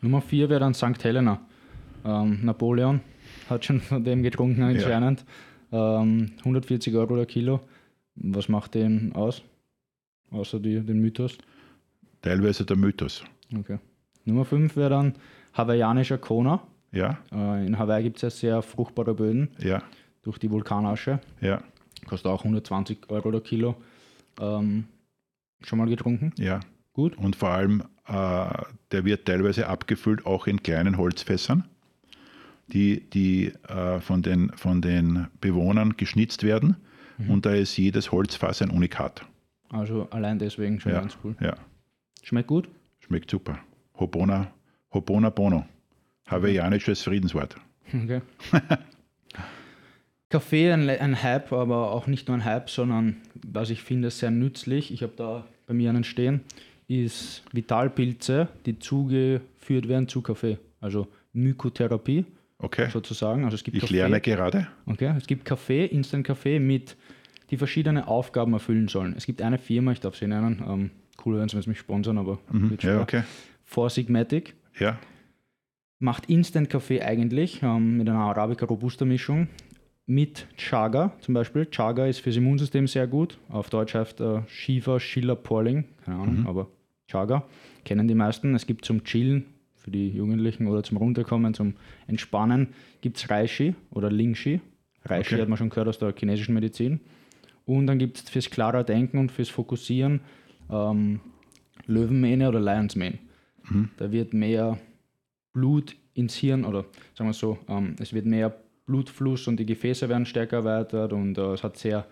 Nummer 0.00 0.20
vier 0.20 0.48
wäre 0.48 0.60
dann 0.60 0.74
St. 0.74 1.02
Helena. 1.04 1.40
Ähm, 2.04 2.40
Napoleon 2.42 3.00
hat 3.48 3.64
schon 3.64 3.80
von 3.80 4.02
dem 4.04 4.22
getrunken 4.22 4.62
anscheinend. 4.62 5.24
Ähm, 5.72 6.32
140 6.38 6.94
Euro 6.94 7.16
der 7.16 7.26
Kilo. 7.26 7.60
Was 8.16 8.48
macht 8.48 8.74
den 8.74 9.12
aus? 9.14 9.42
Außer 10.30 10.58
die, 10.60 10.80
den 10.80 11.00
Mythos. 11.00 11.36
Teilweise 12.22 12.64
der 12.64 12.76
Mythos. 12.76 13.24
Okay. 13.56 13.78
Nummer 14.24 14.44
5 14.44 14.76
wäre 14.76 14.90
dann 14.90 15.14
hawaiianischer 15.54 16.18
Kona. 16.18 16.60
Ja, 16.92 17.18
Äh, 17.32 17.66
in 17.66 17.78
Hawaii 17.78 18.02
gibt 18.02 18.16
es 18.16 18.22
ja 18.22 18.30
sehr 18.30 18.62
fruchtbare 18.62 19.14
Böden 19.14 19.48
ja, 19.60 19.80
durch 20.22 20.38
die 20.38 20.50
Vulkanasche. 20.50 21.20
ja, 21.40 21.62
Kostet 22.06 22.30
auch 22.32 22.40
120 22.44 22.98
Euro 23.10 23.30
der 23.30 23.40
Kilo. 23.42 23.76
Ähm, 24.40 24.84
schon 25.62 25.78
mal 25.78 25.88
getrunken? 25.88 26.32
ja. 26.38 26.60
Gut. 27.00 27.16
Und 27.16 27.34
vor 27.34 27.48
allem, 27.48 27.82
äh, 28.06 28.62
der 28.92 29.04
wird 29.06 29.24
teilweise 29.24 29.68
abgefüllt 29.68 30.26
auch 30.26 30.46
in 30.46 30.62
kleinen 30.62 30.98
Holzfässern, 30.98 31.64
die, 32.68 33.08
die 33.08 33.52
äh, 33.68 34.00
von, 34.00 34.20
den, 34.20 34.50
von 34.54 34.82
den 34.82 35.28
Bewohnern 35.40 35.96
geschnitzt 35.96 36.42
werden. 36.42 36.76
Mhm. 37.16 37.30
Und 37.30 37.46
da 37.46 37.54
ist 37.54 37.74
jedes 37.78 38.12
Holzfass 38.12 38.60
ein 38.60 38.68
Unikat. 38.70 39.24
Also 39.70 40.08
allein 40.10 40.38
deswegen 40.38 40.78
schon 40.78 40.92
Ja, 40.92 41.00
ganz 41.00 41.16
cool. 41.24 41.34
ja, 41.40 41.54
Schmeckt 42.22 42.48
gut? 42.48 42.68
schmeckt 42.98 43.30
super. 43.30 43.58
Hobona, 43.98 44.48
Hobona 44.92 45.30
Bono. 45.30 45.64
Hawaiianisches 46.26 47.02
Friedenswort. 47.02 47.56
Okay. 47.88 48.20
Kaffee 50.28 50.70
ein, 50.70 50.88
ein 50.88 51.22
Hype, 51.22 51.50
aber 51.52 51.90
auch 51.92 52.06
nicht 52.06 52.28
nur 52.28 52.36
ein 52.36 52.44
Hype, 52.44 52.68
sondern 52.70 53.16
was 53.46 53.70
ich 53.70 53.82
finde 53.82 54.10
sehr 54.10 54.30
nützlich, 54.30 54.92
ich 54.92 55.02
habe 55.02 55.14
da 55.16 55.44
bei 55.66 55.74
mir 55.74 55.90
einen 55.90 56.04
stehen, 56.04 56.42
ist 56.90 57.42
Vitalpilze, 57.52 58.48
die 58.66 58.78
zugeführt 58.78 59.88
werden 59.88 60.08
zu 60.08 60.22
Kaffee. 60.22 60.58
Also 60.80 61.06
Mykotherapie 61.32 62.24
Okay, 62.58 62.90
sozusagen. 62.90 63.44
Also 63.44 63.54
es 63.54 63.64
gibt 63.64 63.76
ich 63.76 63.82
Kaffee, 63.82 63.94
lerne 63.94 64.20
gerade. 64.20 64.66
Okay, 64.86 65.14
es 65.16 65.26
gibt 65.26 65.44
Kaffee, 65.46 65.86
Instant-Kaffee 65.86 66.58
mit, 66.58 66.96
die 67.50 67.56
verschiedene 67.56 68.06
Aufgaben 68.06 68.52
erfüllen 68.52 68.88
sollen. 68.88 69.14
Es 69.16 69.24
gibt 69.24 69.40
eine 69.40 69.56
Firma, 69.58 69.92
ich 69.92 70.00
darf 70.00 70.16
sie 70.16 70.26
nennen, 70.26 70.62
ähm, 70.68 70.90
cool 71.24 71.36
wären 71.36 71.48
sie, 71.48 71.54
wenn 71.56 71.62
sie 71.62 71.70
mich 71.70 71.78
sponsern, 71.78 72.18
aber 72.18 72.38
wird 72.50 72.52
Mhm. 72.52 72.70
Ja, 72.72 72.78
schwer. 72.80 73.00
okay. 73.00 73.22
Four 73.64 73.88
Sigmatic 73.88 74.54
Ja, 74.78 74.98
macht 76.00 76.26
Instant-Kaffee 76.28 77.00
eigentlich 77.02 77.62
ähm, 77.62 77.96
mit 77.98 78.08
einer 78.08 78.18
Arabica-Robusta-Mischung 78.20 79.48
mit 80.06 80.46
Chaga 80.56 81.12
zum 81.20 81.34
Beispiel. 81.34 81.66
Chaga 81.70 82.06
ist 82.06 82.18
fürs 82.20 82.36
Immunsystem 82.36 82.86
sehr 82.88 83.06
gut. 83.06 83.38
Auf 83.48 83.70
Deutsch 83.70 83.94
heißt 83.94 84.20
äh, 84.20 84.42
Shiva, 84.48 84.98
Schiller, 85.00 85.36
Porling, 85.36 85.84
keine 86.04 86.18
Ahnung, 86.18 86.46
aber 86.46 86.68
Chaga 87.10 87.44
kennen 87.84 88.08
die 88.08 88.14
meisten. 88.14 88.54
Es 88.54 88.66
gibt 88.66 88.84
zum 88.84 89.04
Chillen 89.04 89.44
für 89.76 89.90
die 89.90 90.10
Jugendlichen 90.10 90.66
oder 90.66 90.82
zum 90.82 90.98
Runterkommen, 90.98 91.54
zum 91.54 91.74
Entspannen 92.06 92.68
gibt 93.00 93.16
es 93.16 93.30
Reishi 93.30 93.74
oder 93.90 94.10
Lingshi. 94.10 94.60
Reishi 95.04 95.34
Okay. 95.34 95.42
hat 95.42 95.48
man 95.48 95.56
schon 95.58 95.70
gehört 95.70 95.88
aus 95.88 95.98
der 95.98 96.14
chinesischen 96.16 96.54
Medizin. 96.54 97.00
Und 97.64 97.86
dann 97.86 97.98
gibt 97.98 98.18
es 98.18 98.28
fürs 98.28 98.50
klarer 98.50 98.84
Denken 98.84 99.18
und 99.18 99.32
fürs 99.32 99.48
Fokussieren 99.48 100.20
ähm, 100.70 101.20
Löwenmähne 101.86 102.48
oder 102.48 102.60
Lions 102.60 102.96
Mane. 102.96 103.18
Da 103.96 104.10
wird 104.10 104.34
mehr 104.34 104.78
Blut 105.52 105.96
ins 106.14 106.34
Hirn 106.34 106.64
oder 106.64 106.84
sagen 107.14 107.28
wir 107.30 107.34
so, 107.34 107.58
ähm, 107.68 107.94
es 108.00 108.12
wird 108.12 108.26
mehr 108.26 108.54
Blutfluss 108.86 109.46
und 109.46 109.58
die 109.58 109.66
Gefäße 109.66 110.08
werden 110.08 110.26
stärker 110.26 110.58
erweitert 110.58 111.12
und 111.12 111.38
äh, 111.38 111.52
es 111.52 111.62
hat 111.62 111.76
sehr 111.76 112.06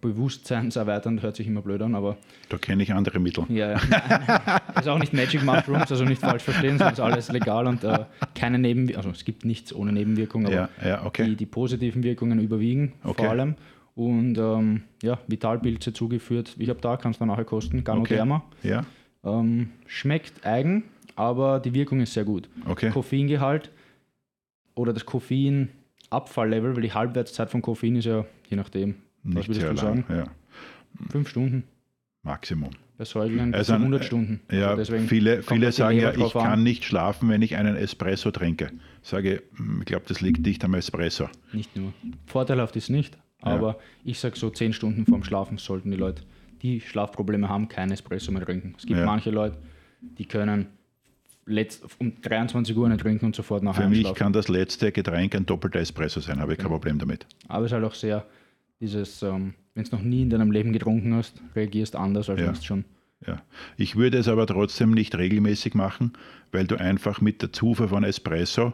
bewusstseinserweiternd, 0.00 1.22
hört 1.22 1.36
sich 1.36 1.46
immer 1.46 1.62
blöd 1.62 1.82
an, 1.82 1.94
aber 1.94 2.16
da 2.48 2.58
kenne 2.58 2.82
ich 2.82 2.92
andere 2.92 3.18
Mittel. 3.18 3.44
ja, 3.48 3.72
ja. 3.72 4.60
ist 4.78 4.88
auch 4.88 4.98
nicht 4.98 5.12
Magic 5.12 5.42
Mushrooms, 5.44 5.90
also 5.90 6.04
nicht 6.04 6.20
falsch 6.20 6.42
verstehen, 6.42 6.78
sondern 6.78 6.92
ist 6.92 7.00
alles 7.00 7.32
legal 7.32 7.66
und 7.66 7.82
äh, 7.84 8.04
keine 8.34 8.58
Nebenwirkungen, 8.58 8.96
also 9.06 9.10
es 9.10 9.24
gibt 9.24 9.44
nichts 9.44 9.74
ohne 9.74 9.92
Nebenwirkung, 9.92 10.46
aber 10.46 10.54
Ja, 10.54 10.68
ja, 10.84 11.04
okay. 11.04 11.24
die, 11.26 11.36
die 11.36 11.46
positiven 11.46 12.02
Wirkungen 12.02 12.38
überwiegen 12.40 12.92
Okay. 13.04 13.22
vor 13.22 13.30
allem. 13.30 13.56
Und 13.94 14.38
ähm, 14.38 14.82
ja, 15.02 15.18
Vitalpilze 15.26 15.92
zugeführt. 15.92 16.54
Ich 16.58 16.68
habe 16.68 16.80
da, 16.80 16.96
kannst 16.96 17.20
du 17.20 17.26
nachher 17.26 17.44
kosten, 17.44 17.82
Ganoderma. 17.82 18.44
Ja, 18.62 18.84
Ähm, 19.24 19.70
schmeckt 19.86 20.46
eigen, 20.46 20.84
aber 21.16 21.58
die 21.58 21.74
Wirkung 21.74 22.00
ist 22.00 22.12
sehr 22.14 22.24
gut. 22.24 22.48
okay. 22.66 22.90
Koffeingehalt 22.90 23.72
oder 24.76 24.92
das 24.92 25.04
Koffeinabfalllevel, 25.04 26.76
weil 26.76 26.82
die 26.82 26.92
Halbwertszeit 26.92 27.50
von 27.50 27.60
Koffein 27.62 27.96
ist 27.96 28.04
ja, 28.04 28.24
je 28.48 28.56
nachdem, 28.56 28.94
Nicht 29.34 29.52
sehr 29.54 29.74
du 29.74 29.74
lang. 29.74 29.76
sagen? 29.76 30.04
Ja, 30.08 30.24
Fünf 31.10 31.28
Stunden. 31.28 31.64
Maximum. 32.22 32.70
Bei 32.96 33.04
Säuglingen 33.04 33.54
Also 33.54 33.72
also 33.72 33.74
ein- 33.74 33.82
100 33.82 34.04
Stunden. 34.04 34.40
Ja, 34.50 34.70
Also 34.70 34.98
viele, 34.98 35.42
viele 35.42 35.70
sagen 35.70 35.98
ja, 35.98 36.12
ich 36.12 36.34
an. 36.34 36.42
kann 36.42 36.62
nicht 36.64 36.84
schlafen, 36.84 37.28
wenn 37.28 37.42
ich 37.42 37.54
einen 37.56 37.76
Espresso 37.76 38.30
trinke. 38.32 38.70
Sage, 39.02 39.42
hm, 39.56 39.80
ich 39.80 39.86
glaube, 39.86 40.04
das 40.08 40.20
liegt 40.20 40.44
nicht 40.44 40.64
am 40.64 40.74
Espresso. 40.74 41.28
Nicht 41.52 41.76
nur. 41.76 41.92
Vorteilhaft 42.26 42.74
ist 42.76 42.90
nicht, 42.90 43.16
Ja. 43.44 43.52
aber 43.52 43.78
ich 44.04 44.18
sage 44.18 44.36
so 44.36 44.50
10 44.50 44.72
Stunden 44.72 45.06
vorm 45.06 45.22
Schlafen 45.22 45.58
sollten 45.58 45.90
die 45.92 45.96
Leute, 45.96 46.22
die 46.62 46.80
Schlafprobleme 46.80 47.48
haben, 47.48 47.68
kein 47.68 47.92
Espresso 47.92 48.32
mehr 48.32 48.44
trinken. 48.44 48.74
Es 48.76 48.84
gibt 48.84 48.98
Ja. 48.98 49.06
manche 49.06 49.30
Leute, 49.30 49.56
die 50.00 50.24
können 50.24 50.66
letzt, 51.46 51.84
um 52.00 52.20
23 52.20 52.76
Uhr 52.76 52.88
nicht 52.88 53.00
trinken 53.00 53.26
und 53.26 53.36
sofort 53.36 53.62
nachher 53.62 53.84
Für 53.84 53.88
mich 53.88 54.12
kann 54.14 54.32
das 54.32 54.48
letzte 54.48 54.90
Getränk 54.92 55.34
ein 55.36 55.46
doppelter 55.46 55.78
Espresso 55.78 56.18
sein, 56.20 56.40
habe 56.40 56.52
ich 56.54 56.58
kein 56.58 56.68
Problem 56.68 56.98
damit. 56.98 57.26
Aber 57.46 57.64
es 57.64 57.70
ist 57.70 57.74
halt 57.74 57.84
auch 57.84 57.94
sehr 57.94 58.26
dieses, 58.80 59.22
ähm, 59.22 59.54
wenn 59.74 59.84
du 59.84 59.96
noch 59.96 60.02
nie 60.02 60.22
in 60.22 60.30
deinem 60.30 60.50
Leben 60.50 60.72
getrunken 60.72 61.14
hast, 61.14 61.40
reagierst 61.54 61.96
anders, 61.96 62.28
als 62.30 62.40
Ja. 62.40 62.46
wenn 62.46 62.54
du 62.54 62.62
schon. 62.62 62.84
Ja. 63.26 63.42
Ich 63.76 63.96
würde 63.96 64.18
es 64.18 64.28
aber 64.28 64.46
trotzdem 64.46 64.92
nicht 64.92 65.16
regelmäßig 65.18 65.74
machen, 65.74 66.12
weil 66.52 66.66
du 66.66 66.76
einfach 66.76 67.20
mit 67.20 67.42
der 67.42 67.52
Zufuhr 67.52 67.88
von 67.88 68.04
Espresso 68.04 68.72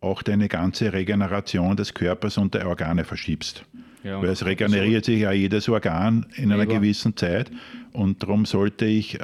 auch 0.00 0.22
deine 0.22 0.48
ganze 0.48 0.92
Regeneration 0.92 1.76
des 1.76 1.92
Körpers 1.94 2.38
und 2.38 2.54
der 2.54 2.66
Organe 2.68 3.04
verschiebst. 3.04 3.64
Ja, 4.02 4.20
Weil 4.20 4.30
es 4.30 4.44
regeneriert 4.44 5.04
sich 5.04 5.20
ja 5.20 5.30
jedes 5.30 5.68
Organ 5.68 6.26
in 6.34 6.50
einer 6.50 6.66
gewissen 6.66 7.16
Zeit 7.16 7.52
und 7.92 8.22
darum 8.22 8.46
sollte 8.46 8.84
ich 8.86 9.20
äh, 9.20 9.22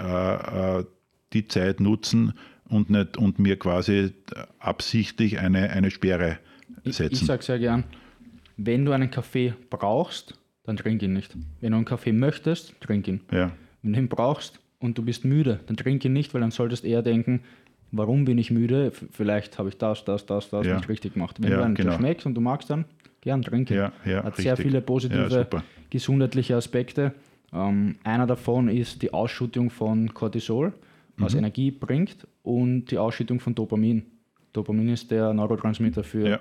äh, 0.81 0.85
die 1.33 1.49
Zeit 1.49 1.81
nutzen 1.81 2.35
und, 2.69 2.89
nicht, 2.91 3.17
und 3.17 3.41
mir 3.41 3.59
quasi 3.59 4.13
absichtlich 4.61 5.39
eine, 5.41 5.71
eine 5.71 5.91
Sperre 5.91 6.39
Ich, 6.83 6.91
ich 6.91 6.97
setzen. 6.97 7.27
sage 7.27 7.43
sehr 7.43 7.59
gern, 7.59 7.85
wenn 8.59 8.85
du 8.85 8.93
einen 8.93 9.11
Kaffee 9.11 9.55
brauchst, 9.71 10.35
dann 10.65 10.77
trink 10.77 11.03
ihn 11.03 11.15
nicht. 11.15 11.35
Wenn 11.61 11.71
du 11.71 11.77
einen 11.77 11.87
Kaffee 11.87 12.13
möchtest, 12.13 12.79
trink 12.81 13.09
ihn. 13.09 13.21
ja, 13.33 13.53
Wenn 13.83 13.95
du 13.95 13.99
ihn 14.01 14.09
brauchst 14.09 14.61
und 14.81 14.99
du 14.99 15.03
bist 15.03 15.25
müde, 15.25 15.61
dann 15.67 15.77
trink 15.77 16.05
ihn 16.05 16.13
nicht, 16.13 16.35
weil 16.35 16.43
dann 16.43 16.51
solltest 16.51 16.85
eher 16.85 17.01
denken, 17.03 17.41
warum 17.91 18.27
bin 18.27 18.37
ich 18.37 18.51
müde? 18.51 18.93
Vielleicht 19.13 19.59
habe 19.59 19.71
ich 19.71 19.79
das, 19.79 20.05
das, 20.05 20.27
das, 20.27 20.51
das 20.51 20.67
Ja. 20.67 20.77
nicht 20.77 20.89
richtig 20.91 21.15
gemacht. 21.15 21.37
Wenn 21.41 21.51
Ja, 21.53 21.59
du 21.59 21.65
einen 21.65 21.75
genau. 21.75 21.93
schmeckst 21.97 22.27
und 22.27 22.35
du 22.35 22.41
magst 22.43 22.69
dann, 22.69 22.85
gern 23.23 23.41
trink 23.43 23.71
ihn. 23.71 23.79
ja, 23.79 23.93
ja. 24.05 24.23
Hat 24.25 24.37
sehr 24.37 24.53
richtig. 24.53 24.67
viele 24.67 24.79
Ja, 24.79 24.85
positive 24.85 25.47
gesundheitliche 25.91 26.55
Aspekte. 26.57 27.15
Ähm, 27.53 27.97
einer 28.05 28.27
davon 28.27 28.69
ist 28.69 29.01
die 29.01 29.13
Ausschüttung 29.15 29.71
von 29.71 30.13
Cortisol, 30.13 30.75
was 31.17 31.33
Mhm. 31.33 31.39
Energie 31.39 31.71
bringt, 31.71 32.27
und 32.43 32.87
die 32.91 32.99
Ausschüttung 32.99 33.41
von 33.41 33.55
Dopamin. 33.55 34.05
Dopamin 34.53 34.89
ist 34.91 35.11
der 35.11 35.33
Neurotransmitter 35.33 36.05
für 36.05 36.41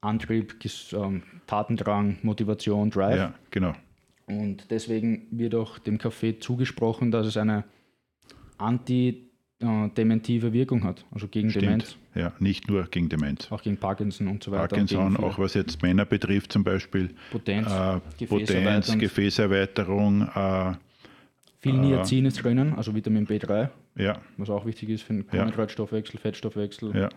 Antrieb, 0.00 0.54
ähm, 0.92 1.22
Tatendrang, 1.46 2.18
Motivation, 2.22 2.90
Drive. 2.90 3.16
ja, 3.16 3.34
genau. 3.50 3.74
Und 4.26 4.70
deswegen 4.70 5.26
wird 5.30 5.54
auch 5.54 5.78
dem 5.78 5.98
Kaffee 5.98 6.38
zugesprochen, 6.38 7.10
dass 7.10 7.26
es 7.26 7.36
eine 7.36 7.64
antidementive 8.58 10.52
Wirkung 10.52 10.84
hat, 10.84 11.04
also 11.10 11.26
gegen 11.26 11.50
Demenz, 11.50 11.90
Stimmt. 11.90 11.98
Ja, 12.14 12.32
nicht 12.38 12.68
nur 12.68 12.84
gegen 12.84 13.08
Demenz. 13.08 13.50
auch 13.50 13.62
gegen 13.62 13.76
Parkinson 13.76 14.28
und 14.28 14.42
so 14.44 14.52
weiter. 14.52 14.68
Parkinson, 14.68 15.16
auch 15.16 15.38
was 15.38 15.54
jetzt 15.54 15.82
Männer 15.82 16.04
betrifft, 16.04 16.52
zum 16.52 16.62
Beispiel 16.64 17.10
Potenz, 17.30 17.66
äh, 17.68 18.00
Potenz. 18.26 18.96
Gefäßerweiterung, 18.98 20.22
äh, 20.22 20.74
Viel 21.58 21.74
äh, 21.74 21.78
Niacin 21.78 22.26
ist 22.26 22.42
drinnen, 22.42 22.74
also 22.74 22.94
Vitamin 22.94 23.26
B3, 23.26 23.70
ja, 23.96 24.20
was 24.36 24.48
auch 24.48 24.64
wichtig 24.64 24.90
ist 24.90 25.02
für 25.02 25.14
den. 25.14 25.26
Kohlenhydratstoffwechsel, 25.26 26.20
Fettstoffwechsel. 26.20 26.96
ja. 26.96 27.08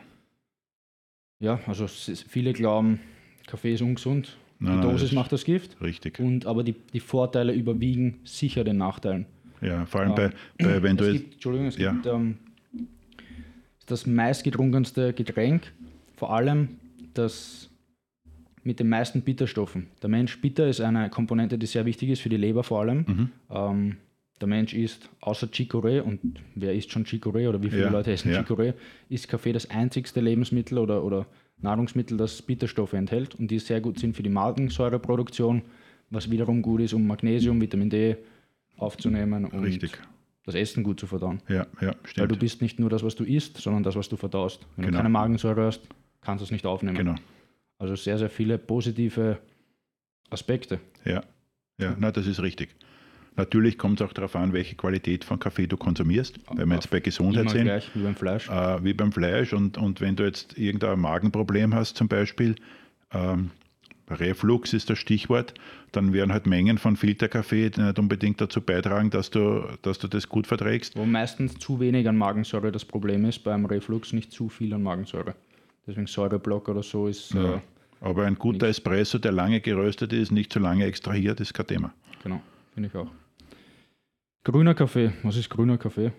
Ja, 1.44 1.60
also 1.68 1.88
viele 1.88 2.54
glauben, 2.54 3.02
Kaffee 3.48 3.74
ist 3.74 3.82
ungesund, 3.82 4.38
Nein, 4.60 4.80
die 4.80 4.88
Dosis 4.88 5.12
macht 5.12 5.34
das 5.34 5.44
Gift, 5.44 5.76
Richtig. 5.82 6.18
und, 6.22 6.46
aber 6.46 6.64
die, 6.64 6.74
die 6.94 7.02
Vorteile 7.02 7.52
überwiegen 7.52 8.22
sicher 8.24 8.64
den 8.64 8.78
Nachteilen. 8.78 9.26
Ja, 9.60 9.86
vor 9.86 10.02
allem 10.02 10.12
ähm, 10.12 10.16
bei, 10.16 10.66
bei, 10.66 10.84
wenn 10.84 10.96
du 10.96 11.04
es 11.04 11.12
gibt, 11.12 11.34
Entschuldigung, 11.34 11.68
es 11.68 11.78
ja. 11.78 11.92
gibt 11.92 12.06
ähm, 12.06 12.38
das 13.88 14.08
meistgetrunkenste 14.08 15.12
Getränk, 15.12 15.74
vor 16.16 16.34
allem 16.34 16.80
das 17.14 17.70
mit 18.64 18.80
den 18.80 18.88
meisten 18.88 19.22
Bitterstoffen. 19.22 19.88
Der 20.02 20.10
Mensch 20.10 20.40
Bitter 20.40 20.70
ist 20.70 20.80
eine 20.80 21.10
Komponente, 21.10 21.58
die 21.58 21.66
sehr 21.66 21.86
wichtig 21.86 22.12
ist 22.12 22.22
für 22.22 22.30
die 22.30 22.38
Leber 22.38 22.64
vor 22.64 22.80
allem. 22.80 23.06
Mhm. 23.06 23.30
Ähm, 23.50 23.98
der 24.42 24.48
Mensch 24.48 24.74
isst 24.74 25.10
außer 25.22 25.48
Chicorée, 25.48 26.02
und 26.02 26.20
wer 26.56 26.74
isst 26.74 26.92
schon 26.92 27.06
Chicorée 27.06 27.48
oder 27.48 27.62
wie 27.62 27.70
viele 27.70 27.84
ja, 27.84 27.92
Leute 27.92 28.12
essen 28.12 28.32
ja. 28.32 28.42
Chicorée, 28.42 28.74
ist 29.10 29.28
Kaffee 29.28 29.54
das 29.54 29.70
einzigste 29.70 30.20
Lebensmittel 30.20 30.78
oder, 30.78 31.04
oder 31.04 31.26
Nahrungsmittel, 31.62 32.18
das 32.18 32.42
Bitterstoffe 32.42 32.94
enthält 32.94 33.36
und 33.36 33.50
die 33.50 33.60
sehr 33.60 33.80
gut 33.80 34.00
sind 34.00 34.16
für 34.16 34.24
die 34.24 34.30
Magensäureproduktion, 34.30 35.62
was 36.10 36.30
wiederum 36.30 36.62
gut 36.62 36.82
ist, 36.82 36.94
um 36.94 37.08
Magnesium, 37.08 37.62
Vitamin 37.62 37.90
D 37.90 38.18
aufzunehmen 38.78 39.46
und 39.46 39.64
Richtig. 39.64 39.98
das 40.46 40.56
Essen 40.56 40.84
gut 40.84 41.00
zu 41.00 41.08
verdauen. 41.08 41.42
Ja, 41.48 41.68
ja, 41.80 41.96
stimmt. 42.04 42.18
Weil 42.18 42.28
du 42.28 42.38
bist 42.38 42.62
nicht 42.62 42.80
nur 42.80 42.90
das, 42.90 43.04
was 43.04 43.16
du 43.16 43.24
isst, 43.24 43.58
sondern 43.58 43.84
das, 43.84 43.96
was 43.96 44.10
du 44.10 44.18
verdaust. 44.18 44.66
Wenn 44.76 44.86
genau. 44.86 44.98
du 44.98 44.98
keine 44.98 45.10
Magensäure 45.10 45.66
hast, 45.66 45.82
kannst 46.22 46.42
du 46.42 46.46
es 46.46 46.52
nicht 46.52 46.66
aufnehmen. 46.66 46.98
Genau. 46.98 47.16
Also 47.78 47.96
sehr, 47.96 48.18
sehr 48.18 48.30
viele 48.30 48.58
positive 48.58 49.40
Aspekte. 50.30 50.80
Ja, 51.06 51.24
ja, 51.80 51.96
na, 52.00 52.12
das 52.12 52.28
ist 52.28 52.42
richtig. 52.42 52.76
Natürlich 53.36 53.78
kommt 53.78 54.00
es 54.00 54.08
auch 54.08 54.14
darauf 54.14 54.36
an, 54.36 54.54
welche 54.54 54.76
Qualität 54.76 55.24
von 55.24 55.40
Kaffee 55.40 55.66
du 55.66 55.76
konsumierst. 55.76 56.40
Wenn 56.54 56.70
wir 56.70 56.76
jetzt 56.76 56.92
bei 56.92 57.00
Gesundheit 57.00 57.50
sind, 57.50 57.64
gleich, 57.64 57.90
wie 57.96 58.04
beim 58.04 58.16
Fleisch. 58.16 58.50
Äh, 58.50 58.84
wie 58.84 58.94
beim 58.94 59.12
Fleisch. 59.12 59.54
Und, 59.54 59.78
und 59.78 60.02
wenn 60.02 60.16
du 60.16 60.24
jetzt 60.24 60.58
irgendein 60.58 61.00
Magenproblem 61.00 61.74
hast, 61.74 61.98
zum 61.98 62.08
Beispiel, 62.08 62.56
ähm, 63.12 63.50
Reflux 64.10 64.74
ist 64.74 64.90
das 64.90 65.00
Stichwort, 65.00 65.54
dann 65.92 66.14
werden 66.14 66.32
halt 66.32 66.46
Mengen 66.46 66.78
von 66.78 66.96
Filterkaffee 66.96 67.72
nicht 67.76 68.00
unbedingt 68.00 68.42
dazu 68.42 68.62
beitragen, 68.62 69.10
dass 69.10 69.30
du, 69.30 69.64
dass 69.82 69.98
du 69.98 70.08
das 70.08 70.28
gut 70.28 70.46
verträgst. 70.46 70.96
Wo 70.96 71.06
meistens 71.06 71.58
zu 71.58 71.80
wenig 71.80 72.08
an 72.08 72.18
Magensäure 72.18 72.72
das 72.72 72.86
Problem 72.86 73.26
ist, 73.26 73.44
beim 73.44 73.66
Reflux 73.66 74.14
nicht 74.14 74.32
zu 74.32 74.50
viel 74.50 74.74
an 74.74 74.84
Magensäure. 74.84 75.36
Deswegen 75.88 76.08
Säureblock 76.08 76.70
oder 76.70 76.84
so 76.84 77.08
ist. 77.08 77.34
Ja, 77.34 77.56
äh, 77.56 77.60
aber 78.02 78.26
ein 78.26 78.36
guter 78.36 78.68
nichts. 78.68 78.80
Espresso, 78.80 79.18
der 79.18 79.32
lange 79.32 79.62
geröstet 79.62 80.14
ist, 80.14 80.32
nicht 80.32 80.52
zu 80.52 80.60
lange 80.60 80.86
extrahiert, 80.86 81.40
ist 81.40 81.54
kein 81.54 81.68
Thema. 81.68 81.94
Genau, 82.22 82.42
finde 82.74 82.90
ich 82.90 82.96
auch. 82.96 83.08
Grüner 84.44 84.74
Kaffee, 84.74 85.14
was 85.24 85.38
ist 85.38 85.50
grüner 85.50 85.78
Kaffee? 85.78 86.12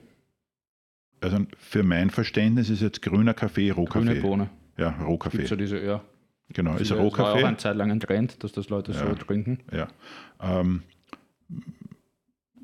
Also 1.20 1.38
für 1.58 1.82
mein 1.82 2.10
Verständnis 2.10 2.70
ist 2.70 2.80
jetzt 2.80 3.02
grüner 3.02 3.34
Kaffee 3.34 3.70
Rohkaffee. 3.70 4.06
Grüne 4.06 4.20
Bohne. 4.20 4.50
Ja, 4.78 4.90
Rohkaffee. 5.02 5.38
Gibt 5.38 5.50
ja 5.50 5.56
diese, 5.56 5.84
ja. 5.84 6.02
Genau, 6.48 6.76
ist 6.76 6.92
Rohkaffee. 6.92 7.08
Das 7.10 7.18
war 7.18 7.34
auch 7.34 7.44
eine 7.44 7.56
Zeit 7.56 7.76
lang 7.76 7.90
ein 7.90 8.00
Trend, 8.00 8.42
dass 8.42 8.52
das 8.52 8.68
Leute 8.68 8.92
ja, 8.92 8.98
so 8.98 9.14
trinken. 9.14 9.60
Ja. 9.72 9.88
Ähm, 10.40 10.82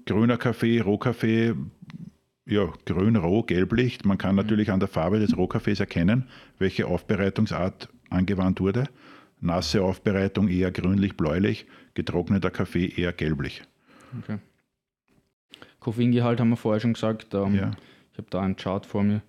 grüner 0.07 0.39
Kaffee, 0.39 0.81
Rohkaffee, 0.81 1.55
ja, 2.47 2.73
grün, 2.87 3.17
roh, 3.17 3.43
gelblicht. 3.43 4.05
Man 4.05 4.19
kann 4.19 4.33
mhm. 4.33 4.43
natürlich 4.43 4.71
an 4.71 4.81
der 4.81 4.89
Farbe 4.89 5.21
des 5.21 5.37
Rohkaffees 5.37 5.81
erkennen, 5.81 6.29
welche 6.59 6.87
Aufbereitungsart 6.87 7.89
angewandt 8.09 8.61
wurde. 8.61 8.85
Nasse 9.41 9.83
Aufbereitung 9.83 10.49
eher 10.49 10.71
grünlich-bläulich, 10.71 11.67
getrockneter 11.95 12.51
Kaffee 12.51 12.87
eher 12.87 13.13
gelblich. 13.13 13.63
Okay. 14.19 14.39
Koffeingehalt 15.81 16.41
haben 16.41 16.51
wir 16.51 16.57
vorher 16.57 16.81
schon 16.81 16.93
gesagt. 16.93 17.35
Ähm, 17.35 17.55
ja. 17.55 17.71
Ich 18.13 18.19
habe 18.19 18.29
da 18.31 18.41
einen 18.41 18.57
Chart 18.57 18.87
vor 18.87 19.03
mir. 19.03 19.23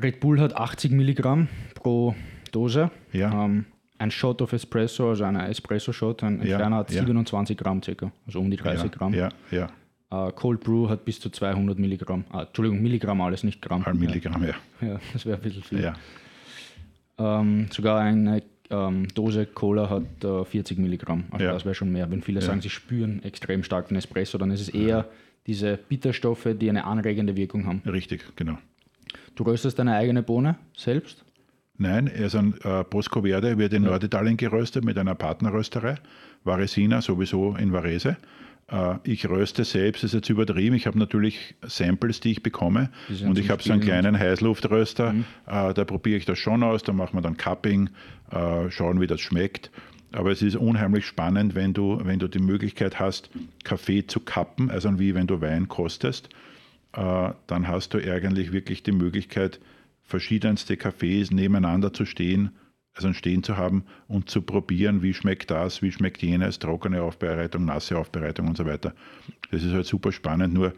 Red 0.00 0.20
Bull 0.20 0.40
hat 0.40 0.56
80 0.56 0.92
Milligramm 0.92 1.48
pro 1.74 2.14
Dose. 2.52 2.90
Ja. 3.12 3.44
Ähm, 3.44 3.66
ein 3.98 4.10
Shot 4.10 4.42
of 4.42 4.52
Espresso, 4.52 5.08
also 5.08 5.24
ein 5.24 5.36
Espresso-Shot, 5.36 6.22
ein 6.22 6.46
ja, 6.46 6.58
Ferner 6.58 6.76
hat 6.76 6.90
27 6.90 7.56
Gramm 7.56 7.82
circa, 7.82 8.12
also 8.26 8.40
um 8.40 8.50
die 8.50 8.58
30 8.58 8.92
Gramm. 8.92 9.14
Ja, 9.14 9.30
ja. 9.50 9.68
Uh, 10.12 10.30
Cold 10.30 10.60
Brew 10.60 10.88
hat 10.88 11.04
bis 11.04 11.18
zu 11.18 11.30
200 11.30 11.78
Milligramm. 11.78 12.24
Ah, 12.30 12.42
Entschuldigung, 12.42 12.80
Milligramm 12.80 13.20
alles, 13.22 13.42
nicht 13.42 13.60
Gramm. 13.60 13.84
Ein 13.84 13.98
Milligramm, 13.98 14.44
ja. 14.44 14.54
Ja, 14.86 15.00
das 15.12 15.26
wäre 15.26 15.36
ein 15.36 15.42
bisschen 15.42 15.62
viel. 15.62 15.82
Ja. 15.82 15.94
Ähm, 17.18 17.66
sogar 17.70 18.00
eine 18.00 18.42
ähm, 18.70 19.08
Dose 19.14 19.46
Cola 19.46 19.88
hat 19.90 20.24
äh, 20.24 20.44
40 20.44 20.78
Milligramm. 20.78 21.24
Also 21.30 21.44
ja. 21.44 21.52
das 21.52 21.64
wäre 21.64 21.74
schon 21.74 21.92
mehr. 21.92 22.10
Wenn 22.10 22.22
viele 22.22 22.40
ja. 22.40 22.46
sagen, 22.46 22.60
sie 22.60 22.70
spüren 22.70 23.22
extrem 23.22 23.62
stark 23.62 23.88
den 23.88 23.96
Espresso, 23.96 24.38
dann 24.38 24.50
ist 24.50 24.60
es 24.60 24.68
eher 24.68 24.86
ja. 24.86 25.04
diese 25.46 25.78
Bitterstoffe, 25.88 26.48
die 26.58 26.68
eine 26.68 26.84
anregende 26.84 27.36
Wirkung 27.36 27.66
haben. 27.66 27.82
Richtig, 27.86 28.24
genau. 28.36 28.58
Du 29.34 29.44
röstest 29.44 29.78
deine 29.78 29.94
eigene 29.94 30.22
Bohne 30.22 30.56
selbst? 30.76 31.24
Nein, 31.78 32.10
also 32.18 32.38
äh, 32.38 32.84
Bosco 32.88 33.22
Verde 33.22 33.58
wird 33.58 33.74
in 33.74 33.82
Norditalien 33.82 34.36
geröstet 34.36 34.84
mit 34.84 34.96
einer 34.96 35.14
Partnerrösterei. 35.14 35.96
Varesina 36.42 37.02
sowieso 37.02 37.54
in 37.56 37.72
Varese. 37.72 38.16
Äh, 38.70 38.96
ich 39.04 39.28
röste 39.28 39.64
selbst, 39.64 40.02
das 40.02 40.10
ist 40.10 40.14
jetzt 40.14 40.28
übertrieben. 40.30 40.74
Ich 40.76 40.86
habe 40.86 40.98
natürlich 40.98 41.54
Samples, 41.62 42.20
die 42.20 42.32
ich 42.32 42.42
bekomme. 42.42 42.90
Und 43.24 43.38
ich 43.38 43.50
habe 43.50 43.62
so 43.62 43.72
einen 43.72 43.82
kleinen 43.82 44.18
Heißluftröster. 44.18 45.12
Mhm. 45.12 45.24
Äh, 45.46 45.74
da 45.74 45.84
probiere 45.84 46.18
ich 46.18 46.24
das 46.24 46.38
schon 46.38 46.62
aus. 46.62 46.82
Da 46.82 46.92
machen 46.92 47.16
wir 47.16 47.22
dann 47.22 47.36
Cupping, 47.36 47.90
äh, 48.30 48.70
schauen, 48.70 49.00
wie 49.00 49.06
das 49.06 49.20
schmeckt. 49.20 49.70
Aber 50.12 50.30
es 50.30 50.40
ist 50.40 50.56
unheimlich 50.56 51.04
spannend, 51.06 51.54
wenn 51.54 51.74
du, 51.74 52.00
wenn 52.02 52.18
du 52.18 52.28
die 52.28 52.38
Möglichkeit 52.38 52.98
hast, 52.98 53.30
Kaffee 53.64 54.06
zu 54.06 54.20
kappen, 54.20 54.70
also 54.70 54.98
wie 54.98 55.14
wenn 55.14 55.26
du 55.26 55.40
Wein 55.40 55.68
kostest. 55.68 56.30
Dann 56.92 57.68
hast 57.68 57.92
du 57.92 57.98
eigentlich 57.98 58.52
wirklich 58.52 58.82
die 58.82 58.92
Möglichkeit, 58.92 59.60
verschiedenste 60.04 60.78
Kaffees 60.78 61.32
nebeneinander 61.32 61.92
zu 61.92 62.06
stehen 62.06 62.52
also 62.96 63.12
stehen 63.12 63.42
zu 63.42 63.56
haben 63.56 63.84
und 64.08 64.30
zu 64.30 64.42
probieren, 64.42 65.02
wie 65.02 65.14
schmeckt 65.14 65.50
das, 65.50 65.82
wie 65.82 65.92
schmeckt 65.92 66.22
jenes, 66.22 66.58
trockene 66.58 67.02
Aufbereitung, 67.02 67.66
nasse 67.66 67.98
Aufbereitung 67.98 68.48
und 68.48 68.56
so 68.56 68.64
weiter. 68.64 68.94
Das 69.50 69.62
ist 69.62 69.72
halt 69.72 69.86
super 69.86 70.12
spannend, 70.12 70.54
nur 70.54 70.72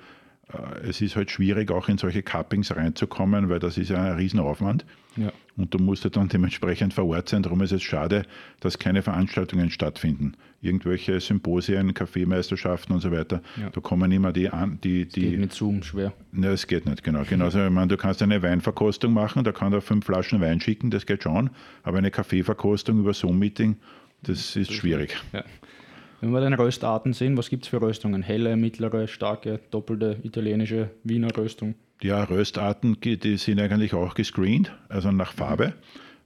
es 0.82 1.00
ist 1.02 1.14
halt 1.14 1.30
schwierig, 1.30 1.70
auch 1.70 1.88
in 1.88 1.98
solche 1.98 2.22
Cuppings 2.22 2.74
reinzukommen, 2.74 3.50
weil 3.50 3.58
das 3.58 3.76
ist 3.76 3.90
ja 3.90 4.02
ein 4.02 4.16
Riesenaufwand. 4.16 4.86
Ja. 5.16 5.30
Und 5.56 5.74
du 5.74 5.78
musst 5.78 6.04
ja 6.04 6.10
dann 6.10 6.28
dementsprechend 6.28 6.94
vor 6.94 7.06
Ort 7.06 7.28
sein. 7.28 7.42
Darum 7.42 7.60
ist 7.60 7.72
es 7.72 7.82
schade, 7.82 8.24
dass 8.60 8.78
keine 8.78 9.02
Veranstaltungen 9.02 9.70
stattfinden. 9.70 10.32
Irgendwelche 10.62 11.20
Symposien, 11.20 11.92
Kaffeemeisterschaften 11.92 12.94
und 12.94 13.00
so 13.00 13.12
weiter. 13.12 13.42
Ja. 13.60 13.68
Da 13.68 13.80
kommen 13.80 14.10
immer 14.10 14.32
die 14.32 14.48
an. 14.48 14.78
Die, 14.82 15.06
die, 15.06 15.30
geht 15.30 15.40
mit 15.40 15.52
Zoom 15.52 15.82
schwer. 15.82 16.12
Ne, 16.32 16.48
es 16.48 16.66
geht 16.66 16.86
nicht, 16.86 17.02
genau. 17.04 17.24
Genauso, 17.28 17.62
ich 17.64 17.70
meine, 17.70 17.88
du 17.88 17.96
kannst 17.96 18.22
eine 18.22 18.42
Weinverkostung 18.42 19.12
machen, 19.12 19.44
da 19.44 19.52
kann 19.52 19.72
er 19.72 19.82
fünf 19.82 20.06
Flaschen 20.06 20.40
Wein 20.40 20.60
schicken, 20.60 20.90
das 20.90 21.04
geht 21.04 21.24
schon. 21.24 21.50
Aber 21.82 21.98
eine 21.98 22.10
Kaffeeverkostung 22.10 23.00
über 23.00 23.12
Zoom-Meeting, 23.12 23.76
das 24.22 24.56
ist 24.56 24.72
schwierig. 24.72 25.16
Ja. 25.32 25.44
Wenn 26.20 26.30
wir 26.30 26.40
den 26.40 26.54
Röstarten 26.54 27.12
sehen, 27.12 27.36
was 27.36 27.48
gibt 27.48 27.64
es 27.64 27.68
für 27.68 27.80
Röstungen? 27.80 28.22
Helle, 28.22 28.56
mittlere, 28.56 29.06
starke, 29.06 29.60
doppelte, 29.70 30.18
italienische, 30.22 30.90
Wiener 31.04 31.36
Röstung? 31.36 31.74
Ja, 32.02 32.24
Röstarten, 32.24 32.96
die 33.00 33.36
sind 33.36 33.60
eigentlich 33.60 33.94
auch 33.94 34.14
gescreent, 34.14 34.72
also 34.88 35.12
nach 35.12 35.32
Farbe. 35.32 35.74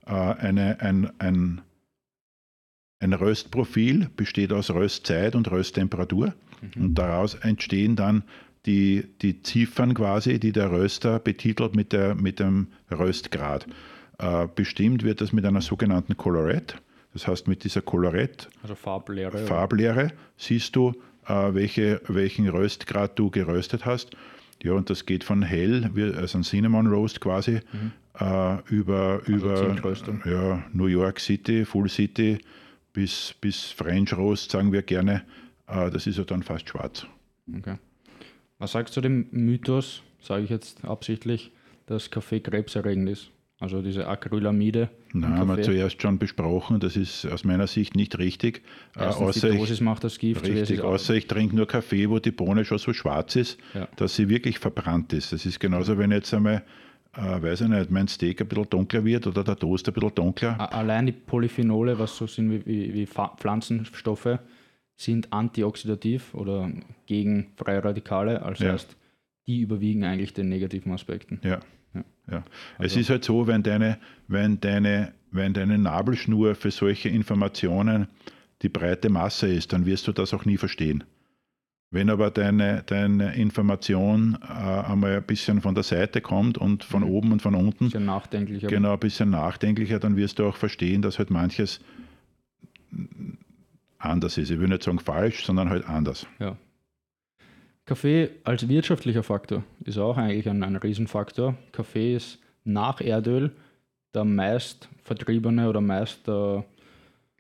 Mhm. 0.07 0.13
Eine, 0.13 0.81
ein, 0.81 1.13
ein, 1.19 1.61
ein 3.01 3.13
Röstprofil 3.13 4.09
besteht 4.17 4.53
aus 4.53 4.71
Röstzeit 4.71 5.35
und 5.35 5.51
Rösttemperatur. 5.51 6.35
Mhm. 6.75 6.85
Und 6.85 6.95
daraus 6.95 7.35
entstehen 7.35 7.97
dann 7.97 8.25
die, 8.67 9.05
die 9.21 9.43
Ziffern 9.43 9.95
quasi, 9.95 10.39
die 10.39 10.53
der 10.53 10.71
Röster 10.71 11.19
betitelt 11.19 11.75
mit, 11.75 11.93
der, 11.93 12.15
mit 12.15 12.39
dem 12.39 12.69
Röstgrad. 12.91 13.67
Äh, 14.19 14.49
bestimmt 14.55 15.03
wird 15.03 15.21
das 15.21 15.33
mit 15.33 15.45
einer 15.45 15.61
sogenannten 15.61 16.17
Colorette. 16.17 16.77
Das 17.13 17.27
heißt, 17.27 17.47
mit 17.49 17.65
dieser 17.65 17.83
Colorette, 17.83 18.49
also 18.63 18.75
Farblehre, 18.75 19.39
Farblehre 19.39 20.13
siehst 20.37 20.75
du, 20.77 20.93
äh, 21.27 21.55
welche, 21.55 22.01
welchen 22.09 22.49
Röstgrad 22.49 23.19
du 23.19 23.31
geröstet 23.31 23.85
hast. 23.85 24.17
Ja, 24.63 24.73
und 24.73 24.89
das 24.91 25.07
geht 25.07 25.25
von 25.25 25.43
hell, 25.43 25.91
also 26.17 26.39
ein 26.39 26.45
Cinnamon 26.45 26.87
Roast 26.87 27.21
quasi, 27.21 27.61
mhm. 27.73 27.93
äh, 28.19 28.59
über, 28.71 29.21
also 29.27 29.67
über 29.67 29.97
ja, 30.25 30.65
New 30.73 30.87
York 30.87 31.19
City, 31.19 31.65
Full 31.65 31.89
City 31.89 32.39
bis, 32.93 33.35
bis 33.41 33.65
French 33.67 34.17
Roast, 34.17 34.53
sagen 34.53 34.73
wir 34.73 34.83
gerne. 34.83 35.25
Äh, 35.67 35.91
das 35.91 36.07
ist 36.07 36.19
ja 36.19 36.25
dann 36.25 36.43
fast 36.43 36.69
schwarz. 36.69 37.07
Okay. 37.53 37.77
Was 38.59 38.73
sagst 38.73 38.97
du 38.97 39.01
dem 39.01 39.27
Mythos, 39.33 40.03
sage 40.21 40.45
ich 40.45 40.51
jetzt 40.51 40.85
absichtlich, 40.85 41.51
dass 41.87 42.11
Kaffee 42.11 42.41
krebserregend 42.41 43.09
ist? 43.09 43.31
Also 43.63 43.81
diese 43.81 44.09
Acrylamide. 44.09 44.89
Na, 45.13 45.37
haben 45.37 45.49
wir 45.57 45.63
zuerst 45.63 46.03
schon 46.03 46.19
besprochen, 46.19 46.81
das 46.81 46.97
ist 46.97 47.25
aus 47.27 47.45
meiner 47.45 47.69
Sicht 47.69 47.95
nicht 47.95 48.19
richtig. 48.19 48.63
Äh, 48.97 49.05
außer 49.05 49.51
die 49.51 49.57
Dosis 49.57 49.77
ich, 49.77 49.81
macht 49.83 50.03
das 50.03 50.19
Gift. 50.19 50.45
Richtig, 50.45 50.81
außer 50.81 51.15
ich 51.15 51.29
trinke 51.29 51.55
nur 51.55 51.69
Kaffee, 51.69 52.11
wo 52.11 52.19
die 52.19 52.33
Bohne 52.33 52.65
schon 52.65 52.79
so 52.79 52.93
schwarz 52.93 53.37
ist, 53.37 53.61
ja. 53.73 53.87
dass 53.95 54.17
sie 54.17 54.29
wirklich 54.29 54.59
verbrannt 54.59 55.13
ist. 55.13 55.33
Das 55.33 55.47
ist 55.47 55.61
genauso, 55.61 55.97
wenn 55.97 56.11
jetzt 56.11 56.35
einmal, 56.35 56.65
äh, 57.17 57.41
weiß 57.41 57.61
ich 57.61 57.69
nicht, 57.69 57.93
mein 57.93 58.09
Steak 58.09 58.41
ein 58.41 58.49
bisschen 58.49 58.69
dunkler 58.69 59.05
wird 59.05 59.29
oder 59.29 59.45
der 59.45 59.57
Toast 59.57 59.87
ein 59.87 59.95
bisschen 59.95 60.13
dunkler. 60.13 60.73
Allein 60.73 61.07
die 61.07 61.13
Polyphenole, 61.13 61.97
was 62.01 62.17
so 62.17 62.27
sind 62.27 62.51
wie, 62.51 62.67
wie, 62.67 62.95
wie 62.95 63.07
Pflanzenstoffe, 63.07 64.41
sind 64.97 65.33
antioxidativ 65.33 66.35
oder 66.35 66.69
gegen 67.07 67.53
freie 67.55 67.85
Radikale. 67.85 68.43
Also 68.43 68.65
ja. 68.65 68.73
heißt, 68.73 68.97
die 69.47 69.61
überwiegen 69.61 70.03
eigentlich 70.03 70.35
den 70.35 70.49
negativen 70.49 70.91
Aspekten. 70.91 71.41
Ja. 71.45 71.61
Ja. 72.33 72.45
Also. 72.79 72.87
Es 72.87 72.97
ist 72.97 73.11
halt 73.11 73.25
so, 73.25 73.47
wenn 73.47 73.63
deine, 73.63 73.99
wenn, 74.29 74.61
deine, 74.61 75.13
wenn 75.31 75.53
deine 75.55 75.79
Nabelschnur 75.79 76.55
für 76.55 76.71
solche 76.71 77.09
Informationen 77.09 78.09
die 78.63 78.69
breite 78.69 79.09
Masse 79.11 79.49
ist, 79.49 79.73
dann 79.73 79.87
wirst 79.87 80.07
du 80.09 80.13
das 80.13 80.33
auch 80.35 80.45
nie 80.45 80.57
verstehen. 80.57 81.05
Wenn 81.91 82.09
aber 82.09 82.31
deine, 82.31 82.83
deine 82.87 83.35
Information 83.35 84.39
äh, 84.43 84.47
einmal 84.53 85.17
ein 85.17 85.23
bisschen 85.25 85.61
von 85.61 85.75
der 85.75 85.85
Seite 85.85 86.21
kommt 86.23 86.57
und 86.57 86.85
von 86.85 87.03
Mhm. 87.03 87.09
oben 87.11 87.33
und 87.33 87.43
von 87.43 87.55
unten, 87.55 87.87
Bisschen 87.87 88.07
nachdenklicher. 88.07 88.67
genau 88.69 88.95
ein 88.95 88.99
bisschen 88.99 89.29
nachdenklicher, 89.31 89.99
dann 89.99 90.17
wirst 90.17 90.39
du 90.39 90.47
auch 90.47 90.57
verstehen, 90.57 91.03
dass 91.03 91.19
halt 91.19 91.31
manches 91.31 91.81
anders 93.99 94.39
ist. 94.39 94.51
Ich 94.51 94.59
will 94.59 94.69
nicht 94.69 94.83
sagen 94.83 94.99
falsch, 94.99 95.45
sondern 95.45 95.69
halt 95.71 95.87
anders. 95.89 96.27
Ja. 96.39 96.57
Kaffee 97.93 98.31
als 98.45 98.67
wirtschaftlicher 98.69 99.23
Faktor 99.23 99.65
ist 99.85 99.99
auch 99.99 100.17
eigentlich 100.17 100.49
ein, 100.49 100.63
ein 100.63 100.77
Riesenfaktor. 100.77 101.57
Kaffee 101.73 102.15
ist 102.17 102.39
nach 102.65 103.03
Erdöl 103.03 103.51
der 104.15 104.25
meist 104.25 104.89
vertriebene 105.03 105.69
oder 105.69 105.81
meist, 105.83 106.27
äh, 106.27 106.57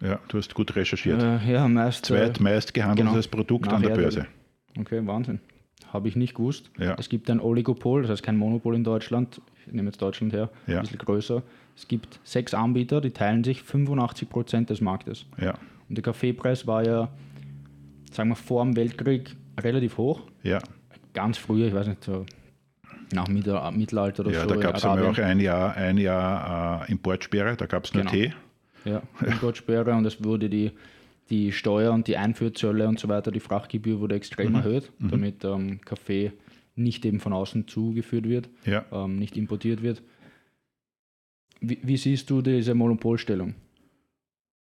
Ja, 0.02 0.18
du 0.28 0.36
hast 0.38 0.52
gut 0.54 0.74
recherchiert. 0.76 1.22
äh, 1.22 1.52
ja, 1.52 1.66
meist 1.68 2.04
äh, 2.10 2.14
Zweitmeist 2.16 2.74
gehandeltes 2.74 3.28
Produkt 3.28 3.66
Nach 3.66 3.74
an 3.74 3.80
der 3.82 3.90
Erdöl. 3.92 4.04
Börse. 4.04 4.26
Okay, 4.78 5.06
Wahnsinn. 5.06 5.40
Habe 5.90 6.08
ich 6.08 6.16
nicht 6.16 6.34
gewusst. 6.34 6.70
Ja. 6.78 6.96
Es 6.98 7.08
gibt 7.08 7.30
ein 7.30 7.40
Oligopol, 7.40 8.02
das 8.02 8.10
heißt 8.10 8.22
kein 8.22 8.36
Monopol 8.36 8.74
in 8.74 8.84
Deutschland. 8.84 9.40
Ich 9.66 9.72
nehme 9.72 9.88
jetzt 9.88 10.02
Deutschland 10.02 10.32
her, 10.34 10.50
Ja. 10.66 10.76
ein 10.76 10.82
bisschen 10.82 10.98
größer. 10.98 11.42
Es 11.76 11.88
gibt 11.88 12.20
sechs 12.24 12.52
Anbieter, 12.52 13.00
die 13.00 13.10
teilen 13.10 13.42
sich 13.44 13.62
85 13.62 14.28
Prozent 14.28 14.68
des 14.70 14.82
Marktes. 14.82 15.24
Ja, 15.40 15.54
Und 15.88 15.96
der 15.96 16.02
Kaffeepreis 16.02 16.66
war 16.66 16.84
ja, 16.86 17.08
sagen 18.12 18.28
wir, 18.30 18.36
vor 18.36 18.62
dem 18.64 18.76
Weltkrieg 18.76 19.34
relativ 19.60 19.96
hoch. 19.98 20.22
ja. 20.42 20.58
Ganz 21.14 21.36
früher, 21.36 21.66
ich 21.66 21.74
weiß 21.74 21.88
nicht, 21.88 22.02
so 22.04 22.24
nach 23.12 23.28
Mittel- 23.28 23.60
Mittelalter 23.72 24.22
oder 24.24 24.32
ja 24.32 24.40
so. 24.42 24.46
da 24.48 24.54
in 24.54 24.60
gab 24.62 24.76
es 24.76 24.84
auch 24.86 25.18
ein 25.18 25.40
Jahr, 25.40 25.76
ein 25.76 25.98
Jahr 25.98 26.88
äh, 26.88 26.90
Importsperre, 26.92 27.54
da 27.56 27.66
gab 27.66 27.84
es 27.84 27.92
nur 27.92 28.04
Genau. 28.04 28.12
Tee. 28.14 28.32
Ja, 28.86 29.02
Importsperre 29.20 29.92
und 29.94 30.06
es 30.06 30.24
wurde 30.24 30.48
die, 30.48 30.70
die 31.28 31.52
Steuer 31.52 31.92
und 31.92 32.08
die 32.08 32.16
Einfuhrzölle 32.16 32.88
und 32.88 32.98
so 32.98 33.08
weiter, 33.08 33.30
die 33.30 33.40
Frachtgebühr 33.40 34.00
wurde 34.00 34.14
extrem 34.14 34.54
erhöht, 34.54 34.90
damit 34.98 35.44
ähm, 35.44 35.82
Kaffee 35.84 36.32
nicht 36.74 37.04
eben 37.04 37.20
von 37.20 37.34
außen 37.34 37.68
zugeführt 37.68 38.26
wird, 38.26 38.48
Ja. 38.64 38.86
ähm, 38.90 39.16
nicht 39.18 39.36
importiert 39.36 39.82
wird. 39.82 40.02
Wie, 41.60 41.78
wie 41.82 41.98
siehst 41.98 42.30
du 42.30 42.40
diese 42.40 42.74
Monopolstellung? 42.74 43.54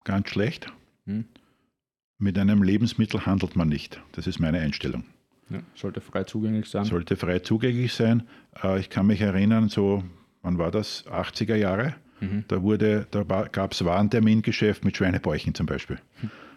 Ganz 0.05 0.29
schlecht. 0.31 0.69
Hm? 1.07 1.25
Mit 2.19 2.39
einem 2.39 2.63
Lebensmittel 2.63 3.27
handelt 3.27 3.57
man 3.57 3.69
nicht. 3.69 4.01
Das 4.13 4.27
ist 4.27 4.39
meine 4.39 4.59
Einstellung. 4.61 5.05
Ja, 5.51 5.59
sollte 5.75 6.01
frei 6.01 6.25
zugänglich 6.25 6.67
sein. 6.67 6.85
Sollte 6.85 7.17
frei 7.17 7.39
zugänglich 7.41 7.93
sein. 7.93 8.25
Äh, 8.63 8.81
Ich 8.81 8.91
kann 8.91 9.07
mich 9.07 9.21
erinnern, 9.21 9.69
so, 9.69 10.03
wann 10.43 10.59
war 10.59 10.71
das? 10.71 11.05
80er 11.07 11.55
Jahre. 11.57 11.95
Mhm. 12.21 12.45
Da, 12.49 12.63
wurde, 12.63 13.07
da 13.11 13.23
gab 13.53 13.73
es 13.73 13.85
Warentermingeschäft 13.85 14.85
mit 14.85 14.97
Schweinebäuchen 14.97 15.55
zum 15.55 15.67
Beispiel. 15.67 15.99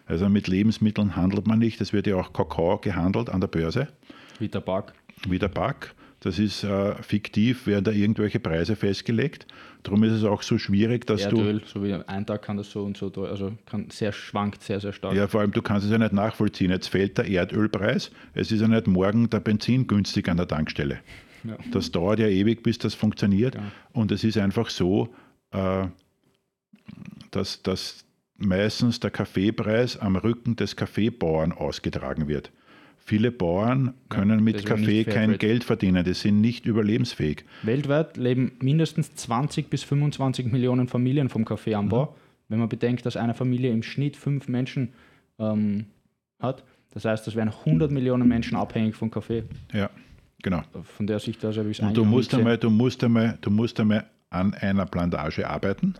Also 0.06 0.28
mit 0.28 0.48
Lebensmitteln 0.48 1.14
handelt 1.14 1.46
man 1.46 1.58
nicht. 1.58 1.80
Es 1.80 1.92
wird 1.92 2.06
ja 2.06 2.16
auch 2.16 2.32
Kakao 2.32 2.78
gehandelt 2.78 3.28
an 3.28 3.40
der 3.40 3.48
Börse, 3.48 3.88
Wie 4.38 4.48
Tabak. 4.48 4.94
wie 5.28 5.38
der 5.38 5.48
Back. 5.48 5.94
Das 6.20 6.38
ist 6.38 6.64
äh, 6.64 7.00
fiktiv, 7.02 7.66
werden 7.66 7.84
da 7.84 7.90
irgendwelche 7.92 8.40
Preise 8.40 8.74
festgelegt. 8.76 9.46
Darum 9.82 10.02
ist 10.04 10.12
es 10.12 10.24
auch 10.24 10.42
so 10.42 10.58
schwierig, 10.58 11.06
dass 11.06 11.28
du. 11.28 11.38
Erdöl, 11.38 11.62
so 11.64 11.82
wie 11.82 11.94
ein 11.94 12.26
Tag 12.26 12.42
kann 12.42 12.56
das 12.56 12.70
so 12.70 12.84
und 12.84 12.96
so, 12.96 13.10
also 13.24 13.52
kann 13.66 13.88
sehr 13.90 14.12
schwankt 14.12 14.62
sehr, 14.62 14.80
sehr 14.80 14.92
stark. 14.92 15.14
Ja, 15.14 15.26
vor 15.26 15.40
allem, 15.40 15.52
du 15.52 15.62
kannst 15.62 15.86
es 15.86 15.92
ja 15.92 15.98
nicht 15.98 16.12
nachvollziehen. 16.12 16.70
Jetzt 16.70 16.88
fällt 16.88 17.18
der 17.18 17.26
Erdölpreis. 17.26 18.10
Es 18.34 18.52
ist 18.52 18.60
ja 18.60 18.68
nicht 18.68 18.86
morgen 18.86 19.30
der 19.30 19.40
Benzin 19.40 19.86
günstig 19.86 20.28
an 20.28 20.36
der 20.36 20.48
Tankstelle. 20.48 21.00
Ja. 21.44 21.56
Das 21.70 21.90
dauert 21.90 22.18
ja 22.18 22.26
ewig, 22.26 22.62
bis 22.62 22.78
das 22.78 22.94
funktioniert. 22.94 23.54
Ja. 23.54 23.62
Und 23.92 24.12
es 24.12 24.24
ist 24.24 24.36
einfach 24.36 24.68
so, 24.68 25.08
äh, 25.52 25.86
dass, 27.30 27.62
dass 27.62 28.04
meistens 28.36 29.00
der 29.00 29.10
Kaffeepreis 29.10 29.96
am 29.98 30.16
Rücken 30.16 30.56
des 30.56 30.76
Kaffeebauern 30.76 31.52
ausgetragen 31.52 32.28
wird. 32.28 32.50
Viele 33.10 33.32
Bauern 33.32 33.94
können 34.08 34.44
mit 34.44 34.54
deswegen 34.54 34.68
Kaffee 34.68 35.02
kein 35.02 35.14
Fairtrade. 35.30 35.38
Geld 35.38 35.64
verdienen, 35.64 36.04
die 36.04 36.14
sind 36.14 36.40
nicht 36.40 36.64
überlebensfähig. 36.64 37.44
Weltweit 37.64 38.16
leben 38.16 38.52
mindestens 38.62 39.16
20 39.16 39.68
bis 39.68 39.82
25 39.82 40.46
Millionen 40.52 40.86
Familien 40.86 41.28
vom 41.28 41.44
Kaffeeanbau. 41.44 42.04
Mhm. 42.04 42.08
Wenn 42.50 42.58
man 42.60 42.68
bedenkt, 42.68 43.04
dass 43.04 43.16
eine 43.16 43.34
Familie 43.34 43.72
im 43.72 43.82
Schnitt 43.82 44.16
fünf 44.16 44.46
Menschen 44.46 44.92
ähm, 45.40 45.86
hat, 46.38 46.62
das 46.94 47.04
heißt, 47.04 47.26
das 47.26 47.34
wären 47.34 47.48
100 47.48 47.90
Millionen 47.90 48.28
Menschen 48.28 48.56
abhängig 48.56 48.94
von 48.94 49.10
Kaffee. 49.10 49.42
Ja, 49.72 49.90
genau. 50.40 50.62
Von 50.96 51.08
der 51.08 51.18
Sicht 51.18 51.44
aus 51.44 51.58
habe 51.58 51.68
ich 51.68 51.80
es 51.80 51.84
Und 51.84 51.96
du 51.96 52.04
musst, 52.04 52.32
einmal, 52.32 52.58
du, 52.58 52.70
musst 52.70 53.02
einmal, 53.02 53.38
du 53.40 53.50
musst 53.50 53.80
einmal 53.80 54.04
an 54.30 54.54
einer 54.54 54.86
Plantage 54.86 55.50
arbeiten, 55.50 55.94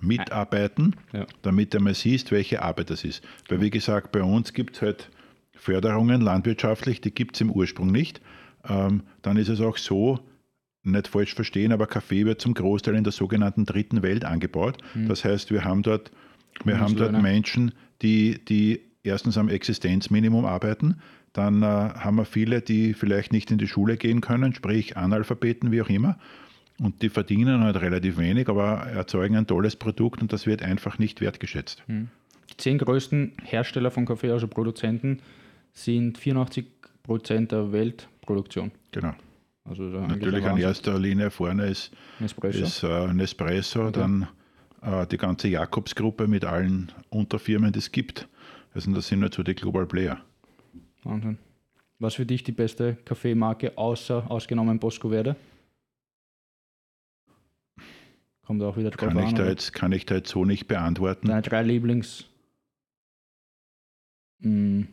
mitarbeiten, 0.00 0.94
Ja. 1.12 1.26
damit 1.42 1.74
du 1.74 1.78
einmal 1.78 1.94
siehst, 1.94 2.30
welche 2.30 2.62
Arbeit 2.62 2.90
das 2.90 3.02
ist. 3.02 3.24
Weil 3.48 3.60
wie 3.60 3.70
gesagt, 3.70 4.12
bei 4.12 4.22
uns 4.22 4.52
gibt 4.52 4.76
es 4.76 4.82
halt 4.82 5.10
Förderungen 5.56 6.20
landwirtschaftlich, 6.20 7.00
die 7.00 7.12
gibt 7.12 7.36
es 7.36 7.40
im 7.40 7.50
Ursprung 7.50 7.90
nicht. 7.90 8.20
Ähm, 8.68 9.02
dann 9.22 9.36
ist 9.36 9.48
es 9.48 9.60
auch 9.60 9.76
so, 9.76 10.20
nicht 10.84 11.08
falsch 11.08 11.34
verstehen, 11.34 11.72
aber 11.72 11.86
Kaffee 11.86 12.26
wird 12.26 12.40
zum 12.40 12.54
Großteil 12.54 12.94
in 12.94 13.04
der 13.04 13.12
sogenannten 13.12 13.64
dritten 13.64 14.02
Welt 14.02 14.24
angebaut. 14.24 14.78
Das 15.08 15.24
heißt, 15.24 15.50
wir 15.50 15.64
haben 15.64 15.82
dort, 15.82 16.10
wir 16.64 16.78
haben 16.78 16.96
dort. 16.96 17.20
Menschen, 17.20 17.72
die, 18.02 18.44
die 18.44 18.80
erstens 19.02 19.38
am 19.38 19.48
Existenzminimum 19.48 20.44
arbeiten, 20.44 20.96
dann 21.32 21.62
äh, 21.62 21.66
haben 21.66 22.16
wir 22.16 22.24
viele, 22.24 22.60
die 22.60 22.94
vielleicht 22.94 23.32
nicht 23.32 23.50
in 23.50 23.58
die 23.58 23.66
Schule 23.66 23.96
gehen 23.96 24.20
können, 24.20 24.54
sprich 24.54 24.96
Analphabeten, 24.96 25.72
wie 25.72 25.82
auch 25.82 25.88
immer. 25.88 26.18
Und 26.80 27.02
die 27.02 27.08
verdienen 27.08 27.62
halt 27.62 27.80
relativ 27.80 28.18
wenig, 28.18 28.48
aber 28.48 28.86
erzeugen 28.86 29.36
ein 29.36 29.46
tolles 29.46 29.76
Produkt 29.76 30.22
und 30.22 30.32
das 30.32 30.46
wird 30.46 30.62
einfach 30.62 30.98
nicht 30.98 31.20
wertgeschätzt. 31.20 31.82
Die 32.50 32.56
zehn 32.56 32.78
größten 32.78 33.32
Hersteller 33.42 33.90
von 33.90 34.06
Kaffee, 34.06 34.30
also 34.30 34.48
Produzenten, 34.48 35.20
sind 35.74 36.16
84 36.18 36.66
Prozent 37.02 37.52
der 37.52 37.70
Weltproduktion. 37.72 38.70
Genau. 38.92 39.12
Also 39.64 39.90
da 39.90 40.06
Natürlich 40.06 40.44
ein 40.44 40.52
an 40.52 40.58
erster 40.58 40.98
Linie 40.98 41.30
vorne 41.30 41.66
ist, 41.66 41.90
Nespresso. 42.20 42.62
ist 42.64 42.82
äh, 42.82 43.12
Nespresso, 43.12 43.90
dann 43.90 44.28
äh, 44.82 45.06
die 45.06 45.16
ganze 45.16 45.48
Jakobs-Gruppe 45.48 46.28
mit 46.28 46.44
allen 46.44 46.92
Unterfirmen, 47.10 47.72
die 47.72 47.78
es 47.78 47.90
gibt. 47.90 48.28
Also 48.74 48.92
das 48.92 49.08
sind 49.08 49.22
halt 49.22 49.34
so 49.34 49.42
die 49.42 49.54
Global 49.54 49.86
Player. 49.86 50.20
Wahnsinn. 51.02 51.38
Was 51.98 52.14
für 52.14 52.26
dich 52.26 52.42
die 52.42 52.52
beste 52.52 52.96
Kaffeemarke 53.04 53.76
außer 53.78 54.30
ausgenommen 54.30 54.78
Bosco 54.78 55.08
Verde? 55.08 55.36
Kommt 58.44 58.62
auch 58.62 58.76
wieder 58.76 58.90
drauf 58.90 59.08
Kann 59.08 59.18
ich, 59.18 59.28
an. 59.28 59.34
da 59.36 59.42
oder? 59.42 59.50
jetzt, 59.50 59.72
kann 59.72 59.92
ich 59.92 60.04
da 60.04 60.16
jetzt 60.16 60.30
so 60.30 60.44
nicht 60.44 60.68
beantworten. 60.68 61.28
Deine 61.28 61.40
drei 61.40 61.62
Lieblings. 61.62 62.26
Hm, 64.42 64.88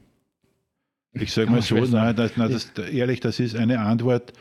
Ich 1.14 1.34
sage 1.34 1.51
mal 1.51 1.62
so, 1.62 1.76
nein, 1.76 2.16
das, 2.16 2.38
nein, 2.38 2.51
das, 2.51 2.72
ehrlich, 2.78 3.20
das 3.20 3.39
ist 3.39 3.55
eine 3.55 3.80
Antwort, 3.80 4.34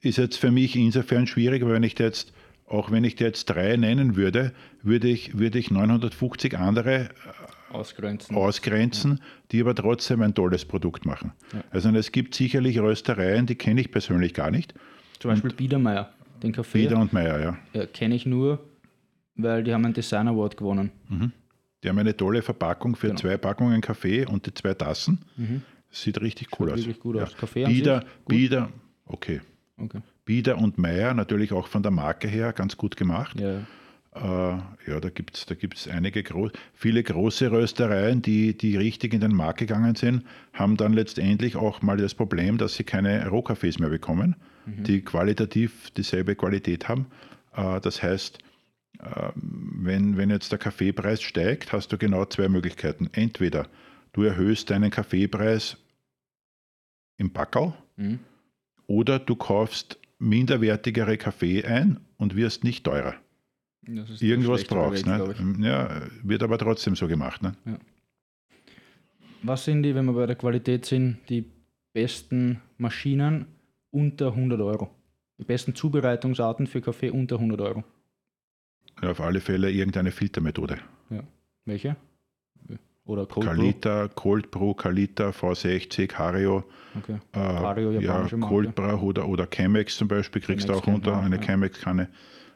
ist 0.00 0.18
jetzt 0.18 0.36
für 0.36 0.50
mich 0.50 0.76
insofern 0.76 1.26
schwierig, 1.26 1.64
weil 1.64 1.72
wenn 1.72 1.82
ich 1.82 1.98
jetzt, 1.98 2.32
auch 2.66 2.90
wenn 2.90 3.04
ich 3.04 3.16
dir 3.16 3.28
jetzt 3.28 3.46
drei 3.46 3.76
nennen 3.76 4.16
würde, 4.16 4.52
würde 4.82 5.08
ich, 5.08 5.38
würde 5.38 5.58
ich 5.58 5.70
950 5.70 6.58
andere 6.58 7.08
ausgrenzen. 7.70 8.36
ausgrenzen, 8.36 9.20
die 9.50 9.60
aber 9.60 9.74
trotzdem 9.74 10.22
ein 10.22 10.34
tolles 10.34 10.64
Produkt 10.64 11.06
machen. 11.06 11.32
Ja. 11.52 11.64
Also 11.70 11.88
es 11.90 12.12
gibt 12.12 12.34
sicherlich 12.34 12.78
Röstereien, 12.78 13.46
die 13.46 13.54
kenne 13.54 13.80
ich 13.80 13.90
persönlich 13.90 14.34
gar 14.34 14.50
nicht. 14.50 14.74
Zum 15.18 15.30
Beispiel 15.30 15.52
Biedermeier. 15.52 16.12
Den 16.42 16.52
Kaffee 16.52 16.82
Bieder 16.82 16.98
und 16.98 17.12
Meier, 17.12 17.40
ja. 17.40 17.58
ja, 17.72 17.86
kenne 17.86 18.14
ich 18.14 18.24
nur, 18.24 18.60
weil 19.34 19.64
die 19.64 19.74
haben 19.74 19.84
einen 19.84 19.94
Design 19.94 20.28
Award 20.28 20.56
gewonnen. 20.56 20.92
Die 21.82 21.88
haben 21.88 21.98
eine 21.98 22.16
tolle 22.16 22.42
Verpackung 22.42 22.96
für 22.96 23.08
Genau. 23.08 23.20
zwei 23.20 23.36
Packungen 23.36 23.80
Kaffee 23.80 24.26
und 24.26 24.46
die 24.46 24.54
zwei 24.54 24.74
Tassen. 24.74 25.20
Sieht 25.90 26.20
richtig 26.20 26.48
cool 26.58 26.70
aus. 26.72 26.78
wirklich 26.78 27.00
gut 27.00 27.16
ja. 27.16 27.22
aus. 27.22 27.36
Kaffee 27.36 27.64
Bieder. 27.64 28.04
Bieder, 28.26 28.68
okay. 29.06 29.40
Okay. 29.76 30.00
Bieder 30.24 30.58
und 30.58 30.76
Meier, 30.76 31.14
natürlich 31.14 31.52
auch 31.52 31.68
von 31.68 31.82
der 31.82 31.92
Marke 31.92 32.28
her 32.28 32.52
ganz 32.52 32.76
gut 32.76 32.96
gemacht. 32.96 33.38
Ja, 33.40 33.52
ja. 33.52 33.60
Äh, 34.14 34.90
ja, 34.90 35.00
da 35.00 35.10
gibt 35.10 35.36
es 35.36 35.46
da 35.46 35.54
gibt's 35.54 35.86
einige 35.86 36.22
gro 36.22 36.50
viele 36.74 37.02
große 37.02 37.50
Röstereien, 37.52 38.22
die, 38.22 38.56
die 38.56 38.76
richtig 38.76 39.14
in 39.14 39.20
den 39.20 39.32
Markt 39.34 39.60
gegangen 39.60 39.94
sind, 39.94 40.24
haben 40.52 40.76
dann 40.76 40.92
letztendlich 40.94 41.56
auch 41.56 41.82
mal 41.82 41.96
das 41.96 42.14
Problem, 42.14 42.58
dass 42.58 42.74
sie 42.74 42.84
keine 42.84 43.28
Rohkaffees 43.28 43.78
mehr 43.78 43.90
bekommen, 43.90 44.34
die 44.66 45.02
qualitativ 45.02 45.90
dieselbe 45.92 46.34
Qualität 46.34 46.88
haben. 46.88 47.06
Äh, 47.54 47.80
das 47.80 48.02
heißt, 48.02 48.38
wenn, 49.34 50.16
wenn 50.16 50.30
jetzt 50.30 50.50
der 50.50 50.58
Kaffeepreis 50.58 51.22
steigt, 51.22 51.72
hast 51.72 51.92
du 51.92 51.98
genau 51.98 52.24
zwei 52.24 52.48
Möglichkeiten. 52.48 53.08
Entweder 53.12 53.68
du 54.12 54.22
erhöhst 54.22 54.70
deinen 54.70 54.90
Kaffeepreis 54.90 55.76
im 57.16 57.32
Packerl 57.32 57.74
Mhm. 57.96 58.20
oder 58.86 59.18
du 59.18 59.34
kaufst 59.34 59.98
minderwertigere 60.18 61.16
Kaffee 61.16 61.64
ein 61.64 62.00
und 62.16 62.36
wirst 62.36 62.64
nicht 62.64 62.84
teurer. 62.84 63.14
Das 63.82 64.10
ist 64.10 64.22
Irgendwas 64.22 64.64
brauchst 64.64 65.06
Weg, 65.06 65.18
ne? 65.18 65.34
ich. 65.58 65.64
Ja, 65.64 66.02
wird 66.22 66.42
aber 66.42 66.58
trotzdem 66.58 66.94
so 66.94 67.08
gemacht. 67.08 67.42
Ne? 67.42 67.54
Was 69.42 69.64
sind 69.64 69.82
die, 69.82 69.94
wenn 69.94 70.04
wir 70.04 70.12
bei 70.12 70.26
der 70.26 70.36
Qualität 70.36 70.84
sind, 70.84 71.18
die 71.28 71.44
besten 71.92 72.60
Maschinen 72.76 73.46
unter 73.90 74.28
100 74.28 74.60
Euro? 74.60 74.90
Die 75.38 75.44
besten 75.44 75.74
Zubereitungsarten 75.74 76.66
für 76.66 76.80
Kaffee 76.80 77.10
unter 77.10 77.36
100 77.36 77.60
Euro? 77.60 77.84
Ja, 79.02 79.10
auf 79.10 79.20
alle 79.20 79.40
Fälle 79.40 79.70
irgendeine 79.70 80.10
Filtermethode. 80.10 80.78
Welche? 81.64 81.96
Oder 83.04 83.26
Cold 83.26 83.46
Brew? 83.46 83.54
Kalita, 83.54 84.08
Cold 84.08 84.50
Brew, 84.50 84.74
Kalita, 84.74 85.30
V60, 85.30 86.14
Hario, 86.14 86.64
Okay. 86.98 87.18
äh, 87.32 87.38
Hario, 87.38 87.90
ja, 87.92 88.00
japanische 88.00 88.36
Marke. 88.36 88.54
Cold 88.54 88.74
Brew 88.74 89.00
oder, 89.00 89.28
oder 89.28 89.46
Chemex 89.46 89.96
zum 89.96 90.08
Beispiel, 90.08 90.42
kriegst 90.42 90.68
du 90.68 90.72
Chemex 90.72 90.82
auch 90.88 90.92
runter, 90.92 91.10
kennt 91.12 91.22
man, 91.22 91.32
eine 91.32 91.36
ja. 91.36 91.42
Chemex-Kanne. 91.42 92.08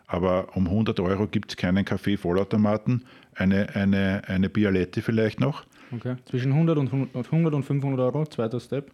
Aber 0.06 0.55
um 0.56 0.66
100 0.66 1.01
Euro 1.01 1.27
gibt 1.27 1.52
es 1.52 1.56
keinen 1.56 1.85
Kaffee-Vollautomaten, 1.86 3.05
eine, 3.35 3.74
eine, 3.74 4.23
eine 4.27 4.51
Bialetti 4.51 5.01
vielleicht 5.01 5.40
noch. 5.40 5.64
Okay. 5.90 6.16
Zwischen 6.27 6.52
100 6.52 6.77
und 6.78 6.86
100 6.93 7.27
100 7.27 7.55
und 7.55 7.62
500 7.64 8.01
Euro, 8.01 8.27
zweiter 8.27 8.60
Step. 8.60 8.90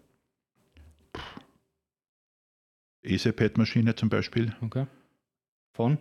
EasyPad-Maschine 3.02 3.94
zum 3.94 4.08
Beispiel, 4.08 4.54
Okay. 4.60 4.86
Von? 5.72 5.98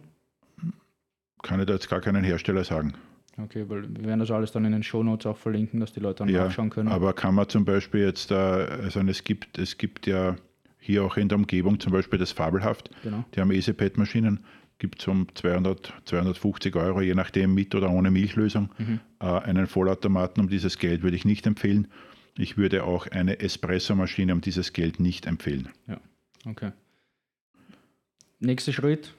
Kann 1.43 1.59
ich 1.59 1.65
da 1.65 1.73
jetzt 1.73 1.89
gar 1.89 2.01
keinen 2.01 2.23
Hersteller 2.23 2.63
sagen. 2.63 2.93
Okay, 3.39 3.65
weil 3.69 3.83
wir 3.95 4.05
werden 4.05 4.19
das 4.19 4.31
alles 4.31 4.51
dann 4.51 4.65
in 4.65 4.71
den 4.71 4.81
Shownotes 4.83 5.25
auch 5.27 5.37
verlinken, 5.37 5.79
dass 5.79 5.93
die 5.93 5.99
Leute 5.99 6.19
dann 6.19 6.29
Ja, 6.29 6.45
nachschauen 6.45 6.69
können. 6.71 6.89
aber 6.89 7.13
kann 7.13 7.35
man 7.35 7.47
zum 7.47 7.65
Beispiel 7.65 8.01
jetzt, 8.01 8.31
äh, 8.31 8.35
also 8.35 8.99
es 9.01 9.23
gibt, 9.23 9.57
es 9.59 9.77
gibt 9.77 10.07
ja 10.07 10.35
hier 10.79 11.03
auch 11.03 11.17
in 11.17 11.29
der 11.29 11.37
Umgebung 11.37 11.79
zum 11.79 11.91
Beispiel 11.93 12.17
das 12.17 12.31
Fabelhaft, 12.31 12.89
Genau. 13.03 13.23
die 13.35 13.39
haben 13.41 13.51
EasyPad-Maschinen, 13.51 14.39
gibt 14.79 15.01
es 15.01 15.07
um 15.07 15.27
200, 15.35 15.93
250 16.05 16.75
Euro, 16.75 17.01
je 17.01 17.13
nachdem 17.13 17.53
mit 17.53 17.75
oder 17.75 17.89
ohne 17.91 18.09
Milchlösung. 18.09 18.69
Mhm. 18.79 18.99
Äh, 19.19 19.25
einen 19.25 19.67
Vollautomaten 19.67 20.41
um 20.41 20.49
dieses 20.49 20.79
Geld 20.79 21.03
würde 21.03 21.15
ich 21.15 21.25
nicht 21.25 21.45
empfehlen. 21.45 21.87
Ich 22.39 22.57
würde 22.57 22.83
auch 22.83 23.07
eine 23.07 23.39
Espresso-Maschine 23.39 24.33
um 24.33 24.41
dieses 24.41 24.73
Geld 24.73 24.99
nicht 24.99 25.25
empfehlen. 25.27 25.69
Okay. 26.45 26.71
Nächster 28.39 28.71
Schritt: 28.73 29.13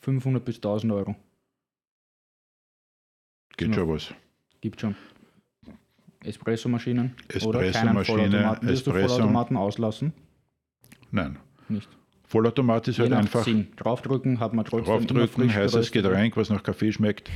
500 0.00 0.42
bis 0.44 0.56
1000 0.56 0.92
Euro. 0.92 1.16
Geht 3.56 3.68
Genau. 3.72 3.76
schon 3.82 3.88
was. 3.94 4.14
Gibt 4.60 4.80
schon. 4.80 4.94
Espresso-Maschinen 6.24 7.14
Espresso-Maschine, 7.28 8.04
Vollautomaten. 8.04 8.68
Wirst 8.68 8.86
du. 8.86 8.90
Vollautomaten 8.90 9.56
auslassen? 9.56 10.12
Nein. 11.10 11.38
Nicht. 11.68 11.88
Vollautomat 12.24 12.88
ist 12.88 12.96
Je 12.96 13.04
halt 13.04 13.12
einfach 13.12 13.44
Sinn. 13.44 13.68
Draufdrücken 13.76 14.40
hat 14.40 14.52
man 14.52 14.64
trotzdem 14.64 15.06
draufdrücken, 15.06 15.54
heißes 15.54 15.92
Getränk, 15.92 16.36
was 16.36 16.50
nach 16.50 16.62
Kaffee 16.62 16.92
schmeckt. 16.92 17.30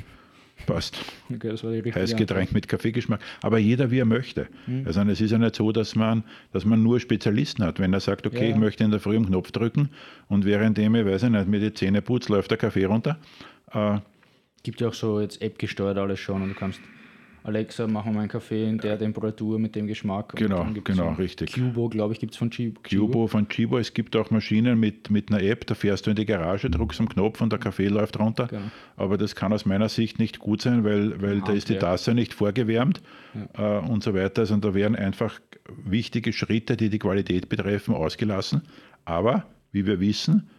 Passt. 0.66 0.98
Okay, 1.32 1.52
Heißes. 1.52 2.16
Getränk 2.16 2.52
mit 2.52 2.68
Kaffeegeschmack. 2.68 3.20
Aber 3.40 3.58
jeder 3.58 3.90
wie 3.90 3.98
er 4.00 4.04
möchte. 4.04 4.46
Mhm. 4.66 4.82
Also 4.86 5.00
es 5.02 5.20
ist 5.20 5.30
ja 5.30 5.38
nicht 5.38 5.54
so, 5.54 5.72
dass 5.72 5.94
man, 5.96 6.22
dass 6.52 6.66
man 6.66 6.82
nur 6.82 7.00
Spezialisten 7.00 7.64
hat. 7.64 7.78
Wenn 7.78 7.94
er 7.94 8.00
sagt, 8.00 8.26
okay, 8.26 8.48
Ja, 8.48 8.50
ich 8.50 8.56
möchte 8.56 8.84
in 8.84 8.90
der 8.90 9.00
Früh 9.00 9.16
am 9.16 9.24
Knopf 9.26 9.52
drücken 9.52 9.88
und 10.28 10.44
währenddem 10.44 10.94
ich, 10.96 11.06
weiß 11.06 11.22
ich 11.22 11.30
nicht, 11.30 11.48
mir 11.48 11.60
die 11.60 11.72
Zähne 11.72 12.02
putzt, 12.02 12.28
läuft 12.28 12.50
der 12.50 12.58
Kaffee 12.58 12.84
runter. 12.84 13.18
Äh, 13.72 14.00
Gibt 14.62 14.80
ja 14.80 14.88
auch 14.88 14.94
so 14.94 15.20
jetzt 15.20 15.40
App 15.42 15.58
gesteuert 15.58 15.96
alles 15.98 16.20
schon 16.20 16.42
und 16.42 16.50
du 16.50 16.54
kannst 16.54 16.80
Alexa, 17.42 17.86
mach 17.86 18.04
mal 18.04 18.18
einen 18.18 18.28
Kaffee 18.28 18.68
in 18.68 18.76
der 18.76 18.98
Temperatur 18.98 19.58
mit 19.58 19.74
dem 19.74 19.86
Geschmack. 19.86 20.36
Genau, 20.36 20.66
genau, 20.84 21.12
richtig. 21.14 21.54
Cubo, 21.54 21.88
glaube 21.88 22.12
ich, 22.12 22.20
gibt 22.20 22.32
es 22.34 22.38
von 22.38 22.50
Chi- 22.50 22.74
Cubo 22.86 23.26
von 23.28 23.48
Chibo, 23.48 23.78
es 23.78 23.94
gibt 23.94 24.14
auch 24.14 24.30
Maschinen 24.30 24.78
mit, 24.78 25.08
mit 25.10 25.32
einer 25.32 25.42
App, 25.42 25.66
da 25.66 25.74
fährst 25.74 26.06
du 26.06 26.10
in 26.10 26.16
die 26.16 26.26
Garage, 26.26 26.68
drückst 26.68 27.00
am 27.00 27.08
Knopf 27.08 27.40
und 27.40 27.50
der 27.50 27.58
Kaffee 27.58 27.88
läuft 27.88 28.18
runter. 28.18 28.46
Genau. 28.48 28.64
Aber 28.98 29.16
das 29.16 29.34
kann 29.34 29.54
aus 29.54 29.64
meiner 29.64 29.88
Sicht 29.88 30.18
nicht 30.18 30.38
gut 30.38 30.60
sein, 30.60 30.84
weil, 30.84 31.22
weil 31.22 31.40
da 31.40 31.52
ist 31.52 31.70
die. 31.70 31.78
Tasse 31.78 32.12
nicht 32.12 32.34
vorgewärmt 32.34 33.00
äh, 33.56 33.78
und 33.78 34.02
so 34.02 34.12
weiter. 34.12 34.42
Also 34.42 34.58
da 34.58 34.74
werden 34.74 34.94
einfach 34.94 35.40
wichtige 35.82 36.34
Schritte, 36.34 36.76
die 36.76 36.90
die 36.90 36.98
Qualität 36.98 37.48
betreffen, 37.48 37.94
ausgelassen. 37.94 38.60
Aber 39.06 39.46
wie 39.72 39.86
wir 39.86 39.98
wissen, 39.98 40.50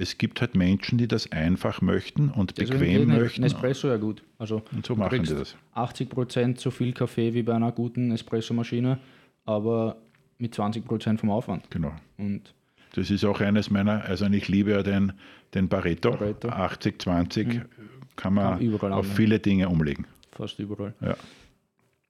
es 0.00 0.16
gibt 0.18 0.40
halt 0.40 0.54
Menschen, 0.54 0.96
die 0.98 1.06
das 1.06 1.30
einfach 1.30 1.82
möchten 1.82 2.30
und 2.30 2.56
Deswegen 2.58 2.78
bequem 2.80 3.10
ein 3.10 3.18
möchten. 3.20 3.42
Espresso 3.44 3.88
ja 3.88 3.98
gut. 3.98 4.22
Also 4.38 4.62
Und 4.72 4.86
so 4.86 4.96
machen 4.96 5.22
die 5.22 5.28
das. 5.34 5.56
80% 5.74 6.58
so 6.58 6.70
viel 6.70 6.92
Kaffee 6.92 7.34
wie 7.34 7.42
bei 7.42 7.54
einer 7.54 7.70
guten 7.70 8.10
Espresso-Maschine, 8.10 8.98
aber 9.44 9.96
mit 10.38 10.54
20% 10.54 11.18
vom 11.18 11.30
Aufwand. 11.30 11.70
Genau. 11.70 11.92
Und 12.16 12.54
Das 12.94 13.10
ist 13.10 13.24
auch 13.24 13.40
eines 13.40 13.70
meiner, 13.70 14.02
also 14.04 14.24
ich 14.26 14.48
liebe 14.48 14.70
ja 14.70 14.82
den, 14.82 15.12
den 15.54 15.68
Pareto, 15.68 16.12
Pareto. 16.12 16.48
80-20 16.48 17.44
kann 17.44 17.68
Kann 18.16 18.34
man 18.34 18.44
man 18.52 18.60
überall 18.60 18.92
auf 18.94 19.06
viele 19.06 19.38
Dinge 19.38 19.68
umlegen. 19.68 20.06
fast 20.32 20.58
überall. 20.58 20.94
Ja. 21.02 21.14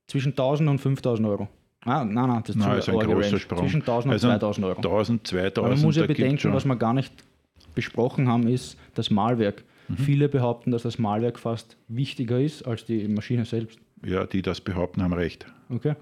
Zwischen 0.07 0.31
1000 0.31 0.69
und 0.71 0.79
5000 0.79 1.27
Euro. 1.29 1.49
Ah, 1.85 2.05
nein, 2.05 2.29
nein, 2.29 2.43
das 2.45 2.51
ist 2.57 2.57
Nein, 2.57 2.73
zu 2.73 2.79
ist 2.79 2.89
ein 2.91 2.95
arge 2.97 3.07
großer 3.15 3.29
Range. 3.29 3.39
Sprung. 3.41 3.59
Zwischen 3.61 3.81
1000 3.81 4.05
und 4.07 4.13
Also 4.13 4.29
2000 4.29 4.67
Euro. 4.67 4.77
1000, 4.77 5.27
2000, 5.27 5.59
Aber 5.59 5.69
man 5.75 5.81
muss 5.83 5.97
ja 5.97 6.07
bedenken, 6.07 6.53
was 6.53 6.65
wir 6.67 6.77
gar 6.77 6.93
nicht 6.95 7.13
besprochen 7.75 8.29
haben, 8.29 8.47
ist 8.49 8.77
das 8.95 9.11
Malwerk. 9.11 9.65
Mhm. 9.89 9.97
Viele 9.97 10.29
behaupten, 10.29 10.71
dass 10.71 10.83
das 10.83 10.99
Malwerk 10.99 11.39
fast 11.39 11.77
wichtiger 11.89 12.41
ist 12.41 12.63
als 12.67 12.85
die 12.85 13.07
Maschine 13.09 13.45
selbst. 13.45 13.79
Ja, 14.05 14.27
die 14.27 14.43
das 14.43 14.61
behaupten, 14.61 15.03
haben 15.03 15.13
recht. 15.13 15.47
Okay? 15.69 15.95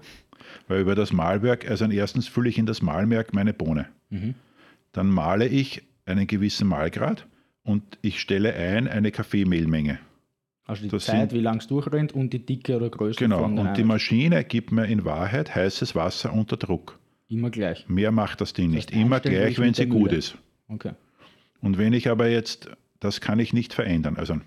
Weil 0.67 0.81
über 0.81 0.95
das 0.95 1.11
Malwerk, 1.11 1.69
also 1.69 1.85
erstens 1.85 2.27
fülle 2.27 2.49
ich 2.49 2.57
in 2.57 2.65
das 2.65 2.81
Malwerk 2.81 3.33
meine 3.33 3.53
Bohne. 3.53 3.87
Mhm. 4.09 4.35
Dann 4.93 5.09
male 5.09 5.47
ich 5.47 5.83
einen 6.05 6.25
gewissen 6.27 6.67
Malgrad 6.67 7.27
und 7.63 7.83
ich 8.01 8.19
stelle 8.19 8.53
ein 8.53 8.87
eine 8.87 9.11
Kaffeemehlmenge. 9.11 9.99
Also 10.65 10.83
die 10.83 10.89
Das 10.89 11.05
Zeit, 11.05 11.31
sind- 11.31 11.39
wie 11.39 11.43
lang 11.43 11.57
es 11.57 11.67
durchrennt 11.67 12.13
und 12.13 12.31
die 12.31 12.45
Dicke 12.45 12.75
oder 12.77 12.89
Größe 12.89 13.17
Genau, 13.19 13.43
und 13.43 13.73
die. 13.75 13.83
Maschine 13.83 14.43
gibt 14.43 14.71
mir 14.71 14.85
in 14.85 15.03
Wahrheit 15.03 15.53
heißes 15.55 15.95
Wasser 15.95 16.31
unter 16.33 16.57
Druck. 16.57 16.99
Immer 17.27 17.49
gleich. 17.49 17.87
Mehr 17.89 18.11
macht 18.11 18.39
das 18.41 18.53
Ding 18.53 18.67
heißt, 18.75 18.91
nicht. 18.91 18.91
Immer 18.91 19.19
gleich, 19.19 19.51
ich 19.53 19.59
wenn 19.59 19.73
sie 19.73 19.87
gut 19.87 20.11
ist. 20.13 20.35
Okay. 20.67 20.91
Und 21.61 21.77
wenn 21.77 21.93
ich 21.93 22.09
aber 22.09 22.27
jetzt, 22.29 22.69
das 22.99 23.21
kann 23.21 23.39
ich 23.39 23.53
nicht 23.53 23.73
verändern. 23.73 24.15
Also 24.17 24.39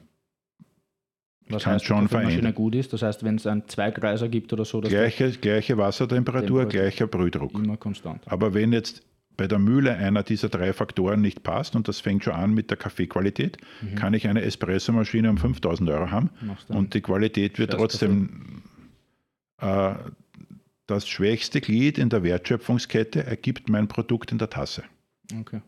Was 1.49 1.65
kann 1.65 1.75
heißt, 1.75 1.85
schon 1.85 2.05
Maschine 2.05 2.23
verändern. 2.31 2.55
gut 2.55 2.75
ist? 2.75 2.93
Das 2.93 3.03
heißt, 3.03 3.25
wenn 3.25 3.37
es 3.37 3.47
einen 3.47 3.69
Zweigreiser 3.69 4.29
gibt 4.29 4.53
oder 4.53 4.65
so, 4.65 4.81
gleiche, 4.81 5.31
gleiche 5.33 5.77
Wassertemperatur, 5.77 6.63
Temperatur. 6.63 6.67
gleicher 6.71 7.07
Brühdruck. 7.07 7.55
immer 7.55 7.77
konstant. 7.77 8.23
Aber 8.27 8.55
wenn 8.55 8.73
jetzt 8.73 9.03
bei 9.37 9.47
der 9.47 9.59
Mühle 9.59 9.95
einer 9.97 10.23
dieser 10.23 10.49
drei 10.51 10.73
Faktoren 10.75 11.21
nicht 11.23 11.43
passt, 11.43 11.75
und 11.75 11.89
das 11.89 12.01
fängt 12.01 12.23
schon 12.25 12.35
an 12.35 12.53
mit 12.53 12.71
der 12.71 12.77
Kaffeequalität, 12.77 13.57
Mhm. 13.81 13.95
kann 13.95 14.15
ich 14.15 14.29
eine 14.29 14.43
Espressomaschine 14.43 15.31
um 15.31 15.39
5000 15.39 15.89
Euro 15.91 16.11
haben 16.11 16.31
und 16.69 16.93
die 16.95 17.01
Qualität 17.01 17.59
wird 17.59 17.73
trotzdem 17.73 18.63
äh, 19.59 19.95
das 20.87 21.09
schwächste 21.09 21.61
Glied 21.63 21.97
in 21.97 22.11
der 22.11 22.23
Wertschöpfungskette 22.23 23.25
ergibt 23.25 23.69
mein 23.71 23.89
Produkt 23.89 24.33
in 24.33 24.39
der 24.39 24.51
Tasse. 24.51 24.83
Okay. 25.41 25.63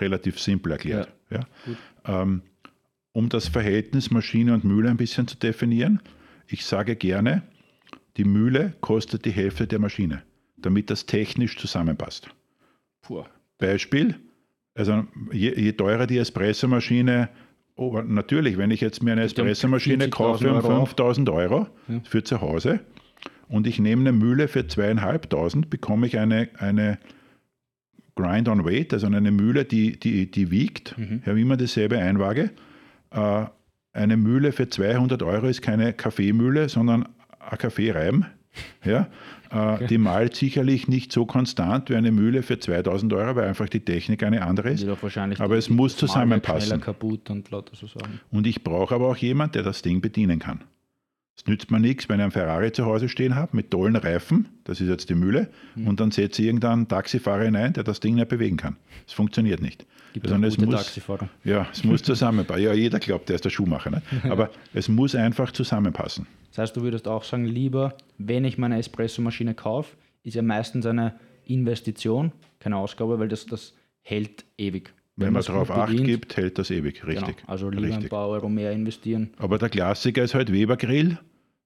Relativ 0.00 0.40
simpel 0.40 0.72
erklärt. 0.72 1.12
Ja. 1.30 1.40
gut. 1.64 1.76
Ähm, 2.06 2.42
um 3.12 3.28
das 3.28 3.48
Verhältnis 3.48 4.10
Maschine 4.10 4.52
und 4.52 4.64
Mühle 4.64 4.90
ein 4.90 4.96
bisschen 4.96 5.26
zu 5.26 5.36
definieren, 5.36 6.00
ich 6.46 6.64
sage 6.64 6.96
gerne, 6.96 7.42
die 8.16 8.24
Mühle 8.24 8.74
kostet 8.80 9.24
die 9.24 9.30
Hälfte 9.30 9.66
der 9.66 9.78
Maschine, 9.78 10.22
damit 10.56 10.90
das 10.90 11.06
technisch 11.06 11.56
zusammenpasst. 11.56 12.28
Puh. 13.02 13.24
Beispiel, 13.58 14.16
also 14.74 15.04
je, 15.32 15.54
je 15.58 15.72
teurer 15.72 16.06
die 16.06 16.18
Espressomaschine, 16.18 17.30
oh, 17.76 18.02
natürlich, 18.02 18.58
wenn 18.58 18.70
ich 18.70 18.80
jetzt 18.80 19.02
mir 19.02 19.12
eine 19.12 19.22
ja 19.22 19.26
Espressomaschine 19.26 20.06
40.000 20.06 20.10
kaufe 20.10 20.50
um 20.50 20.56
Euro 20.56 20.76
auch. 20.76 20.88
5000 20.88 21.28
Euro 21.30 21.66
Ja. 21.88 22.00
für 22.04 22.22
zu 22.22 22.40
Hause 22.40 22.80
und 23.48 23.66
ich 23.66 23.78
nehme 23.78 24.02
eine 24.02 24.12
Mühle 24.12 24.48
für 24.48 24.66
2500, 24.66 25.70
bekomme 25.70 26.06
ich 26.06 26.18
eine, 26.18 26.50
eine 26.58 26.98
Grind 28.16 28.48
on 28.48 28.64
Weight, 28.64 28.92
also 28.92 29.06
eine 29.06 29.30
Mühle, 29.30 29.64
die, 29.64 29.98
die, 30.00 30.30
die 30.30 30.50
wiegt, 30.50 30.96
Mhm. 30.98 31.22
ja, 31.24 31.36
wie 31.36 31.44
man 31.44 31.58
dasselbe 31.58 31.98
einwaage. 31.98 32.50
Äh, 33.10 33.44
eine 33.92 34.16
Mühle 34.16 34.52
für 34.52 34.68
200 34.68 35.22
Euro 35.22 35.46
ist 35.46 35.62
keine 35.62 35.92
Kaffeemühle, 35.92 36.68
sondern 36.68 37.06
ein 37.38 37.58
Kaffeereim. 37.58 38.24
Ja? 38.84 39.08
Äh, 39.50 39.86
Die 39.86 39.98
malt 39.98 40.34
sicherlich 40.34 40.88
nicht 40.88 41.12
so 41.12 41.26
konstant 41.26 41.90
wie 41.90 41.94
eine 41.96 42.10
Mühle 42.10 42.42
für 42.42 42.58
2000 42.58 43.12
Euro, 43.12 43.36
weil 43.36 43.46
einfach 43.48 43.68
die 43.68 43.80
Technik 43.80 44.22
eine 44.22 44.40
andere 44.42 44.70
ist. 44.70 44.80
Aber 45.42 45.56
es 45.58 45.68
muss 45.68 45.92
zusammenpassen. 45.98 46.70
Und. 48.30 48.38
Und 48.38 48.46
ich 48.46 48.64
brauche 48.64 48.94
aber 48.94 49.08
auch 49.08 49.16
jemanden, 49.18 49.52
der 49.52 49.62
das 49.62 49.82
Ding 49.82 50.00
bedienen 50.00 50.38
kann. 50.38 50.64
Es 51.38 51.46
nützt 51.46 51.70
mir 51.70 51.78
nichts, 51.80 52.08
wenn 52.08 52.18
ich 52.18 52.22
einen 52.22 52.32
Ferrari 52.32 52.72
zu 52.72 52.86
Hause 52.86 53.08
stehen 53.10 53.34
habe 53.34 53.54
mit 53.54 53.70
tollen 53.70 53.94
Reifen, 53.96 54.48
das 54.64 54.80
ist 54.80 54.88
jetzt 54.88 55.10
die 55.10 55.14
Mühle, 55.14 55.48
Mhm. 55.74 55.86
und 55.88 56.00
dann 56.00 56.10
setze 56.10 56.40
ich 56.42 56.46
irgendeinen 56.48 56.88
Taxifahrer 56.88 57.44
hinein, 57.44 57.74
der 57.74 57.84
das 57.84 58.00
Ding 58.00 58.14
nicht 58.14 58.28
bewegen 58.28 58.56
kann. 58.56 58.76
Das 59.04 59.12
funktioniert 59.12 59.60
nicht. 59.60 59.84
Gibt 60.14 60.28
Sondern 60.28 60.50
auch 60.50 60.54
es 60.54 60.58
muss, 60.64 60.74
Taxifahrer. 60.74 61.28
ja, 61.44 61.66
es 61.70 61.84
muss 61.84 62.02
zusammenpassen. 62.02 62.62
Ja, 62.62 62.72
jeder 62.72 62.98
glaubt, 62.98 63.28
der 63.28 63.36
ist 63.36 63.44
der 63.44 63.50
Schuhmacher. 63.50 63.90
Ne? 63.90 64.02
Aber 64.30 64.50
es 64.72 64.88
muss 64.88 65.14
einfach 65.14 65.52
zusammenpassen. 65.52 66.26
Das 66.50 66.58
heißt, 66.58 66.76
du 66.76 66.80
würdest 66.82 67.06
auch 67.06 67.22
sagen, 67.22 67.44
lieber, 67.44 67.94
wenn 68.16 68.46
ich 68.46 68.56
meine 68.56 68.78
Espressomaschine 68.78 69.52
kaufe, 69.54 69.94
ist 70.22 70.34
ja 70.34 70.42
meistens 70.42 70.86
eine 70.86 71.16
Investition, 71.44 72.32
keine 72.60 72.76
Ausgabe, 72.78 73.18
weil 73.18 73.28
das, 73.28 73.44
das 73.44 73.74
hält 74.00 74.46
ewig. 74.56 74.92
Wenn, 75.16 75.28
man 75.28 75.34
man's 75.34 75.46
darauf 75.46 75.70
Acht 75.70 75.88
bedient, 75.88 76.06
gibt, 76.06 76.36
hält 76.36 76.58
das 76.58 76.70
ewig. 76.70 77.06
Richtig. 77.06 77.36
Genau, 77.38 77.48
also 77.48 77.70
lieber 77.70 77.86
ein 77.86 77.92
richtig. 77.92 78.10
paar 78.10 78.28
Euro 78.28 78.48
mehr 78.50 78.72
investieren. 78.72 79.30
Aber 79.38 79.56
der 79.58 79.70
Klassiker 79.70 80.22
ist 80.22 80.34
halt 80.34 80.52
Webergrill 80.52 81.18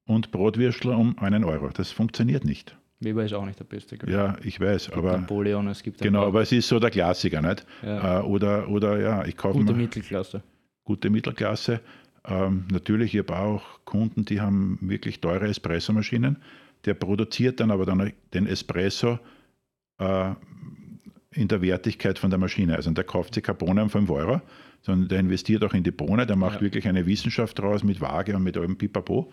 und 0.07 0.31
Brotwürstel 0.31 0.93
um 0.93 1.19
einen 1.19 1.43
Euro. 1.45 1.71
Das 1.71 1.91
funktioniert 1.91 2.45
nicht. 2.45 2.77
Weber 3.01 3.25
ist 3.25 3.33
auch 3.33 3.45
nicht 3.45 3.59
der 3.59 3.65
beste. 3.65 3.97
Grill. 3.97 4.13
Ja, 4.13 4.37
ich 4.45 4.61
weiß, 4.61 4.93
aber 4.93 5.19
Napoleon, 5.19 5.67
es 5.69 5.83
gibt 5.83 6.01
ein 6.01 6.05
genau, 6.05 6.27
aber 6.27 6.43
es 6.43 6.53
ist 6.53 6.69
so 6.69 6.79
der 6.79 6.91
Klassiker, 6.91 7.41
nicht? 7.41 7.67
Ja. 7.83 8.21
Äh, 8.21 8.23
oder, 8.23 8.69
oder 8.69 9.01
ja, 9.01 9.25
ich 9.25 9.37
kaufe 9.37 9.59
gute 9.59 9.73
mir 9.73 9.79
Mittelklasse. 9.79 10.43
gute 10.85 11.11
Mittelklasse. 11.11 11.81
Ähm, 12.27 12.67
natürlich, 12.71 13.15
ich 13.15 13.21
habe 13.21 13.37
auch 13.39 13.63
Kunden, 13.85 14.27
die 14.27 14.41
haben 14.41 14.79
wirklich 14.83 15.21
teure 15.21 15.49
Espressomaschinen. 15.49 16.37
Der 16.85 16.95
produziert 16.95 17.61
dann 17.61 17.71
aber 17.71 17.87
dann 17.87 18.13
den 18.35 18.47
Espresso 18.47 19.19
äh, 19.99 20.35
in 21.35 21.49
der 21.49 21.63
Wertigkeit 21.63 22.19
von 22.19 22.31
der 22.31 22.39
Maschine. 22.39 22.77
Also 22.77 22.91
der 22.91 23.05
kauft 23.05 23.35
sich 23.35 23.45
keine 23.45 23.59
Bohne 23.59 23.83
um 23.83 23.91
5 23.91 24.11
Euro, 24.11 24.41
sondern 24.83 25.09
der 25.09 25.21
investiert 25.21 25.65
auch 25.65 25.75
in 25.75 25.85
die 25.85 25.91
Bohne, 25.91 26.27
der 26.27 26.37
macht 26.37 26.57
ja. 26.57 26.61
wirklich 26.63 26.89
eine 26.89 27.07
Wissenschaft 27.07 27.59
draus 27.59 27.85
mit 27.85 28.01
Waage 28.01 28.35
und 28.37 28.43
mit 28.43 28.57
allem 28.57 28.77
Pipapo. 28.77 29.33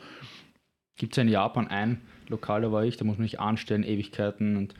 Gibt 0.97 1.13
es 1.13 1.21
in 1.21 1.29
Japan 1.29 1.67
ein 1.67 2.01
Lokal, 2.27 2.61
da 2.61 2.71
war 2.71 2.83
ich, 2.83 2.97
da 2.97 3.05
muss 3.05 3.17
man 3.17 3.25
sich 3.25 3.39
anstellen, 3.39 3.83
Ewigkeiten 3.83 4.57
und 4.57 4.73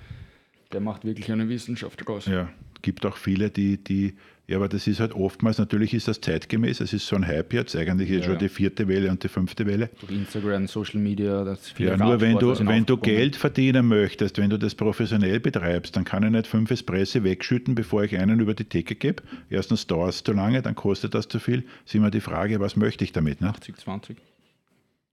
der 0.71 0.81
macht 0.81 1.05
wirklich 1.05 1.31
eine 1.31 1.47
Wissenschaft 1.49 2.07
draus. 2.07 2.25
Ja, 2.25 2.49
gibt 2.81 3.05
auch 3.05 3.17
viele, 3.17 3.49
die, 3.49 3.77
die 3.83 4.15
ja, 4.47 4.55
aber 4.55 4.69
das 4.69 4.87
ist 4.87 5.01
halt 5.01 5.13
oftmals, 5.13 5.57
natürlich 5.57 5.93
ist 5.93 6.07
das 6.07 6.21
zeitgemäß, 6.21 6.79
es 6.79 6.93
ist 6.93 7.05
so 7.05 7.17
ein 7.17 7.27
Hype 7.27 7.51
jetzt, 7.51 7.75
eigentlich 7.75 8.09
ist 8.09 8.19
ja, 8.19 8.31
schon 8.31 8.37
die 8.37 8.47
vierte 8.47 8.87
Welle 8.87 9.11
und 9.11 9.21
die 9.21 9.27
fünfte 9.27 9.65
Welle. 9.65 9.89
Durch 9.99 10.13
Instagram, 10.13 10.67
Social 10.67 11.01
Media, 11.01 11.43
das 11.43 11.69
viel 11.71 11.87
Ja, 11.87 11.97
nur 11.97 12.21
wenn 12.21 12.39
du, 12.39 12.57
wenn 12.65 12.85
du 12.85 12.95
Geld 12.95 13.35
verdienen 13.35 13.87
möchtest, 13.87 14.37
wenn 14.37 14.49
du 14.49 14.57
das 14.57 14.73
professionell 14.73 15.41
betreibst, 15.41 15.97
dann 15.97 16.05
kann 16.05 16.23
ich 16.23 16.31
nicht 16.31 16.47
fünf 16.47 16.71
Espresso 16.71 17.25
wegschütten, 17.25 17.75
bevor 17.75 18.05
ich 18.05 18.17
einen 18.17 18.39
über 18.39 18.53
die 18.53 18.63
Theke 18.63 18.95
gebe. 18.95 19.21
Erstens 19.49 19.85
dauert 19.85 20.11
es 20.11 20.23
zu 20.23 20.31
lange, 20.31 20.61
dann 20.61 20.75
kostet 20.75 21.13
das 21.13 21.27
zu 21.27 21.39
viel. 21.39 21.65
Ist 21.85 21.95
immer 21.95 22.09
die 22.09 22.21
Frage, 22.21 22.61
was 22.61 22.77
möchte 22.77 23.03
ich 23.03 23.11
damit? 23.11 23.41
Ne? 23.41 23.49
80, 23.49 23.75
20. 23.75 24.17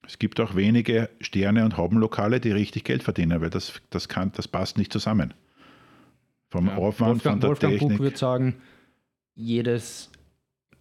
Es 0.06 0.20
gibt 0.20 0.38
auch 0.38 0.54
wenige 0.54 1.08
Sterne- 1.20 1.64
und 1.64 1.76
Haubenlokale, 1.76 2.38
die 2.38 2.52
richtig 2.52 2.84
Geld 2.84 3.02
verdienen, 3.02 3.40
weil 3.40 3.50
das, 3.50 3.80
das, 3.90 4.08
kann, 4.08 4.30
das 4.36 4.46
passt 4.46 4.78
nicht 4.78 4.92
zusammen. 4.92 5.34
Vom 6.54 6.68
ja, 6.68 6.76
Aufwand, 6.76 7.14
Wolfgang, 7.14 7.32
von 7.32 7.40
der 7.40 7.48
Wolfgang 7.48 7.72
Technik. 7.72 7.96
Buch 7.98 8.04
würde 8.04 8.16
sagen, 8.16 8.54
jedes 9.34 10.08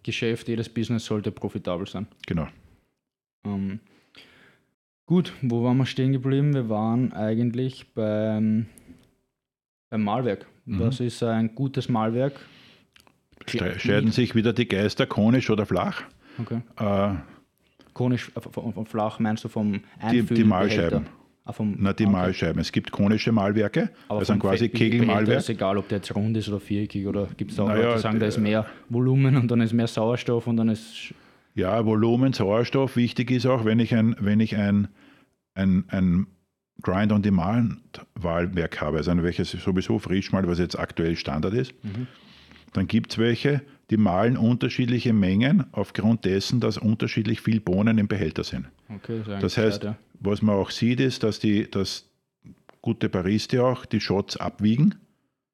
Geschäft, 0.03 0.47
jedes 0.47 0.69
Business 0.69 1.03
sollte 1.03 1.31
profitabel 1.31 1.87
sein. 1.87 2.05
Genau. 2.27 2.47
Ähm, 3.43 3.79
gut, 5.07 5.33
wo 5.41 5.63
waren 5.63 5.77
wir 5.77 5.87
stehen 5.87 6.11
geblieben? 6.11 6.53
Wir 6.53 6.69
waren 6.69 7.11
eigentlich 7.11 7.91
beim, 7.95 8.67
beim 9.89 10.03
Malwerk. 10.03 10.45
Mhm. 10.65 10.79
Was 10.79 10.99
ist 10.99 11.23
ein 11.23 11.55
gutes 11.55 11.89
Malwerk? 11.89 12.39
Scheiden 13.47 14.11
sich 14.11 14.35
wieder 14.35 14.53
die 14.53 14.67
Geister 14.67 15.07
konisch 15.07 15.49
oder 15.49 15.65
flach? 15.65 16.03
Okay. 16.39 16.61
Äh, 16.77 17.15
konisch, 17.93 18.31
äh, 18.35 18.85
flach 18.85 19.17
meinst 19.17 19.43
du 19.43 19.47
vom 19.47 19.81
Einfüllen 19.99 20.27
Die, 20.27 20.33
die 20.35 20.43
Malscheiben. 20.43 21.05
Vom, 21.05 21.22
Na, 21.45 21.91
die 21.91 22.05
okay. 22.05 22.11
Malscheiben. 22.11 22.61
Es 22.61 22.71
gibt 22.71 22.91
konische 22.91 23.33
Malwerke, 23.33 23.89
Aber 24.07 24.19
das 24.19 24.29
sind 24.29 24.39
quasi 24.39 24.69
Kegelmalwerke. 24.69 25.39
ist 25.39 25.49
egal, 25.49 25.77
ob 25.77 25.89
der 25.89 25.97
jetzt 25.97 26.15
rund 26.15 26.37
ist 26.37 26.47
oder 26.47 26.61
viereckig 26.61 27.05
oder 27.05 27.27
gibt 27.35 27.51
es 27.51 27.59
auch 27.59 27.67
naja, 27.67 27.81
Leute, 27.81 27.95
die 27.95 28.01
sagen, 28.01 28.19
da 28.19 28.27
ist 28.27 28.37
mehr 28.37 28.65
Volumen 28.87 29.35
und 29.35 29.51
dann 29.51 29.59
ist 29.59 29.73
mehr 29.73 29.87
Sauerstoff 29.87 30.47
und 30.47 30.55
dann 30.55 30.69
ist. 30.69 31.13
Ja, 31.53 31.85
Volumen, 31.85 32.31
Sauerstoff. 32.31 32.95
Wichtig 32.95 33.29
ist 33.29 33.45
auch, 33.45 33.65
wenn 33.65 33.79
ich 33.79 33.93
ein, 33.93 34.15
wenn 34.19 34.39
ich 34.39 34.55
ein, 34.55 34.87
ein, 35.53 35.83
ein 35.89 36.27
Grind-on-Demand-Wahlwerk 36.81 38.81
habe, 38.81 38.97
also 38.97 39.11
welches 39.21 39.51
sowieso 39.51 39.99
frisch 39.99 40.31
mal, 40.31 40.47
was 40.47 40.59
jetzt 40.59 40.79
aktuell 40.79 41.17
Standard 41.17 41.53
ist, 41.53 41.73
mhm. 41.83 42.07
dann 42.71 42.87
gibt 42.87 43.11
es 43.11 43.17
welche, 43.17 43.61
die 43.89 43.97
malen 43.97 44.37
unterschiedliche 44.37 45.13
Mengen 45.13 45.65
aufgrund 45.73 46.25
dessen, 46.25 46.61
dass 46.61 46.77
unterschiedlich 46.77 47.41
viel 47.41 47.59
Bohnen 47.59 47.97
im 47.97 48.07
Behälter 48.07 48.43
sind. 48.43 48.67
Okay, 48.89 49.21
das, 49.25 49.41
das 49.41 49.57
heißt, 49.57 49.81
Zeit, 49.81 49.83
ja. 49.83 49.97
Was 50.23 50.41
man 50.41 50.55
auch 50.55 50.71
sieht, 50.71 50.99
ist, 50.99 51.23
dass 51.23 51.39
die 51.39 51.69
dass 51.69 52.09
gute 52.81 53.09
Bariste 53.09 53.63
auch 53.63 53.85
die 53.85 53.99
Shots 53.99 54.37
abwiegen, 54.37 54.95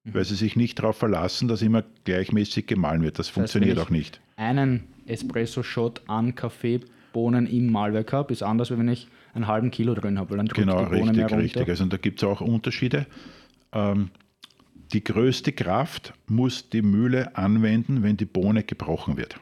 mhm. 0.04 0.14
weil 0.14 0.26
sie 0.26 0.36
sich 0.36 0.56
nicht 0.56 0.80
darauf 0.80 0.98
verlassen, 0.98 1.48
dass 1.48 1.62
immer 1.62 1.84
gleichmäßig 2.04 2.68
gemahlen 2.68 3.02
wird. 3.02 3.20
Das, 3.20 3.28
das 3.28 3.34
funktioniert 3.34 3.78
heißt, 3.78 3.88
auch 3.88 3.92
nicht. 3.92 4.20
Einen 4.36 4.84
Espresso-Shot 5.06 6.02
an 6.08 6.36
Kaffeebohnen 6.36 7.48
im 7.48 7.72
Mahlwerk 7.72 8.14
habe, 8.14 8.34
ist 8.34 8.44
anders, 8.44 8.72
als 8.72 8.80
wenn 8.80 8.90
ich 8.90 9.08
einen 9.34 9.48
halben 9.48 9.72
Kilo 9.72 9.94
drin 9.94 10.18
habe, 10.18 10.32
weil 10.32 10.38
dann 10.38 10.48
genau, 10.48 10.86
die 10.86 10.98
Bohnen 10.98 11.20
richtig, 11.20 11.38
richtig. 11.38 11.70
Also 11.70 11.86
da 11.86 11.98
gibt 11.98 12.22
es 12.22 12.28
auch 12.28 12.42
Unterschiede. 12.42 13.06
Ähm, 13.72 14.10
die 14.92 15.04
größte 15.04 15.52
Kraft 15.52 16.14
muss 16.28 16.70
die 16.70 16.82
Mühle 16.82 17.36
anwenden, 17.38 18.02
wenn 18.02 18.18
die 18.18 18.26
Bohne 18.26 18.64
gebrochen 18.64 19.18
wird. 19.18 19.40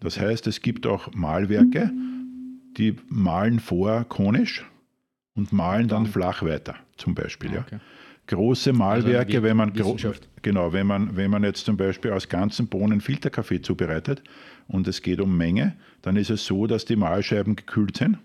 Das 0.00 0.18
heißt, 0.18 0.46
es 0.46 0.62
gibt 0.62 0.86
auch 0.86 1.12
Mahlwerke, 1.12 1.92
die 2.78 2.96
malen 3.08 3.60
vor 3.60 4.04
konisch 4.04 4.64
und 5.34 5.52
malen 5.52 5.88
dann 5.88 6.06
flach 6.06 6.42
weiter, 6.42 6.76
zum 6.96 7.14
Beispiel. 7.14 7.52
Ja. 7.52 7.60
Okay. 7.60 7.78
Große 8.26 8.74
Mahlwerke, 8.74 9.38
also 9.38 9.42
wenn 9.42 9.56
man 9.56 9.72
genau, 10.42 10.72
wenn 10.74 10.86
man, 10.86 11.16
wenn 11.16 11.30
man 11.30 11.44
jetzt 11.44 11.64
zum 11.64 11.78
Beispiel 11.78 12.12
aus 12.12 12.28
ganzen 12.28 12.68
Bohnen 12.68 13.00
Filterkaffee 13.00 13.62
zubereitet 13.62 14.22
und 14.66 14.86
es 14.86 15.00
geht 15.00 15.20
um 15.20 15.36
Menge, 15.36 15.76
dann 16.02 16.16
ist 16.16 16.28
es 16.28 16.44
so, 16.44 16.66
dass 16.66 16.84
die 16.84 16.96
Mahlscheiben 16.96 17.56
gekühlt 17.56 17.96
sind 17.96 18.18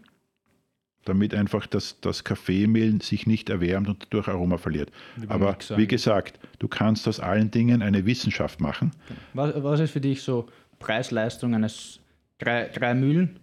damit 1.06 1.34
einfach 1.34 1.68
das, 1.68 2.00
das 2.02 2.24
Kaffeemehl 2.24 3.02
sich 3.02 3.28
nicht 3.28 3.50
erwärmt 3.50 3.90
und 3.90 4.04
dadurch 4.04 4.28
Aroma 4.28 4.58
verliert. 4.58 4.92
Aber 5.28 5.58
wie 5.76 5.88
gesagt, 5.88 6.40
du 6.60 6.68
kannst 6.68 7.08
aus 7.08 7.20
allen 7.20 7.52
Dingen 7.52 7.82
eine 7.82 8.06
Wissenschaft 8.06 8.62
machen. 8.62 8.92
Was, 9.34 9.54
was 9.62 9.80
ist 9.80 9.92
für 9.92 10.02
dich 10.02 10.22
so 10.22 10.48
Preis-Leistung 10.80 11.56
eines 11.56 12.00
drei, 12.38 12.70
drei 12.70 12.94
Mühlen? 12.94 13.40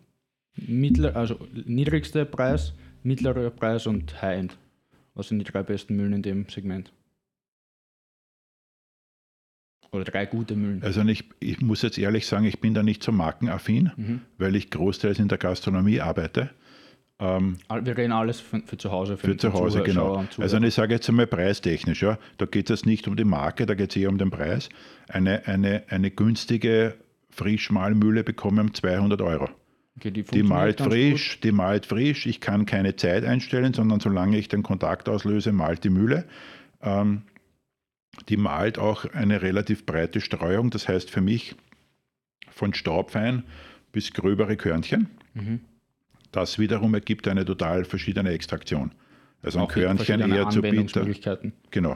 Mittler, 0.56 1.16
also 1.16 1.38
niedrigster 1.52 2.24
Preis, 2.24 2.74
mittlerer 3.02 3.50
Preis 3.50 3.86
und 3.86 4.20
High-End. 4.20 4.56
Was 5.14 5.28
sind 5.28 5.38
die 5.38 5.44
drei 5.44 5.62
besten 5.62 5.96
Mühlen 5.96 6.12
in 6.12 6.22
dem 6.22 6.48
Segment? 6.48 6.92
Oder 9.92 10.04
drei 10.04 10.26
gute 10.26 10.54
Mühlen. 10.54 10.82
Also 10.84 11.02
ich, 11.02 11.24
ich 11.40 11.60
muss 11.60 11.82
jetzt 11.82 11.98
ehrlich 11.98 12.26
sagen, 12.26 12.44
ich 12.44 12.60
bin 12.60 12.74
da 12.74 12.82
nicht 12.82 13.02
so 13.02 13.10
markenaffin, 13.10 13.90
mhm. 13.96 14.20
weil 14.38 14.54
ich 14.54 14.70
großteils 14.70 15.18
in 15.18 15.28
der 15.28 15.38
Gastronomie 15.38 16.00
arbeite. 16.00 16.50
Ähm, 17.18 17.58
wir 17.68 17.98
reden 17.98 18.12
alles 18.12 18.40
für, 18.40 18.60
für 18.60 18.78
zu 18.78 18.92
Hause. 18.92 19.16
Für, 19.18 19.28
für 19.28 19.36
zu 19.36 19.52
Hause, 19.52 19.82
genau. 19.82 20.24
Also 20.38 20.58
ich 20.58 20.74
sage 20.74 20.94
jetzt 20.94 21.08
einmal 21.08 21.26
preistechnisch, 21.26 22.02
ja, 22.02 22.18
da 22.38 22.46
geht 22.46 22.70
es 22.70 22.80
jetzt 22.80 22.86
nicht 22.86 23.08
um 23.08 23.16
die 23.16 23.24
Marke, 23.24 23.66
da 23.66 23.74
geht 23.74 23.90
es 23.90 23.96
eher 23.96 24.08
um 24.08 24.16
den 24.16 24.30
Preis. 24.30 24.68
Eine, 25.08 25.46
eine, 25.46 25.82
eine 25.88 26.10
günstige 26.10 26.94
Frischmalmühle 27.30 28.24
bekomme 28.24 28.62
um 28.62 28.72
200 28.72 29.20
Euro. 29.20 29.48
Okay, 30.00 30.12
die, 30.12 30.22
die 30.22 30.42
malt 30.42 30.80
frisch, 30.80 31.34
gut. 31.34 31.44
die 31.44 31.52
malt 31.52 31.84
frisch. 31.84 32.24
Ich 32.24 32.40
kann 32.40 32.64
keine 32.64 32.96
Zeit 32.96 33.22
einstellen, 33.22 33.74
sondern 33.74 34.00
solange 34.00 34.38
ich 34.38 34.48
den 34.48 34.62
Kontakt 34.62 35.10
auslöse, 35.10 35.52
malt 35.52 35.84
die 35.84 35.90
Mühle. 35.90 36.24
Ähm, 36.80 37.22
die 38.30 38.38
malt 38.38 38.78
auch 38.78 39.04
eine 39.04 39.42
relativ 39.42 39.84
breite 39.84 40.22
Streuung, 40.22 40.70
das 40.70 40.88
heißt 40.88 41.10
für 41.10 41.20
mich 41.20 41.54
von 42.50 42.72
staubfein 42.72 43.42
bis 43.92 44.14
gröbere 44.14 44.56
Körnchen. 44.56 45.10
Mhm. 45.34 45.60
Das 46.32 46.58
wiederum 46.58 46.94
ergibt 46.94 47.28
eine 47.28 47.44
total 47.44 47.84
verschiedene 47.84 48.30
Extraktion. 48.30 48.92
Also 49.42 49.60
ein 49.60 49.68
Körnchen 49.68 50.20
eher 50.32 50.48
zu 50.48 50.62
bitter. 50.62 51.06
Genau. 51.70 51.94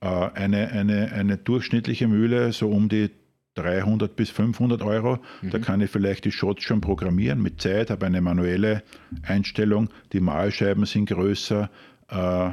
Äh, 0.00 0.06
eine, 0.06 0.70
eine, 0.70 1.12
eine 1.12 1.36
durchschnittliche 1.36 2.08
Mühle, 2.08 2.52
so 2.52 2.70
um 2.70 2.88
die 2.88 3.10
300 3.54 4.16
bis 4.16 4.30
500 4.30 4.82
Euro. 4.82 5.18
Mhm. 5.42 5.50
Da 5.50 5.58
kann 5.58 5.80
ich 5.80 5.90
vielleicht 5.90 6.24
die 6.24 6.32
Shots 6.32 6.64
schon 6.64 6.80
programmieren 6.80 7.42
mit 7.42 7.60
Zeit, 7.60 7.90
habe 7.90 8.06
eine 8.06 8.20
manuelle 8.20 8.82
Einstellung. 9.22 9.88
Die 10.12 10.20
Mahlscheiben 10.20 10.86
sind 10.86 11.06
größer. 11.06 11.70
Äh, 12.08 12.50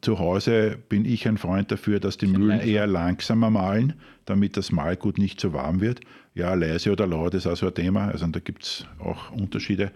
zu 0.00 0.18
Hause 0.18 0.78
bin 0.88 1.04
ich 1.04 1.28
ein 1.28 1.38
Freund 1.38 1.70
dafür, 1.70 2.00
dass 2.00 2.18
die 2.18 2.26
Mühlen 2.26 2.58
leiser. 2.58 2.64
eher 2.64 2.86
langsamer 2.88 3.50
mahlen, 3.50 3.94
damit 4.24 4.56
das 4.56 4.72
Mahlgut 4.72 5.16
nicht 5.16 5.40
zu 5.40 5.52
warm 5.52 5.80
wird. 5.80 6.00
Ja, 6.34 6.54
leise 6.54 6.90
oder 6.90 7.06
laut 7.06 7.34
ist 7.34 7.46
auch 7.46 7.56
so 7.56 7.68
ein 7.68 7.74
Thema. 7.74 8.08
Also 8.08 8.26
da 8.26 8.40
gibt 8.40 8.64
es 8.64 8.86
auch 8.98 9.30
Unterschiede. 9.30 9.92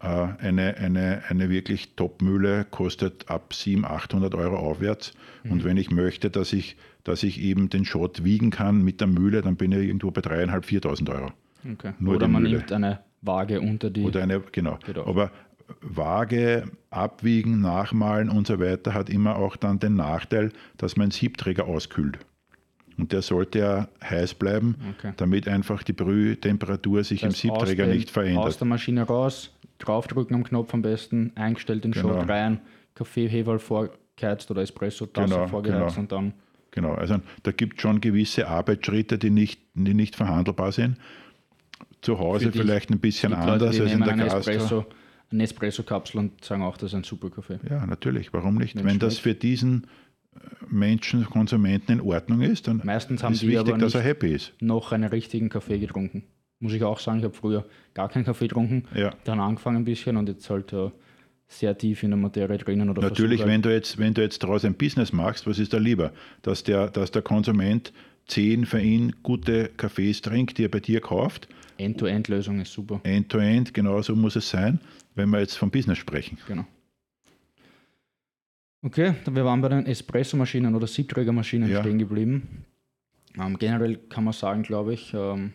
Äh, 0.00 0.06
eine, 0.06 0.76
eine, 0.76 1.22
eine 1.28 1.48
wirklich 1.48 1.94
Top-Mühle 1.96 2.66
kostet 2.70 3.30
ab 3.30 3.54
700, 3.54 3.90
800 3.90 4.34
Euro 4.34 4.58
aufwärts. 4.58 5.12
Mhm. 5.42 5.52
Und 5.52 5.64
wenn 5.64 5.78
ich 5.78 5.90
möchte, 5.90 6.28
dass 6.28 6.52
ich, 6.52 6.76
dass 7.06 7.22
ich 7.22 7.40
eben 7.40 7.70
den 7.70 7.84
Schott 7.84 8.24
wiegen 8.24 8.50
kann 8.50 8.82
mit 8.82 9.00
der 9.00 9.06
Mühle, 9.06 9.40
dann 9.40 9.54
bin 9.54 9.70
ich 9.70 9.86
irgendwo 9.86 10.10
bei 10.10 10.22
3.500, 10.22 10.64
4.000 10.64 11.14
Euro. 11.14 11.32
Okay. 11.72 11.92
Nur 12.00 12.16
Oder 12.16 12.26
man 12.26 12.42
Mühle. 12.42 12.58
nimmt 12.58 12.72
eine 12.72 13.00
Waage 13.22 13.60
unter 13.60 13.90
die. 13.90 14.02
Oder 14.02 14.24
eine, 14.24 14.40
genau. 14.50 14.78
Aber 15.04 15.30
Waage, 15.80 16.64
Abwiegen, 16.90 17.60
Nachmalen 17.60 18.28
und 18.28 18.48
so 18.48 18.58
weiter 18.58 18.92
hat 18.92 19.08
immer 19.08 19.36
auch 19.36 19.56
dann 19.56 19.78
den 19.78 19.94
Nachteil, 19.94 20.50
dass 20.78 20.96
mein 20.96 21.12
Siebträger 21.12 21.66
auskühlt. 21.66 22.18
Und 22.98 23.12
der 23.12 23.22
sollte 23.22 23.58
ja 23.58 23.88
heiß 24.02 24.34
bleiben, 24.34 24.74
okay. 24.96 25.12
damit 25.16 25.46
einfach 25.46 25.82
die 25.82 25.92
Brühtemperatur 25.92 27.04
sich 27.04 27.20
das 27.20 27.34
im 27.34 27.50
Siebträger 27.50 27.84
den, 27.84 27.94
nicht 27.94 28.10
verändert. 28.10 28.46
Aus 28.46 28.58
der 28.58 28.66
Maschine 28.66 29.02
raus, 29.02 29.54
draufdrücken 29.78 30.34
am 30.34 30.44
Knopf 30.44 30.74
am 30.74 30.82
besten, 30.82 31.30
eingestellt 31.36 31.84
den 31.84 31.92
genau. 31.92 32.20
Shot 32.20 32.28
rein, 32.28 32.60
Kaffeeheferl 32.94 33.58
vorgeheizt 33.58 34.50
oder 34.50 34.62
Espresso-Tasse 34.62 35.34
genau, 35.34 35.46
vorgeheizt 35.46 35.96
genau. 35.96 36.00
und 36.00 36.12
dann. 36.12 36.32
Genau, 36.76 36.92
also 36.92 37.16
da 37.42 37.52
gibt 37.52 37.76
es 37.76 37.82
schon 37.82 38.00
gewisse 38.02 38.46
Arbeitsschritte, 38.48 39.16
die 39.18 39.30
nicht, 39.30 39.60
die 39.74 39.94
nicht 39.94 40.14
verhandelbar 40.14 40.72
sind. 40.72 40.98
Zu 42.02 42.18
Hause 42.18 42.52
vielleicht 42.52 42.90
ein 42.90 43.00
bisschen 43.00 43.32
anders 43.32 43.76
Leute, 43.78 43.82
als 43.84 43.92
in 43.92 44.04
der 44.04 44.14
Gastro 44.14 44.86
eine 45.32 45.42
Espresso-Kapsel 45.42 46.18
und 46.20 46.44
sagen 46.44 46.62
auch, 46.62 46.76
das 46.76 46.90
ist 46.90 46.94
ein 46.94 47.02
super 47.02 47.30
Kaffee. 47.30 47.58
Ja, 47.68 47.84
natürlich. 47.86 48.32
Warum 48.32 48.56
nicht? 48.56 48.76
Wenn, 48.76 48.84
Wenn 48.84 48.98
das 48.98 49.18
für 49.18 49.34
diesen 49.34 49.86
äh, 50.34 50.38
Menschen, 50.68 51.24
Konsumenten 51.24 51.92
in 51.92 52.00
Ordnung 52.00 52.42
ist, 52.42 52.68
dann 52.68 52.82
Meistens 52.84 53.22
haben 53.24 53.32
ist 53.32 53.42
die 53.42 53.48
wichtig, 53.48 53.72
aber 53.72 53.78
dass 53.78 53.94
er 53.94 54.02
happy 54.02 54.32
ist. 54.32 54.52
Noch 54.60 54.92
einen 54.92 55.08
richtigen 55.08 55.48
Kaffee 55.48 55.78
getrunken. 55.78 56.24
muss 56.60 56.74
ich 56.74 56.84
auch 56.84 57.00
sagen, 57.00 57.18
ich 57.18 57.24
habe 57.24 57.34
früher 57.34 57.64
gar 57.94 58.08
keinen 58.10 58.24
Kaffee 58.24 58.48
getrunken, 58.48 58.84
Ja. 58.94 59.14
dann 59.24 59.40
angefangen 59.40 59.78
ein 59.78 59.84
bisschen 59.84 60.16
und 60.18 60.28
jetzt 60.28 60.48
halt 60.50 60.72
äh, 60.74 60.90
sehr 61.48 61.76
tief 61.76 62.02
in 62.02 62.10
der 62.10 62.18
Materie 62.18 62.58
drinnen. 62.58 62.90
Oder 62.90 63.02
Natürlich, 63.02 63.44
wenn 63.44 63.62
du 63.62 63.72
jetzt, 63.72 63.98
wenn 63.98 64.14
du 64.14 64.22
jetzt 64.22 64.42
daraus 64.42 64.64
ein 64.64 64.74
Business 64.74 65.12
machst, 65.12 65.46
was 65.46 65.58
ist 65.58 65.72
da 65.72 65.78
lieber? 65.78 66.12
Dass 66.42 66.64
der, 66.64 66.88
dass 66.88 67.10
der 67.10 67.22
Konsument 67.22 67.92
zehn 68.26 68.66
für 68.66 68.80
ihn 68.80 69.14
gute 69.22 69.68
Kaffees 69.76 70.20
trinkt, 70.20 70.58
die 70.58 70.64
er 70.64 70.68
bei 70.70 70.80
dir 70.80 71.00
kauft, 71.00 71.48
End-to-End-Lösung 71.78 72.60
ist 72.60 72.72
super. 72.72 73.00
End-to-End, 73.04 73.74
genauso 73.74 74.16
muss 74.16 74.34
es 74.36 74.48
sein, 74.48 74.80
wenn 75.14 75.28
wir 75.28 75.40
jetzt 75.40 75.56
vom 75.56 75.70
Business 75.70 75.98
sprechen. 75.98 76.38
Genau. 76.48 76.64
Okay, 78.82 79.14
wir 79.30 79.44
waren 79.44 79.60
bei 79.60 79.68
den 79.68 79.86
Espresso-Maschinen 79.86 80.74
oder 80.74 80.86
Siebträgermaschinen 80.86 81.70
Ja. 81.70 81.80
stehen 81.80 81.98
geblieben. 81.98 82.64
Ähm, 83.38 83.58
generell 83.58 83.96
kann 84.08 84.24
man 84.24 84.32
sagen, 84.32 84.62
glaube 84.62 84.94
ich, 84.94 85.12
ähm, 85.12 85.52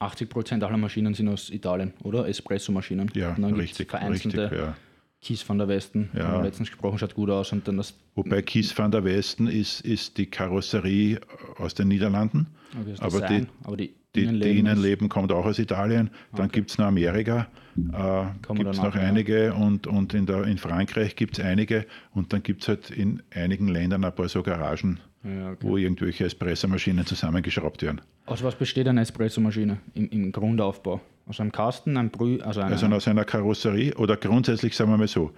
80% 0.00 0.62
aller 0.62 0.76
Maschinen 0.76 1.14
sind 1.14 1.28
aus 1.28 1.50
Italien, 1.50 1.94
oder? 2.02 2.28
Espresso-Maschinen. 2.28 3.10
Ja, 3.14 3.34
und 3.34 3.42
dann 3.42 3.54
richtig, 3.54 3.90
vereinzelte 3.90 4.42
richtig. 4.42 4.58
Ja. 4.58 4.76
Kies 5.20 5.46
van 5.46 5.58
der 5.58 5.68
Westen, 5.68 6.08
Ja. 6.14 6.28
haben 6.28 6.38
wir 6.38 6.44
letztens 6.44 6.70
gesprochen, 6.70 6.98
schaut 6.98 7.14
gut 7.14 7.28
aus. 7.30 7.52
Und 7.52 7.68
dann 7.68 7.76
das, 7.76 7.94
Wobei 8.14 8.40
Kies 8.42 8.76
van 8.76 8.90
der 8.90 9.04
Westen 9.04 9.46
ist, 9.48 9.80
ist 9.82 10.16
die 10.16 10.26
Karosserie 10.26 11.20
aus 11.58 11.74
den 11.74 11.88
Niederlanden. 11.88 12.46
okay, 12.80 12.94
aber 12.98 13.20
Design, 13.20 13.46
die- 13.62 13.66
aber 13.66 13.76
die, 13.76 13.94
Die, 14.16 14.22
Innenleben 14.24 14.52
die 14.54 14.58
Innenleben 14.60 15.08
kommt 15.08 15.30
auch 15.30 15.44
aus 15.44 15.58
Italien. 15.60 16.10
Dann 16.32 16.46
Okay. 16.46 16.54
gibt 16.60 16.70
es 16.70 16.78
noch 16.78 16.86
Amerika, 16.86 17.46
äh, 17.76 18.24
gibt 18.54 18.70
es 18.70 18.78
noch 18.82 18.94
ja. 18.96 19.02
einige 19.02 19.54
und, 19.54 19.86
und 19.86 20.14
in, 20.14 20.26
der, 20.26 20.44
in 20.44 20.58
Frankreich 20.58 21.14
gibt 21.14 21.38
es 21.38 21.44
einige 21.44 21.86
und 22.12 22.32
dann 22.32 22.42
gibt 22.42 22.62
es 22.62 22.68
halt 22.68 22.90
in 22.90 23.22
einigen 23.32 23.68
Ländern 23.68 24.04
ein 24.04 24.12
paar 24.14 24.28
so 24.28 24.42
Garagen, 24.42 24.98
Ja, 25.22 25.50
okay. 25.52 25.58
wo 25.60 25.76
irgendwelche 25.76 26.24
Espressomaschinen 26.24 27.06
zusammengeschraubt 27.06 27.82
werden. 27.82 28.00
Aus 28.26 28.42
was 28.42 28.56
besteht 28.56 28.88
eine 28.88 29.00
Espresso-Maschine 29.02 29.78
im, 29.94 30.08
im 30.08 30.32
Grundaufbau? 30.32 31.00
Aus 31.30 31.38
einem 31.40 31.52
Kasten, 31.52 31.96
einem 31.96 32.10
Brüh, 32.10 32.40
also 32.40 32.60
einer, 32.60 32.72
Also 32.72 32.86
aus 32.86 33.06
einer 33.06 33.24
Karosserie 33.24 33.94
oder 33.94 34.16
grundsätzlich 34.16 34.74
sagen 34.74 34.90
wir 34.90 34.98
mal 34.98 35.06
so, 35.06 35.30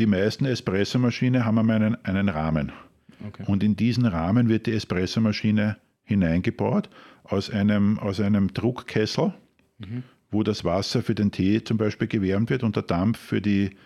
die 0.00 0.06
meisten 0.06 0.46
Espressomaschinen 0.46 1.44
haben 1.44 1.58
einmal 1.60 1.76
einen, 1.76 2.04
einen 2.04 2.28
Rahmen. 2.28 2.72
okay. 3.24 3.44
Und 3.46 3.62
in 3.62 3.76
diesen 3.76 4.04
Rahmen 4.04 4.48
wird 4.48 4.66
die 4.66 4.72
Espressomaschine 4.72 5.76
hineingebaut 6.02 6.90
aus 7.22 7.50
einem, 7.50 8.00
aus 8.00 8.18
einem 8.18 8.52
Druckkessel, 8.52 9.32
wo 10.32 10.42
das 10.42 10.64
Wasser 10.64 11.02
für 11.02 11.14
den 11.14 11.30
Tee 11.30 11.62
zum 11.62 11.76
Beispiel 11.76 12.08
gewärmt 12.08 12.50
wird 12.50 12.64
und 12.64 12.74
der 12.74 12.82
Dampf 12.82 13.18
für 13.20 13.40
die, 13.40 13.76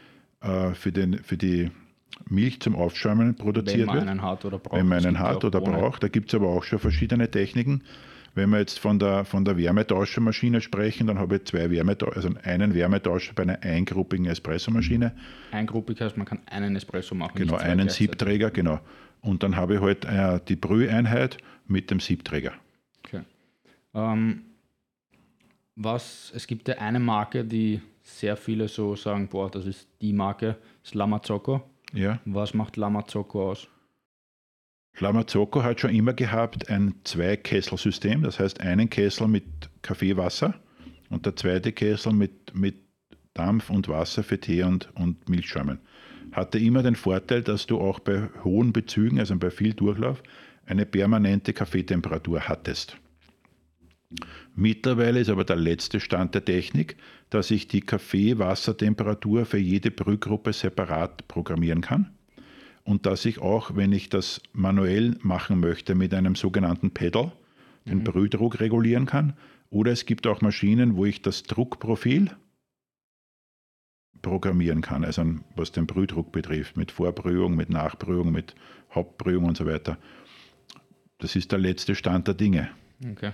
äh, 0.40 0.72
für 0.72 0.90
den, 0.90 1.18
für 1.22 1.36
die 1.36 1.70
Milch 2.30 2.60
zum 2.60 2.76
Aufschäumen 2.76 3.28
wenn 3.28 3.36
produziert 3.36 3.88
man 3.88 3.96
wird. 3.96 4.08
einen 4.08 4.22
hat 4.22 4.46
oder 4.46 4.58
braucht. 4.58 4.78
wenn 4.78 4.88
man 4.88 5.04
einen 5.04 5.18
hat 5.18 5.44
oder 5.44 5.60
braucht. 5.60 6.02
Da 6.02 6.08
gibt 6.08 6.28
es 6.30 6.34
aber 6.34 6.48
auch 6.48 6.64
schon 6.64 6.78
verschiedene 6.78 7.30
Techniken. 7.30 7.82
Wenn 8.36 8.50
wir 8.50 8.58
jetzt 8.58 8.78
von 8.78 8.98
der, 8.98 9.24
von 9.24 9.46
der 9.46 9.56
Wärmetauschmaschine 9.56 10.60
sprechen, 10.60 11.06
dann 11.06 11.18
habe 11.18 11.36
ich 11.36 11.46
zwei 11.46 11.70
Wärmetauscher, 11.70 12.16
also 12.16 12.30
einen 12.42 12.74
Wärmetauscher 12.74 13.32
bei 13.34 13.44
einer 13.44 13.62
eingruppigen 13.62 14.26
Espressomaschine. 14.26 15.16
Eingruppig 15.52 16.02
heißt, 16.02 16.18
man 16.18 16.26
kann 16.26 16.40
einen 16.44 16.76
Espresso 16.76 17.14
machen. 17.14 17.32
Genau, 17.34 17.56
einen. 17.56 17.88
Siebträger, 17.88 18.50
genau. 18.50 18.80
Und 19.22 19.42
dann 19.42 19.56
habe 19.56 19.76
ich 19.76 19.80
halt 19.80 20.04
äh, 20.04 20.38
die 20.46 20.56
Brüheinheit 20.56 21.38
mit 21.66 21.90
dem 21.90 21.98
Siebträger. 21.98 22.52
Okay. 23.06 23.22
Ähm, 23.94 24.42
was, 25.74 26.30
es 26.36 26.46
gibt 26.46 26.68
ja 26.68 26.76
eine 26.76 27.00
Marke, 27.00 27.42
die 27.42 27.80
sehr 28.02 28.36
viele 28.36 28.68
so 28.68 28.96
sagen, 28.96 29.28
boah, 29.28 29.50
das 29.50 29.64
ist 29.64 29.88
die 30.02 30.12
Marke, 30.12 30.58
das 30.82 30.90
ist 30.90 30.94
Lamazocco. 30.94 31.62
Ja. 31.94 32.20
Was 32.26 32.52
macht 32.52 32.76
Lamazocco 32.76 33.52
aus? 33.52 33.66
Lamazocco 35.00 35.62
hat 35.62 35.80
schon 35.80 35.90
immer 35.90 36.14
gehabt 36.14 36.70
ein 36.70 36.94
Zwei-Kessel-System, 37.04 38.22
das 38.22 38.38
heißt 38.38 38.60
einen 38.60 38.88
Kessel 38.88 39.28
mit 39.28 39.44
Kaffeewasser 39.82 40.54
und 41.10 41.26
der 41.26 41.36
zweite 41.36 41.72
Kessel 41.72 42.12
mit, 42.12 42.54
mit 42.54 42.76
Dampf 43.34 43.68
und 43.68 43.88
Wasser 43.88 44.22
für 44.22 44.40
Tee 44.40 44.62
und, 44.62 44.88
und 44.94 45.28
Milchschäumen. 45.28 45.80
Hatte 46.32 46.58
immer 46.58 46.82
den 46.82 46.96
Vorteil, 46.96 47.42
dass 47.42 47.66
du 47.66 47.78
auch 47.78 48.00
bei 48.00 48.28
hohen 48.42 48.72
Bezügen, 48.72 49.18
also 49.20 49.36
bei 49.36 49.50
viel 49.50 49.74
Durchlauf, 49.74 50.22
eine 50.64 50.86
permanente 50.86 51.52
Kaffeetemperatur 51.52 52.48
hattest. 52.48 52.96
Mittlerweile 54.54 55.20
ist 55.20 55.28
aber 55.28 55.44
der 55.44 55.56
letzte 55.56 56.00
Stand 56.00 56.34
der 56.34 56.44
Technik, 56.44 56.96
dass 57.28 57.50
ich 57.50 57.68
die 57.68 57.82
Kaffee-Wassertemperatur 57.82 59.44
für 59.44 59.58
jede 59.58 59.90
Brühgruppe 59.90 60.52
separat 60.52 61.28
programmieren 61.28 61.82
kann 61.82 62.15
und 62.86 63.04
dass 63.04 63.24
ich 63.24 63.40
auch, 63.40 63.74
wenn 63.74 63.92
ich 63.92 64.08
das 64.08 64.40
manuell 64.52 65.16
machen 65.20 65.60
möchte, 65.60 65.94
mit 65.94 66.14
einem 66.14 66.36
sogenannten 66.36 66.92
Pedal 66.92 67.32
den 67.84 68.04
Brühdruck 68.04 68.60
regulieren 68.60 69.06
kann. 69.06 69.34
Oder 69.70 69.92
es 69.92 70.06
gibt 70.06 70.26
auch 70.26 70.40
Maschinen, 70.40 70.96
wo 70.96 71.04
ich 71.04 71.20
das 71.20 71.42
Druckprofil 71.42 72.30
programmieren 74.22 74.80
kann, 74.80 75.04
also 75.04 75.24
was 75.56 75.72
den 75.72 75.86
Brühdruck 75.86 76.32
betrifft, 76.32 76.76
mit 76.76 76.92
Vorbrühung, 76.92 77.56
mit 77.56 77.70
Nachbrühung, 77.70 78.32
mit 78.32 78.54
Hauptbrühung 78.94 79.44
und 79.44 79.56
so 79.56 79.66
weiter. 79.66 79.98
Das 81.18 81.34
ist 81.34 81.52
der 81.52 81.58
letzte 81.58 81.94
Stand 81.94 82.28
der 82.28 82.34
Dinge. 82.34 82.70
Okay. 83.12 83.32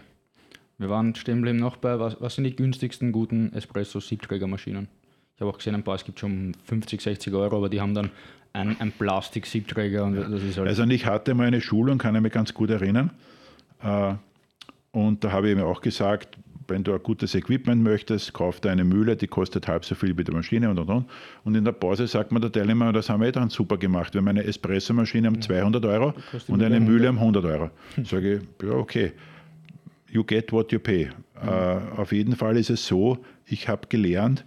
Wir 0.79 0.89
waren 0.89 1.15
stehen 1.15 1.37
geblieben 1.37 1.59
noch 1.59 1.77
bei, 1.77 1.99
was, 2.01 2.21
was 2.21 2.35
sind 2.35 2.45
die 2.45 2.57
günstigsten 2.57 3.13
guten 3.13 3.53
Espresso-Siebträgermaschinen? 3.53 4.89
Ich 5.35 5.41
habe 5.41 5.51
auch 5.51 5.59
gesehen, 5.59 5.75
ein 5.75 5.85
paar, 5.85 5.97
es 5.97 6.05
gibt 6.05 6.21
schon 6.21 6.55
50, 6.65 7.01
60 7.01 7.33
Euro, 7.35 7.57
aber 7.57 7.69
die 7.69 7.81
haben 7.81 7.95
dann 7.95 8.11
einen, 8.53 8.79
einen 8.81 8.93
Plastik-Siebträger 8.93 10.05
und 10.05 10.17
das 10.17 10.43
ist 10.43 10.59
halt. 10.59 10.69
Also 10.69 10.85
ich 10.85 11.07
hatte 11.07 11.35
mal 11.35 11.47
eine 11.47 11.61
Schulung, 11.61 11.99
kann 11.99 12.15
ich 12.15 12.21
mich 12.21 12.33
ganz 12.33 12.53
gut 12.53 12.71
erinnern. 12.71 13.11
Äh, 13.83 14.15
Und 14.93 15.25
da 15.25 15.33
habe 15.33 15.49
ich 15.51 15.57
mir 15.57 15.65
auch 15.65 15.81
gesagt, 15.81 16.37
wenn 16.69 16.85
du 16.85 16.93
ein 16.93 17.03
gutes 17.03 17.35
Equipment 17.35 17.83
möchtest, 17.83 18.33
kauf 18.35 18.61
dir 18.61 18.71
eine 18.71 18.85
Mühle, 18.85 19.17
die 19.17 19.27
kostet 19.27 19.67
halb 19.69 19.85
so 19.85 19.95
viel 19.95 20.17
wie 20.17 20.25
die 20.25 20.33
Maschine 20.33 20.71
und 20.71 20.79
und 20.79 20.89
und. 20.89 21.07
Und 21.45 21.55
in 21.55 21.65
der 21.65 21.73
Pause 21.73 22.07
sagt 22.07 22.31
mir 22.31 22.41
der 22.41 22.53
Teilnehmer, 22.53 22.93
das 22.93 23.09
haben 23.09 23.21
wir 23.21 23.29
eh 23.29 23.33
dann 23.33 23.51
super 23.51 23.77
gemacht. 23.79 24.15
Wir 24.15 24.21
haben 24.21 24.29
eine 24.29 24.45
Espressomaschine 24.45 25.29
um 25.29 25.41
200 25.41 25.85
Euro 25.87 26.15
und 26.49 26.63
eine 26.63 26.79
Mühle 26.79 27.09
um 27.11 27.19
100 27.19 27.45
Euro. 27.45 27.71
Sage 28.05 28.35
ich, 28.37 28.67
ja 28.67 28.75
okay, 28.75 29.13
you 30.11 30.23
get 30.25 30.53
what 30.53 30.71
you 30.73 30.79
pay. 30.79 31.09
Äh, 31.43 31.49
auf 31.97 32.13
jeden 32.13 32.37
Fall 32.37 32.57
ist 32.57 32.71
es 32.71 32.87
so, 32.87 33.19
ich 33.47 33.69
habe 33.69 33.89
gelernt, 33.89 34.45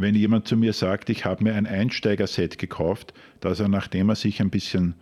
wenn 0.00 0.14
jemand 0.14 0.48
zu 0.48 0.56
mir 0.56 0.72
sagt, 0.72 1.10
ich 1.10 1.24
habe 1.24 1.44
mir 1.44 1.54
ein 1.54 1.66
Einsteigerset 1.66 2.58
gekauft, 2.58 3.14
dass 3.40 3.60
er, 3.60 3.68
nachdem 3.68 4.08
er 4.08 4.16
sich 4.16 4.40
ein 4.40 4.50
bisschen 4.50 4.94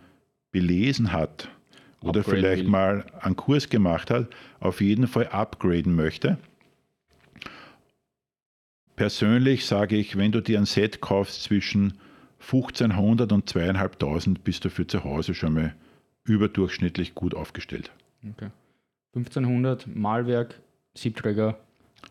belesen 0.51 1.11
hat 1.11 1.49
oder 2.01 2.19
Upgraden 2.19 2.39
vielleicht 2.39 2.63
will. 2.63 2.69
mal 2.69 3.05
einen 3.19 3.35
Kurs 3.35 3.69
gemacht 3.69 4.09
hat, 4.09 4.27
auf 4.59 4.81
jeden 4.81 5.07
Fall 5.07 5.27
upgraden 5.27 5.95
möchte. 5.95 6.37
Persönlich 8.95 9.65
sage 9.65 9.95
ich, 9.95 10.17
wenn 10.17 10.31
du 10.31 10.41
dir 10.41 10.57
ein 10.57 10.65
Set 10.65 10.99
kaufst 11.01 11.43
zwischen 11.43 11.99
1500 12.41 13.31
und 13.31 13.49
2500, 13.49 14.43
bist 14.43 14.65
du 14.65 14.69
für 14.69 14.87
zu 14.87 15.03
Hause 15.03 15.33
schon 15.33 15.53
mal 15.53 15.75
überdurchschnittlich 16.25 17.15
gut 17.15 17.33
aufgestellt. 17.33 17.91
Okay. 18.29 18.49
1500 19.15 19.87
Malwerk, 19.87 20.59
Siebträger, 20.95 21.57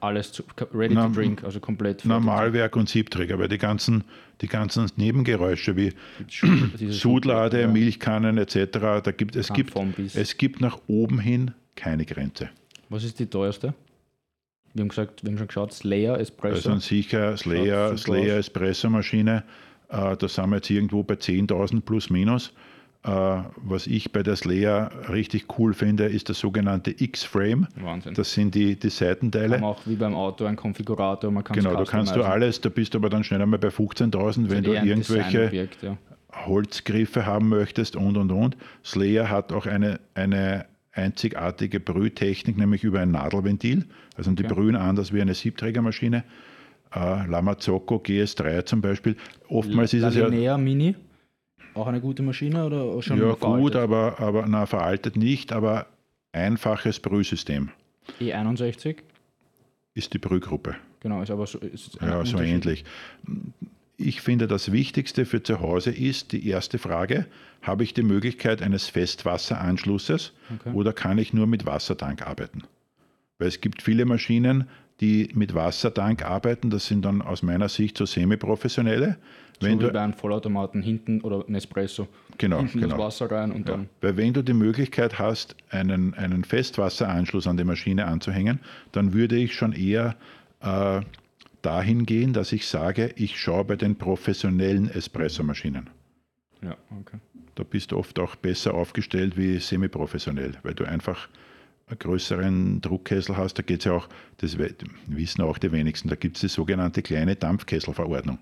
alles 0.00 0.32
zu, 0.32 0.42
ready 0.72 0.94
Na, 0.94 1.06
to 1.06 1.14
drink, 1.14 1.44
also 1.44 1.60
komplett. 1.60 2.04
Normalwerk 2.04 2.76
und 2.76 2.88
Siebträger, 2.88 3.38
weil 3.38 3.48
die 3.48 3.58
ganzen, 3.58 4.04
die 4.40 4.48
ganzen 4.48 4.90
Nebengeräusche 4.96 5.76
wie 5.76 5.92
Sudlade, 6.90 7.62
ja. 7.62 7.68
Milchkannen 7.68 8.38
etc., 8.38 8.66
da 9.02 9.12
gibt, 9.12 9.36
es, 9.36 9.48
Kann 9.48 9.56
gibt, 9.56 9.74
es 10.14 10.36
gibt 10.36 10.60
nach 10.60 10.78
oben 10.86 11.18
hin 11.18 11.52
keine 11.74 12.04
Grenze. 12.04 12.50
Was 12.88 13.04
ist 13.04 13.18
die 13.18 13.26
teuerste? 13.26 13.74
Wir 14.74 14.82
haben 14.82 14.88
gesagt, 14.88 15.24
wir 15.24 15.30
haben 15.30 15.38
schon 15.38 15.48
geschaut, 15.48 15.72
Slayer, 15.72 16.20
Espresso. 16.20 16.70
Also 16.70 16.80
sicher 16.80 17.36
Slayer, 17.36 17.96
Slayer 17.96 18.34
aus. 18.34 18.46
Espressomaschine, 18.46 19.44
äh, 19.88 20.16
da 20.16 20.28
sind 20.28 20.50
wir 20.50 20.56
jetzt 20.56 20.70
irgendwo 20.70 21.02
bei 21.02 21.14
10.000 21.14 21.80
plus 21.80 22.10
minus. 22.10 22.52
Äh, 23.04 23.10
was 23.10 23.86
ich 23.86 24.12
bei 24.12 24.22
der 24.24 24.34
Slayer 24.34 24.90
richtig 25.08 25.46
cool 25.58 25.72
finde, 25.72 26.06
ist 26.06 26.28
der 26.28 26.34
sogenannte 26.34 26.90
X-Frame. 26.90 27.68
Wahnsinn. 27.80 28.14
Das 28.14 28.32
sind 28.32 28.54
die, 28.54 28.74
die 28.76 28.90
Seitenteile. 28.90 29.56
haben 29.56 29.64
auch 29.64 29.86
wie 29.86 29.94
beim 29.94 30.14
Auto 30.14 30.44
ein 30.46 30.56
Konfigurator, 30.56 31.30
man 31.30 31.44
Genau, 31.44 31.76
da 31.76 31.84
kannst 31.84 32.16
du 32.16 32.24
alles, 32.24 32.60
da 32.60 32.68
bist 32.68 32.94
du 32.94 32.98
aber 32.98 33.08
dann 33.08 33.22
schnell 33.22 33.40
einmal 33.40 33.60
bei 33.60 33.68
15.000, 33.68 34.50
wenn 34.50 34.64
du 34.64 34.72
irgendwelche 34.74 35.68
Ja. 35.80 35.96
Holzgriffe 36.46 37.24
haben 37.24 37.48
möchtest 37.48 37.96
und 37.96 38.16
und 38.16 38.30
und. 38.32 38.56
Slayer 38.84 39.30
hat 39.30 39.52
auch 39.52 39.66
eine, 39.66 40.00
eine 40.14 40.66
einzigartige 40.92 41.80
Brühtechnik, 41.80 42.58
nämlich 42.58 42.82
über 42.84 43.00
ein 43.00 43.12
Nadelventil. 43.12 43.86
Also 44.16 44.32
die 44.32 44.44
Okay. 44.44 44.54
brühen 44.54 44.76
anders 44.76 45.12
wie 45.12 45.20
eine 45.22 45.34
Siebträgermaschine. 45.34 46.24
Äh, 46.94 47.26
Lamazocco 47.26 47.96
GS3 47.96 48.64
zum 48.64 48.80
Beispiel. 48.80 49.16
Oftmals 49.48 49.92
ist 49.94 50.02
es 50.02 50.14
ja, 50.16 50.56
Mini, 50.58 50.96
auch 51.78 51.86
eine 51.86 52.00
gute 52.00 52.22
Maschine 52.22 52.64
oder 52.66 53.00
schon 53.02 53.18
ja 53.18 53.34
veraltet? 53.36 53.62
gut, 53.62 53.76
aber, 53.76 54.20
aber 54.20 54.46
na, 54.46 54.66
veraltet 54.66 55.16
nicht, 55.16 55.52
aber 55.52 55.86
einfaches 56.32 57.00
Brühsystem 57.00 57.70
E61, 58.20 58.96
ist 59.94 60.12
die 60.14 60.18
Brühgruppe. 60.18 60.76
genau, 61.00 61.22
ist 61.22 61.30
aber 61.30 61.46
so, 61.46 61.58
ist 61.58 61.98
Ja, 62.00 62.24
so 62.24 62.38
ähnlich. 62.38 62.84
Ich 63.96 64.20
finde, 64.20 64.46
das 64.46 64.70
Wichtigste 64.70 65.26
für 65.26 65.42
zu 65.42 65.60
Hause 65.60 65.90
ist 65.90 66.30
die 66.32 66.46
erste 66.48 66.78
Frage, 66.78 67.26
habe 67.62 67.82
ich 67.82 67.94
die 67.94 68.04
Möglichkeit 68.04 68.62
eines 68.62 68.86
Festwasseranschlusses 68.86 70.32
Okay. 70.54 70.72
oder 70.72 70.92
kann 70.92 71.18
ich 71.18 71.32
nur 71.32 71.46
mit 71.46 71.66
Wassertank 71.66 72.26
arbeiten? 72.26 72.62
Weil 73.38 73.48
es 73.48 73.60
gibt 73.60 73.82
viele 73.82 74.04
Maschinen, 74.04 74.68
die 75.00 75.30
mit 75.34 75.54
Wassertank 75.54 76.24
arbeiten. 76.24 76.70
Das 76.70 76.86
sind 76.86 77.04
dann 77.04 77.22
aus 77.22 77.42
meiner 77.42 77.68
Sicht 77.68 77.96
so 77.96 78.06
semi-professionelle. 78.06 79.16
Wenn 79.60 79.80
so 79.80 79.86
du, 79.86 79.92
bei 79.92 80.00
einem 80.00 80.12
Vollautomaten 80.12 80.82
hinten 80.82 81.20
oder 81.20 81.44
ein 81.48 81.54
Espresso. 81.54 82.08
Genau, 82.36 82.58
hinten 82.58 82.80
genau. 82.80 82.96
das 82.96 82.98
Wasser 82.98 83.30
rein 83.30 83.50
und 83.50 83.68
ja. 83.68 83.76
dann. 83.76 83.88
Weil 84.00 84.16
wenn 84.16 84.32
du 84.32 84.42
die 84.42 84.54
Möglichkeit 84.54 85.18
hast, 85.18 85.56
einen, 85.70 86.14
einen 86.14 86.44
Festwasseranschluss 86.44 87.46
an 87.46 87.56
die 87.56 87.64
Maschine 87.64 88.06
anzuhängen, 88.06 88.60
dann 88.92 89.12
würde 89.12 89.36
ich 89.36 89.54
schon 89.54 89.72
eher 89.72 90.16
äh, 90.60 91.00
dahin 91.62 92.06
gehen, 92.06 92.32
dass 92.32 92.52
ich 92.52 92.66
sage, 92.66 93.12
ich 93.16 93.40
schaue 93.40 93.64
bei 93.64 93.76
den 93.76 93.96
professionellen 93.96 94.88
Espressomaschinen. 94.88 95.90
Ja, 96.62 96.76
okay. 97.00 97.18
Da 97.56 97.64
bist 97.64 97.90
du 97.90 97.98
oft 97.98 98.18
auch 98.20 98.36
besser 98.36 98.74
aufgestellt 98.74 99.36
wie 99.36 99.58
semi-professionell, 99.58 100.54
weil 100.62 100.74
du 100.74 100.84
einfach 100.84 101.28
größeren 101.96 102.80
Druckkessel 102.80 103.36
hast. 103.36 103.54
Da 103.54 103.62
geht 103.62 103.80
es 103.80 103.84
ja 103.86 103.92
auch, 103.92 104.08
das 104.38 104.56
wissen 105.06 105.42
auch 105.42 105.58
die 105.58 105.72
wenigsten, 105.72 106.08
da 106.08 106.16
gibt 106.16 106.36
es 106.36 106.40
die 106.42 106.48
sogenannte 106.48 107.02
kleine 107.02 107.36
Dampfkesselverordnung, 107.36 108.38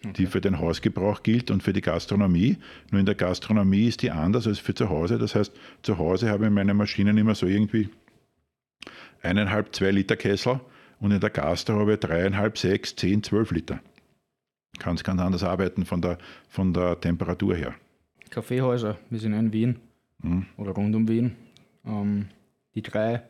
okay. 0.00 0.12
die 0.16 0.26
für 0.26 0.40
den 0.40 0.58
Hausgebrauch 0.58 1.22
gilt 1.22 1.50
und 1.50 1.62
für 1.62 1.72
die 1.72 1.80
Gastronomie. 1.80 2.58
Nur 2.90 3.00
in 3.00 3.06
der 3.06 3.14
Gastronomie 3.14 3.88
ist 3.88 4.02
die 4.02 4.10
anders 4.10 4.46
als 4.46 4.58
für 4.58 4.74
zu 4.74 4.88
Hause. 4.88 5.18
Das 5.18 5.34
heißt, 5.34 5.52
zu 5.82 5.98
Hause 5.98 6.30
habe 6.30 6.46
ich 6.46 6.50
meine 6.50 6.74
Maschinen 6.74 7.16
immer 7.18 7.34
so 7.34 7.46
irgendwie 7.46 7.88
eineinhalb, 9.22 9.74
zwei 9.74 9.90
Liter 9.90 10.16
Kessel 10.16 10.60
und 10.98 11.10
in 11.10 11.20
der 11.20 11.30
Gastro 11.30 11.80
habe 11.80 11.94
ich 11.94 12.00
dreieinhalb, 12.00 12.58
sechs, 12.58 12.94
zehn, 12.94 13.22
zwölf 13.22 13.50
Liter. 13.50 13.80
Kann 14.78 14.94
es 14.94 15.04
ganz 15.04 15.20
anders 15.20 15.42
arbeiten 15.42 15.84
von 15.84 16.00
der, 16.00 16.18
von 16.48 16.72
der 16.72 17.00
Temperatur 17.00 17.54
her. 17.54 17.74
Kaffeehäuser, 18.30 18.98
wir 19.10 19.18
sind 19.18 19.34
in 19.34 19.52
Wien 19.52 19.76
mhm. 20.22 20.46
oder 20.56 20.72
rund 20.72 20.94
um 20.94 21.08
Wien. 21.08 21.36
Ähm, 21.84 22.28
die 22.74 22.82
drei 22.82 23.22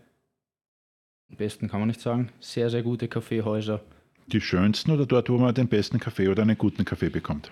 besten 1.36 1.69
kann 1.69 1.81
man 1.81 1.89
nicht 1.89 2.01
sagen, 2.01 2.31
sehr, 2.40 2.70
sehr 2.70 2.82
gute 2.82 3.09
Kaffeehäuser. 3.09 3.81
Die 4.27 4.40
schönsten 4.40 4.90
oder 4.90 5.06
dort, 5.06 5.28
wo 5.31 5.39
man 5.39 5.55
den 5.55 5.69
besten 5.69 5.98
Kaffee 5.98 6.28
oder 6.28 6.43
einen 6.43 6.59
guten 6.59 6.85
Kaffee 6.85 7.09
bekommt? 7.09 7.51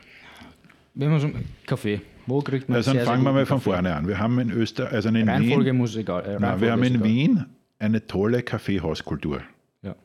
Wenn 0.95 1.11
man 1.11 1.21
so 1.21 1.31
Kaffee, 1.67 2.01
wo 2.27 2.41
kriegt 2.43 2.69
man 2.69 2.77
Also 2.77 2.93
sehr, 2.93 3.05
fangen 3.05 3.23
wir 3.25 3.33
mal 3.33 3.47
von 3.47 3.59
Kaffee? 3.59 3.71
vorne 3.71 3.95
an. 3.95 4.07
Wir 4.07 4.19
haben 4.19 4.39
in 4.39 4.51
Österreich, 4.51 4.93
also 4.93 5.09
in 5.09 5.29
Reihenfolge 5.29 5.71
Wien, 5.71 5.77
muss 5.77 5.97
egal. 5.97 6.25
Äh, 6.27 6.39
nein, 6.39 6.61
wir 6.61 6.73
haben 6.73 6.83
in 6.83 7.03
Wien 7.03 7.47
eine 7.79 8.07
tolle 8.07 8.43
Kaffeehauskultur. 8.43 9.43
Ja. 9.83 9.97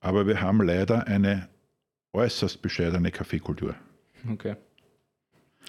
Aber 0.00 0.26
wir 0.26 0.40
haben 0.40 0.60
leider 0.62 1.06
eine 1.06 1.48
äußerst 2.12 2.60
bescheidene 2.62 3.10
Kaffeekultur. 3.10 3.74
Okay. 4.30 4.56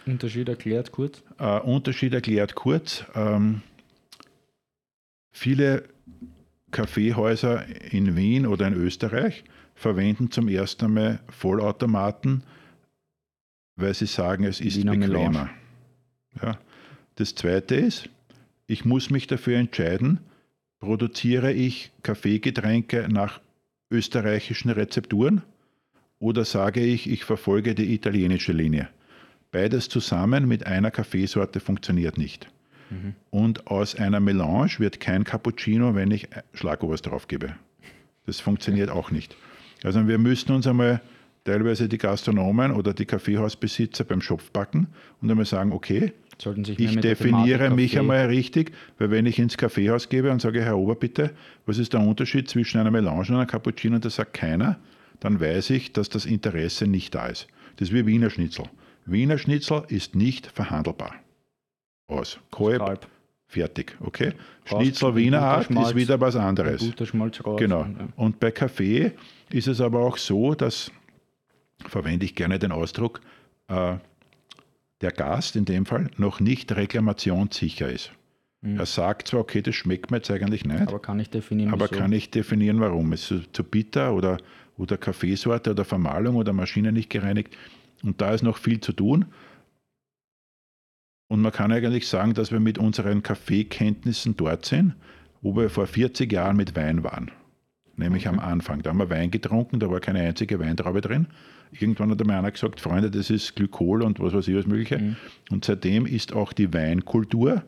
Unterschied 0.05 0.49
erklärt 0.49 0.91
kurz? 0.91 1.23
Äh, 1.38 1.59
Unterschied 1.59 2.13
erklärt 2.13 2.55
kurz. 2.55 3.05
Ähm, 3.15 3.61
viele 5.40 5.84
Kaffeehäuser 6.72 7.66
in 7.91 8.18
Wien 8.18 8.45
oder 8.45 8.68
in 8.68 8.74
Österreich 8.74 9.45
verwenden 9.74 10.32
zum 10.32 10.49
ersten 10.49 10.86
Einmal 10.86 11.20
Vollautomaten, 11.30 12.44
weil 13.78 13.94
sie 13.94 14.06
sagen, 14.06 14.44
es 14.44 14.60
ist 14.60 14.76
Wiener 14.76 14.98
bequemer. 14.98 15.49
Ja. 16.41 16.60
Das 17.16 17.36
zweite 17.36 17.76
ist, 17.76 18.10
ich 18.68 18.84
muss 18.84 19.10
mich 19.10 19.28
dafür 19.28 19.57
entscheiden, 19.57 20.20
produziere 20.80 21.53
ich 21.53 21.91
Kaffeegetränke 22.03 23.07
nach 23.10 23.40
österreichischen 23.90 24.70
Rezepturen 24.70 25.41
oder 26.20 26.44
sage 26.44 26.82
ich, 26.82 27.10
ich 27.10 27.24
verfolge 27.24 27.76
die 27.76 27.94
italienische 27.94 28.52
Linie. 28.52 28.90
Beides 29.52 29.88
zusammen 29.88 30.48
mit 30.49 30.66
einer 30.66 30.91
Kaffeesorte 30.91 31.61
funktioniert 31.61 32.18
nicht. 32.18 32.52
Mhm. 32.90 33.14
Und 33.30 33.68
aus 33.68 33.95
einer 33.95 34.20
Melange 34.20 34.80
wird 34.80 34.99
kein 34.99 35.24
Cappuccino, 35.24 35.95
wenn 35.95 36.11
ich 36.11 36.28
Schlagobers 36.53 37.02
drauf 37.02 37.28
gebe. 37.28 37.56
Das 38.26 38.40
funktioniert 38.40 38.90
auch 38.90 39.11
nicht. 39.11 39.36
Also 39.84 40.07
wir 40.07 40.18
müssen 40.18 40.52
uns 40.52 40.68
einmal 40.68 41.02
teilweise 41.45 41.88
die 41.88 41.98
Gastronomen 41.98 42.72
oder 42.72 42.94
die 42.94 43.06
Kaffeehausbesitzer 43.06 44.03
beim 44.03 44.22
Schopf 44.22 44.52
backen 44.52 44.88
und 45.22 45.32
einmal 45.32 45.45
sagen, 45.45 45.72
okay, 45.72 46.14
ich 46.38 46.95
definiere 46.99 47.70
mich 47.70 47.98
einmal 47.98 48.28
richtig, 48.28 48.72
weil 48.98 49.11
wenn 49.11 49.26
ich 49.26 49.40
ins 49.40 49.57
Kaffeehaus 49.57 50.07
gebe 50.07 50.32
und 50.32 50.41
sage, 50.41 50.61
Herr 50.61 50.78
Ober, 50.78 50.95
bitte, 50.95 51.32
was 51.66 51.78
ist 51.78 51.94
der 51.94 52.02
Unterschied 52.02 52.49
zwischen 52.49 52.80
einer 52.80 52.91
Melange 52.91 53.20
und 53.20 53.36
einer 53.36 53.45
Cappuccino? 53.45 53.95
Und 53.95 54.06
das 54.06 54.16
sagt 54.16 54.34
keiner, 54.34 54.80
dann 55.20 55.41
weiß 55.41 55.72
ich, 55.72 55.91
dass 55.91 56.07
das 56.07 56.26
Interesse 56.26 56.88
nicht 56.88 57.14
da 57.14 57.28
ist. 57.28 57.48
Das 57.76 57.90
ist 57.90 57.94
wie 57.94 58.06
Wiener 58.06 58.30
Schnitzel. 58.30 58.66
Wiener 59.06 59.38
Schnitzel 59.38 59.84
ist 59.90 60.16
nicht 60.16 60.48
verhandelbar. 60.48 61.16
Aus. 62.10 62.40
Kalb, 62.52 63.07
fertig. 63.48 63.95
Okay? 64.02 64.34
Schnitzel 64.65 65.15
Wiener 65.15 65.41
Art 65.41 65.68
Butterschmalz, 65.68 65.90
ist 65.90 65.95
wieder 65.95 66.19
was 66.19 66.36
anderes. 66.36 66.81
Guter 66.81 67.06
Schmalz 67.06 67.44
raus. 67.45 67.60
Genau. 67.60 67.86
Und, 68.15 68.40
bei 68.40 68.52
Kaffee 68.52 69.14
ist 69.49 69.68
es 69.68 69.80
aber 69.80 69.99
auch 69.99 70.18
so, 70.18 70.53
dass, 70.53 70.91
verwende 71.88 72.26
ich 72.26 72.36
gerne 72.36 72.60
den 72.60 72.72
Ausdruck, 72.72 73.22
äh, 73.68 73.95
der 75.02 75.11
Gast 75.11 75.56
in 75.56 75.65
dem 75.65 75.86
Fall 75.86 76.10
noch 76.18 76.41
nicht 76.41 76.76
reklamationssicher 76.76 77.90
ist. 77.90 78.11
Er 78.61 78.86
sagt 78.86 79.30
zwar, 79.30 79.40
okay, 79.40 79.61
das 79.61 79.73
schmeckt 79.76 80.11
mir 80.11 80.18
jetzt 80.18 80.30
eigentlich 80.30 80.65
nicht, 80.65 80.81
Aber 80.81 80.99
kann 80.99 81.18
ich 81.18 81.30
definieren, 81.30 81.72
aber 81.72 81.90
wieso? 81.90 82.02
kann 82.02 82.11
ich 82.11 82.30
definieren, 82.30 82.81
warum. 82.81 83.14
Es 83.14 83.31
ist 83.31 83.53
zu 83.53 83.64
bitter 83.64 84.14
oder, 84.14 84.38
oder 84.77 84.98
Kaffeesorte 84.98 85.72
oder 85.72 85.86
Vermahlung 85.86 86.36
oder 86.36 86.52
Maschine 86.52 86.91
nicht 86.91 87.10
gereinigt. 87.10 87.56
Und 88.03 88.19
da 88.19 88.34
ist 88.34 88.44
noch 88.44 88.57
viel 88.57 88.81
zu 88.81 88.91
tun. 88.91 89.26
Und 91.30 91.41
man 91.41 91.51
kann 91.51 91.72
eigentlich 91.72 92.07
sagen, 92.07 92.34
dass 92.34 92.51
wir 92.51 92.60
mit 92.60 92.80
unseren 92.80 93.22
Kaffeekenntnissen 93.23 94.35
dort 94.35 94.65
sind, 94.65 94.95
wo 95.41 95.56
wir 95.56 95.69
vor 95.69 95.85
40 95.85 96.31
Jahren 96.34 96.57
mit 96.57 96.76
Wein 96.76 97.03
waren. 97.03 97.31
Nämlich 97.95 98.27
am 98.27 98.39
Anfang. 98.39 98.81
Da 98.81 98.89
haben 98.89 98.97
wir 98.97 99.10
Wein 99.10 99.30
getrunken, 99.30 99.80
da 99.80 99.89
war 99.91 99.99
keine 99.99 100.22
einzige 100.22 100.60
Weintraube 100.60 101.01
drin. 101.01 101.27
Irgendwann 101.72 102.10
hat 102.10 102.26
mir 102.26 102.35
einer 102.35 102.51
gesagt, 102.51 102.80
Freunde, 102.80 103.11
das 103.11 103.30
ist 103.30 103.56
Glykol 103.56 104.01
und 104.01 104.19
was 104.19 104.34
weiß 104.34 104.47
ich, 104.47 104.56
was 104.56 104.65
Mögliche. 104.65 104.97
Mhm. 104.97 105.15
Und 105.51 105.65
seitdem 105.65 106.07
ist 106.07 106.34
auch 106.34 106.51
die 106.51 106.73
Weinkultur 106.73 107.64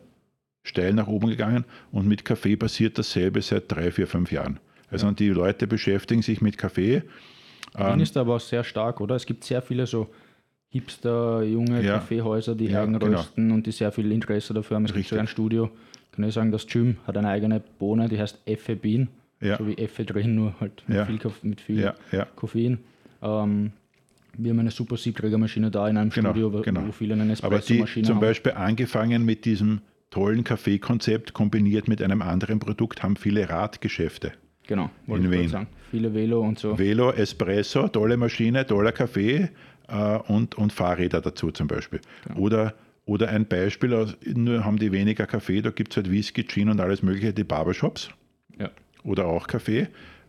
steil 0.64 0.92
nach 0.92 1.06
oben 1.06 1.28
gegangen 1.28 1.64
und 1.92 2.08
mit 2.08 2.24
Kaffee 2.24 2.56
passiert 2.56 2.98
dasselbe 2.98 3.42
seit 3.42 3.70
drei, 3.70 3.92
vier, 3.92 4.08
fünf 4.08 4.32
Jahren. 4.32 4.58
Also 4.90 5.10
die 5.12 5.28
Leute 5.28 5.68
beschäftigen 5.68 6.22
sich 6.22 6.40
mit 6.40 6.58
Kaffee. 6.58 7.02
Wien 7.74 7.94
Ähm, 7.94 8.00
ist 8.00 8.16
aber 8.16 8.36
auch 8.36 8.40
sehr 8.40 8.64
stark, 8.64 9.00
oder? 9.00 9.14
Es 9.14 9.24
gibt 9.24 9.44
sehr 9.44 9.62
viele 9.62 9.86
so 9.86 10.10
Hipster, 10.72 11.42
junge 11.42 11.82
Ja. 11.82 11.94
Kaffeehäuser, 11.98 12.54
die 12.54 12.66
Ja, 12.66 12.82
eigen 12.82 12.98
genau. 12.98 13.18
rösten 13.18 13.50
und 13.52 13.66
die 13.66 13.72
sehr 13.72 13.92
viel 13.92 14.10
Interesse 14.10 14.54
dafür 14.54 14.76
haben. 14.76 14.84
Es 14.84 14.90
gibt 14.92 15.00
Richtig. 15.00 15.10
sogar 15.10 15.24
ein 15.24 15.28
Studio, 15.28 15.70
kann 16.12 16.24
ich 16.24 16.34
sagen, 16.34 16.50
das 16.50 16.66
Gym 16.66 16.96
hat 17.06 17.16
eine 17.16 17.28
eigene 17.28 17.60
Bohne, 17.78 18.08
die 18.08 18.18
heißt 18.18 18.40
Effe 18.46 18.74
Bean, 18.74 19.08
Ja. 19.40 19.58
so 19.58 19.66
wie 19.66 19.76
Effe 19.76 20.04
drin, 20.04 20.34
nur 20.34 20.54
halt 20.60 20.82
mit 20.86 20.96
Ja. 20.96 21.04
viel, 21.04 21.18
Koff- 21.18 21.42
mit 21.42 21.60
viel. 21.60 21.92
Koffein. 22.36 22.78
Ähm, 23.22 23.72
wir 24.38 24.50
haben 24.50 24.58
eine 24.60 24.70
super 24.70 24.96
Siebträgermaschine 24.96 25.70
da 25.70 25.86
in 25.88 25.98
einem 25.98 26.08
Genau, 26.10 26.30
Studio, 26.30 26.52
wo, 26.54 26.60
genau. 26.62 26.86
wo 26.86 26.92
viele 26.92 27.14
eine 27.14 27.22
Aber 27.24 27.30
die 27.30 27.32
Espresso-Maschine 27.56 28.06
zum 28.06 28.14
haben. 28.16 28.20
Beispiel 28.22 28.52
angefangen 28.52 29.24
mit 29.26 29.44
diesem 29.44 29.82
tollen 30.10 30.42
Kaffeekonzept 30.42 31.34
kombiniert 31.34 31.86
mit 31.86 32.00
einem 32.02 32.22
anderen 32.22 32.58
Produkt 32.58 33.02
haben 33.02 33.16
viele 33.16 33.48
Radgeschäfte. 33.50 34.32
Genau, 34.66 34.90
in 35.06 35.30
Wien. 35.30 35.66
Viele 35.90 36.14
Velo 36.14 36.40
und 36.40 36.58
so. 36.58 36.78
Velo, 36.78 37.10
Espresso, 37.10 37.88
tolle 37.88 38.16
Maschine, 38.16 38.66
toller 38.66 38.92
Kaffee 38.92 39.50
äh, 39.92 40.18
und, 40.32 40.56
und 40.56 40.72
Fahrräder 40.72 41.20
dazu 41.20 41.50
zum 41.50 41.68
Beispiel. 41.68 42.00
Oder, 42.34 42.74
oder 43.04 43.28
ein 43.28 43.46
Beispiel, 43.46 43.94
aus, 43.94 44.16
nur 44.24 44.64
haben 44.64 44.78
die 44.78 44.90
weniger 44.92 45.26
Kaffee, 45.26 45.60
da 45.62 45.70
gibt 45.70 45.92
es 45.92 45.96
halt 45.98 46.10
Whisky, 46.10 46.44
Gin 46.44 46.68
und 46.70 46.80
alles 46.80 47.02
mögliche, 47.02 47.32
die 47.32 47.44
Barbershops 47.44 48.10
Ja. 48.58 48.70
oder 49.04 49.26
auch 49.26 49.46
Kaffee. 49.46 49.88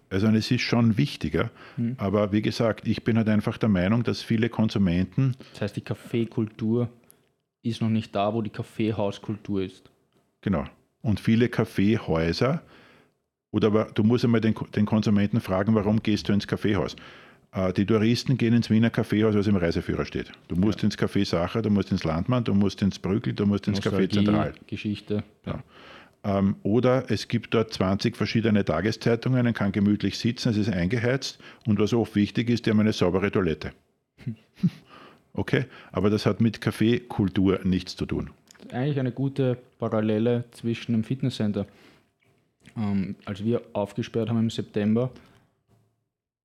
Also 0.09 0.27
es 0.27 0.51
ist 0.51 0.61
schon 0.61 0.97
wichtiger. 0.97 1.49
Hm. 1.77 1.95
Aber 1.97 2.31
wie 2.31 2.43
gesagt, 2.43 2.87
ich 2.87 3.03
bin 3.03 3.17
halt 3.17 3.29
einfach 3.29 3.57
der 3.57 3.69
Meinung, 3.69 4.03
dass 4.03 4.21
viele 4.21 4.49
Konsumenten 4.49 5.35
Das 5.53 5.61
heißt, 5.61 5.75
die 5.75 5.81
Kaffeekultur 5.81 6.89
ist 7.63 7.81
noch 7.81 7.89
nicht 7.89 8.13
da, 8.13 8.33
wo 8.33 8.41
die 8.43 8.51
Kaffeehauskultur 8.51 9.63
ist. 9.63 9.89
Genau. 10.41 10.65
Und 11.01 11.19
viele 11.19 11.49
Kaffeehäuser, 11.49 12.61
oder 13.51 13.67
aber 13.67 13.85
du 13.93 14.03
musst 14.03 14.23
einmal 14.25 14.41
den, 14.41 14.53
den 14.75 14.85
Konsumenten 14.85 15.39
fragen, 15.41 15.73
warum 15.73 16.01
gehst 16.03 16.27
du 16.29 16.33
ins 16.33 16.47
Kaffeehaus? 16.47 16.95
Äh, 17.53 17.73
Die 17.73 17.85
Touristen 17.85 18.37
gehen 18.37 18.53
ins 18.53 18.69
Wiener 18.69 18.89
Kaffeehaus, 18.89 19.35
was 19.35 19.47
im 19.47 19.55
Reiseführer 19.55 20.05
steht. 20.05 20.31
Du 20.47 20.55
musst 20.55 20.83
ins 20.83 20.97
Café 20.97 21.25
Sacher, 21.25 21.61
du 21.61 21.69
musst 21.69 21.91
ins 21.91 22.03
Landmann, 22.03 22.43
du 22.43 22.53
musst 22.53 22.81
ins 22.81 22.99
Brügel, 22.99 23.33
du 23.33 23.45
musst 23.45 23.67
ins 23.67 23.79
Café 23.79 24.01
Nostalgie, 24.01 24.25
Zentral. 24.25 24.53
Geschichte. 24.67 25.23
Ja. 25.45 25.63
Ähm, 26.25 26.55
oder 26.63 27.09
es 27.09 27.27
gibt 27.27 27.53
dort 27.53 27.73
20 27.73 28.15
verschiedene 28.15 28.63
Tageszeitungen, 28.63 29.43
man 29.43 29.53
kann 29.53 29.71
gemütlich 29.71 30.17
sitzen, 30.17 30.49
es 30.49 30.57
ist 30.57 30.69
eingeheizt 30.69 31.39
und 31.67 31.79
was 31.79 31.93
oft 31.93 32.15
wichtig 32.15 32.49
ist, 32.49 32.65
die 32.65 32.69
haben 32.69 32.79
eine 32.79 32.93
saubere 32.93 33.31
Toilette. 33.31 33.71
Okay, 35.35 35.65
aber 35.91 36.11
das 36.11 36.27
hat 36.27 36.41
mit 36.41 36.61
Kaffeekultur 36.61 37.61
nichts 37.63 37.95
zu 37.95 38.05
tun. 38.05 38.29
Eigentlich 38.71 38.99
eine 38.99 39.11
gute 39.11 39.57
Parallele 39.79 40.43
zwischen 40.51 40.91
dem 40.93 41.03
Fitnesscenter. 41.03 41.65
Ähm, 42.77 43.15
als 43.25 43.43
wir 43.43 43.63
aufgesperrt 43.73 44.29
haben 44.29 44.37
im 44.37 44.49
September, 44.51 45.09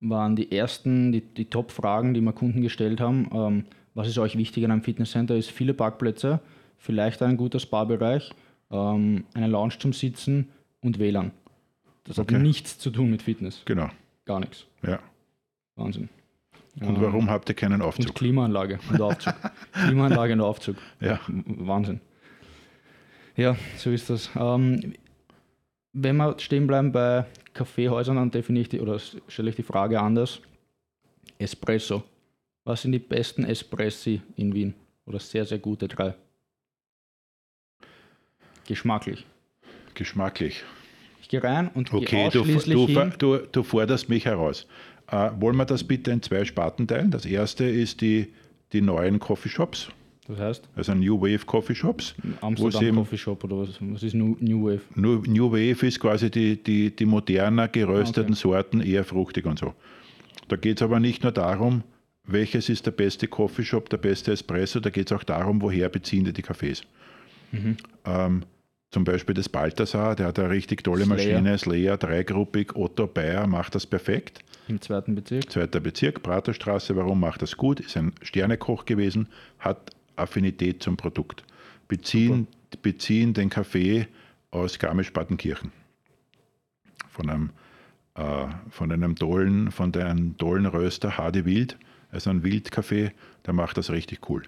waren 0.01 0.35
die 0.35 0.51
ersten, 0.51 1.11
die, 1.11 1.21
die 1.21 1.45
Top-Fragen, 1.45 2.13
die 2.13 2.21
wir 2.21 2.33
Kunden 2.33 2.61
gestellt 2.61 3.01
haben, 3.01 3.29
ähm, 3.33 3.65
was 3.95 4.07
ist 4.07 4.17
euch 4.17 4.37
wichtig 4.37 4.63
an 4.65 4.71
einem 4.71 4.83
Fitnesscenter, 4.83 5.35
ist 5.35 5.51
viele 5.51 5.73
Parkplätze, 5.73 6.39
vielleicht 6.77 7.21
ein 7.21 7.35
guter 7.37 7.59
Spa-Bereich, 7.59 8.31
ähm, 8.71 9.25
eine 9.33 9.47
Lounge 9.47 9.77
zum 9.79 9.91
Sitzen 9.93 10.49
und 10.81 10.99
WLAN. 10.99 11.31
Das 12.05 12.17
hat 12.17 12.31
Okay. 12.31 12.39
nichts 12.41 12.79
zu 12.79 12.89
tun 12.91 13.11
mit 13.11 13.21
Fitness. 13.21 13.61
Genau. 13.65 13.89
Gar 14.25 14.39
nichts. 14.39 14.65
Ja. 14.83 14.99
Wahnsinn. 15.75 16.09
Und 16.79 16.87
Ähm, 16.95 17.01
warum 17.01 17.29
habt 17.29 17.49
ihr 17.49 17.55
keinen 17.55 17.81
Und 17.81 17.87
Aufzug? 17.87 18.15
Klimaanlage 18.15 18.79
und 18.89 19.01
Aufzug. 19.01 19.33
Klimaanlage 19.73 20.33
und 20.33 20.41
Aufzug. 20.41 20.77
Ja. 21.01 21.19
Wahnsinn. 21.27 21.99
Ja, 23.35 23.55
so 23.77 23.89
ist 23.91 24.09
das. 24.09 24.29
Ähm, 24.35 24.93
wenn 25.93 26.17
wir 26.17 26.37
stehen 26.39 26.67
bleiben 26.67 26.91
bei 26.91 27.25
Kaffeehäusern, 27.53 28.15
dann 28.15 28.31
definiere 28.31 28.63
ich 28.63 28.69
die, 28.69 28.79
oder 28.79 28.99
stelle 28.99 29.49
ich 29.49 29.55
die 29.55 29.63
Frage 29.63 29.99
anders. 29.99 30.41
Espresso. 31.37 32.03
Was 32.63 32.81
sind 32.81 32.91
die 32.91 32.99
besten 32.99 33.45
Espressi 33.45 34.21
in 34.35 34.53
Wien? 34.53 34.73
Oder 35.05 35.19
sehr, 35.19 35.45
sehr 35.45 35.57
gute 35.59 35.87
drei? 35.87 36.13
Geschmacklich. 38.67 39.25
Geschmacklich. 39.95 40.63
Ich 41.21 41.29
gehe 41.29 41.43
rein 41.43 41.69
und 41.73 41.89
gehe 41.89 41.99
Okay, 41.99 42.29
du, 42.31 42.41
ausschließlich 42.41 42.75
du, 42.75 42.87
hin. 42.87 43.13
du, 43.17 43.37
du 43.37 43.63
forderst 43.63 44.09
mich 44.09 44.25
heraus. 44.25 44.67
Äh, 45.07 45.31
wollen 45.39 45.55
wir 45.55 45.65
das 45.65 45.83
bitte 45.83 46.11
in 46.11 46.21
zwei 46.21 46.45
Sparten 46.45 46.87
teilen? 46.87 47.09
Das 47.11 47.25
erste 47.25 47.65
ist 47.65 48.01
die, 48.01 48.33
die 48.73 48.81
neuen 48.81 49.19
Coffeeshops, 49.19 49.89
Das 50.29 50.37
heißt, 50.39 50.69
also 50.75 50.93
New 50.93 51.19
Wave 51.19 51.43
Coffeeshops. 51.45 52.13
Amsterdam 52.41 52.83
eben- 52.83 52.97
Coffee 52.97 53.17
Shop 53.17 53.43
oder 53.43 53.57
was? 53.57 53.69
Was 53.81 54.03
ist 54.03 54.13
New, 54.13 54.37
New 54.39 54.63
Wave? 54.67 54.81
New, 54.93 55.23
New 55.25 55.51
Wave 55.51 55.87
ist 55.87 55.99
quasi 55.99 56.29
die, 56.29 56.61
die, 56.61 56.95
die 56.95 57.05
moderner 57.05 57.67
gerösteten 57.67 58.33
Okay. 58.33 58.39
Sorten, 58.41 58.81
eher 58.81 59.03
fruchtig 59.03 59.45
und 59.47 59.57
so. 59.57 59.73
Da 60.47 60.55
geht 60.55 60.77
es 60.77 60.83
aber 60.83 60.99
nicht 60.99 61.23
nur 61.23 61.31
darum, 61.31 61.83
welches 62.25 62.69
ist 62.69 62.85
der 62.85 62.91
beste 62.91 63.27
Coffeeshop, 63.27 63.89
der 63.89 63.97
beste 63.97 64.31
Espresso, 64.31 64.79
da 64.79 64.91
geht 64.91 65.09
es 65.11 65.17
auch 65.17 65.23
darum, 65.23 65.61
woher 65.63 65.89
beziehen 65.89 66.25
die 66.25 66.33
die 66.33 66.43
Kaffees. 66.43 66.83
Mhm. 67.51 67.77
Ähm, 68.05 68.43
zum 68.91 69.03
Beispiel 69.03 69.33
das 69.33 69.49
Balthasar, 69.49 70.15
der 70.15 70.27
hat 70.27 70.37
eine 70.37 70.51
richtig 70.51 70.83
tolle 70.83 71.05
Slayer. 71.05 71.39
Maschine, 71.41 71.57
Slayer, 71.57 71.97
dreigruppig, 71.97 72.75
Otto 72.75 73.07
Bayer 73.07 73.47
macht 73.47 73.73
das 73.73 73.87
perfekt. 73.87 74.43
Im 74.67 74.79
zweiten 74.79 75.15
Bezirk. 75.15 75.51
Zweiter 75.51 75.79
Bezirk, 75.79 76.21
Praterstraße, 76.21 76.95
warum 76.95 77.19
macht 77.19 77.41
das 77.41 77.57
gut? 77.57 77.79
Ist 77.79 77.97
ein 77.97 78.13
Sternekoch 78.21 78.85
gewesen, 78.85 79.27
hat 79.57 79.91
Affinität 80.19 80.83
zum 80.83 80.97
Produkt. 80.97 81.43
Beziehen, 81.87 82.47
beziehen 82.81 83.33
den 83.33 83.49
Kaffee 83.49 84.07
aus 84.51 84.77
Garmisch-Partenkirchen. 84.79 85.71
Von 87.09 87.29
einem, 87.29 87.49
äh, 88.15 88.47
von 88.69 88.91
einem 88.91 89.15
tollen, 89.15 89.71
von 89.71 89.93
einem 89.95 90.37
tollen 90.37 90.65
Röster 90.65 91.17
Hade 91.17 91.45
Wild, 91.45 91.77
also 92.11 92.29
ein 92.29 92.43
Wildkaffee, 92.43 93.11
der 93.45 93.53
macht 93.53 93.77
das 93.77 93.91
richtig 93.91 94.29
cool. 94.29 94.43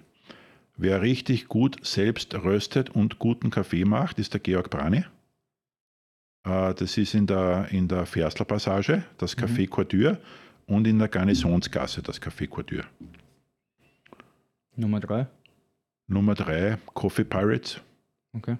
Wer 0.76 1.02
richtig 1.02 1.48
gut 1.48 1.84
selbst 1.84 2.34
röstet 2.34 2.90
und 2.90 3.18
guten 3.18 3.50
Kaffee 3.50 3.84
macht, 3.84 4.18
ist 4.18 4.32
der 4.32 4.40
Georg 4.40 4.70
Brani. 4.70 5.04
Äh, 6.44 6.74
Das 6.74 6.96
ist 6.96 7.14
in 7.14 7.26
der, 7.26 7.68
in 7.70 7.88
der 7.88 8.06
Ferstler 8.06 8.46
Passage, 8.46 9.04
das 9.18 9.36
Café 9.36 9.68
Couture 9.68 10.18
und 10.66 10.86
in 10.86 10.98
der 10.98 11.08
Garnisonsgasse, 11.08 12.02
das 12.02 12.20
Café 12.20 12.48
Couture. 12.48 12.84
Nummer 14.74 15.00
drei. 15.00 15.26
Nummer 16.12 16.34
drei, 16.34 16.78
Coffee 16.94 17.24
Pirates, 17.24 17.80
Okay. 18.34 18.56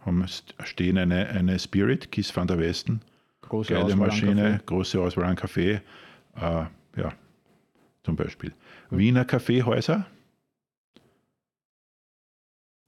haben, 0.00 0.24
stehen 0.64 0.98
eine, 0.98 1.28
eine 1.28 1.58
Spirit, 1.58 2.10
Kiss 2.12 2.34
van 2.36 2.46
der 2.46 2.58
Westen, 2.58 3.00
Große 3.42 3.72
geile 3.72 3.84
Auswahl 3.86 4.00
an 4.02 4.06
Maschine, 4.08 4.42
Kaffee. 4.52 4.64
große 4.66 5.00
Auswahl 5.00 5.24
an 5.24 5.36
Kaffee. 5.36 5.80
Äh, 6.36 6.64
ja, 6.96 7.12
zum 8.04 8.16
Beispiel. 8.16 8.52
Wiener 8.90 9.24
Kaffeehäuser, 9.24 10.06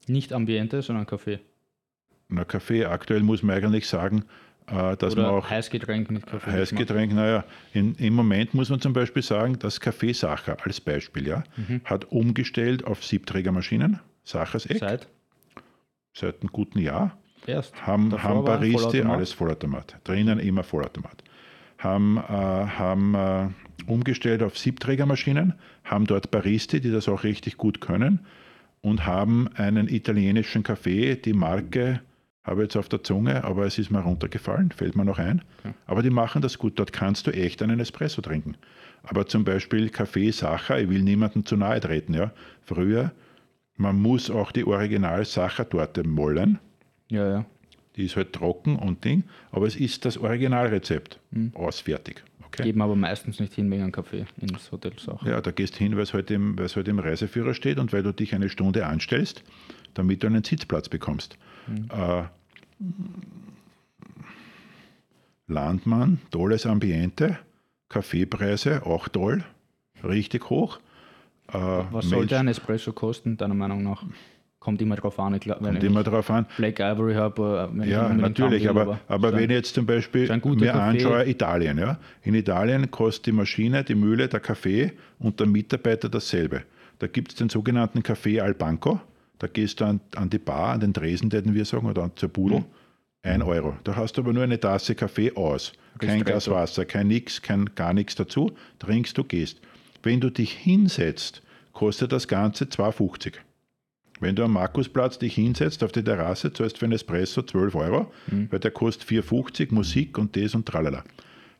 Nicht 0.07 0.33
Ambiente, 0.33 0.81
sondern 0.81 1.05
Kaffee. 1.05 1.39
na 2.27 2.43
Kaffee, 2.45 2.85
aktuell 2.85 3.21
muss 3.23 3.43
man 3.43 3.55
eigentlich 3.57 3.87
sagen, 3.87 4.25
äh, 4.67 4.95
dass 4.97 5.13
Oder 5.13 5.23
man 5.23 5.31
auch 5.31 5.49
Heißgetränk 5.49 6.09
mit 6.11 6.25
Kaffee. 6.25 6.51
Heißgetränk, 6.51 7.13
naja, 7.13 7.43
in, 7.73 7.95
im 7.95 8.13
Moment 8.13 8.53
muss 8.53 8.69
man 8.69 8.79
zum 8.81 8.93
Beispiel 8.93 9.21
sagen, 9.23 9.57
das 9.59 9.81
Café 9.81 10.13
Sacher 10.13 10.57
als 10.63 10.79
Beispiel, 10.81 11.27
ja, 11.27 11.43
Mhm. 11.57 11.81
hat 11.85 12.05
umgestellt 12.11 12.85
auf 12.85 13.03
Siebträgermaschinen, 13.03 13.99
Sachers 14.23 14.65
Eck, 14.65 14.79
Seit 14.79 15.07
seit 16.13 16.41
einem 16.41 16.49
guten 16.51 16.79
Jahr. 16.79 17.17
erst. 17.47 17.75
haben, 17.85 18.09
Davor 18.11 18.29
haben 18.29 18.45
Vollautomat. 18.71 19.17
alles 19.17 19.33
Vollautomat. 19.33 19.97
Drinnen 20.03 20.39
immer 20.39 20.63
Vollautomat. 20.63 21.23
Haben, 21.79 22.17
äh, 22.17 22.21
haben 22.21 23.15
äh, 23.15 23.47
umgestellt 23.87 24.43
auf 24.43 24.57
Siebträgermaschinen, 24.57 25.53
haben 25.83 26.05
dort 26.05 26.31
Baristi, 26.31 26.79
die 26.79 26.91
das 26.91 27.09
auch 27.09 27.23
richtig 27.23 27.57
gut 27.57 27.81
können 27.81 28.19
und 28.81 29.05
haben 29.05 29.49
einen 29.55 29.87
italienischen 29.89 30.63
Kaffee, 30.63 31.15
die 31.15 31.33
Marke 31.33 31.99
habe 32.43 32.61
ich 32.61 32.65
jetzt 32.65 32.77
auf 32.77 32.89
der 32.89 33.03
Zunge, 33.03 33.43
aber 33.43 33.65
es 33.65 33.77
ist 33.77 33.89
mir 33.89 34.01
runtergefallen, 34.01 34.71
fällt 34.71 34.95
mir 34.95 35.05
noch 35.05 35.19
ein. 35.19 35.41
Okay. 35.59 35.73
Aber 35.85 36.03
die 36.03 36.09
machen 36.09 36.41
das 36.41 36.57
gut, 36.57 36.77
dort 36.77 36.91
kannst 36.91 37.27
du 37.27 37.31
echt 37.31 37.61
einen 37.61 37.79
Espresso 37.79 38.21
trinken. 38.21 38.55
Aber 39.03 39.27
zum 39.27 39.43
Beispiel 39.43 39.89
Kaffee 39.89 40.31
Sacher, 40.31 40.79
ich 40.79 40.89
will 40.89 41.01
niemandem 41.01 41.45
zu 41.45 41.55
nahe 41.55 41.79
treten, 41.79 42.13
ja. 42.13 42.31
Früher, 42.61 43.11
man 43.77 44.01
muss 44.01 44.29
auch 44.29 44.51
die 44.51 44.65
Original-Sacher-Torte 44.65 46.07
mollen. 46.07 46.59
Ja, 47.09 47.29
ja. 47.29 47.45
Die 47.95 48.05
ist 48.05 48.15
halt 48.15 48.33
trocken 48.33 48.75
und 48.77 49.05
Ding, 49.05 49.23
aber 49.51 49.67
es 49.67 49.75
ist 49.75 50.03
das 50.05 50.17
Originalrezept. 50.17 51.19
Mhm. 51.31 51.51
Aus, 51.53 51.81
fertig. 51.81 52.23
Okay? 52.47 52.63
Geben 52.63 52.81
aber 52.81 52.95
meistens 52.95 53.39
nicht 53.39 53.53
hin 53.53 53.69
wegen 53.71 53.83
einem 53.83 53.91
Kaffee 53.91 54.25
ins 54.39 54.71
Hotel 54.71 54.93
auch. 55.07 55.25
Ja, 55.25 55.41
da 55.41 55.51
gehst 55.51 55.75
hin, 55.75 55.95
weil 55.95 56.03
es 56.03 56.13
halt, 56.13 56.29
im, 56.29 56.55
halt 56.57 56.87
im 56.87 56.99
Reiseführer 56.99 57.53
steht 57.53 57.79
und 57.79 57.93
weil 57.93 58.03
du 58.03 58.11
dich 58.11 58.35
eine 58.35 58.49
Stunde 58.49 58.85
anstellst, 58.85 59.43
damit 59.93 60.23
du 60.23 60.27
einen 60.27 60.43
Sitzplatz 60.43 60.89
bekommst. 60.89 61.37
Mhm. 61.67 61.89
Äh, 61.91 62.23
Landmann, 65.47 66.19
tolles 66.31 66.65
Ambiente, 66.65 67.37
Kaffeepreise, 67.89 68.85
auch 68.85 69.07
toll, 69.07 69.43
richtig 70.03 70.49
hoch. 70.49 70.79
Äh, 71.49 71.57
Was 71.91 72.09
sollte 72.09 72.37
ein 72.39 72.47
Espresso 72.47 72.93
kosten, 72.93 73.37
deiner 73.37 73.53
Meinung 73.53 73.83
nach? 73.83 74.03
Kommt 74.59 74.81
immer 74.81 74.95
drauf 74.95 75.19
an. 75.19 75.33
Ich 75.35 75.41
glaub, 75.41 75.59
wenn 75.59 75.71
Kommt 75.71 75.83
ich 75.83 75.89
immer 75.89 76.03
drauf 76.03 76.29
an. 76.31 76.45
Black 76.55 76.79
Ivory 76.79 77.15
habe, 77.15 77.69
äh, 77.73 77.77
wenn 77.77 77.89
Ja, 77.89 78.07
natürlich, 78.13 78.65
haben 78.65 78.75
will, 78.77 78.81
aber, 78.83 78.99
aber 79.09 79.33
wenn 79.33 79.49
ich 79.49 79.57
jetzt 79.57 79.73
zum 79.75 79.85
Beispiel 79.85 80.21
mir 80.29 80.39
Kaffee- 80.39 80.71
anschaue, 80.71 81.27
Italien, 81.29 81.77
ja. 81.77 81.97
In 82.21 82.33
Italien 82.33 82.89
kostet 82.89 83.25
die 83.25 83.31
Maschine, 83.33 83.83
die 83.83 83.95
Mühle, 83.95 84.29
der 84.29 84.39
Kaffee 84.39 84.93
und 85.19 85.37
der 85.41 85.47
Mitarbeiter 85.47 86.07
dasselbe. 86.07 86.63
Da 86.99 87.07
gibt 87.07 87.33
es 87.33 87.35
den 87.37 87.49
sogenannten 87.49 87.99
Café 87.99 88.39
al 88.39 88.53
Banco. 88.53 89.01
Da 89.43 89.47
gehst 89.47 89.81
du 89.81 89.85
an, 89.85 89.99
an 90.15 90.29
die 90.29 90.37
Bar, 90.37 90.69
an 90.69 90.79
den 90.79 90.93
Tresen, 90.93 91.29
hätten 91.29 91.53
wir 91.53 91.65
sagen, 91.65 91.85
oder 91.85 92.09
zur 92.15 92.29
Pudel. 92.29 92.59
Mhm. 92.59 92.65
Ein 93.23 93.41
Euro. 93.41 93.75
Da 93.83 93.93
hast 93.97 94.13
du 94.13 94.21
aber 94.21 94.31
nur 94.31 94.43
eine 94.43 94.57
Tasse 94.57 94.95
Kaffee 94.95 95.35
aus. 95.35 95.73
Kein. 95.99 96.23
Glas 96.23 96.49
Wasser, 96.49 96.85
kein 96.85 97.07
nix, 97.07 97.41
kein 97.41 97.75
gar 97.75 97.93
nichts 97.93 98.15
dazu. 98.15 98.53
Trinkst 98.79 99.17
du, 99.17 99.25
gehst. 99.25 99.59
Wenn 100.01 100.21
du 100.21 100.29
dich 100.29 100.53
hinsetzt, 100.53 101.41
kostet 101.73 102.13
das 102.13 102.29
Ganze 102.29 102.63
2,50. 102.63 103.33
Wenn 104.21 104.37
du 104.37 104.45
am 104.45 104.53
Markusplatz 104.53 105.19
dich 105.19 105.35
hinsetzt 105.35 105.83
auf 105.83 105.91
die 105.91 106.05
Terrasse, 106.05 106.53
zahlst 106.53 106.77
für 106.77 106.85
einen 106.85 106.93
Espresso 106.93 107.41
12 107.41 107.75
Euro, 107.75 108.13
weil 108.49 108.59
der 108.59 108.71
kostet 108.71 109.09
4,50, 109.09 109.73
Musik 109.73 110.17
und 110.17 110.37
das 110.37 110.55
und 110.55 110.65
tralala. 110.65 111.03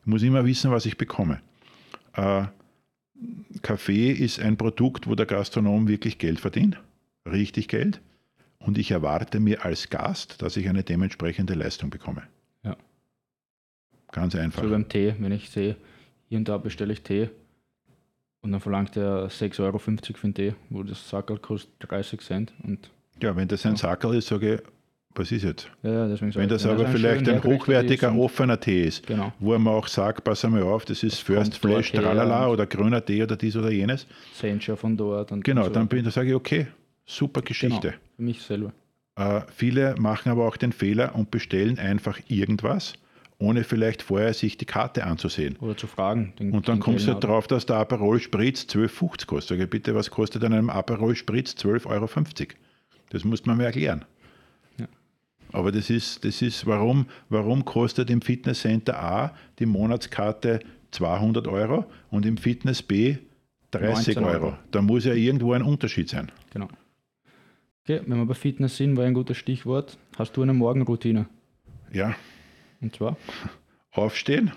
Ich 0.00 0.06
muss 0.06 0.22
immer 0.22 0.46
wissen, 0.46 0.70
was 0.70 0.86
ich 0.86 0.96
bekomme. 0.96 1.42
Äh, 2.14 2.44
Kaffee 3.60 4.10
ist 4.10 4.40
ein 4.40 4.56
Produkt, 4.56 5.06
wo 5.06 5.14
der 5.14 5.26
Gastronom 5.26 5.86
wirklich 5.86 6.16
Geld 6.16 6.40
verdient, 6.40 6.78
richtig 7.30 7.68
Geld. 7.68 8.00
Und 8.58 8.78
ich 8.78 8.90
erwarte 8.90 9.40
mir 9.40 9.64
als 9.64 9.90
Gast, 9.90 10.40
dass 10.40 10.56
ich 10.56 10.68
eine 10.68 10.82
dementsprechende 10.84 11.54
Leistung 11.54 11.90
bekomme. 11.90 12.22
Ja. 12.62 12.76
Ganz 14.10 14.34
einfach. 14.34 14.62
So 14.62 14.70
beim 14.70 14.88
Tee, 14.88 15.14
wenn 15.18 15.32
ich 15.32 15.50
sehe, 15.50 15.76
hier 16.28 16.38
und 16.38 16.48
da 16.48 16.56
bestelle 16.56 16.92
ich 16.92 17.02
Tee 17.02 17.28
und 18.40 18.52
dann 18.52 18.60
verlangt 18.60 18.96
er 18.96 19.28
6,50 19.28 19.64
Euro 19.64 19.78
für 19.78 19.90
den 19.90 20.34
Tee, 20.34 20.54
wo 20.70 20.82
das 20.82 21.08
Sackerl 21.08 21.38
kostet 21.38 21.72
30 21.80 22.20
Cent. 22.22 22.52
Und 22.62 22.90
Ja, 23.22 23.36
wenn 23.36 23.48
das 23.48 23.66
ein 23.66 23.76
Sackerl 23.76 24.14
ist, 24.16 24.28
sage 24.28 24.54
ich, 24.54 24.60
was 25.16 25.30
ist 25.30 25.42
jetzt? 25.44 25.70
ja, 25.82 26.08
ja, 26.08 26.20
Wenn 26.34 26.48
das 26.48 26.64
aber 26.66 26.86
ein 26.86 26.92
vielleicht 26.92 27.28
ein 27.28 27.44
hochwertiger, 27.44 28.16
offener 28.16 28.58
Tee 28.58 28.84
ist, 28.84 29.06
Genau. 29.06 29.32
wo 29.40 29.56
man 29.58 29.74
auch 29.74 29.86
sagt, 29.88 30.24
pass 30.24 30.44
einmal 30.44 30.62
auf, 30.62 30.86
das 30.86 31.02
ist 31.02 31.18
First 31.20 31.60
kommt 31.60 31.72
Flash, 31.72 31.92
tralala 31.92 32.48
oder 32.48 32.66
grüner 32.66 33.04
Tee 33.04 33.22
oder 33.22 33.36
dies 33.36 33.54
oder 33.56 33.70
jenes. 33.70 34.06
Sencha 34.32 34.74
von 34.74 34.96
dort. 34.96 35.30
Und 35.32 35.44
Genau, 35.44 35.62
und 35.62 35.68
so. 35.68 35.74
dann, 35.74 35.86
bin, 35.86 36.02
dann 36.02 36.12
sage 36.12 36.30
ich, 36.30 36.34
okay, 36.34 36.66
super 37.06 37.40
genau, 37.40 37.48
Geschichte. 37.48 37.94
für 38.16 38.22
mich 38.22 38.42
selber. 38.42 38.72
Äh, 39.16 39.42
viele 39.54 39.94
machen 39.98 40.30
aber 40.30 40.46
auch 40.46 40.56
den 40.56 40.72
Fehler 40.72 41.14
und 41.14 41.30
bestellen 41.30 41.78
einfach 41.78 42.18
irgendwas, 42.28 42.94
ohne 43.38 43.64
vielleicht 43.64 44.02
vorher 44.02 44.34
sich 44.34 44.56
die 44.56 44.64
Karte 44.64 45.04
anzusehen. 45.04 45.56
Oder 45.60 45.76
zu 45.76 45.86
fragen. 45.86 46.32
Den, 46.38 46.52
Und 46.52 46.68
dann 46.68 46.80
kommst 46.80 47.06
du 47.06 47.12
Kellner, 47.12 47.20
drauf, 47.20 47.46
dass 47.46 47.66
der 47.66 47.76
Aperol 47.76 48.20
Spritz 48.20 48.62
12,50 48.62 49.26
kostet. 49.26 49.58
Sag 49.58 49.70
bitte, 49.70 49.94
was 49.94 50.10
kostet 50.10 50.42
an 50.44 50.52
einem 50.52 50.70
Aperol 50.70 51.14
Spritz 51.14 51.52
12,50 51.52 51.86
Euro? 51.86 52.08
Das 53.10 53.24
muss 53.24 53.44
man 53.46 53.56
mir 53.56 53.64
erklären. 53.64 54.04
Ja. 54.78 54.86
Aber 55.52 55.70
das 55.70 55.90
ist, 55.90 56.24
das 56.24 56.42
ist 56.42 56.66
warum, 56.66 57.06
warum 57.28 57.64
kostet 57.64 58.10
im 58.10 58.22
Fitnesscenter 58.22 59.00
A 59.00 59.36
die 59.58 59.66
Monatskarte 59.66 60.60
200 60.90 61.46
Euro 61.46 61.86
und 62.10 62.26
im 62.26 62.36
Fitness 62.36 62.82
B 62.82 63.18
30 63.72 64.16
19 64.16 64.24
Euro. 64.24 64.46
Euro. 64.46 64.58
Da 64.70 64.82
muss 64.82 65.04
ja 65.04 65.14
irgendwo 65.14 65.52
ein 65.52 65.62
Unterschied 65.62 66.08
sein. 66.08 66.30
Genau. 66.52 66.68
Okay, 67.84 68.00
wenn 68.06 68.16
wir 68.18 68.24
bei 68.26 68.34
Fitness 68.34 68.76
sind, 68.78 68.96
war 68.96 69.04
ein 69.04 69.12
gutes 69.14 69.36
Stichwort. 69.36 69.98
Hast 70.16 70.36
du 70.36 70.42
eine 70.42 70.54
Morgenroutine? 70.54 71.26
Ja, 71.92 72.14
Und 72.80 72.94
zwar? 72.96 73.16
Aufstehen. 73.92 74.52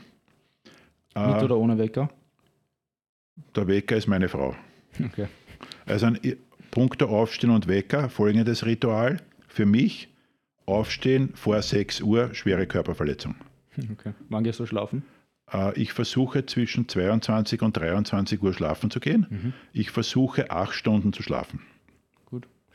Mit 1.16 1.42
Äh, 1.42 1.44
oder 1.44 1.58
ohne 1.58 1.78
Wecker? 1.78 2.10
der 3.56 3.68
Wecker 3.68 3.98
ist 3.98 4.08
meine 4.08 4.30
Frau. 4.30 4.56
Okay. 5.04 5.28
Also 5.86 6.06
ein 6.08 6.20
Punkte 6.72 7.08
Aufstehen 7.08 7.50
und 7.52 7.68
Wecker, 7.68 8.10
folgendes 8.10 8.66
Ritual. 8.66 9.18
Für 9.48 9.66
mich, 9.66 10.08
Aufstehen 10.66 11.34
vor 11.36 11.62
6 11.62 12.02
Uhr, 12.02 12.34
schwere 12.34 12.66
Körperverletzung. 12.68 13.36
okay. 13.92 14.14
Wann 14.30 14.44
gehst 14.44 14.60
du 14.60 14.66
schlafen? 14.66 15.04
Äh, 15.52 15.80
Ich 15.80 15.92
versuche 15.94 16.46
zwischen 16.46 16.88
22 16.88 17.62
und 17.62 17.76
23 17.78 18.42
Uhr 18.42 18.54
schlafen 18.54 18.90
zu 18.90 19.00
gehen. 19.00 19.28
Mhm. 19.30 19.54
Ich 19.74 19.92
versuche 19.92 20.50
acht 20.50 20.74
Stunden 20.74 21.12
zu 21.14 21.24
schlafen. 21.24 21.62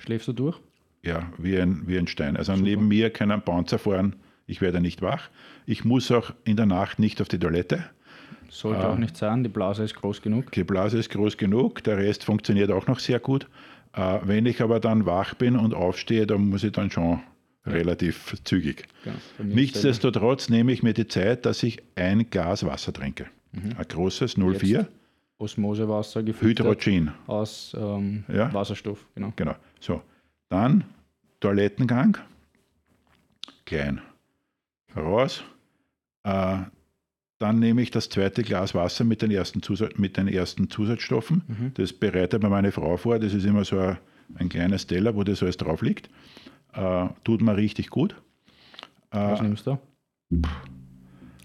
Schläfst 0.03 0.29
du 0.29 0.33
durch? 0.33 0.59
Ja, 1.03 1.31
wie 1.39 1.59
ein, 1.59 1.83
wie 1.87 1.99
ein 1.99 2.07
Stein. 2.07 2.37
Also 2.37 2.55
neben 2.55 2.89
mir 2.89 3.11
kann 3.11 3.31
ein 3.31 3.43
Panzer 3.43 3.79
fahren, 3.79 4.17
ich 4.47 4.61
werde 4.61 4.81
nicht 4.81 5.03
wach. 5.03 5.29
Ich 5.67 5.85
muss 5.85 6.11
auch 6.11 6.33
in 6.45 6.57
der 6.57 6.67
Nacht 6.67 6.99
nicht 6.99 7.21
auf 7.21 7.29
die 7.29 7.39
Toilette. 7.39 7.85
Sollte 8.49 8.83
Ah. 8.85 8.93
auch 8.93 8.99
nicht 8.99 9.17
sein, 9.17 9.43
die 9.43 9.49
Blase 9.49 9.83
ist 9.85 9.95
groß 9.95 10.21
genug. 10.23 10.53
Die 10.53 10.65
Blase 10.65 10.99
ist 10.99 11.11
groß 11.11 11.37
genug, 11.37 11.83
der 11.85 11.97
Rest 11.97 12.25
funktioniert 12.25 12.71
auch 12.71 12.87
noch 12.87 12.99
sehr 12.99 13.19
gut. 13.19 13.47
Äh, 13.95 14.19
Wenn 14.25 14.47
ich 14.47 14.61
aber 14.63 14.81
dann 14.81 15.07
wach 15.07 15.35
bin 15.35 15.57
und 15.57 15.75
aufstehe, 15.75 16.27
dann 16.27 16.49
muss 16.51 16.63
ich 16.65 16.73
dann 16.73 16.91
schon 16.91 17.21
relativ 17.67 18.35
zügig. 18.45 18.87
Genau. 19.05 19.17
Bei 19.39 19.45
mir 19.45 19.55
Nichtsdestotrotz 19.55 20.49
nehme 20.49 20.73
ich 20.73 20.83
mir 20.83 20.93
die 20.95 21.07
Zeit, 21.09 21.47
dass 21.47 21.63
ich 21.63 21.81
ein 21.95 22.29
Glas 22.31 22.65
Wasser 22.67 22.93
trinke. 22.93 23.27
Ein 23.55 23.77
großes 23.89 24.37
04 24.37 24.79
Mhm. 24.81 24.85
Jetzt 24.87 24.91
Osmosewasser 25.39 26.23
gefiltert 26.23 26.67
Hydrogen. 26.67 27.13
aus 27.27 27.75
ähm, 27.79 28.25
Ja. 28.33 28.53
Wasserstoff. 28.55 29.05
Genau. 29.15 29.33
Genau. 29.37 29.55
So, 29.83 30.01
dann 30.49 30.85
Toilettengang. 31.41 32.17
Klein. 33.65 34.01
Raus. 34.97 35.43
Äh, 36.23 36.59
dann 37.41 37.59
nehme 37.59 37.83
ich 37.83 37.91
das 37.91 38.09
zweite 38.09 38.45
Glas 38.45 38.77
Wasser 38.77 39.03
mit 39.03 39.23
den 39.23 39.33
ersten, 39.33 39.61
Zusatz, 39.61 39.99
mit 39.99 40.17
den 40.17 40.29
ersten 40.29 40.71
Zusatzstoffen. 40.71 41.43
Mhm. 41.49 41.75
Das 41.75 41.93
bereitet 41.93 42.45
mir 42.45 42.49
meine 42.49 42.71
Frau 42.71 42.97
vor. 42.97 43.19
Das 43.19 43.35
ist 43.35 43.45
immer 43.45 43.65
so 43.65 43.77
ein, 43.81 43.99
ein 44.37 44.49
kleines 44.49 44.87
Teller, 44.87 45.17
wo 45.17 45.25
das 45.25 45.43
alles 45.43 45.57
drauf 45.57 45.83
liegt. 45.83 46.09
Äh, 46.75 47.09
tut 47.25 47.43
mir 47.43 47.57
richtig 47.57 47.91
gut. 47.91 48.15
Was 49.11 49.41
Äh, 49.41 49.43
nimmst 49.43 49.67
du? 49.67 49.79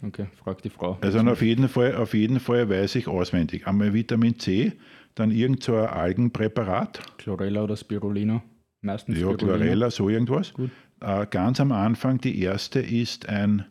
Okay, 0.06 0.28
frag 0.44 0.62
die 0.62 0.70
Frau. 0.70 1.00
also 1.02 1.20
auf 1.22 1.42
jeden, 1.42 1.68
Fall, 1.70 1.96
auf 1.96 2.14
jeden 2.14 2.40
Fall 2.40 2.70
weiß 2.70 2.94
ich 2.96 3.08
auswendig. 3.08 3.66
Einmal 3.66 3.96
Vitamin 3.96 4.38
C, 4.38 4.74
dann 5.20 5.32
irgend 5.32 5.64
so 5.64 5.76
ein 5.76 5.88
Algenpräparat. 5.88 7.02
Chlorella 7.18 7.64
oder 7.64 7.76
Spirulina? 7.76 8.42
Meistens 8.82 9.20
Ja, 9.20 9.34
Chlorella, 9.34 9.90
so 9.90 10.10
irgendwas. 10.10 10.54
Gut. 10.54 10.72
Äh, 11.02 11.26
ganz 11.28 11.60
am 11.60 11.72
Anfang, 11.72 12.20
die 12.20 12.42
erste 12.42 12.80
ist 12.80 13.28
ein, 13.28 13.66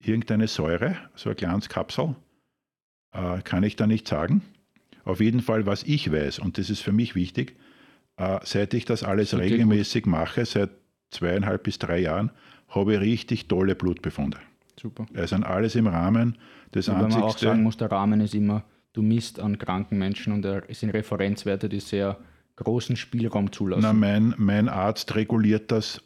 irgendeine 0.00 0.48
Säure, 0.48 0.96
so 1.14 1.30
ein 1.30 1.36
kleines 1.36 1.68
Kapsel. 1.68 2.16
Äh, 3.12 3.42
kann 3.42 3.62
ich 3.62 3.76
da 3.76 3.86
nicht 3.86 4.06
sagen. 4.08 4.42
Auf 5.04 5.20
jeden 5.20 5.40
Fall, 5.40 5.66
was 5.66 5.84
ich 5.84 6.12
weiß, 6.12 6.40
und 6.40 6.58
das 6.58 6.70
ist 6.70 6.80
für 6.80 6.92
mich 6.92 7.14
wichtig, 7.14 7.56
äh, 8.16 8.38
seit 8.42 8.74
ich 8.74 8.84
das 8.84 9.02
alles 9.02 9.30
dir 9.30 9.38
regelmäßig 9.38 10.06
mache, 10.06 10.44
seit 10.44 10.70
zweieinhalb 11.10 11.62
bis 11.62 11.78
drei 11.78 12.00
Jahren, 12.00 12.30
habe 12.68 12.94
ich 12.94 13.00
richtig 13.00 13.48
tolle 13.48 13.74
Blutbefunde. 13.74 14.38
Super. 14.78 15.06
Also 15.14 15.36
alles 15.36 15.74
im 15.76 15.86
Rahmen 15.86 16.36
des 16.74 16.88
Wobei 16.88 17.02
man 17.02 17.12
auch 17.22 17.38
sagen 17.38 17.62
muss, 17.62 17.76
der 17.76 17.90
Rahmen 17.90 18.20
ist 18.20 18.34
immer, 18.34 18.64
du 18.96 19.02
misst 19.02 19.38
an 19.40 19.58
kranken 19.58 19.98
Menschen 19.98 20.32
und 20.32 20.44
es 20.44 20.80
sind 20.80 20.90
Referenzwerte, 20.90 21.68
die 21.68 21.80
sehr 21.80 22.16
großen 22.56 22.96
Spielraum 22.96 23.52
zulassen. 23.52 23.82
Na, 23.82 23.92
mein, 23.92 24.34
mein 24.38 24.68
Arzt 24.68 25.14
reguliert 25.14 25.70
das 25.70 26.00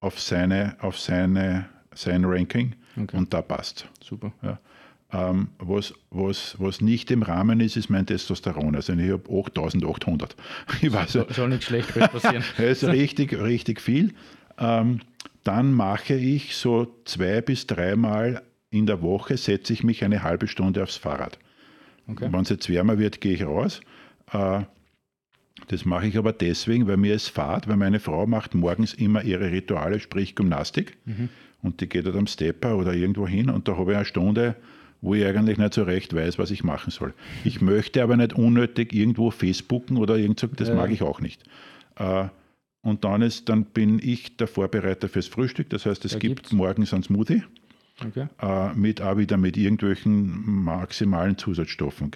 auf, 0.00 0.18
seine, 0.18 0.76
auf 0.80 0.98
seine, 0.98 1.66
sein 1.94 2.24
Ranking 2.24 2.74
Okay. 3.00 3.16
und 3.16 3.32
da 3.32 3.40
passt. 3.40 3.88
Super. 4.02 4.32
Ähm, 5.12 5.48
was, 5.58 5.94
was, 6.10 6.56
was 6.58 6.80
nicht 6.82 7.10
im 7.10 7.22
Rahmen 7.22 7.60
ist, 7.60 7.76
ist 7.76 7.88
mein 7.88 8.04
Testosteron. 8.06 8.74
Also 8.74 8.92
ich 8.94 9.10
habe 9.10 9.22
8800. 9.30 10.36
Ich 10.82 10.92
weiß, 10.92 11.12
So, 11.12 11.26
soll 11.30 11.48
nichts 11.50 11.66
Schlechteres 11.66 12.08
passieren. 12.10 12.44
es 12.58 12.82
ist 12.82 12.88
richtig, 12.90 13.32
richtig 13.38 13.80
viel. 13.80 14.14
Ähm, 14.58 15.00
dann 15.44 15.72
mache 15.72 16.14
ich 16.14 16.54
so 16.56 16.94
zwei 17.04 17.40
bis 17.40 17.66
dreimal 17.66 18.42
in 18.70 18.86
der 18.86 19.02
Woche, 19.02 19.36
setze 19.36 19.72
ich 19.72 19.84
mich 19.84 20.04
eine 20.04 20.22
halbe 20.22 20.48
Stunde 20.48 20.82
aufs 20.82 20.96
Fahrrad. 20.96 21.38
Okay. 22.08 22.28
Wenn 22.30 22.40
es 22.40 22.48
jetzt 22.48 22.68
wärmer 22.68 22.98
wird, 22.98 23.20
gehe 23.20 23.34
ich 23.34 23.44
raus. 23.44 23.80
Äh, 24.32 24.62
das 25.68 25.84
mache 25.84 26.06
ich 26.06 26.16
aber 26.18 26.32
deswegen, 26.32 26.86
weil 26.88 26.96
mir 26.96 27.14
es 27.14 27.28
fahrt, 27.28 27.68
weil 27.68 27.76
meine 27.76 28.00
Frau 28.00 28.26
macht 28.26 28.54
morgens 28.54 28.94
immer 28.94 29.22
ihre 29.22 29.50
Rituale, 29.52 30.00
sprich 30.00 30.34
Gymnastik. 30.34 30.96
Und 31.62 31.80
die 31.80 31.88
geht 31.88 32.04
halt 32.06 32.16
am 32.16 32.26
Stepper 32.26 32.76
oder 32.76 32.92
irgendwo 32.94 33.28
hin 33.28 33.48
und 33.48 33.68
da 33.68 33.76
habe 33.76 33.92
ich 33.92 33.96
eine 33.96 34.04
Stunde, 34.04 34.56
wo 35.00 35.14
ich 35.14 35.24
eigentlich 35.24 35.58
nicht 35.58 35.74
so 35.74 35.84
recht 35.84 36.14
weiß, 36.14 36.38
was 36.38 36.50
ich 36.50 36.64
machen 36.64 36.90
soll. 36.90 37.14
Ich 37.44 37.60
möchte 37.60 38.02
aber 38.02 38.16
nicht 38.16 38.32
unnötig 38.32 38.92
irgendwo 38.92 39.30
Facebooken 39.30 39.96
oder 39.96 40.16
irgend 40.16 40.44
das 40.56 40.68
Ja. 40.68 40.74
mag 40.74 40.90
ich 40.90 41.02
auch 41.02 41.20
nicht. 41.20 41.44
Äh, 41.96 42.24
und 42.84 43.04
dann, 43.04 43.22
ist, 43.22 43.48
dann 43.48 43.64
bin 43.64 44.00
ich 44.02 44.36
der 44.36 44.48
Vorbereiter 44.48 45.08
fürs 45.08 45.28
Frühstück. 45.28 45.70
Das 45.70 45.86
heißt, 45.86 46.04
es 46.04 46.12
Da 46.12 46.18
gibt 46.18 46.36
gibt's- 46.36 46.52
morgens 46.52 46.92
einen 46.92 47.04
Smoothie 47.04 47.44
Okay. 48.04 48.26
äh, 48.40 48.72
mit 48.74 49.00
auch 49.02 49.16
wieder 49.16 49.36
mit 49.36 49.56
irgendwelchen 49.56 50.62
maximalen 50.64 51.36
Zusatzstoffen. 51.38 52.12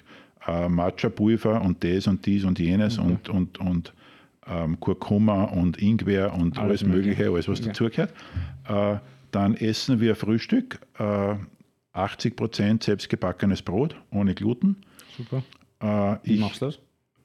Äh, 0.47 0.69
Matcha-Pulver 0.69 1.61
und 1.63 1.83
das 1.85 2.07
und 2.07 2.25
dies 2.27 2.45
und 2.45 2.59
jenes 2.59 2.99
und, 2.99 3.29
und, 3.29 3.59
und 3.59 3.93
ähm, 4.47 4.79
Kurkuma 4.81 5.45
und 5.45 5.81
Ingwer 5.83 6.33
und 6.35 6.57
alles, 6.59 6.83
Alles 6.83 6.83
Mögliche, 6.85 7.09
Mögliche. 7.09 7.31
alles 7.33 7.49
was 7.49 7.59
Okay. 7.61 7.69
dazugehört. 7.69 8.13
Äh, 8.69 8.99
dann 9.33 9.55
essen 9.55 10.01
wir 10.01 10.15
Frühstück, 10.17 10.79
äh, 10.99 11.35
80% 11.95 12.85
selbstgebackenes 12.85 13.63
Brot 13.63 13.97
ohne 14.11 14.35
Gluten. 14.35 14.77
Super. 15.17 15.43
Äh, 15.81 16.19
Wie 16.27 16.35
ich 16.35 16.41
machst 16.41 16.63
du 16.63 16.67
das? 16.67 16.79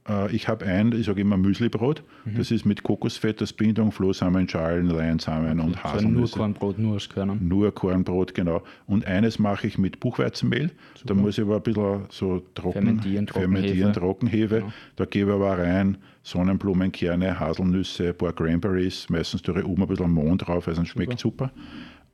Äh, 0.08 0.34
ich 0.36 0.48
habe 0.48 0.66
ein, 0.66 0.92
ich 0.92 1.06
sage 1.06 1.22
immer 1.22 1.38
Müslibrot. 1.38 2.04
Mhm. 2.26 2.38
Das 2.38 2.52
ist 2.52 2.66
mit 2.66 2.84
Kokosfett 2.84 3.42
als 3.42 3.54
Bindung, 3.54 3.92
Flohsamen, 3.92 4.48
Schalen, 4.48 4.88
Leinsamen 4.88 5.60
und 5.60 5.74
So 5.74 5.78
ein 5.78 5.84
Haselnüsse. 5.84 6.38
Nurkornbrot, 6.38 6.80
nur 6.80 6.96
aus 6.96 7.10
Körnern. 7.10 7.40
Nur 7.42 7.74
Kornbrot, 7.74 8.34
genau. 8.34 8.64
Und 8.88 9.06
eines 9.06 9.40
mache 9.40 9.68
ich 9.68 9.78
mit 9.78 10.00
Buchweizenmehl. 10.00 10.72
Da 11.06 11.14
muss 11.14 11.38
ich 11.38 11.44
aber 11.44 11.58
ein 11.58 11.64
bisschen 11.64 12.06
so 12.10 12.42
trocken, 12.56 12.74
Fermentieren, 12.74 13.28
fermentieren 13.28 13.94
Trockenhefe. 13.94 14.60
Trockenhefe. 14.60 14.60
Genau. 14.60 14.74
Da 14.96 15.06
gebe 15.06 15.30
ich 15.32 15.36
aber 15.36 15.58
rein 15.58 15.98
Sonnenblumenkerne, 16.24 17.40
Haselnüsse, 17.40 18.10
ein 18.10 18.18
paar 18.18 18.34
Cranberries. 18.34 19.10
Meistens 19.10 19.42
tue 19.42 19.60
ich 19.60 19.66
oben 19.66 19.82
ein 19.82 19.88
bisschen 19.88 20.12
Mohn 20.12 20.38
drauf, 20.38 20.68
also 20.68 20.82
es 20.82 20.88
schmeckt 20.88 21.20
super. 21.20 21.52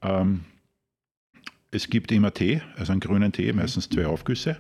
Ähm, 0.02 0.42
es 1.72 1.90
gibt 1.90 2.12
immer 2.12 2.34
Tee, 2.34 2.62
also 2.78 2.94
einen 2.94 3.02
grünen 3.02 3.32
Tee, 3.32 3.52
meistens 3.52 3.90
zwei 3.90 4.06
Aufgüsse. 4.06 4.58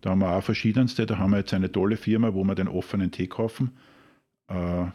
Da 0.00 0.10
haben 0.10 0.20
wir 0.20 0.30
auch 0.30 0.42
verschiedenste. 0.42 1.06
Da 1.06 1.18
haben 1.18 1.30
wir 1.30 1.38
jetzt 1.38 1.54
eine 1.54 1.70
tolle 1.70 1.96
Firma, 1.96 2.34
wo 2.34 2.44
wir 2.44 2.54
den 2.54 2.68
offenen 2.68 3.10
Tee 3.10 3.26
kaufen. 3.26 3.72
Äh, 4.48 4.86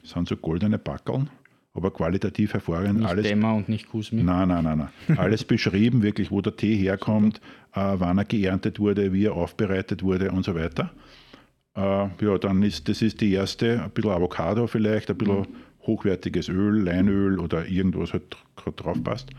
das 0.00 0.10
sind 0.10 0.28
so 0.28 0.36
goldene 0.36 0.78
Backeln, 0.78 1.30
aber 1.72 1.90
qualitativ 1.90 2.52
hervorragend. 2.52 3.00
Nicht 3.00 3.08
Alles 3.08 3.26
Dämmer 3.26 3.54
und 3.54 3.68
nicht 3.68 3.88
Kusmi. 3.88 4.22
Nein, 4.22 4.48
nein, 4.48 4.64
nein, 4.64 4.88
nein. 5.08 5.18
Alles 5.18 5.44
beschrieben, 5.44 6.02
wirklich, 6.02 6.30
wo 6.30 6.40
der 6.40 6.56
Tee 6.56 6.76
herkommt, 6.76 7.40
äh, 7.74 7.94
wann 7.94 8.18
er 8.18 8.24
geerntet 8.24 8.78
wurde, 8.78 9.12
wie 9.12 9.26
er 9.26 9.34
aufbereitet 9.34 10.02
wurde 10.02 10.30
und 10.30 10.44
so 10.44 10.54
weiter. 10.54 10.90
Äh, 11.76 11.80
ja, 11.80 12.38
dann 12.38 12.62
ist 12.62 12.88
das 12.88 13.02
ist 13.02 13.20
die 13.20 13.32
erste, 13.32 13.82
ein 13.82 13.90
bisschen 13.90 14.12
Avocado 14.12 14.66
vielleicht, 14.66 15.10
ein 15.10 15.18
bisschen 15.18 15.46
hochwertiges 15.86 16.48
Öl, 16.48 16.82
Leinöl 16.82 17.38
oder 17.38 17.66
irgendwas 17.66 18.12
halt 18.12 18.36
gerade 18.56 18.76
drauf 18.76 19.02
passt. 19.02 19.30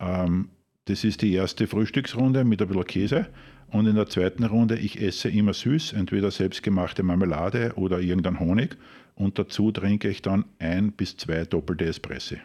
Ähm, 0.00 0.48
das 0.86 1.04
ist 1.04 1.22
die 1.22 1.32
erste 1.32 1.66
Frühstücksrunde 1.66 2.44
mit 2.44 2.60
ein 2.60 2.68
bisschen 2.68 2.84
Käse. 2.84 3.26
Und 3.68 3.86
in 3.86 3.96
der 3.96 4.06
zweiten 4.06 4.44
Runde, 4.44 4.76
ich 4.78 5.00
esse 5.02 5.28
immer 5.28 5.52
süß, 5.52 5.92
entweder 5.94 6.30
selbstgemachte 6.30 7.02
Marmelade 7.02 7.72
oder 7.76 8.00
irgendein 8.00 8.38
Honig. 8.40 8.76
Und 9.16 9.38
dazu 9.38 9.70
trinke 9.72 10.08
ich 10.08 10.22
dann 10.22 10.44
ein 10.58 10.92
bis 10.92 11.16
zwei 11.16 11.44
doppelte 11.44 11.84
Espressi. 11.86 12.38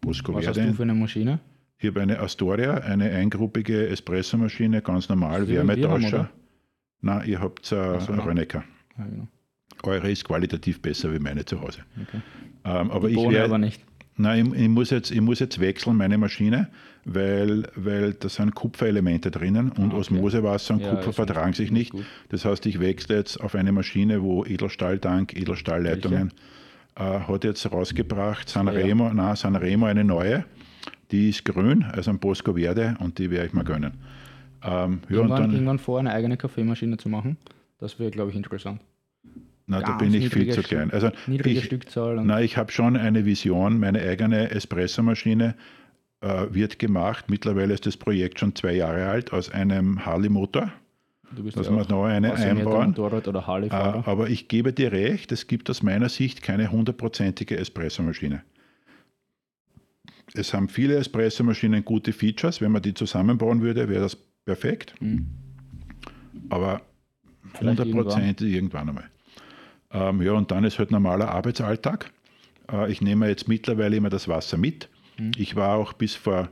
Bosco 0.00 0.34
Was 0.34 0.46
hast 0.46 0.56
Verde. 0.56 0.70
du 0.70 0.76
für 0.76 0.82
eine 0.82 0.94
Maschine? 0.94 1.40
Ich 1.78 1.88
habe 1.88 2.00
eine 2.02 2.18
Astoria, 2.20 2.74
eine 2.74 3.10
eingruppige 3.10 3.88
Espressomaschine, 3.88 4.80
ganz 4.82 5.08
normal, 5.08 5.48
Wärmetauscher. 5.48 6.30
Nein, 7.00 7.28
ihr 7.28 7.40
habt 7.40 7.70
äh, 7.72 8.00
so. 8.00 8.12
Rönecker. 8.12 8.64
Ja, 8.98 9.04
genau. 9.06 9.28
Eure 9.82 10.10
ist 10.10 10.24
qualitativ 10.24 10.80
besser 10.80 11.12
wie 11.12 11.18
meine 11.18 11.44
zu 11.44 11.60
Hause. 11.60 11.80
Okay. 12.00 12.20
Ähm, 12.64 12.90
aber 12.90 13.08
Die 13.08 13.14
ich, 13.16 13.30
wär- 13.30 13.44
aber 13.44 13.58
nicht. 13.58 13.82
Nein, 14.16 14.52
ich, 14.54 14.62
ich, 14.62 14.68
muss 14.68 14.90
jetzt, 14.90 15.10
ich 15.10 15.20
muss 15.20 15.40
jetzt 15.40 15.60
wechseln, 15.60 15.96
meine 15.96 16.18
Maschine, 16.18 16.68
weil, 17.04 17.64
weil 17.74 18.14
da 18.14 18.28
sind 18.28 18.54
Kupferelemente 18.54 19.30
drinnen 19.30 19.70
und 19.72 19.78
Ah, 19.78 19.86
okay. 19.86 19.96
Osmosewasser 19.96 20.74
und 20.74 20.80
Ja, 20.80 20.94
Kupfer 20.94 21.12
vertragen 21.12 21.52
sich 21.52 21.70
nicht 21.70 21.90
gut. 21.90 22.04
Das 22.28 22.44
heißt, 22.44 22.64
ich 22.66 22.80
wechsle 22.80 23.16
jetzt 23.16 23.40
auf 23.40 23.54
eine 23.54 23.72
Maschine, 23.72 24.22
wo 24.22 24.44
Edelstahltank, 24.44 25.34
Edelstahlleitungen 25.36 26.32
äh, 26.96 27.02
hat 27.02 27.44
jetzt 27.44 27.70
rausgebracht, 27.70 28.48
Sanremo, 28.48 29.12
nein, 29.12 29.36
Sanremo 29.36 29.86
eine 29.86 30.04
neue, 30.04 30.44
die 31.10 31.30
ist 31.30 31.44
grün, 31.44 31.84
also 31.84 32.10
ein 32.10 32.18
Bosco 32.18 32.54
Verde 32.54 32.96
und 33.00 33.18
die 33.18 33.30
werde 33.30 33.48
ich 33.48 33.52
mir 33.52 33.64
gönnen. 33.64 33.94
Ähm, 34.62 34.70
ja, 34.70 34.76
und 34.76 35.10
Irgendwann, 35.10 35.42
dann, 35.42 35.52
irgendwann 35.52 35.78
vor, 35.78 35.98
eine 35.98 36.12
eigene 36.12 36.36
Kaffeemaschine 36.36 36.96
zu 36.96 37.08
machen. 37.08 37.36
Das 37.78 37.98
wäre, 37.98 38.10
glaube 38.10 38.30
ich, 38.30 38.36
interessant. 38.36 38.80
Na, 39.66 39.80
da 39.80 39.92
bin 39.96 40.12
ich 40.12 40.28
viel 40.28 40.52
zu 40.52 40.62
klein. 40.62 40.90
Also 40.90 41.10
Niedrige 41.26 41.58
ich, 41.58 41.64
Stückzahl. 41.64 42.20
Na, 42.22 42.40
ich 42.40 42.56
habe 42.56 42.70
schon 42.70 42.96
eine 42.96 43.24
Vision, 43.24 43.78
meine 43.78 44.00
eigene 44.00 44.50
Espressomaschine 44.50 45.54
äh, 46.20 46.46
wird 46.50 46.78
gemacht. 46.78 47.26
Mittlerweile 47.30 47.72
ist 47.72 47.86
das 47.86 47.96
Projekt 47.96 48.40
schon 48.40 48.54
zwei 48.54 48.74
Jahre 48.74 49.06
alt 49.06 49.32
aus 49.32 49.50
einem 49.50 50.04
Harley-Motor. 50.04 50.72
dass 51.54 51.66
ja 51.66 51.72
wir 51.72 51.86
noch 51.88 52.04
eine 52.04 52.34
einbauen. 52.34 52.94
Äh, 52.94 53.70
aber 53.70 54.28
ich 54.28 54.48
gebe 54.48 54.72
dir 54.72 54.92
recht, 54.92 55.32
es 55.32 55.46
gibt 55.46 55.70
aus 55.70 55.82
meiner 55.82 56.10
Sicht 56.10 56.42
keine 56.42 56.70
hundertprozentige 56.70 57.56
Espressomaschine. 57.56 58.42
Es 60.34 60.52
haben 60.52 60.68
viele 60.68 60.96
Espressomaschinen 60.96 61.84
gute 61.84 62.12
Features. 62.12 62.60
Wenn 62.60 62.72
man 62.72 62.82
die 62.82 62.92
zusammenbauen 62.92 63.62
würde, 63.62 63.88
wäre 63.88 64.02
das 64.02 64.16
perfekt. 64.44 64.94
Mhm. 65.00 65.26
Aber 66.50 66.82
hundertprozentig 67.60 68.52
irgendwann. 68.52 68.88
irgendwann 68.88 68.88
einmal. 68.88 69.13
Ähm, 69.94 70.20
ja, 70.22 70.32
und 70.32 70.50
dann 70.50 70.64
ist 70.64 70.78
halt 70.78 70.90
normaler 70.90 71.30
Arbeitsalltag. 71.30 72.10
Äh, 72.70 72.90
ich 72.90 73.00
nehme 73.00 73.28
jetzt 73.28 73.48
mittlerweile 73.48 73.96
immer 73.96 74.10
das 74.10 74.28
Wasser 74.28 74.58
mit. 74.58 74.88
Mhm. 75.18 75.32
Ich 75.36 75.56
war 75.56 75.76
auch 75.76 75.92
bis 75.92 76.14
vor 76.14 76.48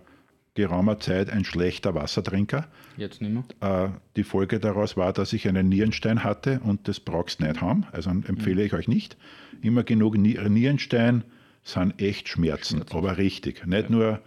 geraumer 0.54 1.00
Zeit 1.00 1.30
ein 1.30 1.44
schlechter 1.44 1.94
Wassertrinker. 1.94 2.68
Jetzt 2.96 3.20
nicht 3.20 3.32
mehr. 3.60 3.86
Äh, 3.86 3.90
die 4.16 4.22
Folge 4.22 4.60
daraus 4.60 4.96
war, 4.96 5.12
dass 5.12 5.32
ich 5.32 5.48
einen 5.48 5.68
Nierenstein 5.68 6.22
hatte 6.22 6.60
und 6.60 6.86
das 6.88 7.00
brauchst 7.00 7.40
du 7.40 7.44
nicht 7.44 7.60
haben. 7.60 7.84
Also 7.90 8.10
empfehle 8.10 8.60
mhm. 8.60 8.66
ich 8.66 8.74
euch 8.74 8.88
nicht. 8.88 9.16
Immer 9.60 9.82
genug 9.82 10.16
Nierenstein 10.16 11.24
sind 11.64 12.00
echt 12.00 12.28
Schmerzen, 12.28 12.76
Schmerzen. 12.76 12.96
aber 12.96 13.18
richtig. 13.18 13.66
Nicht 13.66 13.84
ja. 13.84 13.90
nur, 13.90 14.20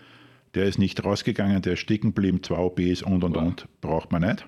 der 0.55 0.65
ist 0.65 0.79
nicht 0.79 1.03
rausgegangen, 1.03 1.61
der 1.61 1.73
ist 1.73 1.79
stecken 1.79 2.13
geblieben, 2.13 2.43
zwei 2.43 2.57
OBs 2.57 3.01
und 3.01 3.23
und 3.23 3.35
wow. 3.35 3.43
und, 3.43 3.67
braucht 3.81 4.11
man 4.11 4.23
nicht 4.23 4.45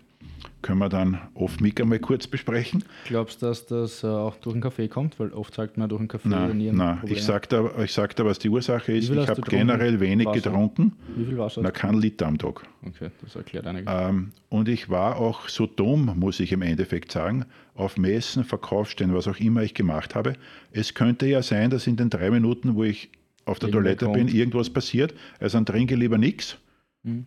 können 0.62 0.80
wir 0.80 0.90
dann 0.90 1.20
off-mic 1.34 1.82
einmal 1.82 2.00
kurz 2.00 2.28
besprechen. 2.28 2.84
Glaubst 3.06 3.42
du, 3.42 3.46
dass 3.46 3.66
das 3.68 4.04
äh, 4.04 4.08
auch 4.08 4.36
durch 4.38 4.54
den 4.54 4.62
Kaffee 4.62 4.88
kommt? 4.88 5.20
Weil 5.20 5.32
oft 5.32 5.54
sagt 5.54 5.78
man 5.78 5.88
durch 5.88 6.00
den 6.00 6.08
Kaffee 6.08 6.30
nein, 6.30 6.58
Nieren 6.58 6.78
Nein, 6.78 7.00
ich 7.06 7.24
sage 7.24 7.48
dir, 7.48 7.84
ich 7.84 7.94
sag 7.94 8.16
dir, 8.16 8.26
was 8.26 8.40
die 8.40 8.50
Ursache 8.50 8.94
ist. 8.94 9.10
Ich 9.10 9.28
habe 9.28 9.42
generell 9.42 10.00
wenig 10.00 10.26
Wasser? 10.28 10.42
getrunken. 10.42 10.94
Wie 11.16 11.26
viel 11.26 11.38
Wasser? 11.38 11.62
Na, 11.62 11.72
kein 11.72 11.96
Liter 11.96 12.28
am 12.28 12.38
Tag. 12.38 12.64
Okay, 12.86 13.12
das 13.22 13.36
erklärt 13.36 13.68
einiges. 13.68 13.94
Ähm, 13.96 14.32
und 14.50 14.68
ich 14.68 14.90
war 14.90 15.18
auch 15.18 15.48
so 15.48 15.68
dumm, 15.68 16.14
muss 16.18 16.40
ich 16.40 16.52
im 16.52 16.62
Endeffekt 16.62 17.12
sagen, 17.12 17.46
auf 17.76 17.98
Messen, 17.98 18.44
Verkaufsstellen, 18.44 19.14
was 19.14 19.28
auch 19.28 19.40
immer 19.40 19.62
ich 19.62 19.74
gemacht 19.74 20.16
habe. 20.16 20.34
Es 20.72 20.94
könnte 20.94 21.28
ja 21.28 21.44
sein, 21.44 21.70
dass 21.70 21.86
in 21.88 21.96
den 21.96 22.10
drei 22.10 22.32
Minuten, 22.32 22.76
wo 22.76 22.84
ich 22.84 23.10
auf 23.46 23.60
der 23.60 23.72
Toilette 23.72 24.06
kommt. 24.06 24.18
bin, 24.18 24.28
irgendwas 24.28 24.70
passiert. 24.70 25.14
Also 25.40 25.58
dann 25.58 25.66
trinke 25.66 25.96
lieber 25.96 26.18
nichts. 26.18 26.58
Mhm. 27.04 27.26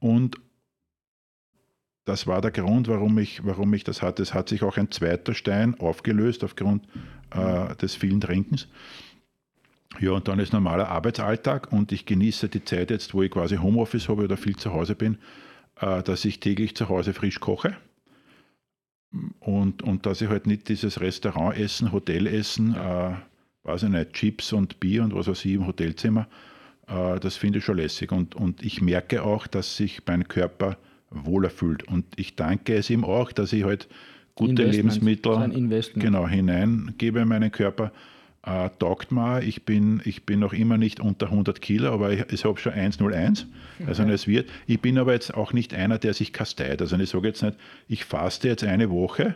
Und 0.00 0.36
das 2.08 2.26
war 2.26 2.40
der 2.40 2.50
Grund, 2.50 2.88
warum 2.88 3.18
ich, 3.18 3.44
warum 3.44 3.74
ich 3.74 3.84
das 3.84 4.00
hatte. 4.00 4.22
Es 4.22 4.32
hat 4.32 4.48
sich 4.48 4.62
auch 4.62 4.78
ein 4.78 4.90
zweiter 4.90 5.34
Stein 5.34 5.78
aufgelöst 5.78 6.42
aufgrund 6.42 6.86
äh, 7.30 7.74
des 7.76 7.94
vielen 7.96 8.22
Trinkens. 8.22 8.66
Ja, 10.00 10.12
und 10.12 10.26
dann 10.26 10.38
ist 10.38 10.54
normaler 10.54 10.88
Arbeitsalltag 10.88 11.70
und 11.70 11.92
ich 11.92 12.06
genieße 12.06 12.48
die 12.48 12.64
Zeit 12.64 12.90
jetzt, 12.90 13.12
wo 13.12 13.22
ich 13.22 13.30
quasi 13.30 13.56
Homeoffice 13.56 14.08
habe 14.08 14.24
oder 14.24 14.38
viel 14.38 14.56
zu 14.56 14.72
Hause 14.72 14.94
bin, 14.94 15.18
äh, 15.80 16.02
dass 16.02 16.24
ich 16.24 16.40
täglich 16.40 16.74
zu 16.74 16.88
Hause 16.88 17.12
frisch 17.12 17.40
koche. 17.40 17.76
Und, 19.40 19.82
und 19.82 20.06
dass 20.06 20.22
ich 20.22 20.30
halt 20.30 20.46
nicht 20.46 20.70
dieses 20.70 21.00
Restaurantessen, 21.00 21.92
Hotelessen, 21.92 22.74
äh, 22.74 23.16
weiß 23.64 23.82
ich 23.82 23.88
nicht, 23.90 24.14
Chips 24.14 24.54
und 24.54 24.80
Bier 24.80 25.04
und 25.04 25.14
was 25.14 25.28
weiß 25.28 25.44
ich 25.44 25.52
im 25.52 25.66
Hotelzimmer, 25.66 26.26
äh, 26.86 27.20
das 27.20 27.36
finde 27.36 27.58
ich 27.58 27.66
schon 27.66 27.76
lässig. 27.76 28.12
Und, 28.12 28.34
und 28.34 28.62
ich 28.62 28.80
merke 28.80 29.22
auch, 29.22 29.46
dass 29.46 29.76
sich 29.76 30.00
mein 30.06 30.26
Körper 30.26 30.78
wohler 31.10 31.50
fühlt. 31.50 31.84
Und 31.84 32.04
ich 32.16 32.36
danke 32.36 32.74
es 32.74 32.90
ihm 32.90 33.04
auch, 33.04 33.32
dass 33.32 33.52
ich 33.52 33.64
halt 33.64 33.88
gute 34.34 34.64
Lebensmittel 34.64 35.50
genau, 35.94 36.28
hineingebe 36.28 37.20
in 37.20 37.28
meinen 37.28 37.50
Körper. 37.50 37.92
Äh, 38.44 38.70
taugt 38.78 39.10
mir, 39.10 39.42
ich 39.42 39.64
bin, 39.64 40.00
ich 40.04 40.24
bin 40.24 40.38
noch 40.38 40.52
immer 40.52 40.78
nicht 40.78 41.00
unter 41.00 41.26
100 41.26 41.60
Kilo, 41.60 41.92
aber 41.92 42.12
ich, 42.12 42.24
ich 42.32 42.44
habe 42.44 42.58
schon 42.58 42.72
101. 42.72 43.46
Also 43.86 44.04
okay. 44.04 44.12
es 44.12 44.26
wird. 44.26 44.48
Ich 44.66 44.80
bin 44.80 44.96
aber 44.96 45.12
jetzt 45.12 45.34
auch 45.34 45.52
nicht 45.52 45.74
einer, 45.74 45.98
der 45.98 46.14
sich 46.14 46.32
kasteit. 46.32 46.80
Also 46.80 46.96
ich 46.96 47.10
sage 47.10 47.28
jetzt 47.28 47.42
nicht, 47.42 47.56
ich 47.88 48.04
faste 48.04 48.48
jetzt 48.48 48.64
eine 48.64 48.90
Woche, 48.90 49.34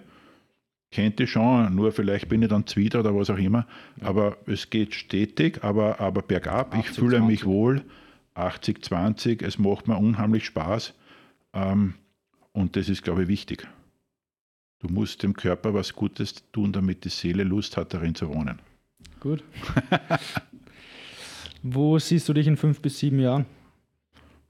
kennt 0.92 1.18
ihr 1.18 1.26
schon, 1.26 1.74
nur 1.74 1.90
vielleicht 1.90 2.28
bin 2.28 2.42
ich 2.42 2.48
dann 2.48 2.66
Zwider 2.66 3.00
oder 3.00 3.14
was 3.14 3.28
auch 3.28 3.38
immer. 3.38 3.66
Ja. 4.00 4.08
Aber 4.08 4.36
es 4.46 4.70
geht 4.70 4.94
stetig, 4.94 5.64
aber, 5.64 6.00
aber 6.00 6.22
bergab. 6.22 6.72
80, 6.74 6.80
ich 6.80 6.96
fühle 6.96 7.16
20. 7.18 7.26
mich 7.26 7.44
wohl. 7.44 7.82
80, 8.34 8.84
20, 8.84 9.42
es 9.42 9.58
macht 9.58 9.88
mir 9.88 9.98
unheimlich 9.98 10.46
Spaß. 10.46 10.94
Ähm, 11.52 11.94
und 12.52 12.76
das 12.76 12.88
ist, 12.88 13.02
glaube 13.02 13.22
ich, 13.22 13.28
wichtig. 13.28 13.66
Du 14.80 14.88
musst 14.88 15.22
dem 15.22 15.34
Körper 15.34 15.74
was 15.74 15.92
Gutes 15.92 16.42
tun, 16.52 16.72
damit 16.72 17.04
die 17.04 17.08
Seele 17.08 17.44
Lust 17.44 17.76
hat, 17.76 17.94
darin 17.94 18.14
zu 18.14 18.28
wohnen. 18.28 18.58
Gut. 19.20 19.44
Wo 21.62 21.98
siehst 21.98 22.28
du 22.28 22.32
dich 22.32 22.46
in 22.48 22.56
fünf 22.56 22.80
bis 22.80 22.98
sieben 22.98 23.20
Jahren? 23.20 23.46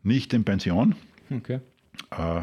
Nicht 0.03 0.33
in 0.33 0.45
Pension. 0.45 0.95
Okay. 1.31 1.61
Äh, 2.11 2.43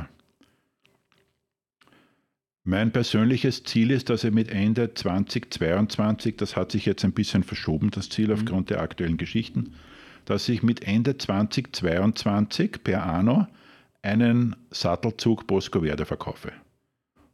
mein 2.63 2.91
persönliches 2.91 3.63
Ziel 3.63 3.89
ist, 3.89 4.11
dass 4.11 4.23
ich 4.23 4.31
mit 4.31 4.49
Ende 4.49 4.93
2022, 4.93 6.37
das 6.37 6.55
hat 6.55 6.71
sich 6.71 6.85
jetzt 6.85 7.03
ein 7.03 7.13
bisschen 7.13 7.43
verschoben, 7.43 7.89
das 7.89 8.09
Ziel 8.09 8.27
mhm. 8.27 8.33
aufgrund 8.33 8.69
der 8.69 8.81
aktuellen 8.81 9.17
Geschichten, 9.17 9.73
dass 10.25 10.47
ich 10.47 10.61
mit 10.61 10.83
Ende 10.83 11.17
2022 11.17 12.83
per 12.83 13.07
Anno 13.07 13.47
einen 14.01 14.55
Sattelzug 14.71 15.47
Bosco 15.47 15.81
Verde 15.81 16.05
verkaufe. 16.05 16.51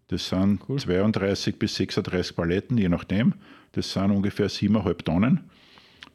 Das 0.08 0.30
sind 0.30 0.62
cool. 0.70 0.80
32 0.80 1.58
bis 1.58 1.76
36 1.76 2.36
Paletten, 2.36 2.78
je 2.78 2.90
nachdem. 2.90 3.34
Das 3.72 3.92
sind 3.92 4.12
ungefähr 4.12 4.50
7,5 4.50 5.04
Tonnen. 5.04 5.50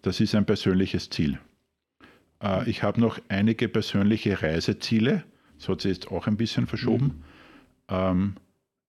Das 0.03 0.21
ist 0.21 0.35
ein 0.35 0.47
persönliches 0.47 1.11
Ziel. 1.11 1.39
Äh, 2.43 2.69
ich 2.71 2.83
habe 2.83 3.01
noch 3.01 3.19
einige 3.29 3.69
persönliche 3.69 4.43
Reiseziele. 4.43 5.25
Das 5.59 5.69
hat 5.69 5.83
sich 5.83 5.93
jetzt 5.93 6.11
auch 6.11 6.27
ein 6.27 6.37
bisschen 6.37 6.67
verschoben. 6.67 7.05
Mhm. 7.07 7.23
Ähm, 7.89 8.35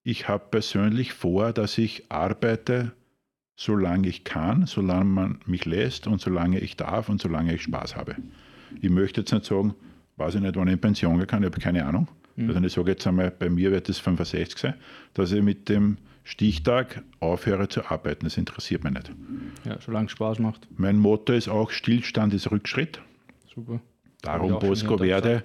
ich 0.03 0.27
habe 0.27 0.45
persönlich 0.49 1.13
vor, 1.13 1.53
dass 1.53 1.77
ich 1.77 2.11
arbeite, 2.11 2.91
solange 3.55 4.07
ich 4.07 4.23
kann, 4.23 4.65
solange 4.65 5.05
man 5.05 5.39
mich 5.45 5.65
lässt 5.65 6.07
und 6.07 6.21
solange 6.21 6.59
ich 6.59 6.77
darf 6.77 7.09
und 7.09 7.21
solange 7.21 7.53
ich 7.53 7.63
Spaß 7.63 7.95
habe. 7.95 8.15
Ich 8.81 8.89
möchte 8.89 9.21
jetzt 9.21 9.33
nicht 9.33 9.45
sagen, 9.45 9.75
weiß 10.22 10.35
ich 10.35 10.41
nicht, 10.41 10.56
wann 10.56 10.68
ich 10.68 10.73
in 10.73 10.80
Pension 10.80 11.18
gehen 11.18 11.27
kann, 11.27 11.43
ich 11.43 11.48
habe 11.48 11.60
keine 11.60 11.85
Ahnung. 11.85 12.07
Mhm. 12.35 12.49
Also 12.49 12.64
ich 12.64 12.73
sage 12.73 12.91
jetzt 12.91 13.06
einmal, 13.07 13.31
bei 13.31 13.49
mir 13.49 13.72
wird 13.72 13.89
es 13.89 13.99
65 13.99 14.57
sein, 14.57 14.73
dass 15.14 15.31
ich 15.31 15.41
mit 15.41 15.69
dem 15.69 15.98
Stichtag 16.23 17.03
aufhöre 17.19 17.68
zu 17.68 17.85
arbeiten. 17.85 18.26
Das 18.26 18.38
interessiert 18.38 18.84
mich 18.84 18.93
nicht. 18.93 19.11
Ja, 19.65 19.80
solange 19.81 20.06
es 20.06 20.11
Spaß 20.11 20.39
macht. 20.39 20.68
Mein 20.77 20.98
Motto 20.98 21.34
ist 21.34 21.48
auch, 21.48 21.72
Stillstand 21.72 22.34
ist 22.34 22.52
Rückschritt. 22.52 23.02
Super. 23.53 23.81
Darum 24.22 24.60
Bosco 24.60 24.99
werde 24.99 25.43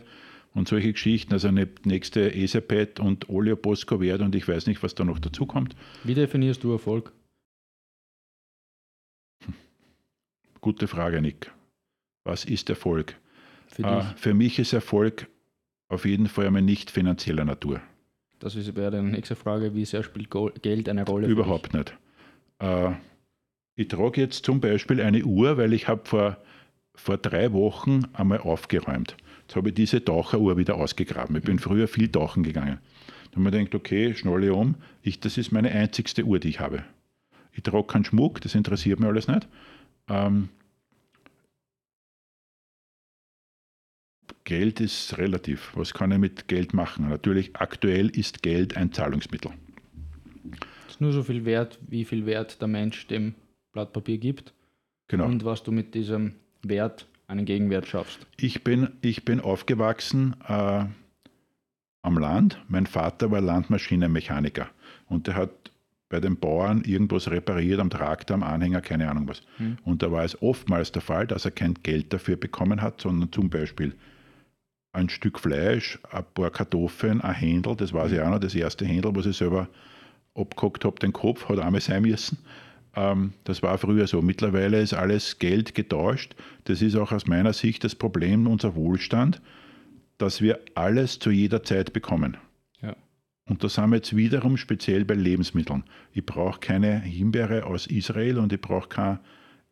und 0.55 0.69
solche 0.69 0.93
Geschichten, 0.93 1.33
also 1.33 1.49
eine 1.49 1.69
nächste 1.85 2.35
ESAPET 2.35 3.01
und 3.01 3.29
Olio 3.29 3.57
Bosco 3.57 4.01
werde 4.01 4.25
und 4.25 4.35
ich 4.35 4.47
weiß 4.47 4.67
nicht, 4.67 4.83
was 4.83 4.95
da 4.95 5.05
noch 5.05 5.19
dazu 5.19 5.47
kommt. 5.47 5.75
Wie 6.05 6.15
definierst 6.15 6.63
du 6.63 6.73
Erfolg? 6.73 7.13
Gute 10.61 10.89
Frage, 10.89 11.23
Nick. 11.23 11.51
Was 12.25 12.45
ist 12.45 12.69
Erfolg? 12.71 13.17
Für, 13.77 13.85
äh, 13.85 14.03
für 14.17 14.35
mich 14.35 14.59
ist 14.59 14.73
Erfolg 14.73 15.29
auf 15.89 16.05
jeden 16.05 16.27
Fall 16.27 16.47
einmal 16.47 16.63
nicht 16.63 16.91
finanzieller 16.91 17.45
Natur. 17.45 17.81
Das 18.39 18.55
wäre 18.75 18.91
die 18.91 19.03
nächste 19.03 19.37
Frage, 19.37 19.75
wie 19.75 19.85
sehr 19.85 20.03
spielt 20.03 20.31
Geld 20.63 20.89
eine 20.89 21.05
Rolle? 21.05 21.27
Überhaupt 21.27 21.75
nicht. 21.75 21.97
Äh, 22.59 22.93
ich 23.77 23.89
trage 23.89 24.21
jetzt 24.21 24.45
zum 24.45 24.61
Beispiel 24.61 25.01
eine 25.01 25.25
Uhr, 25.25 25.57
weil 25.59 25.73
ich 25.73 25.89
habe 25.89 26.03
vor, 26.05 26.39
vor 26.95 27.19
drei 27.19 27.53
Wochen 27.53 28.05
einmal 28.15 28.39
aufgeräumt. 28.39 29.17
Jetzt 29.43 29.57
habe 29.57 29.69
ich 29.69 29.75
diese 29.75 30.05
Taucheruhr 30.05 30.57
wieder 30.57 30.77
ausgegraben. 30.77 31.37
Ich 31.37 31.45
bin 31.45 31.59
früher 31.59 31.87
viel 31.87 32.11
tauchen 32.11 32.43
gegangen. 32.43 32.79
Da 33.31 33.39
habe 33.39 33.49
ich 33.49 33.55
gedacht, 33.55 33.75
okay, 33.75 34.15
schnalle 34.15 34.55
um, 34.55 34.77
ich, 35.03 35.21
das 35.21 35.37
ist 35.39 35.53
meine 35.53 35.71
einzigste 35.71 36.25
Uhr, 36.25 36.39
die 36.39 36.49
ich 36.49 36.61
habe. 36.61 36.85
Ich 37.53 37.63
trage 37.63 37.87
keinen 37.87 38.05
Schmuck, 38.05 38.41
das 38.41 38.55
interessiert 38.55 38.99
mich 38.99 39.09
alles 39.09 39.29
nicht. 39.29 39.47
Ähm, 40.09 40.49
Geld 44.47 44.81
ist 44.81 45.19
relativ. 45.19 45.73
Was 45.75 45.93
kann 45.93 46.13
ich 46.13 46.19
mit 46.19 46.47
Geld 46.47 46.73
machen? 46.73 47.09
Natürlich, 47.09 47.57
aktuell 47.57 48.09
ist 48.09 48.45
Geld 48.45 48.77
ein 48.77 48.93
Zahlungsmittel. 48.93 49.51
Es 50.87 50.95
ist 50.95 51.01
nur 51.01 51.13
so 51.13 51.25
viel 51.25 51.45
wert, 51.45 51.81
wie 51.89 52.05
viel 52.05 52.27
Wert 52.27 52.61
der 52.61 52.69
Mensch 52.69 53.09
dem 53.09 53.35
Blatt 53.73 53.93
Papier 53.93 54.19
gibt. 54.19 54.55
Genau. 55.09 55.27
Und 55.27 55.45
was 55.45 55.65
du 55.65 55.73
mit 55.73 55.95
diesem 55.95 56.37
Wert 56.63 57.09
einen 57.27 57.45
Gegenwert 57.45 57.89
schaffst. 57.89 58.25
Ich 58.37 58.63
bin, 58.63 58.91
ich 59.01 59.25
bin 59.25 59.41
aufgewachsen 59.41 60.37
äh, 60.47 60.85
am 62.03 62.19
Land. 62.19 62.63
Mein 62.69 62.87
Vater 62.87 63.33
war 63.33 63.41
Landmaschinenmechaniker 63.41 64.69
und 65.09 65.27
der 65.27 65.35
hat 65.35 65.73
bei 66.09 66.21
den 66.21 66.37
Bauern 66.37 66.85
irgendwas 66.85 67.29
repariert 67.33 67.81
am 67.81 67.91
Traktor, 67.91 68.37
am 68.37 68.45
Anhänger, 68.45 68.81
keine 68.81 69.11
Ahnung 69.11 69.27
was. 69.27 69.43
Hm. 69.57 69.79
Und 69.85 70.05
da 70.05 70.13
war 70.13 70.23
es 70.23 70.41
oftmals 70.41 70.93
der 70.93 71.03
Fall, 71.03 71.27
dass 71.27 71.45
er 71.45 71.51
kein 71.51 71.75
Geld 71.83 72.13
dafür 72.13 72.37
bekommen 72.37 72.81
hat, 72.81 73.01
sondern 73.01 73.33
zum 73.33 73.51
Beispiel 73.51 73.93
ein 74.97 75.09
Stück 75.09 75.39
Fleisch, 75.39 75.99
ein 76.11 76.25
paar 76.35 76.51
Kartoffeln, 76.51 77.21
ein 77.21 77.35
Händel, 77.35 77.77
das 77.77 77.93
weiß 77.93 78.13
ich 78.13 78.21
auch 78.21 78.31
noch, 78.31 78.41
das 78.41 78.55
erste 78.55 78.85
Händel, 78.85 79.15
was 79.15 79.27
ich 79.27 79.37
selber 79.37 79.69
abgehockt 80.35 80.85
habe, 80.85 80.99
den 80.99 81.13
Kopf, 81.13 81.49
hat 81.49 81.59
einmal 81.59 81.81
sein 81.81 82.03
müssen. 82.03 82.39
Ähm, 82.95 83.35
das 83.45 83.63
war 83.63 83.79
früher 83.79 84.07
so. 84.07 84.23
Mittlerweile 84.23 84.81
ist 84.81 84.95
alles 84.95 85.39
Geld 85.39 85.75
getauscht. 85.75 86.35
Das 86.65 86.83
ist 86.83 86.97
auch 86.97 87.13
aus 87.13 87.27
meiner 87.27 87.53
Sicht 87.53 87.85
das 87.85 87.95
Problem 87.95 88.47
unser 88.47 88.75
Wohlstand, 88.75 89.41
dass 90.19 90.41
wir 90.41 90.61
alles 90.75 91.19
zu 91.19 91.31
jeder 91.31 91.63
Zeit 91.63 91.93
bekommen. 91.93 92.39
Ja. 92.81 92.97
Und 93.49 93.63
da 93.63 93.69
sind 93.69 93.91
wir 93.91 93.97
jetzt 93.97 94.17
wiederum 94.17 94.57
speziell 94.57 95.05
bei 95.05 95.15
Lebensmitteln. 95.15 95.85
Ich 96.13 96.25
brauche 96.25 96.59
keine 96.59 97.01
Himbeere 97.01 97.67
aus 97.67 97.87
Israel 97.87 98.39
und 98.39 98.53
ich 98.53 98.61
brauche 98.61 98.89
keine 98.89 99.21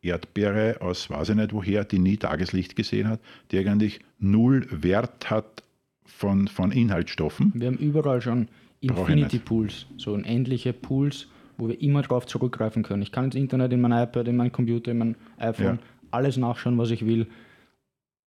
Erdbeere 0.05 0.81
aus 0.81 1.09
weiß 1.09 1.29
ich 1.29 1.35
nicht 1.35 1.53
woher, 1.53 1.83
die 1.83 1.99
nie 1.99 2.17
Tageslicht 2.17 2.75
gesehen 2.75 3.07
hat, 3.07 3.19
die 3.51 3.59
eigentlich 3.59 3.99
null 4.19 4.67
Wert 4.69 5.29
hat 5.29 5.63
von, 6.05 6.47
von 6.47 6.71
Inhaltsstoffen. 6.71 7.51
Wir 7.55 7.67
haben 7.67 7.77
überall 7.77 8.21
schon 8.21 8.47
Infinity 8.81 9.39
Pools, 9.39 9.85
so 9.97 10.13
unendliche 10.13 10.73
Pools, 10.73 11.27
wo 11.57 11.67
wir 11.67 11.81
immer 11.81 12.01
darauf 12.01 12.25
zurückgreifen 12.25 12.83
können. 12.83 13.01
Ich 13.01 13.11
kann 13.11 13.25
ins 13.25 13.35
Internet, 13.35 13.73
in 13.73 13.81
mein 13.81 13.91
iPad, 13.91 14.27
in 14.27 14.35
meinen 14.35 14.51
Computer, 14.51 14.91
in 14.91 14.97
mein 14.99 15.15
iPhone, 15.37 15.65
ja. 15.65 15.79
alles 16.11 16.37
nachschauen, 16.37 16.77
was 16.77 16.91
ich 16.91 17.05
will. 17.05 17.27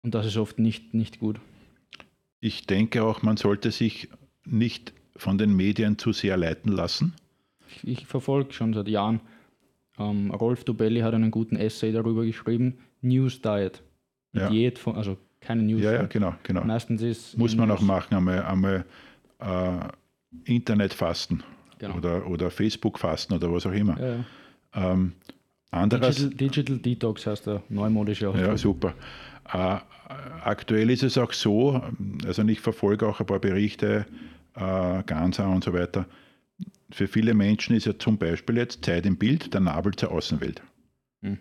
Und 0.02 0.14
das 0.14 0.26
ist 0.26 0.36
oft 0.36 0.58
nicht, 0.58 0.94
nicht 0.94 1.18
gut. 1.18 1.40
Ich 2.40 2.66
denke 2.66 3.02
auch, 3.02 3.22
man 3.22 3.36
sollte 3.36 3.70
sich 3.70 4.08
nicht 4.44 4.92
von 5.16 5.38
den 5.38 5.56
Medien 5.56 5.98
zu 5.98 6.12
sehr 6.12 6.36
leiten 6.36 6.72
lassen. 6.72 7.14
Ich, 7.68 7.86
ich 7.86 8.06
verfolge 8.06 8.52
schon 8.52 8.72
seit 8.72 8.88
Jahren. 8.88 9.20
Ähm, 9.98 10.30
Rolf 10.30 10.64
Dobelli 10.64 11.00
hat 11.00 11.14
einen 11.14 11.30
guten 11.30 11.56
Essay 11.56 11.92
darüber 11.92 12.24
geschrieben, 12.24 12.78
News 13.00 13.40
Diet. 13.40 13.82
Ja. 14.32 14.50
Diät 14.50 14.78
von, 14.78 14.96
also 14.96 15.16
keine 15.40 15.62
News. 15.62 15.82
Ja, 15.82 15.92
ja, 15.92 16.02
genau, 16.06 16.34
genau. 16.42 16.64
Meistens 16.64 17.02
ist. 17.02 17.38
Muss 17.38 17.56
man 17.56 17.68
News. 17.68 17.78
auch 17.78 17.82
machen, 17.82 18.14
einmal, 18.14 18.42
einmal 18.42 18.84
äh, 19.38 20.52
Internetfasten 20.52 21.42
genau. 21.78 21.96
oder, 21.96 22.26
oder 22.26 22.50
Facebook-Fasten 22.50 23.34
oder 23.34 23.52
was 23.52 23.66
auch 23.66 23.72
immer. 23.72 23.98
Ja, 23.98 24.06
ja. 24.08 24.92
Ähm, 24.92 25.12
anderes, 25.70 26.16
Digital, 26.16 26.36
Digital, 26.36 26.78
Detox 26.78 27.26
heißt 27.26 27.46
der 27.46 27.62
neumodische 27.68 28.28
Ausdruck. 28.28 28.46
Ja, 28.46 28.56
super. 28.56 28.94
Äh, 29.52 29.78
aktuell 30.42 30.90
ist 30.90 31.02
es 31.02 31.18
auch 31.18 31.32
so, 31.32 31.82
also 32.26 32.42
ich 32.44 32.60
verfolge 32.60 33.06
auch 33.06 33.20
ein 33.20 33.26
paar 33.26 33.38
Berichte, 33.38 34.06
äh, 34.54 35.02
Gansa 35.04 35.46
und 35.46 35.64
so 35.64 35.72
weiter. 35.72 36.06
Für 36.90 37.08
viele 37.08 37.34
Menschen 37.34 37.76
ist 37.76 37.86
ja 37.86 37.98
zum 37.98 38.18
Beispiel 38.18 38.56
jetzt 38.56 38.84
Zeit 38.84 39.06
im 39.06 39.16
Bild 39.16 39.52
der 39.52 39.60
Nabel 39.60 39.94
zur 39.94 40.12
Außenwelt. 40.12 40.62
Hm. 41.22 41.38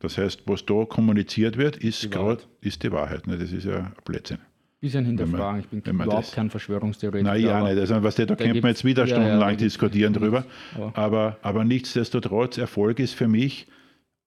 Das 0.00 0.18
heißt, 0.18 0.42
was 0.46 0.66
da 0.66 0.84
kommuniziert 0.84 1.56
wird, 1.56 1.76
ist, 1.76 2.10
gerade 2.10 2.42
ist 2.60 2.82
die 2.82 2.90
Wahrheit. 2.90 3.26
Ne? 3.26 3.38
Das 3.38 3.52
ist 3.52 3.64
ja 3.64 3.78
ein 3.78 3.92
Blödsinn. 4.04 4.38
Bisschen 4.80 5.06
hinterfragen. 5.06 5.60
Ich 5.60 5.68
bin 5.68 5.80
überhaupt 5.80 6.26
das, 6.26 6.32
kein 6.32 6.50
Verschwörungstheoretiker. 6.50 7.32
Nein, 7.32 7.40
ja 7.40 7.62
nicht. 7.62 7.78
Also, 7.78 8.02
was 8.02 8.16
da, 8.16 8.26
da 8.26 8.34
könnte 8.34 8.60
man 8.60 8.70
jetzt 8.70 8.84
wieder 8.84 9.06
stundenlang 9.06 9.50
ja, 9.50 9.56
diskutieren 9.56 10.12
drüber. 10.12 10.44
Aber, 10.74 10.98
aber, 10.98 11.38
aber 11.42 11.64
nichtsdestotrotz, 11.64 12.58
Erfolg 12.58 12.98
ist 12.98 13.14
für 13.14 13.28
mich, 13.28 13.68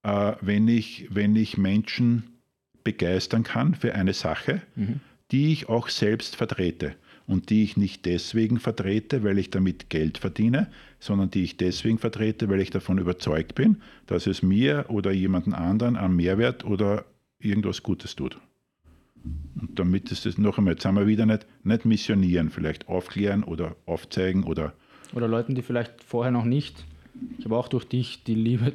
äh, 0.03 0.31
wenn, 0.39 0.69
ich, 0.69 1.09
wenn 1.09 1.35
ich 1.35 1.57
Menschen 1.57 2.23
begeistern 2.85 3.43
kann 3.43 3.75
für 3.75 3.95
eine 3.95 4.13
Sache, 4.13 4.61
mhm. 4.75 5.01
die 5.31 5.51
ich 5.51 5.67
auch 5.67 5.89
selbst 5.89 6.37
vertrete 6.37 6.95
und 7.27 7.49
die 7.49 7.63
ich 7.63 7.77
nicht 7.77 8.05
deswegen 8.05 8.59
vertrete, 8.59 9.23
weil 9.23 9.37
ich 9.37 9.49
damit 9.49 9.89
Geld 9.89 10.17
verdiene, 10.17 10.67
sondern 10.99 11.31
die 11.31 11.43
ich 11.43 11.57
deswegen 11.57 11.97
vertrete, 11.97 12.49
weil 12.49 12.61
ich 12.61 12.69
davon 12.69 12.97
überzeugt 12.97 13.55
bin, 13.55 13.77
dass 14.07 14.27
es 14.27 14.43
mir 14.43 14.85
oder 14.89 15.11
jemanden 15.11 15.53
anderen 15.53 15.95
einen 15.95 16.15
Mehrwert 16.15 16.65
oder 16.65 17.05
irgendwas 17.39 17.83
Gutes 17.83 18.15
tut. 18.15 18.37
Und 19.59 19.79
damit 19.79 20.11
ist 20.11 20.25
es 20.25 20.37
noch 20.37 20.57
einmal, 20.57 20.73
jetzt 20.73 20.85
haben 20.85 20.95
wir 20.95 21.07
wieder 21.07 21.25
nicht, 21.25 21.45
nicht 21.63 21.85
missionieren, 21.85 22.49
vielleicht 22.49 22.87
aufklären 22.87 23.43
oder 23.43 23.75
aufzeigen 23.85 24.43
oder. 24.43 24.73
Oder 25.13 25.27
Leuten, 25.27 25.55
die 25.55 25.61
vielleicht 25.61 26.03
vorher 26.03 26.31
noch 26.31 26.45
nicht. 26.45 26.85
Ich 27.39 27.45
habe 27.45 27.55
auch 27.55 27.69
durch 27.69 27.85
dich 27.85 28.23
die 28.23 28.35
Liebe 28.35 28.73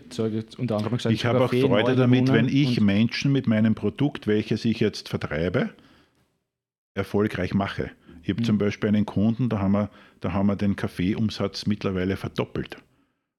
unter 0.56 0.76
anderem 0.76 0.96
gesagt. 0.96 1.14
Ich 1.14 1.24
habe 1.26 1.44
auch 1.44 1.52
Freude 1.52 1.94
damit, 1.94 2.32
wenn 2.32 2.48
ich 2.48 2.80
Menschen 2.80 3.32
mit 3.32 3.46
meinem 3.46 3.74
Produkt, 3.74 4.26
welches 4.26 4.64
ich 4.64 4.80
jetzt 4.80 5.08
vertreibe, 5.08 5.70
erfolgreich 6.94 7.54
mache. 7.54 7.90
Ich 8.30 8.34
habe 8.34 8.42
mhm. 8.42 8.46
zum 8.46 8.58
Beispiel 8.58 8.88
einen 8.88 9.06
Kunden, 9.06 9.48
da 9.48 9.58
haben 9.58 9.72
wir, 9.72 9.90
da 10.20 10.32
haben 10.32 10.46
wir 10.46 10.54
den 10.54 10.76
Kaffeeumsatz 10.76 11.66
mittlerweile 11.66 12.16
verdoppelt. 12.16 12.76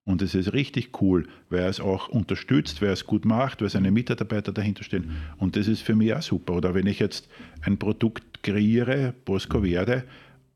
Und 0.04 0.22
es 0.22 0.36
ist 0.36 0.52
richtig 0.52 1.02
cool, 1.02 1.30
weil 1.50 1.62
er 1.62 1.70
es 1.70 1.80
auch 1.80 2.10
unterstützt, 2.10 2.82
weil 2.82 2.90
er 2.90 2.94
es 2.94 3.06
gut 3.06 3.24
macht, 3.24 3.62
weil 3.62 3.70
seine 3.70 3.90
Mitarbeiter 3.90 4.52
dahinter 4.52 4.84
stehen. 4.84 5.12
Und 5.38 5.56
das 5.56 5.70
ist 5.70 5.82
für 5.82 5.96
mich 5.96 6.14
auch 6.14 6.22
super. 6.22 6.56
Oder 6.56 6.74
wenn 6.74 6.88
ich 6.88 7.00
jetzt 7.00 7.30
ein 7.62 7.78
Produkt 7.78 8.44
kreiere, 8.44 9.14
Bosco 9.24 9.62
Verde, 9.62 10.04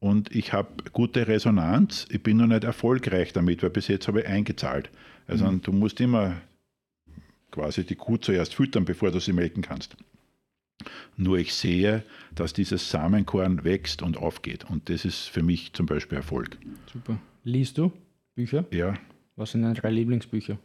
und 0.01 0.35
ich 0.35 0.51
habe 0.51 0.67
gute 0.91 1.29
Resonanz, 1.29 2.05
ich 2.09 2.21
bin 2.21 2.35
noch 2.35 2.47
nicht 2.47 2.65
erfolgreich 2.65 3.31
damit, 3.31 3.63
weil 3.63 3.69
bis 3.69 3.87
jetzt 3.87 4.09
habe 4.09 4.19
ich 4.19 4.27
eingezahlt. 4.27 4.89
Also 5.27 5.49
mhm. 5.49 5.61
du 5.61 5.71
musst 5.71 6.01
immer 6.01 6.35
quasi 7.51 7.85
die 7.85 7.95
Kuh 7.95 8.17
zuerst 8.17 8.53
füttern, 8.53 8.83
bevor 8.83 9.11
du 9.11 9.19
sie 9.21 9.31
melken 9.31 9.61
kannst. 9.61 9.95
Nur 11.17 11.37
ich 11.37 11.53
sehe, 11.53 12.03
dass 12.33 12.53
dieses 12.53 12.89
Samenkorn 12.89 13.63
wächst 13.63 14.01
und 14.01 14.17
aufgeht. 14.17 14.65
Und 14.69 14.89
das 14.89 15.05
ist 15.05 15.27
für 15.29 15.43
mich 15.43 15.73
zum 15.73 15.85
Beispiel 15.85 16.17
Erfolg. 16.17 16.57
Super. 16.91 17.17
Liest 17.43 17.77
du 17.77 17.91
Bücher? 18.35 18.65
Ja. 18.71 18.95
Was 19.35 19.51
sind 19.51 19.61
deine 19.61 19.75
drei 19.75 19.91
Lieblingsbücher? 19.91 20.57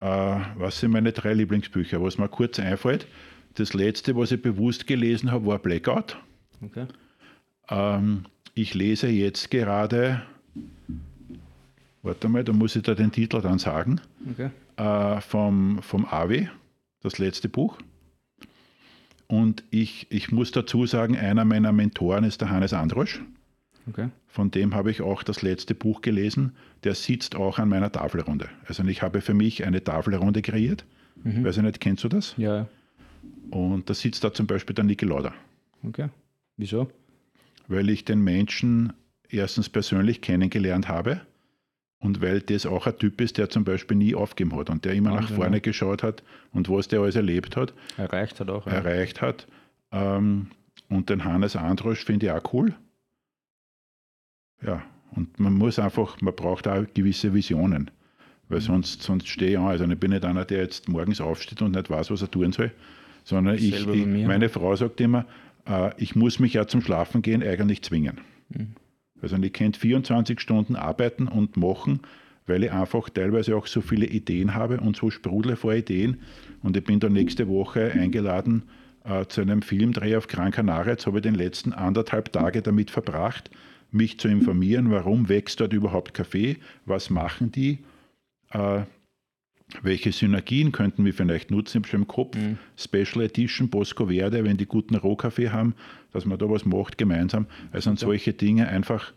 Äh, 0.00 0.40
was 0.56 0.80
sind 0.80 0.90
meine 0.90 1.12
drei 1.12 1.34
Lieblingsbücher? 1.34 2.02
Was 2.02 2.18
mir 2.18 2.28
kurz 2.28 2.58
einfällt, 2.58 3.06
das 3.54 3.74
letzte, 3.74 4.16
was 4.16 4.32
ich 4.32 4.42
bewusst 4.42 4.86
gelesen 4.86 5.30
habe, 5.30 5.46
war 5.46 5.58
Blackout. 5.58 6.16
Okay. 6.60 6.86
Ähm, 7.68 8.24
ich 8.54 8.74
lese 8.74 9.08
jetzt 9.08 9.50
gerade, 9.50 10.22
warte 12.02 12.28
mal, 12.28 12.42
da 12.42 12.52
muss 12.52 12.74
ich 12.74 12.82
da 12.82 12.94
den 12.94 13.12
Titel 13.12 13.40
dann 13.40 13.58
sagen, 13.58 14.00
okay. 14.30 14.50
äh, 14.76 15.20
vom, 15.20 15.80
vom 15.82 16.04
Avi, 16.06 16.48
das 17.00 17.18
letzte 17.18 17.48
Buch. 17.48 17.78
Und 19.32 19.64
ich, 19.70 20.08
ich 20.10 20.30
muss 20.30 20.50
dazu 20.50 20.84
sagen, 20.84 21.16
einer 21.16 21.46
meiner 21.46 21.72
Mentoren 21.72 22.22
ist 22.22 22.42
der 22.42 22.50
Hannes 22.50 22.74
Androsch. 22.74 23.22
Okay. 23.88 24.10
Von 24.28 24.50
dem 24.50 24.74
habe 24.74 24.90
ich 24.90 25.00
auch 25.00 25.22
das 25.22 25.40
letzte 25.40 25.74
Buch 25.74 26.02
gelesen. 26.02 26.52
Der 26.84 26.94
sitzt 26.94 27.34
auch 27.34 27.58
an 27.58 27.70
meiner 27.70 27.90
Tafelrunde. 27.90 28.50
Also 28.66 28.84
ich 28.84 29.00
habe 29.00 29.22
für 29.22 29.32
mich 29.32 29.64
eine 29.64 29.82
Tafelrunde 29.82 30.42
kreiert. 30.42 30.84
Mhm. 31.24 31.44
Weiß 31.44 31.56
ich 31.56 31.62
nicht, 31.62 31.80
kennst 31.80 32.04
du 32.04 32.10
das? 32.10 32.34
Ja. 32.36 32.66
Und 33.50 33.88
da 33.88 33.94
sitzt 33.94 34.22
da 34.22 34.34
zum 34.34 34.46
Beispiel 34.46 34.74
der 34.74 34.84
Niki 34.84 35.06
Lauder. 35.06 35.32
Okay. 35.82 36.10
Wieso? 36.58 36.90
Weil 37.68 37.88
ich 37.88 38.04
den 38.04 38.20
Menschen 38.20 38.92
erstens 39.30 39.70
persönlich 39.70 40.20
kennengelernt 40.20 40.88
habe 40.88 41.22
und 42.02 42.20
weil 42.20 42.40
das 42.40 42.66
auch 42.66 42.86
ein 42.86 42.98
Typ 42.98 43.20
ist, 43.20 43.38
der 43.38 43.48
zum 43.48 43.64
Beispiel 43.64 43.96
nie 43.96 44.14
aufgegeben 44.14 44.58
hat 44.58 44.70
und 44.70 44.84
der 44.84 44.92
immer 44.94 45.12
Wahnsinn, 45.12 45.30
nach 45.30 45.36
vorne 45.36 45.56
ja. 45.56 45.60
geschaut 45.60 46.02
hat 46.02 46.22
und 46.52 46.68
was 46.68 46.88
der 46.88 47.00
alles 47.00 47.14
erlebt 47.14 47.56
hat. 47.56 47.72
Erreicht 47.96 48.40
hat 48.40 48.50
auch. 48.50 48.66
Ja. 48.66 48.72
Erreicht 48.72 49.22
hat. 49.22 49.46
Ähm, 49.92 50.48
und 50.88 51.10
den 51.10 51.24
Hannes 51.24 51.54
Androsch 51.54 52.04
finde 52.04 52.26
ich 52.26 52.32
auch 52.32 52.52
cool. 52.52 52.74
Ja, 54.66 54.82
und 55.12 55.38
man 55.38 55.54
muss 55.54 55.78
einfach, 55.78 56.20
man 56.20 56.34
braucht 56.34 56.66
auch 56.66 56.84
gewisse 56.92 57.32
Visionen. 57.34 57.90
Weil 58.48 58.58
mhm. 58.58 58.64
sonst, 58.64 59.02
sonst 59.02 59.28
stehe 59.28 59.52
ich 59.52 59.58
an. 59.58 59.66
Also 59.66 59.86
ich 59.86 59.98
bin 59.98 60.10
nicht 60.10 60.24
einer, 60.24 60.44
der 60.44 60.58
jetzt 60.58 60.88
morgens 60.88 61.20
aufsteht 61.20 61.62
und 61.62 61.72
nicht 61.72 61.88
weiß, 61.88 62.10
was 62.10 62.20
er 62.20 62.30
tun 62.30 62.52
soll. 62.52 62.72
Sondern 63.22 63.54
ich, 63.54 63.72
ich 63.72 64.26
meine 64.26 64.48
Frau 64.48 64.74
sagt 64.74 65.00
immer, 65.00 65.24
äh, 65.68 65.92
ich 65.98 66.16
muss 66.16 66.40
mich 66.40 66.54
ja 66.54 66.66
zum 66.66 66.82
Schlafen 66.82 67.22
gehen 67.22 67.44
eigentlich 67.44 67.82
zwingen. 67.82 68.20
Mhm. 68.48 68.74
Also 69.22 69.36
ich 69.36 69.52
könnte 69.52 69.78
24 69.78 70.40
Stunden 70.40 70.76
arbeiten 70.76 71.28
und 71.28 71.56
machen, 71.56 72.00
weil 72.46 72.64
ich 72.64 72.72
einfach 72.72 73.08
teilweise 73.08 73.56
auch 73.56 73.66
so 73.66 73.80
viele 73.80 74.06
Ideen 74.06 74.54
habe 74.54 74.80
und 74.80 74.96
so 74.96 75.10
sprudle 75.10 75.56
vor 75.56 75.74
Ideen. 75.74 76.18
Und 76.62 76.76
ich 76.76 76.84
bin 76.84 77.00
da 77.00 77.08
nächste 77.08 77.48
Woche 77.48 77.92
eingeladen 77.92 78.64
äh, 79.04 79.26
zu 79.26 79.40
einem 79.40 79.62
Filmdreh 79.62 80.16
auf 80.16 80.26
Gran 80.26 80.50
Canaria. 80.50 80.92
Jetzt 80.92 81.06
habe 81.06 81.18
ich 81.18 81.22
den 81.22 81.34
letzten 81.34 81.72
anderthalb 81.72 82.32
Tage 82.32 82.62
damit 82.62 82.90
verbracht, 82.90 83.50
mich 83.90 84.18
zu 84.18 84.28
informieren, 84.28 84.90
warum 84.90 85.28
wächst 85.28 85.60
dort 85.60 85.72
überhaupt 85.72 86.14
Kaffee, 86.14 86.56
was 86.86 87.10
machen 87.10 87.52
die, 87.52 87.78
äh, 88.50 88.82
welche 89.82 90.12
Synergien 90.12 90.72
könnten 90.72 91.04
wir 91.04 91.14
vielleicht 91.14 91.50
nutzen? 91.50 91.78
Ich 91.78 91.82
habe 91.82 91.88
schon 91.88 92.00
im 92.02 92.08
Kopf 92.08 92.36
mhm. 92.36 92.58
Special 92.76 93.24
Edition 93.24 93.68
Bosco 93.68 94.06
Verde, 94.06 94.44
wenn 94.44 94.56
die 94.56 94.66
guten 94.66 94.96
Rohkaffee 94.96 95.50
haben, 95.50 95.74
dass 96.12 96.24
man 96.24 96.38
da 96.38 96.48
was 96.48 96.64
macht 96.64 96.98
gemeinsam. 96.98 97.46
Also 97.72 97.90
an 97.90 97.96
solche 97.96 98.32
Dinge 98.32 98.68
einfach, 98.68 99.12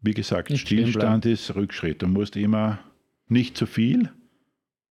wie 0.00 0.12
gesagt, 0.14 0.50
nicht 0.50 0.62
Stillstand 0.62 1.26
ist 1.26 1.54
Rückschritt. 1.54 2.02
Du 2.02 2.06
musst 2.06 2.36
immer 2.36 2.78
nicht 3.28 3.56
zu 3.56 3.66
viel, 3.66 4.10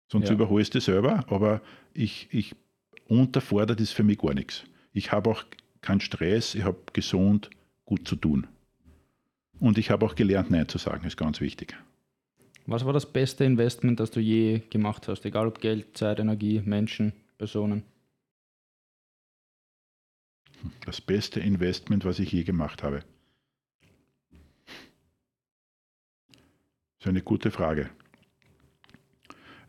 sonst 0.09 0.29
ja. 0.29 0.35
überholst 0.35 0.75
du 0.75 0.81
selber, 0.81 1.25
aber 1.29 1.61
ich, 1.95 2.29
ich 2.31 2.55
unterfordert 3.09 3.81
ist 3.81 3.93
für 3.93 4.05
mich 4.05 4.19
gar 4.19 4.35
nichts. 4.35 4.65
Ich 4.93 5.13
habe 5.13 5.31
auch 5.31 5.45
keinen 5.81 6.01
Stress, 6.01 6.55
ich 6.55 6.65
habe 6.65 6.79
gesund 6.93 7.51
gut 7.85 8.07
zu 8.07 8.17
tun. 8.17 8.47
Und 9.59 9.79
ich 9.79 9.91
habe 9.91 10.07
auch 10.07 10.15
gelernt, 10.15 10.51
Nein 10.51 10.69
zu 10.69 10.79
sagen, 10.79 11.07
ist 11.07 11.17
ganz 11.17 11.41
wichtig. 11.41 11.77
Was 12.67 12.85
war 12.85 12.93
das 12.93 13.13
beste 13.13 13.45
Investment, 13.45 14.01
das 14.01 14.11
du 14.11 14.21
je 14.21 14.61
gemacht 14.71 15.09
hast? 15.09 15.25
Egal 15.27 15.47
ob 15.47 15.61
Geld, 15.61 15.97
Zeit, 15.97 16.21
Energie, 16.21 16.63
Menschen, 16.65 17.13
Personen. 17.37 17.83
Das 20.85 21.01
beste 21.01 21.41
Investment, 21.41 22.05
was 22.05 22.19
ich 22.19 22.33
je 22.33 22.45
gemacht 22.45 22.83
habe. 22.83 23.05
Das 26.99 27.07
ist 27.07 27.09
eine 27.09 27.23
gute 27.23 27.51
Frage. 27.51 27.91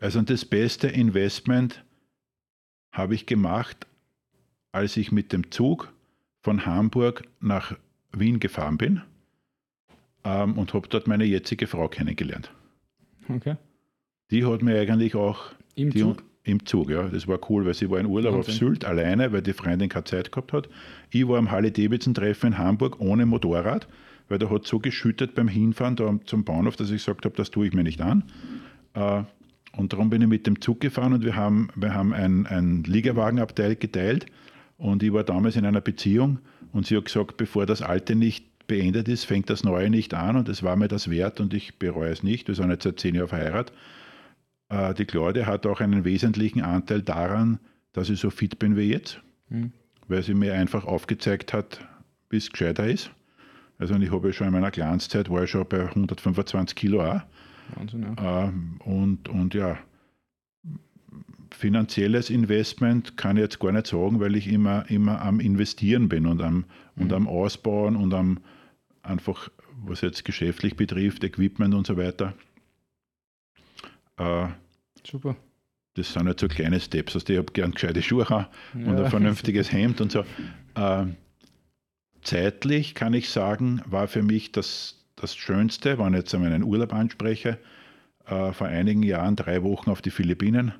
Also 0.00 0.20
das 0.20 0.44
beste 0.44 0.88
Investment 0.88 1.84
habe 2.92 3.14
ich 3.14 3.24
gemacht, 3.24 3.86
als 4.72 4.96
ich 4.96 5.12
mit 5.12 5.32
dem 5.32 5.50
Zug 5.50 5.92
von 6.42 6.66
Hamburg 6.66 7.24
nach 7.40 7.76
Wien 8.12 8.40
gefahren 8.40 8.78
bin 8.78 9.02
ähm, 10.24 10.58
und 10.58 10.74
habe 10.74 10.88
dort 10.88 11.06
meine 11.06 11.24
jetzige 11.24 11.66
Frau 11.66 11.88
kennengelernt. 11.88 12.52
Okay. 13.28 13.56
Die 14.30 14.44
hat 14.44 14.62
mir 14.62 14.80
eigentlich 14.80 15.14
auch 15.14 15.52
Im 15.74 15.96
Zug? 15.96 16.24
Im 16.44 16.66
Zug, 16.66 16.90
ja. 16.90 17.04
Das 17.04 17.28
war 17.28 17.38
cool, 17.48 17.64
weil 17.66 17.74
sie 17.74 17.88
war 17.88 18.00
in 18.00 18.06
Urlaub 18.06 18.34
Wahnsinn. 18.34 18.54
auf 18.54 18.58
Sylt 18.58 18.84
alleine, 18.84 19.32
weil 19.32 19.42
die 19.42 19.52
Freundin 19.52 19.88
keine 19.88 20.04
Zeit 20.04 20.32
gehabt 20.32 20.52
hat. 20.52 20.68
Ich 21.10 21.26
war 21.28 21.38
am 21.38 21.50
Harley-Davidson-Treffen 21.50 22.48
in 22.48 22.58
Hamburg 22.58 23.00
ohne 23.00 23.26
Motorrad, 23.26 23.86
weil 24.28 24.38
da 24.38 24.50
hat 24.50 24.66
so 24.66 24.80
geschüttet 24.80 25.34
beim 25.34 25.46
Hinfahren 25.46 25.94
da 25.94 26.18
zum 26.24 26.44
Bahnhof, 26.44 26.74
dass 26.76 26.90
ich 26.90 26.96
gesagt 26.96 27.24
habe, 27.24 27.36
das 27.36 27.50
tue 27.50 27.68
ich 27.68 27.72
mir 27.72 27.84
nicht 27.84 28.00
an. 28.00 28.24
Äh, 28.94 29.22
und 29.76 29.92
darum 29.92 30.10
bin 30.10 30.20
ich 30.20 30.28
mit 30.28 30.46
dem 30.46 30.60
Zug 30.60 30.80
gefahren 30.80 31.12
und 31.12 31.24
wir 31.24 31.36
haben, 31.36 31.68
wir 31.76 31.94
haben 31.94 32.12
ein, 32.12 32.46
ein 32.46 32.82
Liegewagenabteil 32.84 33.76
geteilt. 33.76 34.26
Und 34.78 35.02
ich 35.04 35.12
war 35.12 35.22
damals 35.22 35.54
in 35.54 35.64
einer 35.64 35.80
Beziehung 35.80 36.40
und 36.72 36.86
sie 36.86 36.96
hat 36.96 37.04
gesagt, 37.04 37.36
bevor 37.36 37.66
das 37.66 37.82
Alte 37.82 38.16
nicht 38.16 38.66
beendet 38.66 39.06
ist, 39.08 39.24
fängt 39.24 39.48
das 39.48 39.64
Neue 39.64 39.90
nicht 39.90 40.12
an 40.14 40.36
und 40.36 40.48
es 40.48 40.62
war 40.62 40.76
mir 40.76 40.88
das 40.88 41.08
wert 41.08 41.40
und 41.40 41.54
ich 41.54 41.78
bereue 41.78 42.10
es 42.10 42.22
nicht. 42.22 42.48
Wir 42.48 42.54
sind 42.54 42.70
jetzt 42.70 42.82
seit 42.82 42.98
zehn 42.98 43.14
Jahren 43.14 43.28
verheiratet. 43.28 43.72
Äh, 44.72 44.94
die 44.94 45.04
Claudia 45.04 45.46
hat 45.46 45.66
auch 45.66 45.80
einen 45.80 46.04
wesentlichen 46.04 46.62
Anteil 46.62 47.02
daran, 47.02 47.60
dass 47.92 48.08
ich 48.08 48.18
so 48.20 48.30
fit 48.30 48.58
bin 48.58 48.76
wie 48.76 48.90
jetzt, 48.90 49.20
Mhm. 49.50 49.72
weil 50.08 50.22
sie 50.22 50.34
mir 50.34 50.54
einfach 50.54 50.84
aufgezeigt 50.86 51.52
hat, 51.52 51.86
wie 52.30 52.38
es 52.38 52.50
gescheiter 52.50 52.86
ist. 52.86 53.10
Also 53.78 53.94
ich 53.96 54.10
habe 54.10 54.28
ja 54.28 54.32
schon 54.32 54.46
in 54.46 54.52
meiner 54.54 54.70
Glanzzeit, 54.70 55.28
war 55.28 55.44
ich 55.44 55.50
schon 55.50 55.68
bei 55.68 55.88
125 55.88 56.74
Kilo 56.74 57.04
auch. 57.04 57.20
Wahnsinn, 57.76 58.14
ja. 58.16 58.44
Ähm, 58.44 58.80
und, 58.84 59.28
und 59.28 59.54
ja, 59.54 59.78
finanzielles 61.50 62.30
Investment 62.30 63.16
kann 63.18 63.36
ich 63.36 63.42
jetzt 63.42 63.60
gar 63.60 63.72
nicht 63.72 63.86
sagen, 63.88 64.20
weil 64.20 64.36
ich 64.36 64.48
immer, 64.48 64.88
immer 64.90 65.20
am 65.20 65.38
Investieren 65.40 66.08
bin 66.08 66.26
und 66.26 66.40
am, 66.40 66.64
und 66.96 67.12
am 67.12 67.28
Ausbauen 67.28 67.96
und 67.96 68.14
am 68.14 68.38
einfach, 69.02 69.50
was 69.84 70.00
jetzt 70.00 70.24
geschäftlich 70.24 70.76
betrifft, 70.76 71.24
Equipment 71.24 71.74
und 71.74 71.86
so 71.86 71.96
weiter. 71.96 72.34
Äh, 74.16 74.46
Super. 75.06 75.36
das 75.94 76.12
sind 76.12 76.26
halt 76.26 76.40
so 76.40 76.48
kleine 76.48 76.80
Steps. 76.80 77.14
Also 77.14 77.32
ich 77.32 77.38
habe 77.38 77.52
gern 77.52 77.72
gescheite 77.72 78.00
Schuhe 78.02 78.28
haben 78.28 78.46
und 78.74 78.96
Ja. 78.96 79.04
ein 79.04 79.10
vernünftiges 79.10 79.70
Hemd 79.72 80.00
und 80.00 80.10
so. 80.12 80.24
Äh, 80.74 81.06
zeitlich 82.22 82.94
kann 82.94 83.14
ich 83.14 83.28
sagen, 83.30 83.82
war 83.86 84.08
für 84.08 84.22
mich 84.22 84.52
das, 84.52 85.04
das 85.16 85.34
Schönste, 85.36 85.98
wenn 85.98 86.14
ich 86.14 86.18
jetzt 86.20 86.34
einmal 86.34 86.52
einen 86.52 86.64
Urlaub 86.64 86.92
anspreche, 86.92 87.58
äh, 88.26 88.52
vor 88.52 88.66
einigen 88.68 89.02
Jahren 89.02 89.36
drei 89.36 89.62
Wochen 89.62 89.90
auf 89.90 90.02
die 90.02 90.10
Philippinen 90.10 90.72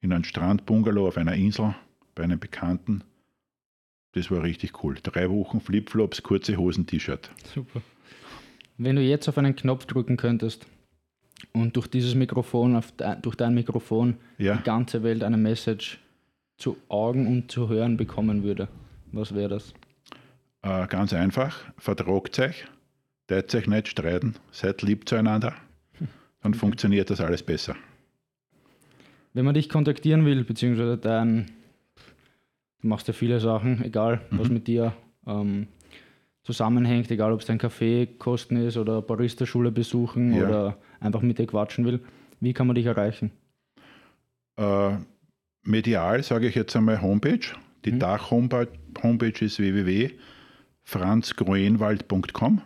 in 0.00 0.12
einem 0.12 0.24
Strandbungalow 0.24 1.08
auf 1.08 1.16
einer 1.16 1.34
Insel 1.34 1.74
bei 2.14 2.24
einem 2.24 2.38
Bekannten. 2.38 3.04
Das 4.12 4.30
war 4.30 4.42
richtig 4.42 4.82
cool. 4.82 4.96
Drei 5.02 5.30
Wochen 5.30 5.60
Flipflops, 5.60 6.22
kurze 6.22 6.56
Hosen, 6.56 6.86
T-Shirt. 6.86 7.30
Super. 7.54 7.82
Wenn 8.76 8.96
du 8.96 9.02
jetzt 9.02 9.28
auf 9.28 9.38
einen 9.38 9.54
Knopf 9.56 9.86
drücken 9.86 10.16
könntest 10.16 10.66
und 11.52 11.76
durch 11.76 11.86
dieses 11.88 12.14
Mikrofon, 12.14 12.80
de, 12.98 13.16
durch 13.22 13.36
dein 13.36 13.54
Mikrofon, 13.54 14.16
Ja. 14.38 14.56
die 14.56 14.62
ganze 14.62 15.02
Welt 15.02 15.22
eine 15.24 15.36
Message 15.36 15.98
zu 16.56 16.76
Augen 16.88 17.26
und 17.26 17.50
zu 17.50 17.68
hören 17.68 17.96
bekommen 17.96 18.42
würde, 18.42 18.68
was 19.12 19.34
wäre 19.34 19.48
das? 19.48 19.72
Äh, 20.62 20.86
ganz 20.88 21.12
einfach, 21.12 21.56
vertragt 21.78 22.38
euch, 22.40 22.64
teilt 23.26 23.54
euch 23.54 23.66
nicht 23.66 23.88
streiten, 23.88 24.34
seid 24.50 24.82
lieb 24.82 25.08
zueinander, 25.08 25.54
dann 26.42 26.54
funktioniert 26.54 27.10
das 27.10 27.20
alles 27.20 27.42
besser. 27.42 27.76
Wenn 29.34 29.44
man 29.44 29.54
dich 29.54 29.68
kontaktieren 29.68 30.24
will, 30.24 30.42
beziehungsweise 30.44 30.98
dein, 30.98 31.46
du 32.80 32.88
machst 32.88 33.06
ja 33.08 33.14
viele 33.14 33.38
Sachen, 33.40 33.84
egal 33.84 34.20
was 34.30 34.48
mit 34.48 34.66
dir 34.66 34.94
ähm, 35.26 35.68
zusammenhängt, 36.52 37.10
egal 37.10 37.30
ob 37.32 37.40
es 37.40 37.46
dein 37.46 37.58
Kaffeekosten 37.58 38.56
ist 38.66 38.78
oder 38.78 39.02
Barista-Schule 39.02 39.70
besuchen 39.70 40.34
Ja. 40.34 40.48
oder 40.48 40.78
einfach 40.98 41.20
mit 41.20 41.38
dir 41.38 41.46
quatschen 41.46 41.84
will, 41.84 42.00
wie 42.40 42.54
kann 42.54 42.66
man 42.66 42.74
dich 42.74 42.86
erreichen? 42.86 43.30
Äh, 44.56 44.92
medial 45.62 46.22
sage 46.22 46.48
ich 46.48 46.54
jetzt 46.54 46.74
einmal 46.74 47.02
Homepage. 47.02 47.40
Die 47.84 47.92
Mhm. 47.92 47.98
Dach-Homepage 47.98 48.68
Homepage 49.02 49.44
ist 49.44 49.58
www.franzgrünwald.com. 49.60 52.60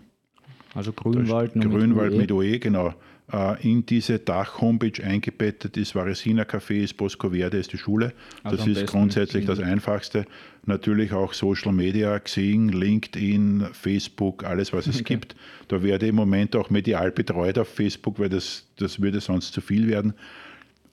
Also 0.75 0.93
Grünwald, 0.93 1.57
nur 1.57 1.69
Grünwald 1.69 2.13
UE. 2.13 2.19
mit 2.19 2.33
OE, 2.33 2.59
genau. 2.59 2.95
Äh, 3.33 3.67
in 3.67 3.87
diese 3.87 4.19
Dach-Homepage 4.19 5.03
eingebettet 5.03 5.77
ist 5.79 5.95
Varesina 5.95 6.43
Café, 6.43 6.83
ist 6.83 6.97
Bosco 6.99 7.31
Verde, 7.31 7.57
ist 7.59 7.73
die 7.73 7.79
Schule. 7.79 8.13
Also 8.43 8.59
das 8.59 8.67
ist 8.67 8.87
grundsätzlich 8.87 9.47
das 9.47 9.59
in- 9.59 9.65
Einfachste. 9.65 10.27
Natürlich 10.67 11.13
auch 11.13 11.33
Social 11.33 11.73
Media, 11.73 12.19
Xing, 12.21 12.69
LinkedIn, 12.69 13.69
Facebook, 13.73 14.45
alles, 14.45 14.73
was 14.73 14.87
es 14.87 14.97
Okay. 15.01 15.15
gibt. 15.15 15.35
Da 15.69 15.83
werde 15.83 16.05
ich 16.07 16.11
im 16.11 16.17
Moment 16.17 16.55
auch 16.57 16.69
medial 16.71 17.11
betreut 17.11 17.59
auf 17.59 17.69
Facebook, 17.69 18.19
weil 18.19 18.29
das, 18.29 18.69
das 18.77 19.01
würde 19.01 19.21
sonst 19.21 19.53
zu 19.55 19.61
viel 19.63 19.89
werden. 19.89 20.13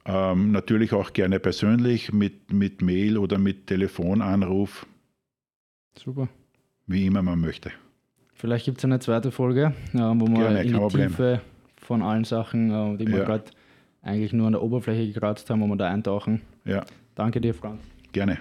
Ähm, 0.06 0.52
natürlich 0.53 0.94
auch 0.94 1.11
gerne 1.11 1.40
persönlich 1.40 2.14
mit, 2.14 2.53
mit 2.53 2.82
Mail 2.82 3.18
oder 3.18 3.38
mit 3.38 3.68
Telefonanruf, 3.68 4.88
Super. 5.98 6.30
wie 6.88 7.06
immer 7.06 7.22
man 7.22 7.40
möchte. 7.41 7.72
Vielleicht 8.34 8.64
gibt 8.66 8.78
es 8.78 8.86
eine 8.86 8.99
zweite 8.99 9.32
Folge, 9.32 9.74
wo 9.91 10.26
wir 10.28 10.40
Gerne, 10.40 10.64
in 10.64 10.74
die. 10.74 10.98
Tiefe 10.98 11.41
von 11.90 12.03
allen 12.03 12.24
Sachen, 12.24 12.70
äh, 12.70 12.98
die 12.98 13.07
wir 13.07 13.18
Ja. 13.18 13.26
gerade 13.26 13.45
eigentlich 14.03 14.32
nur 14.32 14.45
an 14.45 14.53
der 14.53 14.61
Oberfläche 14.61 15.11
gekratzt 15.11 15.49
haben, 15.49 15.60
wo 15.61 15.66
wir 15.68 15.76
da 15.76 15.90
eintauchen. 15.90 16.41
Ja, 16.66 16.84
Danke 17.16 17.41
dir, 17.41 17.56
Frank. 17.56 17.80
gerne. 18.14 18.38